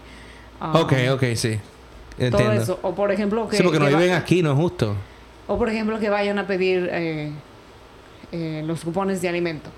ah, 0.60 0.80
Ok, 0.80 0.92
ok, 1.12 1.22
sí. 1.34 1.58
Todo 2.16 2.26
Entiendo. 2.26 2.52
eso. 2.62 2.78
O 2.82 2.94
por 2.94 3.10
ejemplo 3.10 3.48
que... 3.48 3.56
sí, 3.56 3.62
porque 3.62 3.78
no 3.78 3.86
que 3.86 3.92
va- 3.94 3.98
viven 4.00 4.14
aquí, 4.14 4.42
no 4.42 4.52
es 4.52 4.56
justo. 4.58 4.94
O 5.46 5.58
por 5.58 5.68
ejemplo 5.68 5.98
que 5.98 6.08
vayan 6.10 6.38
a 6.38 6.46
pedir 6.46 6.88
eh, 6.92 7.30
eh, 8.32 8.62
los 8.66 8.84
cupones 8.84 9.20
de 9.22 9.28
alimento. 9.28 9.70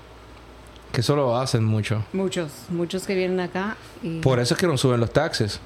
Que 0.91 1.01
eso 1.01 1.15
lo 1.15 1.37
hacen 1.37 1.63
mucho. 1.63 2.03
Muchos, 2.13 2.51
muchos 2.69 3.05
que 3.05 3.13
vienen 3.15 3.39
acá 3.39 3.77
y 4.01 4.19
Por 4.21 4.39
eso 4.39 4.53
es 4.53 4.59
que 4.59 4.67
no 4.67 4.77
suben 4.77 4.99
los 4.99 5.11
taxes. 5.11 5.59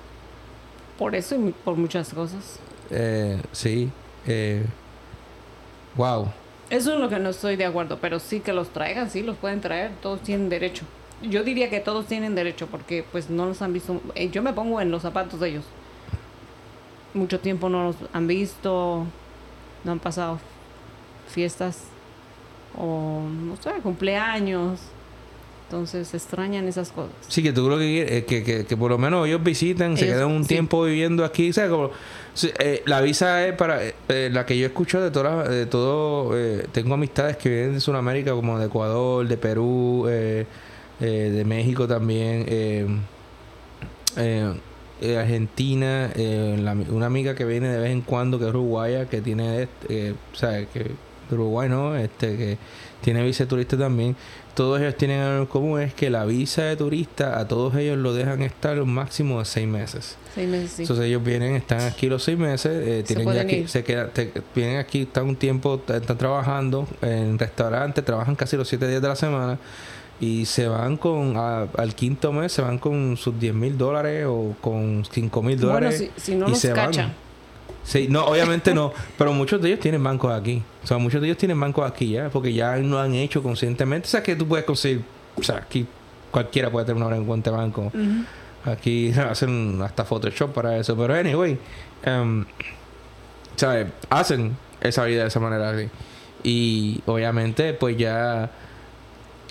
por 0.98 1.16
eso 1.16 1.36
y 1.36 1.52
por 1.52 1.76
muchas 1.76 2.14
cosas. 2.14 2.60
Eh, 2.90 3.42
sí. 3.52 3.90
Eh, 4.28 4.64
wow. 5.96 6.28
Eso 6.70 6.94
es 6.94 7.00
lo 7.00 7.10
que 7.10 7.20
no 7.20 7.30
estoy 7.30 7.56
de 7.56 7.66
acuerdo, 7.66 7.98
pero 8.00 8.20
sí 8.20 8.40
que 8.40 8.54
los 8.54 8.70
traigan, 8.70 9.10
sí, 9.10 9.24
los 9.24 9.36
pueden 9.38 9.62
traer, 9.62 9.92
todos 10.02 10.22
tienen 10.22 10.48
derecho. 10.50 10.84
Yo 11.22 11.44
diría 11.44 11.70
que 11.70 11.80
todos 11.80 12.06
tienen 12.08 12.34
derecho 12.36 12.68
porque 12.68 13.06
pues 13.12 13.30
no 13.30 13.46
los 13.46 13.62
han 13.62 13.74
visto. 13.74 14.02
eh, 14.16 14.30
yo 14.32 14.42
me 14.42 14.54
pongo 14.54 14.80
en 14.82 14.90
los 14.92 15.02
zapatos 15.04 15.40
de 15.40 15.50
ellos. 15.50 15.66
Mucho 17.14 17.40
tiempo 17.40 17.68
no 17.70 17.84
los 17.86 17.96
han 18.14 18.26
visto, 18.28 19.06
no 19.84 19.92
han 19.92 20.00
pasado 20.00 20.40
fiestas 21.28 21.84
o 22.78 23.22
no 23.30 23.56
sé, 23.58 23.72
cumpleaños. 23.84 24.80
Entonces 25.72 26.14
extrañan 26.14 26.68
esas 26.68 26.92
cosas. 26.92 27.14
Sí, 27.30 27.42
que 27.42 27.54
tú 27.54 27.70
lo 27.70 27.78
que 27.78 28.18
es 28.18 28.26
que, 28.26 28.44
que, 28.44 28.66
que 28.66 28.76
por 28.76 28.92
lo 28.92 28.98
menos 28.98 29.26
ellos 29.26 29.42
visiten, 29.42 29.96
se 29.96 30.06
queden 30.06 30.26
un 30.28 30.44
sí. 30.44 30.50
tiempo 30.50 30.84
viviendo 30.84 31.24
aquí. 31.24 31.54
¿sabes? 31.54 31.72
Como, 31.72 31.92
sí, 32.34 32.50
eh, 32.60 32.84
la 32.86 33.00
visa 33.00 33.48
es 33.48 33.54
para 33.54 33.82
eh, 33.86 33.96
eh, 34.10 34.30
la 34.34 34.46
que 34.46 34.58
yo 34.58 34.66
escucho 34.68 35.00
de 35.00 35.12
todas, 35.12 35.48
de 35.50 35.66
todo. 35.68 36.38
eh, 36.38 36.66
tengo 36.74 36.94
amistades 36.96 37.38
que 37.38 37.48
vienen 37.48 37.74
de 37.76 37.80
Sudamérica, 37.80 38.32
como 38.34 38.60
de 38.60 38.66
Ecuador, 38.66 39.26
de 39.26 39.38
Perú, 39.38 40.08
eh, 40.10 40.46
eh, 41.00 41.06
de 41.34 41.46
México 41.46 41.88
también, 41.88 42.44
eh, 42.50 42.86
eh, 44.18 44.54
eh, 45.00 45.18
Argentina, 45.18 46.12
eh, 46.16 46.58
la- 46.60 46.74
una 46.90 47.06
amiga 47.06 47.34
que 47.34 47.46
viene 47.46 47.70
de 47.70 47.80
vez 47.80 47.92
en 47.92 48.02
cuando 48.02 48.38
que 48.40 48.44
es 48.44 48.50
uruguaya, 48.50 49.08
que 49.08 49.22
tiene, 49.22 49.64
este, 49.64 50.10
eh, 50.10 50.16
o 50.34 50.36
sea, 50.36 50.66
que 50.66 50.80
de 51.30 51.36
Uruguay 51.36 51.70
no, 51.70 51.96
este, 51.96 52.36
que 52.36 52.58
tiene 53.02 53.24
visa 53.24 53.44
de 53.44 53.48
turista 53.50 53.78
también 53.78 54.16
todos 54.56 54.80
ellos 54.82 54.96
tienen 54.98 55.22
algo 55.22 55.40
en 55.40 55.46
común 55.46 55.80
es 55.82 55.94
que 55.94 56.10
la 56.10 56.26
visa 56.26 56.64
de 56.64 56.76
turista 56.76 57.40
a 57.40 57.48
todos 57.48 57.74
ellos 57.76 57.98
lo 57.98 58.14
dejan 58.14 58.42
estar 58.42 58.80
un 58.82 58.94
máximo 58.94 59.40
de 59.40 59.46
seis 59.46 59.66
meses. 59.68 60.18
Seis 60.36 60.50
meses, 60.50 60.72
sí. 60.72 60.82
Entonces 60.84 61.06
ellos 61.06 61.24
vienen, 61.24 61.56
están 61.56 61.80
aquí 61.82 62.08
los 62.10 62.22
seis 62.24 62.38
meses, 62.38 62.72
eh, 62.86 62.98
Se 62.98 63.04
tienen 63.04 63.26
ya 63.26 63.32
pueden 63.32 63.48
aquí, 63.48 63.68
se 63.70 63.84
quedan, 63.86 64.10
te- 64.12 64.32
vienen 64.54 64.78
aquí, 64.78 65.04
están 65.04 65.28
un 65.30 65.36
tiempo, 65.38 65.82
están 65.88 66.18
trabajando 66.18 66.86
en 67.02 67.40
restaurantes, 67.40 68.04
trabajan 68.04 68.36
casi 68.36 68.58
los 68.58 68.68
siete 68.68 68.88
días 68.90 69.02
de 69.02 69.08
la 69.08 69.16
semana 69.16 69.58
y 70.20 70.46
se 70.46 70.68
van 70.68 70.98
con, 70.98 71.38
a- 71.38 71.68
al 71.78 71.96
quinto 71.96 72.34
mes, 72.34 72.52
se 72.52 72.62
van 72.62 72.78
con 72.78 73.16
sus 73.16 73.40
10 73.40 73.54
mil 73.54 73.78
dólares 73.78 74.26
o 74.28 74.54
con 74.60 75.04
5 75.10 75.42
mil 75.42 75.56
bueno, 75.58 75.74
dólares. 75.76 76.10
si, 76.18 76.22
si 76.22 76.36
no 76.36 76.48
y 76.48 76.52
los 76.52 76.60
se 76.60 76.74
van. 76.74 76.92
Sí, 77.84 78.08
no, 78.10 78.26
obviamente 78.26 78.74
no, 78.74 78.94
pero 79.18 79.34
muchos 79.34 79.62
de 79.62 79.70
ellos 79.70 79.80
tienen 79.80 80.04
bancos 80.04 80.32
aquí. 80.34 80.62
O 80.84 80.88
sea, 80.88 80.98
muchos 80.98 81.22
de 81.22 81.28
ellos 81.28 81.38
tienen 81.38 81.60
bancos 81.60 81.90
aquí 81.90 82.12
ya, 82.12 82.30
porque 82.30 82.54
ya 82.54 82.76
lo 82.78 83.00
han 83.00 83.14
hecho 83.16 83.42
conscientemente. 83.42 84.08
O 84.08 84.12
sea, 84.12 84.24
que 84.24 84.36
tú 84.36 84.48
puedes 84.48 84.66
conseguir, 84.66 85.04
o 85.36 85.44
sea, 85.44 85.58
aquí 85.58 85.88
cualquiera 86.30 86.70
puede 86.72 86.86
tener 86.86 87.04
una 87.04 87.18
cuenta 87.26 87.52
de 87.52 87.58
banco. 87.58 87.92
Ujú. 87.94 88.72
Aquí 88.72 89.12
hacen 89.30 89.82
hasta 89.82 90.06
Photoshop 90.06 90.54
para 90.54 90.78
eso. 90.78 90.96
Pero 90.96 91.14
anyway, 91.14 91.58
um, 92.06 92.46
¿sabes? 93.56 93.88
Hacen 94.10 94.56
esa 94.80 95.04
vida 95.06 95.24
de 95.24 95.28
esa 95.28 95.40
manera 95.40 95.70
aquí. 95.72 95.90
Y 96.44 97.02
obviamente, 97.06 97.74
pues 97.74 97.98
ya 97.98 98.50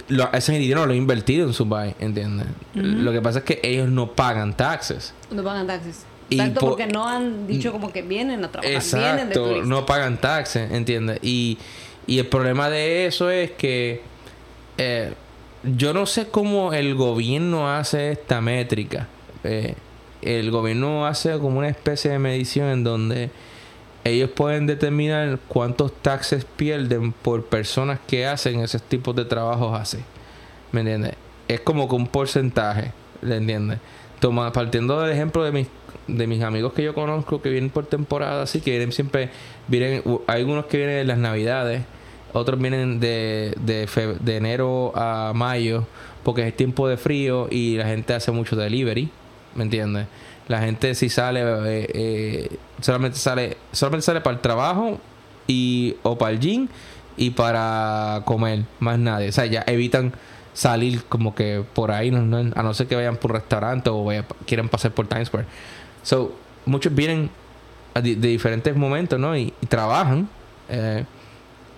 lo, 0.08 0.32
ese 0.32 0.52
dinero 0.52 0.86
lo 0.86 0.92
he 0.92 0.96
invertido 0.96 1.46
en 1.46 1.52
su 1.52 1.64
buy, 1.64 1.94
¿entiendes? 2.00 2.46
Ujú. 2.74 2.84
Lo 2.84 3.12
que 3.12 3.20
pasa 3.20 3.40
es 3.40 3.44
que 3.44 3.60
ellos 3.62 3.88
no 3.88 4.12
pagan 4.12 4.56
taxes. 4.56 5.14
No 5.30 5.42
pagan 5.42 5.66
taxes. 5.66 6.04
Tanto 6.36 6.60
po- 6.60 6.68
porque 6.68 6.86
no 6.86 7.08
han 7.08 7.46
dicho 7.46 7.72
como 7.72 7.92
que 7.92 8.02
vienen 8.02 8.44
a 8.44 8.50
trabajar, 8.50 8.82
vienen 8.92 9.28
de 9.30 9.62
no 9.64 9.84
pagan 9.86 10.20
taxes, 10.20 10.70
¿entiendes? 10.70 11.18
Y, 11.22 11.58
y 12.06 12.18
el 12.18 12.26
problema 12.26 12.70
de 12.70 13.06
eso 13.06 13.30
es 13.30 13.50
que 13.52 14.02
eh, 14.78 15.12
yo 15.64 15.92
no 15.92 16.06
sé 16.06 16.28
cómo 16.28 16.72
el 16.72 16.94
gobierno 16.94 17.68
hace 17.70 18.12
esta 18.12 18.40
métrica. 18.40 19.08
Eh, 19.44 19.74
el 20.22 20.50
gobierno 20.50 21.06
hace 21.06 21.38
como 21.38 21.58
una 21.58 21.68
especie 21.68 22.10
de 22.10 22.18
medición 22.18 22.68
en 22.68 22.84
donde 22.84 23.30
ellos 24.04 24.30
pueden 24.30 24.66
determinar 24.66 25.38
cuántos 25.48 25.92
taxes 26.02 26.44
pierden 26.44 27.12
por 27.12 27.44
personas 27.46 27.98
que 28.06 28.26
hacen 28.26 28.60
esos 28.60 28.82
tipos 28.82 29.14
de 29.16 29.24
trabajos 29.24 29.78
así. 29.78 29.98
¿Me 30.72 30.80
entiendes? 30.80 31.14
Es 31.48 31.60
como 31.60 31.88
que 31.88 31.94
un 31.96 32.06
porcentaje, 32.06 32.92
¿le 33.22 33.36
entiendes? 33.36 33.78
Toma, 34.20 34.52
partiendo 34.52 35.00
del 35.00 35.12
ejemplo 35.12 35.42
de 35.42 35.52
mis, 35.52 35.66
de 36.16 36.26
mis 36.26 36.42
amigos 36.42 36.72
que 36.72 36.82
yo 36.82 36.94
conozco 36.94 37.40
que 37.42 37.50
vienen 37.50 37.70
por 37.70 37.86
temporada, 37.86 38.42
así 38.42 38.60
que 38.60 38.70
vienen 38.70 38.92
siempre, 38.92 39.30
vienen, 39.68 40.02
hay 40.26 40.40
algunos 40.40 40.66
que 40.66 40.76
vienen 40.76 40.98
en 40.98 41.06
las 41.08 41.18
navidades, 41.18 41.82
otros 42.32 42.60
vienen 42.60 43.00
de, 43.00 43.54
de, 43.60 43.86
fe- 43.86 44.16
de 44.20 44.36
enero 44.36 44.92
a 44.94 45.32
mayo, 45.34 45.86
porque 46.22 46.46
es 46.46 46.56
tiempo 46.56 46.88
de 46.88 46.96
frío 46.96 47.48
y 47.50 47.76
la 47.76 47.86
gente 47.86 48.14
hace 48.14 48.30
mucho 48.30 48.56
delivery, 48.56 49.10
¿me 49.54 49.64
entiendes? 49.64 50.06
La 50.48 50.60
gente 50.60 50.94
si 50.94 51.08
sale, 51.08 51.40
eh, 51.42 51.86
eh, 51.94 52.56
solamente 52.80 53.18
sale, 53.18 53.56
solamente 53.72 54.04
sale 54.06 54.20
para 54.20 54.34
el 54.36 54.42
trabajo 54.42 54.98
y 55.46 55.96
o 56.02 56.18
para 56.18 56.32
el 56.32 56.40
gym 56.40 56.68
y 57.16 57.30
para 57.30 58.22
comer, 58.24 58.64
más 58.80 58.98
nadie. 58.98 59.28
O 59.28 59.32
sea, 59.32 59.46
ya 59.46 59.62
evitan 59.66 60.12
salir 60.52 61.04
como 61.04 61.34
que 61.34 61.64
por 61.74 61.92
ahí, 61.92 62.10
no, 62.10 62.36
a 62.36 62.62
no 62.62 62.74
ser 62.74 62.88
que 62.88 62.96
vayan 62.96 63.16
por 63.16 63.30
un 63.30 63.36
restaurante 63.36 63.90
o 63.90 64.08
quieran 64.46 64.68
pasar 64.68 64.90
por 64.92 65.06
Times 65.06 65.28
Square. 65.28 65.46
So, 66.02 66.34
muchos 66.66 66.94
vienen 66.94 67.30
de, 67.94 68.14
diferentes 68.16 68.74
momentos, 68.76 69.18
¿no? 69.18 69.36
Y, 69.36 69.52
y 69.60 69.66
trabajan. 69.66 70.28
eh, 70.68 71.04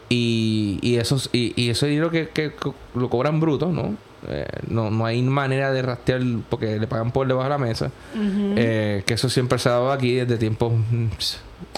y, 0.09 0.78
y, 0.82 0.97
esos, 0.97 1.31
y, 1.32 1.55
y 1.57 1.70
ese 1.70 1.86
dinero 1.86 2.11
que, 2.11 2.53
lo 2.94 3.09
cobran 3.09 3.40
bruto, 3.40 3.69
¿no? 3.73 3.97
Eh, 4.28 4.47
no, 4.69 4.90
no 4.90 5.07
hay 5.07 5.23
manera 5.23 5.73
de 5.73 5.81
rastrear 5.81 6.20
porque 6.51 6.78
le 6.78 6.86
pagan 6.86 7.12
por 7.12 7.27
debajo 7.27 7.44
de 7.44 7.51
la 7.51 7.59
mesa. 7.59 7.90
Eh, 8.15 9.05
que 9.07 9.15
eso 9.15 9.31
siempre 9.31 9.59
se 9.59 9.70
ha 9.70 9.73
dado 9.73 9.90
aquí 9.90 10.16
desde 10.16 10.36
tiempos 10.36 10.74
mm, 10.74 11.07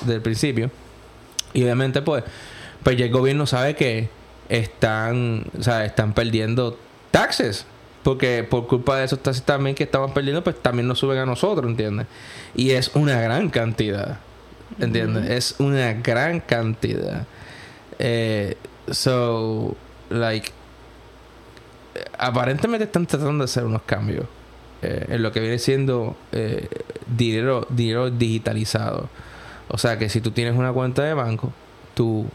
del 0.06 0.20
principio. 0.20 0.68
Y 1.52 1.62
obviamente, 1.62 2.02
pues, 2.02 2.24
pues 2.82 2.96
ya 2.96 3.04
el 3.04 3.12
gobierno 3.12 3.46
sabe 3.46 3.76
que 3.76 4.08
están, 4.48 5.46
o 5.56 5.62
sea, 5.62 5.84
están 5.84 6.12
perdiendo 6.12 6.76
taxes. 7.12 7.66
Porque 8.05 8.44
por 8.48 8.68
culpa 8.68 8.98
de 8.98 9.06
esos 9.06 9.18
taxes 9.20 9.43
también 9.43 9.74
que 9.74 9.82
estamos 9.82 10.12
perdiendo, 10.12 10.44
pues 10.44 10.62
también 10.62 10.86
nos 10.86 11.01
suben 11.01 11.18
a 11.18 11.26
nosotros, 11.26 11.68
¿entiendes? 11.68 12.06
Y 12.55 12.70
es 12.70 12.90
una 12.94 13.20
gran 13.20 13.51
cantidad. 13.51 14.20
¿Entiendes? 14.78 15.31
Es 15.31 15.56
una 15.59 15.94
gran 15.94 16.40
cantidad. 16.40 17.26
Eh, 17.98 18.56
so, 18.90 19.74
like, 20.10 20.51
aparentemente 22.18 22.85
están 22.85 23.06
tratando 23.06 23.44
de 23.44 23.44
hacer 23.44 23.64
unos 23.64 23.82
cambios 23.82 24.26
eh, 24.82 25.06
en 25.09 25.22
lo 25.22 25.32
que 25.32 25.40
viene 25.40 25.59
siendo 25.59 26.16
eh, 26.32 26.68
dinero, 27.06 27.66
dinero 27.70 28.10
digitalizado. 28.10 29.09
O 29.68 29.78
sea 29.78 29.98
que 29.98 30.09
si 30.09 30.20
tú 30.20 30.31
tienes 30.31 30.55
una 30.55 30.72
cuenta 30.72 31.02
de 31.02 31.14
banco, 31.14 31.52
tu, 31.94 32.26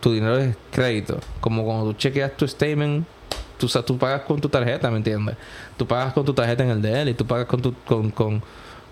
tu 0.00 0.12
dinero 0.12 0.38
es 0.38 0.56
crédito. 0.70 1.20
Como 1.40 1.64
cuando 1.64 1.86
tú 1.86 1.92
chequeas 1.94 2.36
tu 2.36 2.48
statement, 2.48 3.06
tú, 3.66 3.82
tú 3.82 3.98
pagas 3.98 4.22
con 4.22 4.40
tu 4.40 4.48
tarjeta, 4.48 4.90
¿me 4.90 4.98
entiendes? 4.98 5.36
Tú 5.76 5.86
pagas 5.86 6.12
con 6.12 6.24
tu 6.24 6.32
tarjeta 6.34 6.62
en 6.64 6.70
el 6.70 6.82
DL 6.82 7.08
y 7.10 7.14
tú 7.14 7.26
pagas 7.26 7.46
con 7.46 7.60
tu, 7.62 7.74
con, 7.84 8.10
con, 8.10 8.40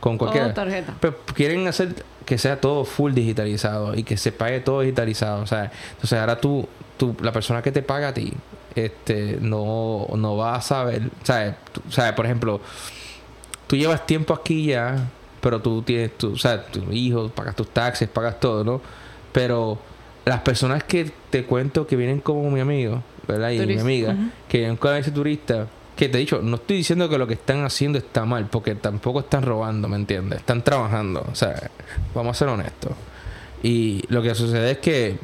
con 0.01 0.17
Todo 0.17 0.19
cualquiera. 0.19 0.55
tarjeta. 0.55 0.95
Pero 1.01 1.17
quieren 1.35 1.67
hacer 1.67 2.05
que 2.27 2.39
sea 2.39 2.61
todo 2.61 2.85
full 2.85 3.13
digitalizado 3.15 3.95
y 3.95 4.05
que 4.05 4.17
se 4.17 4.33
pague 4.33 4.61
todo 4.61 4.81
digitalizado. 4.81 5.43
O 5.43 5.47
sea, 5.47 5.71
entonces 5.93 6.19
ahora 6.19 6.41
tú, 6.41 6.69
tú 6.97 7.17
la 7.21 7.33
persona 7.33 7.63
que 7.63 7.73
te 7.73 7.83
paga 7.83 8.09
a 8.09 8.15
ti, 8.15 8.33
este, 8.75 9.39
no, 9.41 10.07
no 10.17 10.37
vas 10.37 10.59
a 10.59 10.61
saber, 10.63 11.03
¿sabes? 11.25 11.55
Tú- 11.73 11.83
¿sabes? 11.91 12.13
Por 12.13 12.25
ejemplo, 12.27 12.61
tú 13.67 13.77
llevas 13.77 14.07
tiempo 14.07 14.35
aquí 14.35 14.67
ya, 14.67 15.09
pero 15.41 15.61
tú 15.61 15.83
tienes, 15.83 16.17
tu, 16.17 16.33
o 16.33 16.39
sea, 16.39 16.65
tus 16.67 16.85
hijos, 16.93 17.31
pagas 17.33 17.55
tus 17.57 17.69
taxes, 17.69 18.09
pagas 18.09 18.39
todo, 18.41 18.65
¿no? 18.65 18.81
Pero 19.33 19.79
las 20.25 20.41
personas 20.41 20.85
que 20.85 21.11
te 21.31 21.45
cuento 21.45 21.87
que 21.87 21.97
vienen 21.97 22.21
como 22.21 22.49
mi 22.51 22.61
amigo, 22.61 23.03
¿verdad? 23.29 23.51
Y 23.51 23.67
mi 23.67 23.79
amiga, 23.79 24.13
ujú. 24.13 24.23
que 24.49 24.59
vienen 24.59 24.77
con 24.77 24.95
ese 24.97 25.11
turista, 25.11 25.67
que 25.97 26.09
te 26.09 26.17
he 26.19 26.21
dicho, 26.21 26.41
no 26.43 26.57
estoy 26.57 26.79
diciendo 26.79 27.09
que 27.09 27.19
lo 27.19 27.27
que 27.27 27.35
están 27.35 27.65
haciendo 27.65 27.99
está 27.99 28.25
mal, 28.25 28.47
porque 28.51 28.75
tampoco 28.75 29.21
están 29.21 29.43
robando, 29.43 29.89
¿me 29.89 29.97
entiendes? 29.97 30.41
Están 30.41 30.63
trabajando, 30.63 31.25
o 31.31 31.35
sea, 31.35 31.71
vamos 32.15 32.37
a 32.37 32.39
ser 32.39 32.49
honestos. 32.49 32.93
Y 33.63 34.03
lo 34.09 34.23
que 34.23 34.35
sucede 34.35 34.73
es 34.73 34.79
que, 34.79 35.19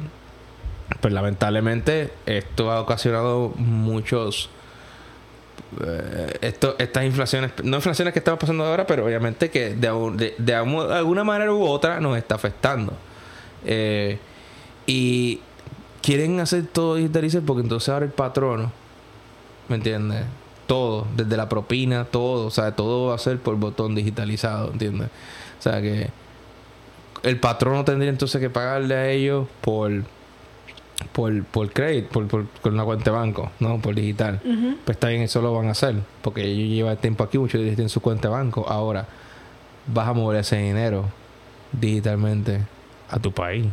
pues 1.01 1.13
lamentablemente, 1.13 2.11
esto 2.25 2.71
ha 2.71 2.79
ocasionado 2.81 3.51
muchos 3.57 4.49
eh, 5.85 6.37
esto, 6.41 6.75
estas 6.79 7.03
inflaciones, 7.05 7.51
no 7.63 7.77
inflaciones 7.77 8.13
que 8.13 8.19
estamos 8.19 8.39
pasando 8.39 8.65
ahora, 8.65 8.87
pero 8.87 9.05
obviamente 9.05 9.49
que 9.51 9.75
de, 9.75 9.89
de- 10.15 10.35
de 10.37 10.55
alguna 10.55 11.23
manera 11.23 11.53
u 11.53 11.63
otra 11.63 11.99
nos 11.99 12.17
está 12.17 12.35
afectando. 12.35 12.93
Eh, 13.65 14.17
y 14.87 15.41
quieren 16.01 16.39
hacer 16.39 16.65
todo 16.67 16.95
digitalizar 16.95 17.41
porque 17.41 17.63
entonces 17.63 17.89
ahora 17.89 18.05
el 18.05 18.11
patrono, 18.11 18.71
¿me 19.67 19.75
entiendes? 19.75 20.23
Todo, 20.67 21.07
desde 21.15 21.35
la 21.35 21.49
propina, 21.49 22.05
todo, 22.05 22.47
o 22.47 22.51
sea, 22.51 22.75
todo 22.75 23.07
va 23.07 23.15
a 23.15 23.17
ser 23.17 23.39
por 23.39 23.55
botón 23.55 23.95
digitalizado, 23.95 24.71
¿entiendes? 24.71 25.09
O 25.59 25.61
sea 25.61 25.81
que 25.81 26.09
el 27.23 27.39
patrono 27.39 27.83
tendría 27.83 28.09
entonces 28.09 28.39
que 28.39 28.49
pagarle 28.49 28.95
a 28.95 29.09
ellos 29.09 29.47
por 29.61 29.91
por, 31.13 31.43
por 31.45 31.71
crédito, 31.71 32.09
por, 32.09 32.27
por, 32.27 32.45
con 32.61 32.73
una 32.73 32.83
cuenta 32.83 33.05
de 33.05 33.11
banco, 33.11 33.51
no 33.59 33.79
por 33.79 33.95
digital. 33.95 34.41
Ujú. 34.43 34.75
Pues 34.83 34.97
está 34.97 35.09
bien, 35.09 35.21
eso 35.21 35.41
lo 35.41 35.53
van 35.53 35.67
a 35.67 35.71
hacer. 35.71 35.95
Porque 36.21 36.43
ellos 36.43 36.69
llevan 36.69 36.97
tiempo 36.97 37.23
aquí, 37.23 37.37
muchos 37.37 37.61
ellos 37.61 37.75
tienen 37.75 37.89
su 37.89 38.01
cuenta 38.01 38.27
de 38.27 38.33
banco. 38.33 38.65
Ahora, 38.67 39.07
vas 39.87 40.07
a 40.07 40.13
mover 40.13 40.39
ese 40.39 40.57
dinero 40.57 41.05
digitalmente 41.71 42.61
a 43.09 43.19
tu 43.19 43.31
país. 43.31 43.65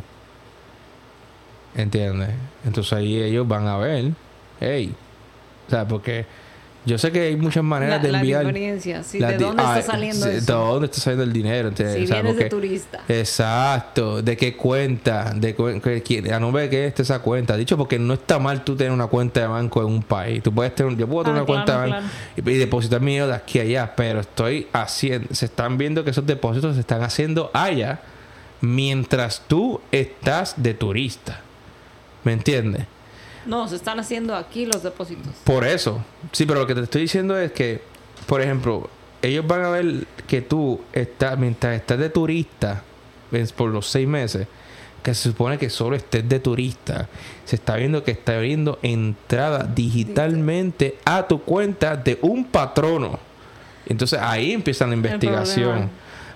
¿Entiendes? 1.77 2.29
Entonces 2.65 2.91
ahí 2.93 3.21
ellos 3.21 3.47
van 3.47 3.67
a 3.67 3.77
ver, 3.77 4.11
hey, 4.59 4.93
o 5.67 5.69
sea, 5.69 5.87
porque 5.87 6.25
yo 6.85 6.97
sé 6.97 7.11
que 7.11 7.19
hay 7.21 7.35
muchas 7.35 7.63
maneras 7.63 7.97
La, 7.97 8.03
de 8.03 8.11
la 8.13 8.19
enviar. 8.19 8.45
diferencia, 8.45 9.03
sí, 9.03 9.19
¿de 9.19 9.37
dónde 9.37 9.61
ah, 9.63 9.77
está 9.77 9.91
saliendo 9.91 10.25
sí, 10.25 10.31
eso? 10.37 10.45
¿De 10.53 10.53
dónde 10.57 10.85
está 10.85 11.01
saliendo 11.01 11.23
el 11.25 11.33
dinero? 11.33 11.67
¿entiendes? 11.67 11.97
Si 11.97 12.03
O 12.05 12.07
sea, 12.07 12.21
vienes 12.21 12.39
de 12.39 12.49
turista. 12.49 13.01
Exacto, 13.09 14.21
de 14.23 14.37
qué 14.37 14.55
cuenta, 14.55 15.33
de 15.35 15.53
que- 15.53 16.33
a 16.33 16.39
nombre 16.39 16.63
de 16.63 16.69
qué 16.69 16.87
está 16.87 17.01
esa 17.03 17.19
cuenta. 17.19 17.55
Dicho 17.57 17.77
porque 17.77 17.99
no 17.99 18.13
está 18.15 18.39
mal 18.39 18.63
tú 18.63 18.75
tener 18.75 18.91
una 18.93 19.07
cuenta 19.07 19.41
de 19.41 19.47
banco 19.47 19.81
en 19.81 19.87
un 19.87 20.01
país. 20.01 20.41
Tú 20.41 20.51
puedes 20.53 20.73
tener, 20.73 20.95
yo 20.97 21.07
puedo 21.07 21.25
tener 21.25 21.39
Ah, 21.39 21.43
una 21.43 21.45
cuenta 21.45 21.81
de 21.81 21.87
claro, 21.89 22.03
banco 22.03 22.49
y, 22.49 22.53
y 22.53 22.57
depositar 22.57 23.01
mi 23.01 23.11
dinero 23.11 23.27
de 23.27 23.35
aquí 23.35 23.59
a 23.59 23.63
allá, 23.63 23.93
pero 23.95 24.21
estoy 24.21 24.67
haciendo, 24.73 25.27
se 25.35 25.45
están 25.45 25.77
viendo 25.77 26.03
que 26.05 26.09
esos 26.11 26.25
depósitos 26.25 26.73
se 26.75 26.79
están 26.79 27.03
haciendo 27.03 27.51
allá 27.53 27.99
mientras 28.61 29.43
tú 29.47 29.81
estás 29.91 30.55
de 30.57 30.73
turista. 30.73 31.41
¿Me 32.27 32.33
entiendes? 32.33 32.83
No, 33.45 33.69
se 33.69 33.77
están 33.77 34.01
haciendo 34.01 34.35
aquí 34.35 34.65
los 34.65 34.83
depósitos. 34.83 35.33
Por 35.45 35.63
eso. 35.63 36.03
Sí, 36.33 36.45
pero 36.45 36.59
lo 36.59 36.67
que 36.67 36.75
te 36.75 36.81
estoy 36.81 37.03
diciendo 37.03 37.39
es 37.39 37.53
que, 37.53 37.79
por 38.25 38.41
ejemplo, 38.41 38.89
ellos 39.21 39.47
van 39.47 39.63
a 39.63 39.69
ver 39.69 40.05
que 40.27 40.41
tú 40.41 40.81
estás, 40.91 41.39
mientras 41.39 41.73
estás 41.77 41.97
de 41.97 42.09
turista, 42.09 42.83
ves, 43.31 43.53
por 43.53 43.69
los 43.69 43.87
seis 43.87 44.09
meses, 44.09 44.45
que 45.01 45.13
se 45.13 45.29
supone 45.29 45.57
que 45.57 45.69
solo 45.69 45.95
estés 45.95 46.27
de 46.27 46.41
turista, 46.41 47.07
se 47.45 47.55
está 47.55 47.77
viendo 47.77 48.03
que 48.03 48.11
está 48.11 48.35
abriendo 48.35 48.77
entrada 48.81 49.63
digitalmente 49.73 50.97
a 51.05 51.29
tu 51.29 51.41
cuenta 51.41 51.95
de 51.95 52.19
un 52.21 52.43
patrono. 52.43 53.19
Entonces 53.85 54.19
ahí 54.21 54.51
empieza 54.51 54.85
la 54.85 54.95
investigación. 54.95 55.89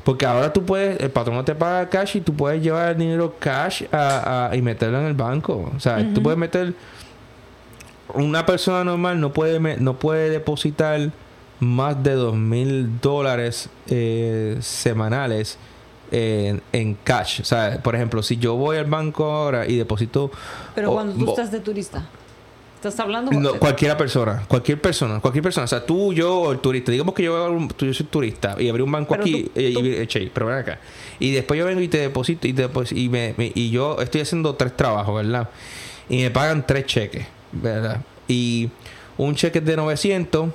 Porque 0.03 0.25
ahora 0.25 0.51
tú 0.51 0.63
puedes, 0.65 0.99
el 0.99 1.11
patrono 1.11 1.43
te 1.45 1.53
paga 1.53 1.87
cash 1.89 2.17
y 2.17 2.21
tú 2.21 2.33
puedes 2.33 2.61
llevar 2.63 2.89
el 2.91 2.97
dinero 2.97 3.35
cash 3.39 3.83
a, 3.91 4.49
a- 4.51 4.55
y 4.55 4.61
meterlo 4.61 4.99
en 4.99 5.05
el 5.05 5.13
banco. 5.13 5.71
O 5.75 5.79
sea, 5.79 5.97
tú 5.99 6.11
Ujú. 6.13 6.23
puedes 6.23 6.39
meter 6.39 6.73
una 8.13 8.45
persona 8.45 8.83
normal 8.83 9.19
no 9.21 9.31
puede 9.31 9.59
me- 9.59 9.77
no 9.77 9.97
puede 9.97 10.29
depositar 10.29 11.11
más 11.59 12.01
de 12.03 12.13
dos 12.13 12.35
mil 12.35 12.99
dólares 12.99 13.69
eh, 13.87 14.57
semanales 14.61 15.57
en, 16.11 16.61
en 16.73 16.95
cash. 16.95 17.39
O 17.41 17.45
sea, 17.45 17.79
por 17.81 17.95
ejemplo, 17.95 18.21
si 18.23 18.37
yo 18.37 18.55
voy 18.55 18.77
al 18.77 18.85
banco 18.85 19.25
ahora 19.31 19.65
y 19.67 19.77
deposito 19.77 20.29
Pero 20.75 20.91
cuando 20.91 21.13
tú 21.13 21.25
bo- 21.25 21.31
estás 21.31 21.51
de 21.51 21.59
turista, 21.61 22.03
¿estás 22.89 22.99
hablando? 22.99 23.31
no, 23.31 23.53
cualquiera 23.59 23.95
persona, 23.97 24.43
cualquier 24.47 24.81
persona, 24.81 25.19
cualquier 25.19 25.43
persona, 25.43 25.65
o 25.65 25.67
sea, 25.67 25.85
tú, 25.85 26.13
yo 26.13 26.35
o 26.39 26.51
el 26.51 26.59
turista, 26.59 26.91
digamos 26.91 27.13
que 27.13 27.23
yo, 27.23 27.57
yo 27.77 27.93
soy 27.93 28.05
turista 28.07 28.55
y 28.59 28.67
abrí 28.69 28.81
un 28.81 28.91
banco 28.91 29.11
Pero 29.11 29.23
aquí 29.23 29.43
tú- 29.43 29.51
eh, 29.55 29.69
y, 29.69 29.73
tú- 29.73 29.85
y- 29.85 30.07
che, 30.07 30.31
pero 30.33 30.47
ven 30.47 30.57
acá. 30.57 30.79
Y 31.19 31.31
después 31.31 31.57
yo 31.59 31.65
vengo 31.65 31.81
y 31.81 31.87
te 31.87 31.99
deposito 31.99 32.47
y, 32.47 32.53
te 32.53 32.67
y, 32.95 33.09
me, 33.09 33.35
me- 33.37 33.51
y 33.53 33.69
yo 33.69 34.01
estoy 34.01 34.21
haciendo 34.21 34.55
tres 34.55 34.75
trabajos, 34.75 35.15
¿verdad? 35.15 35.49
Y 36.09 36.23
me 36.23 36.31
pagan 36.31 36.65
tres 36.65 36.85
cheques, 36.87 37.25
¿verdad? 37.51 38.01
Y 38.27 38.69
un 39.17 39.35
cheque 39.35 39.59
es 39.59 39.65
de 39.65 39.75
900 39.75 40.49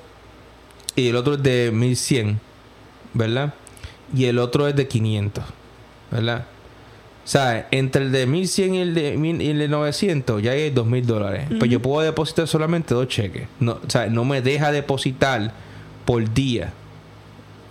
y 0.96 1.08
el 1.08 1.16
otro 1.16 1.34
es 1.34 1.42
de 1.42 1.70
1100, 1.72 2.40
¿verdad? 3.14 3.54
Y 4.14 4.24
el 4.24 4.38
otro 4.38 4.66
es 4.66 4.74
de 4.74 4.88
500, 4.88 5.44
¿verdad? 6.10 6.46
O 7.26 7.28
sea, 7.28 7.66
entre 7.72 8.04
el 8.04 8.12
de 8.12 8.24
1100 8.26 8.74
y 8.76 8.78
el 8.78 8.94
de, 8.94 9.16
mil- 9.18 9.42
y 9.42 9.50
el 9.50 9.58
de 9.58 9.66
900 9.68 10.40
ya 10.42 10.52
hay 10.52 10.70
2000 10.70 11.06
dólares. 11.06 11.48
Pues 11.58 11.68
yo 11.70 11.82
puedo 11.82 12.00
depositar 12.02 12.46
solamente 12.46 12.94
dos 12.94 13.08
cheques. 13.08 13.48
No, 13.58 13.80
o 13.84 13.90
sea, 13.90 14.06
no 14.06 14.24
me 14.24 14.40
deja 14.42 14.70
depositar 14.70 15.50
por 16.04 16.32
día. 16.32 16.72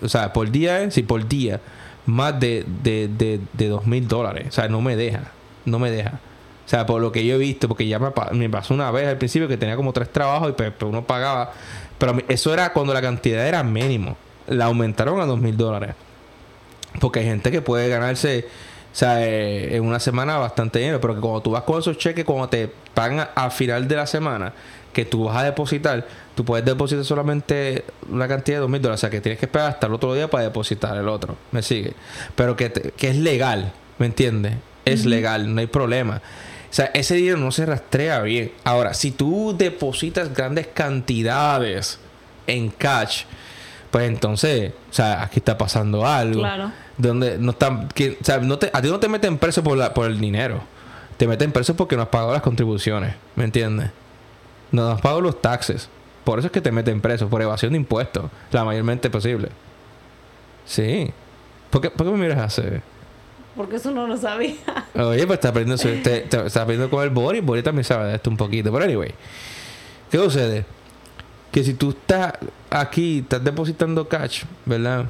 O 0.02 0.10
sea, 0.10 0.34
por 0.34 0.52
día, 0.52 0.82
es, 0.84 0.94
sí, 0.94 1.04
por 1.04 1.26
día, 1.28 1.62
más 2.06 2.38
de, 2.38 2.66
de, 2.84 3.08
de, 3.08 3.40
de 3.54 3.68
2000 3.70 4.08
dólares. 4.10 4.48
O 4.50 4.52
sea, 4.52 4.68
no 4.68 4.82
me 4.82 4.98
deja. 4.98 5.32
No 5.64 5.80
me 5.80 5.90
deja. 5.90 6.20
O 6.66 6.68
sea, 6.70 6.86
por 6.86 7.02
lo 7.02 7.14
que 7.14 7.26
yo 7.26 7.36
he 7.36 7.38
visto, 7.38 7.70
porque 7.70 7.88
ya 7.88 7.98
me, 7.98 8.12
pa- 8.12 8.32
me 8.34 8.50
pasó 8.50 8.74
una 8.74 8.92
vez 8.92 9.08
al 9.08 9.18
principio 9.18 9.48
que 9.48 9.56
tenía 9.56 9.78
como 9.78 9.94
tres 9.94 10.12
trabajos 10.12 10.50
y 10.50 10.52
pues, 10.52 10.74
pues 10.78 10.90
uno 10.90 11.06
pagaba. 11.06 11.54
Pero 11.98 12.18
eso 12.28 12.54
era 12.54 12.74
cuando 12.74 12.94
la 12.94 13.02
cantidad 13.02 13.48
era 13.48 13.64
mínimo. 13.64 14.18
La 14.48 14.66
aumentaron 14.66 15.22
a 15.22 15.26
2000 15.26 15.56
dólares. 15.56 15.96
Porque 17.00 17.20
hay 17.20 17.26
gente 17.26 17.52
que 17.52 17.62
puede 17.62 17.88
ganarse, 17.88 18.48
o 18.96 18.98
sea, 18.98 19.22
eh, 19.28 19.76
en 19.76 19.84
una 19.84 20.00
semana 20.00 20.38
bastante 20.38 20.80
dinero. 20.80 21.02
Pero 21.02 21.16
que 21.16 21.20
cuando 21.20 21.42
tú 21.42 21.52
vas 21.52 21.64
con 21.64 21.78
esos 21.80 21.98
cheques, 21.98 22.24
cuando 22.24 22.48
te 22.48 22.72
pagan 22.94 23.28
al 23.36 23.52
final 23.52 23.90
de 23.90 23.96
la 23.98 24.08
semana, 24.08 24.54
que 24.94 25.04
tú 25.04 25.26
vas 25.26 25.36
a 25.36 25.44
depositar, 25.44 26.08
tú 26.34 26.46
puedes 26.46 26.66
depositar 26.66 27.04
solamente 27.04 27.84
una 28.10 28.26
cantidad 28.30 28.56
de 28.58 28.62
dos 28.62 28.70
mil 28.70 28.82
dólares. 28.82 29.00
O 29.00 29.02
sea, 29.02 29.10
que 29.10 29.20
tienes 29.20 29.38
que 29.38 29.48
esperar 29.48 29.72
hasta 29.72 29.88
el 29.88 29.94
otro 29.96 30.14
día 30.14 30.30
para 30.30 30.46
depositar 30.46 30.96
el 30.96 31.10
otro. 31.10 31.36
¿Me 31.52 31.62
sigue? 31.62 31.92
Pero 32.38 32.56
que, 32.56 32.70
te- 32.70 32.92
que 32.92 33.10
es 33.10 33.18
legal, 33.18 33.74
¿me 33.98 34.06
entiendes? 34.06 34.54
Es 34.86 35.06
legal, 35.06 35.54
no 35.54 35.60
hay 35.60 35.68
problema. 35.68 36.22
O 36.70 36.74
sea, 36.76 36.86
ese 36.94 37.16
dinero 37.16 37.38
no 37.38 37.52
se 37.52 37.66
rastrea 37.66 38.22
bien. 38.22 38.54
Ahora, 38.64 38.94
si 38.94 39.12
tú 39.12 39.54
depositas 39.58 40.34
grandes 40.34 40.68
cantidades 40.68 42.00
en 42.48 42.70
cash, 42.70 43.24
pues 43.92 44.08
entonces, 44.08 44.72
o 44.90 44.94
sea, 44.94 45.22
aquí 45.24 45.40
está 45.40 45.58
pasando 45.58 46.06
algo 46.06 46.40
Claro. 46.42 46.72
Donde 46.98 47.38
no 47.38 47.52
están 47.52 47.88
que, 47.90 48.18
o 48.22 48.24
sea, 48.24 48.38
no 48.40 48.58
te, 48.58 48.70
a 48.74 48.82
ti 48.82 48.90
no 48.90 49.00
te 49.00 49.10
meten 49.10 49.38
preso 49.38 49.64
por 49.64 49.78
la, 49.78 49.94
por 49.94 50.06
el 50.08 50.20
dinero 50.20 50.62
te 51.18 51.28
meten 51.28 51.52
preso 51.52 51.76
porque 51.76 51.96
no 51.96 52.02
has 52.04 52.10
pagado 52.10 52.34
las 52.34 52.42
contribuciones 52.42 53.16
¿me 53.36 53.44
entiendes? 53.46 53.92
no 54.72 54.90
has 54.92 55.02
pagado 55.02 55.22
los 55.22 55.42
taxes 55.42 55.90
por 56.24 56.40
eso 56.40 56.48
es 56.48 56.52
que 56.52 56.62
te 56.62 56.72
meten 56.72 57.02
preso 57.02 57.28
por 57.30 57.42
evasión 57.42 57.72
de 57.74 57.78
impuestos 57.78 58.32
la 58.52 58.64
mayormente 58.64 59.10
posible 59.10 59.50
sí 60.66 61.12
¿por 61.70 61.82
qué, 61.82 61.90
por 61.90 62.06
qué 62.06 62.12
me 62.14 62.18
miras 62.20 62.40
así? 62.60 62.68
Porque 63.56 63.78
eso 63.78 63.92
no 63.92 64.06
lo 64.06 64.18
sabía. 64.18 64.56
oye 64.96 65.26
pues 65.26 65.38
está 65.38 65.50
aprendiendo 65.50 65.82
te, 65.82 65.98
te- 66.02 66.22
estás 66.22 66.58
aprendiendo 66.58 66.90
con 66.90 67.04
el 67.04 67.10
Boris 67.10 67.44
Boris 67.44 67.64
también 67.64 67.86
sabe 67.86 68.10
de 68.10 68.16
esto 68.16 68.30
un 68.30 68.38
poquito 68.38 68.72
pero 68.72 68.84
anyway 68.86 69.14
¿qué 70.12 70.18
sucede? 70.18 70.66
que 71.52 71.64
si 71.64 71.74
tú 71.74 71.92
estás 71.92 72.34
aquí 72.70 73.20
estás 73.20 73.44
depositando 73.44 74.08
cash 74.10 74.44
¿verdad? 74.66 75.06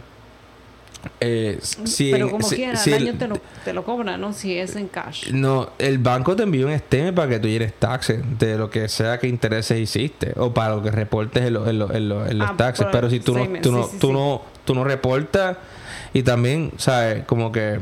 Eh, 1.19 1.60
si 1.61 2.11
Pero 2.11 2.26
en- 2.26 2.32
como 2.32 2.48
si- 2.48 2.56
quiera, 2.56 2.76
si 2.77 2.91
el- 2.94 3.03
año 3.07 3.18
te 3.18 3.27
lo, 3.27 3.40
te 3.64 3.73
lo 3.73 3.84
cobran, 3.84 4.19
¿no? 4.19 4.34
Si 4.34 4.57
es 4.57 4.76
en 4.76 4.88
cash. 4.88 5.32
No, 5.32 5.69
el 5.77 5.98
banco 5.99 6.36
te 6.36 6.44
envía 6.44 6.65
un 6.65 6.72
STM 6.72 7.14
para 7.14 7.30
que 7.30 7.40
tú 7.40 7.48
llenes 7.48 7.73
taxes 7.73 8.22
de 8.40 8.57
lo 8.57 8.69
que 8.69 8.88
sea 8.90 9.19
que 9.19 9.27
intereses 9.27 9.80
hiciste 9.80 10.34
o 10.38 10.53
para 10.53 10.76
lo 10.76 10.82
que 10.84 10.91
reportes 10.91 11.44
en, 11.44 11.53
lo- 11.53 11.69
en 11.69 11.80
lo- 11.80 11.94
en 11.94 12.10
lo- 12.10 12.26
en 12.26 12.38
los 12.40 12.49
Ah, 12.49 12.53
taxes. 12.57 12.88
Pero 12.91 13.10
si 13.10 13.19
tú 13.19 13.34
no, 13.38 13.45
tú 13.61 13.72
no, 13.72 13.77
meses, 13.80 13.91
sí, 13.91 13.94
sí, 13.94 13.99
tú 13.99 14.07
sí. 14.07 14.14
no, 14.14 14.41
tú 14.65 14.76
no 14.76 14.84
reportas 14.84 15.57
y 16.14 16.23
también, 16.23 16.72
sabes, 16.77 17.23
como 17.26 17.52
que 17.52 17.80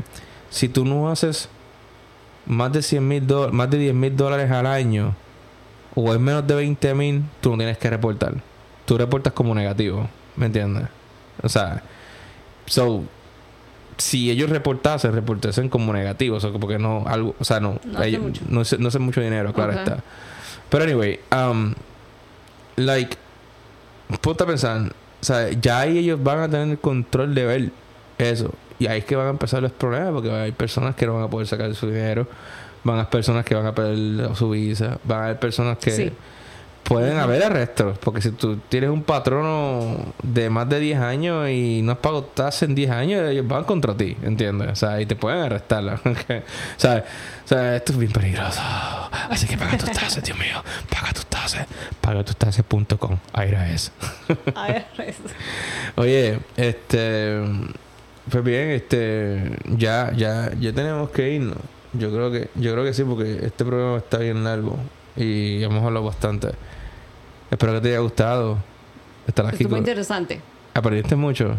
si 0.50 0.68
tú 0.68 0.84
no 0.84 1.10
haces 1.10 1.48
más 2.46 2.72
de 2.72 2.82
100 2.82 3.06
mil 3.08 3.26
dólares, 3.26 3.54
más 3.54 3.70
de 3.70 3.78
10 3.78 3.94
mil 3.94 4.16
dólares 4.16 4.50
al 4.50 4.66
año 4.66 5.14
o 5.94 6.12
es 6.12 6.20
menos 6.20 6.46
de 6.46 6.54
20 6.54 6.92
mil, 6.94 7.22
tú 7.40 7.50
no 7.52 7.56
tienes 7.58 7.78
que 7.78 7.88
reportar. 7.88 8.34
Tú 8.84 8.98
reportas 8.98 9.32
como 9.32 9.54
negativo, 9.54 10.08
¿me 10.36 10.46
entiendes? 10.46 10.84
O 11.42 11.48
sea, 11.48 11.82
so 12.66 13.04
si 13.96 14.30
ellos 14.30 14.50
reportasen, 14.50 15.12
reportasen 15.12 15.68
como 15.68 15.92
negativo, 15.92 16.36
o 16.36 16.40
sea, 16.40 16.50
porque 16.52 16.78
no, 16.78 17.04
algo, 17.06 17.34
o 17.38 17.44
sea, 17.44 17.60
no, 17.60 17.78
No 17.84 17.98
hace 17.98 18.08
ellos- 18.08 18.22
mucho. 18.22 18.42
no 18.48 18.60
hace, 18.60 18.78
no 18.78 18.88
hace 18.88 18.98
mucho 18.98 19.20
dinero, 19.20 19.52
claro 19.52 19.72
está. 19.72 19.98
Pero 20.68 20.84
anyway, 20.84 21.20
um, 21.32 21.74
like, 22.76 23.16
ponte 24.20 24.42
a 24.44 24.46
pensar, 24.46 24.80
o 25.20 25.24
sea, 25.24 25.50
ya 25.50 25.80
ahí 25.80 25.98
ellos 25.98 26.22
van 26.22 26.40
a 26.40 26.48
tener 26.48 26.68
el 26.70 26.78
control 26.78 27.34
de 27.34 27.44
ver 27.46 27.70
eso. 28.18 28.52
Y 28.78 28.86
ahí 28.88 28.98
es 28.98 29.04
que 29.04 29.14
van 29.16 29.28
a 29.28 29.30
empezar 29.30 29.62
los 29.62 29.72
problemas, 29.72 30.10
porque 30.12 30.30
hay 30.30 30.52
personas 30.52 30.94
que 30.96 31.06
no 31.06 31.14
van 31.14 31.22
a 31.24 31.28
poder 31.30 31.46
sacar 31.46 31.72
su 31.74 31.86
dinero, 31.86 32.26
van 32.82 32.96
a 32.96 33.00
haber 33.00 33.10
personas 33.10 33.44
que 33.44 33.54
van 33.54 33.66
a 33.66 33.74
perder 33.74 34.34
su 34.34 34.50
visa, 34.50 34.98
van 35.04 35.20
a 35.20 35.24
haber 35.26 35.38
personas 35.38 35.78
que 35.78 35.90
Sí. 35.92 36.12
Pueden 36.84 37.18
haber 37.18 37.42
arrestos, 37.42 37.98
porque 37.98 38.20
si 38.20 38.30
tú 38.30 38.58
tienes 38.68 38.90
un 38.90 39.02
patrono 39.02 40.12
de 40.22 40.50
más 40.50 40.68
de 40.68 40.78
10 40.78 41.00
años 41.00 41.48
y 41.48 41.80
no 41.82 41.92
has 41.92 41.98
pagado 41.98 42.24
tasas 42.24 42.64
en 42.64 42.74
10 42.74 42.90
años, 42.90 43.28
ellos 43.28 43.48
van 43.48 43.64
contra 43.64 43.96
ti, 43.96 44.16
¿entiendes? 44.22 44.68
O 44.70 44.76
sea, 44.76 45.00
y 45.00 45.06
te 45.06 45.16
pueden 45.16 45.40
arrestar. 45.40 45.84
o 46.04 46.14
sea, 46.76 47.04
o 47.44 47.48
sea, 47.48 47.76
esto 47.76 47.92
es 47.92 47.98
bien 47.98 48.12
peligroso. 48.12 48.60
Así 49.30 49.46
que 49.46 49.56
paga 49.56 49.76
tus 49.76 49.90
tasas, 49.90 50.22
Dios 50.22 50.38
mío. 50.38 50.62
Paga 50.90 51.12
tus 51.12 51.26
tasas. 51.26 51.66
Paga 52.00 52.22
tus 52.22 52.36
tasas.com. 52.36 53.18
Eso. 53.72 53.92
IRS. 54.54 55.20
Oye, 55.96 56.38
este. 56.56 57.40
Pues 58.30 58.44
bien, 58.44 58.70
este. 58.70 59.58
Ya, 59.76 60.12
ya, 60.14 60.50
ya 60.58 60.72
tenemos 60.72 61.10
que 61.10 61.30
irnos. 61.30 61.58
Yo 61.94 62.10
creo 62.10 62.30
que, 62.30 62.50
yo 62.54 62.72
creo 62.72 62.84
que 62.84 62.92
sí, 62.92 63.04
porque 63.04 63.40
este 63.44 63.64
programa 63.64 63.98
está 63.98 64.18
bien 64.18 64.42
largo. 64.44 64.78
Y 65.16 65.62
hemos 65.62 65.84
hablado 65.84 66.04
bastante. 66.04 66.48
Espero 67.54 67.74
que 67.74 67.80
te 67.82 67.88
haya 67.90 68.00
gustado. 68.00 68.58
Estar 69.28 69.46
aquí 69.46 69.62
Estuvo 69.62 69.76
interesante. 69.76 70.40
¿Aprendiste 70.74 71.14
mucho? 71.14 71.54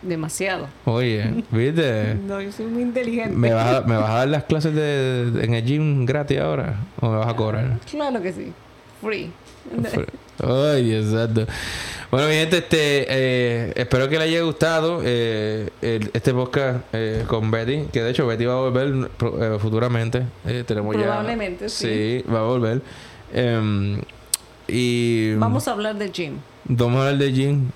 Demasiado. 0.00 0.68
Oye, 0.86 1.44
¿viste? 1.50 2.14
No, 2.26 2.40
yo 2.40 2.50
soy 2.50 2.64
muy 2.64 2.80
inteligente. 2.80 3.36
¿Me 3.36 3.52
vas, 3.52 3.74
a, 3.76 3.80
¿Me 3.82 3.94
vas 3.96 4.08
a 4.08 4.14
dar 4.14 4.28
las 4.28 4.44
clases 4.44 4.74
de, 4.74 5.30
de- 5.30 5.44
en 5.44 5.52
el 5.52 5.62
gym 5.66 6.06
gratis 6.06 6.38
ahora? 6.38 6.76
¿O 7.02 7.10
me 7.10 7.18
vas 7.18 7.28
a 7.28 7.36
cobrar? 7.36 7.78
Claro 7.90 8.22
que 8.22 8.32
sí. 8.32 8.52
Free. 9.02 9.30
Ay, 10.42 11.04
santo. 11.12 11.44
Bueno, 12.10 12.26
mi 12.28 12.34
gente, 12.36 12.56
este, 12.58 13.06
eh, 13.10 13.72
espero 13.76 14.08
que 14.08 14.16
le 14.16 14.24
haya 14.24 14.40
gustado 14.40 15.02
eh, 15.04 15.68
el- 15.82 16.10
este 16.14 16.32
podcast 16.32 16.80
eh, 16.94 17.24
con 17.26 17.50
Betty, 17.50 17.82
que 17.92 18.02
de 18.02 18.10
hecho 18.12 18.26
Betty 18.26 18.46
va 18.46 18.54
a 18.54 18.60
volver 18.60 19.10
eh, 19.20 19.58
futuramente. 19.60 20.22
Eh, 20.46 20.64
tenemos 20.66 20.96
ya. 20.96 21.02
Probablemente, 21.02 21.68
sí. 21.68 22.22
Sí, 22.22 22.32
va 22.32 22.38
a 22.38 22.44
volver. 22.44 22.80
Y 24.68 25.34
vamos 25.34 25.66
a 25.66 25.72
hablar 25.72 25.96
de 25.96 26.10
Jim. 26.10 26.34
Vamos 26.64 27.00
a 27.00 27.08
hablar 27.08 27.18
de 27.18 27.32
Jim. 27.32 27.70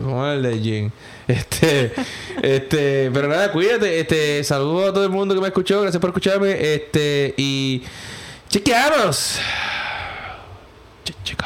Vamos 0.00 0.14
a 0.14 0.30
hablar 0.32 0.52
de 0.52 0.58
Jim. 0.60 0.90
Este, 1.26 1.92
este, 2.42 3.10
pero 3.12 3.26
nada, 3.26 3.50
cuídate. 3.50 3.98
Este, 3.98 4.44
saludo 4.44 4.88
a 4.88 4.92
todo 4.92 5.04
el 5.04 5.10
mundo 5.10 5.34
que 5.34 5.40
me 5.40 5.48
escuchó. 5.48 5.82
Gracias 5.82 6.00
por 6.00 6.10
escucharme. 6.10 6.74
Este, 6.74 7.34
y 7.36 7.82
chequearos. 8.48 9.40
Che, 11.04 11.36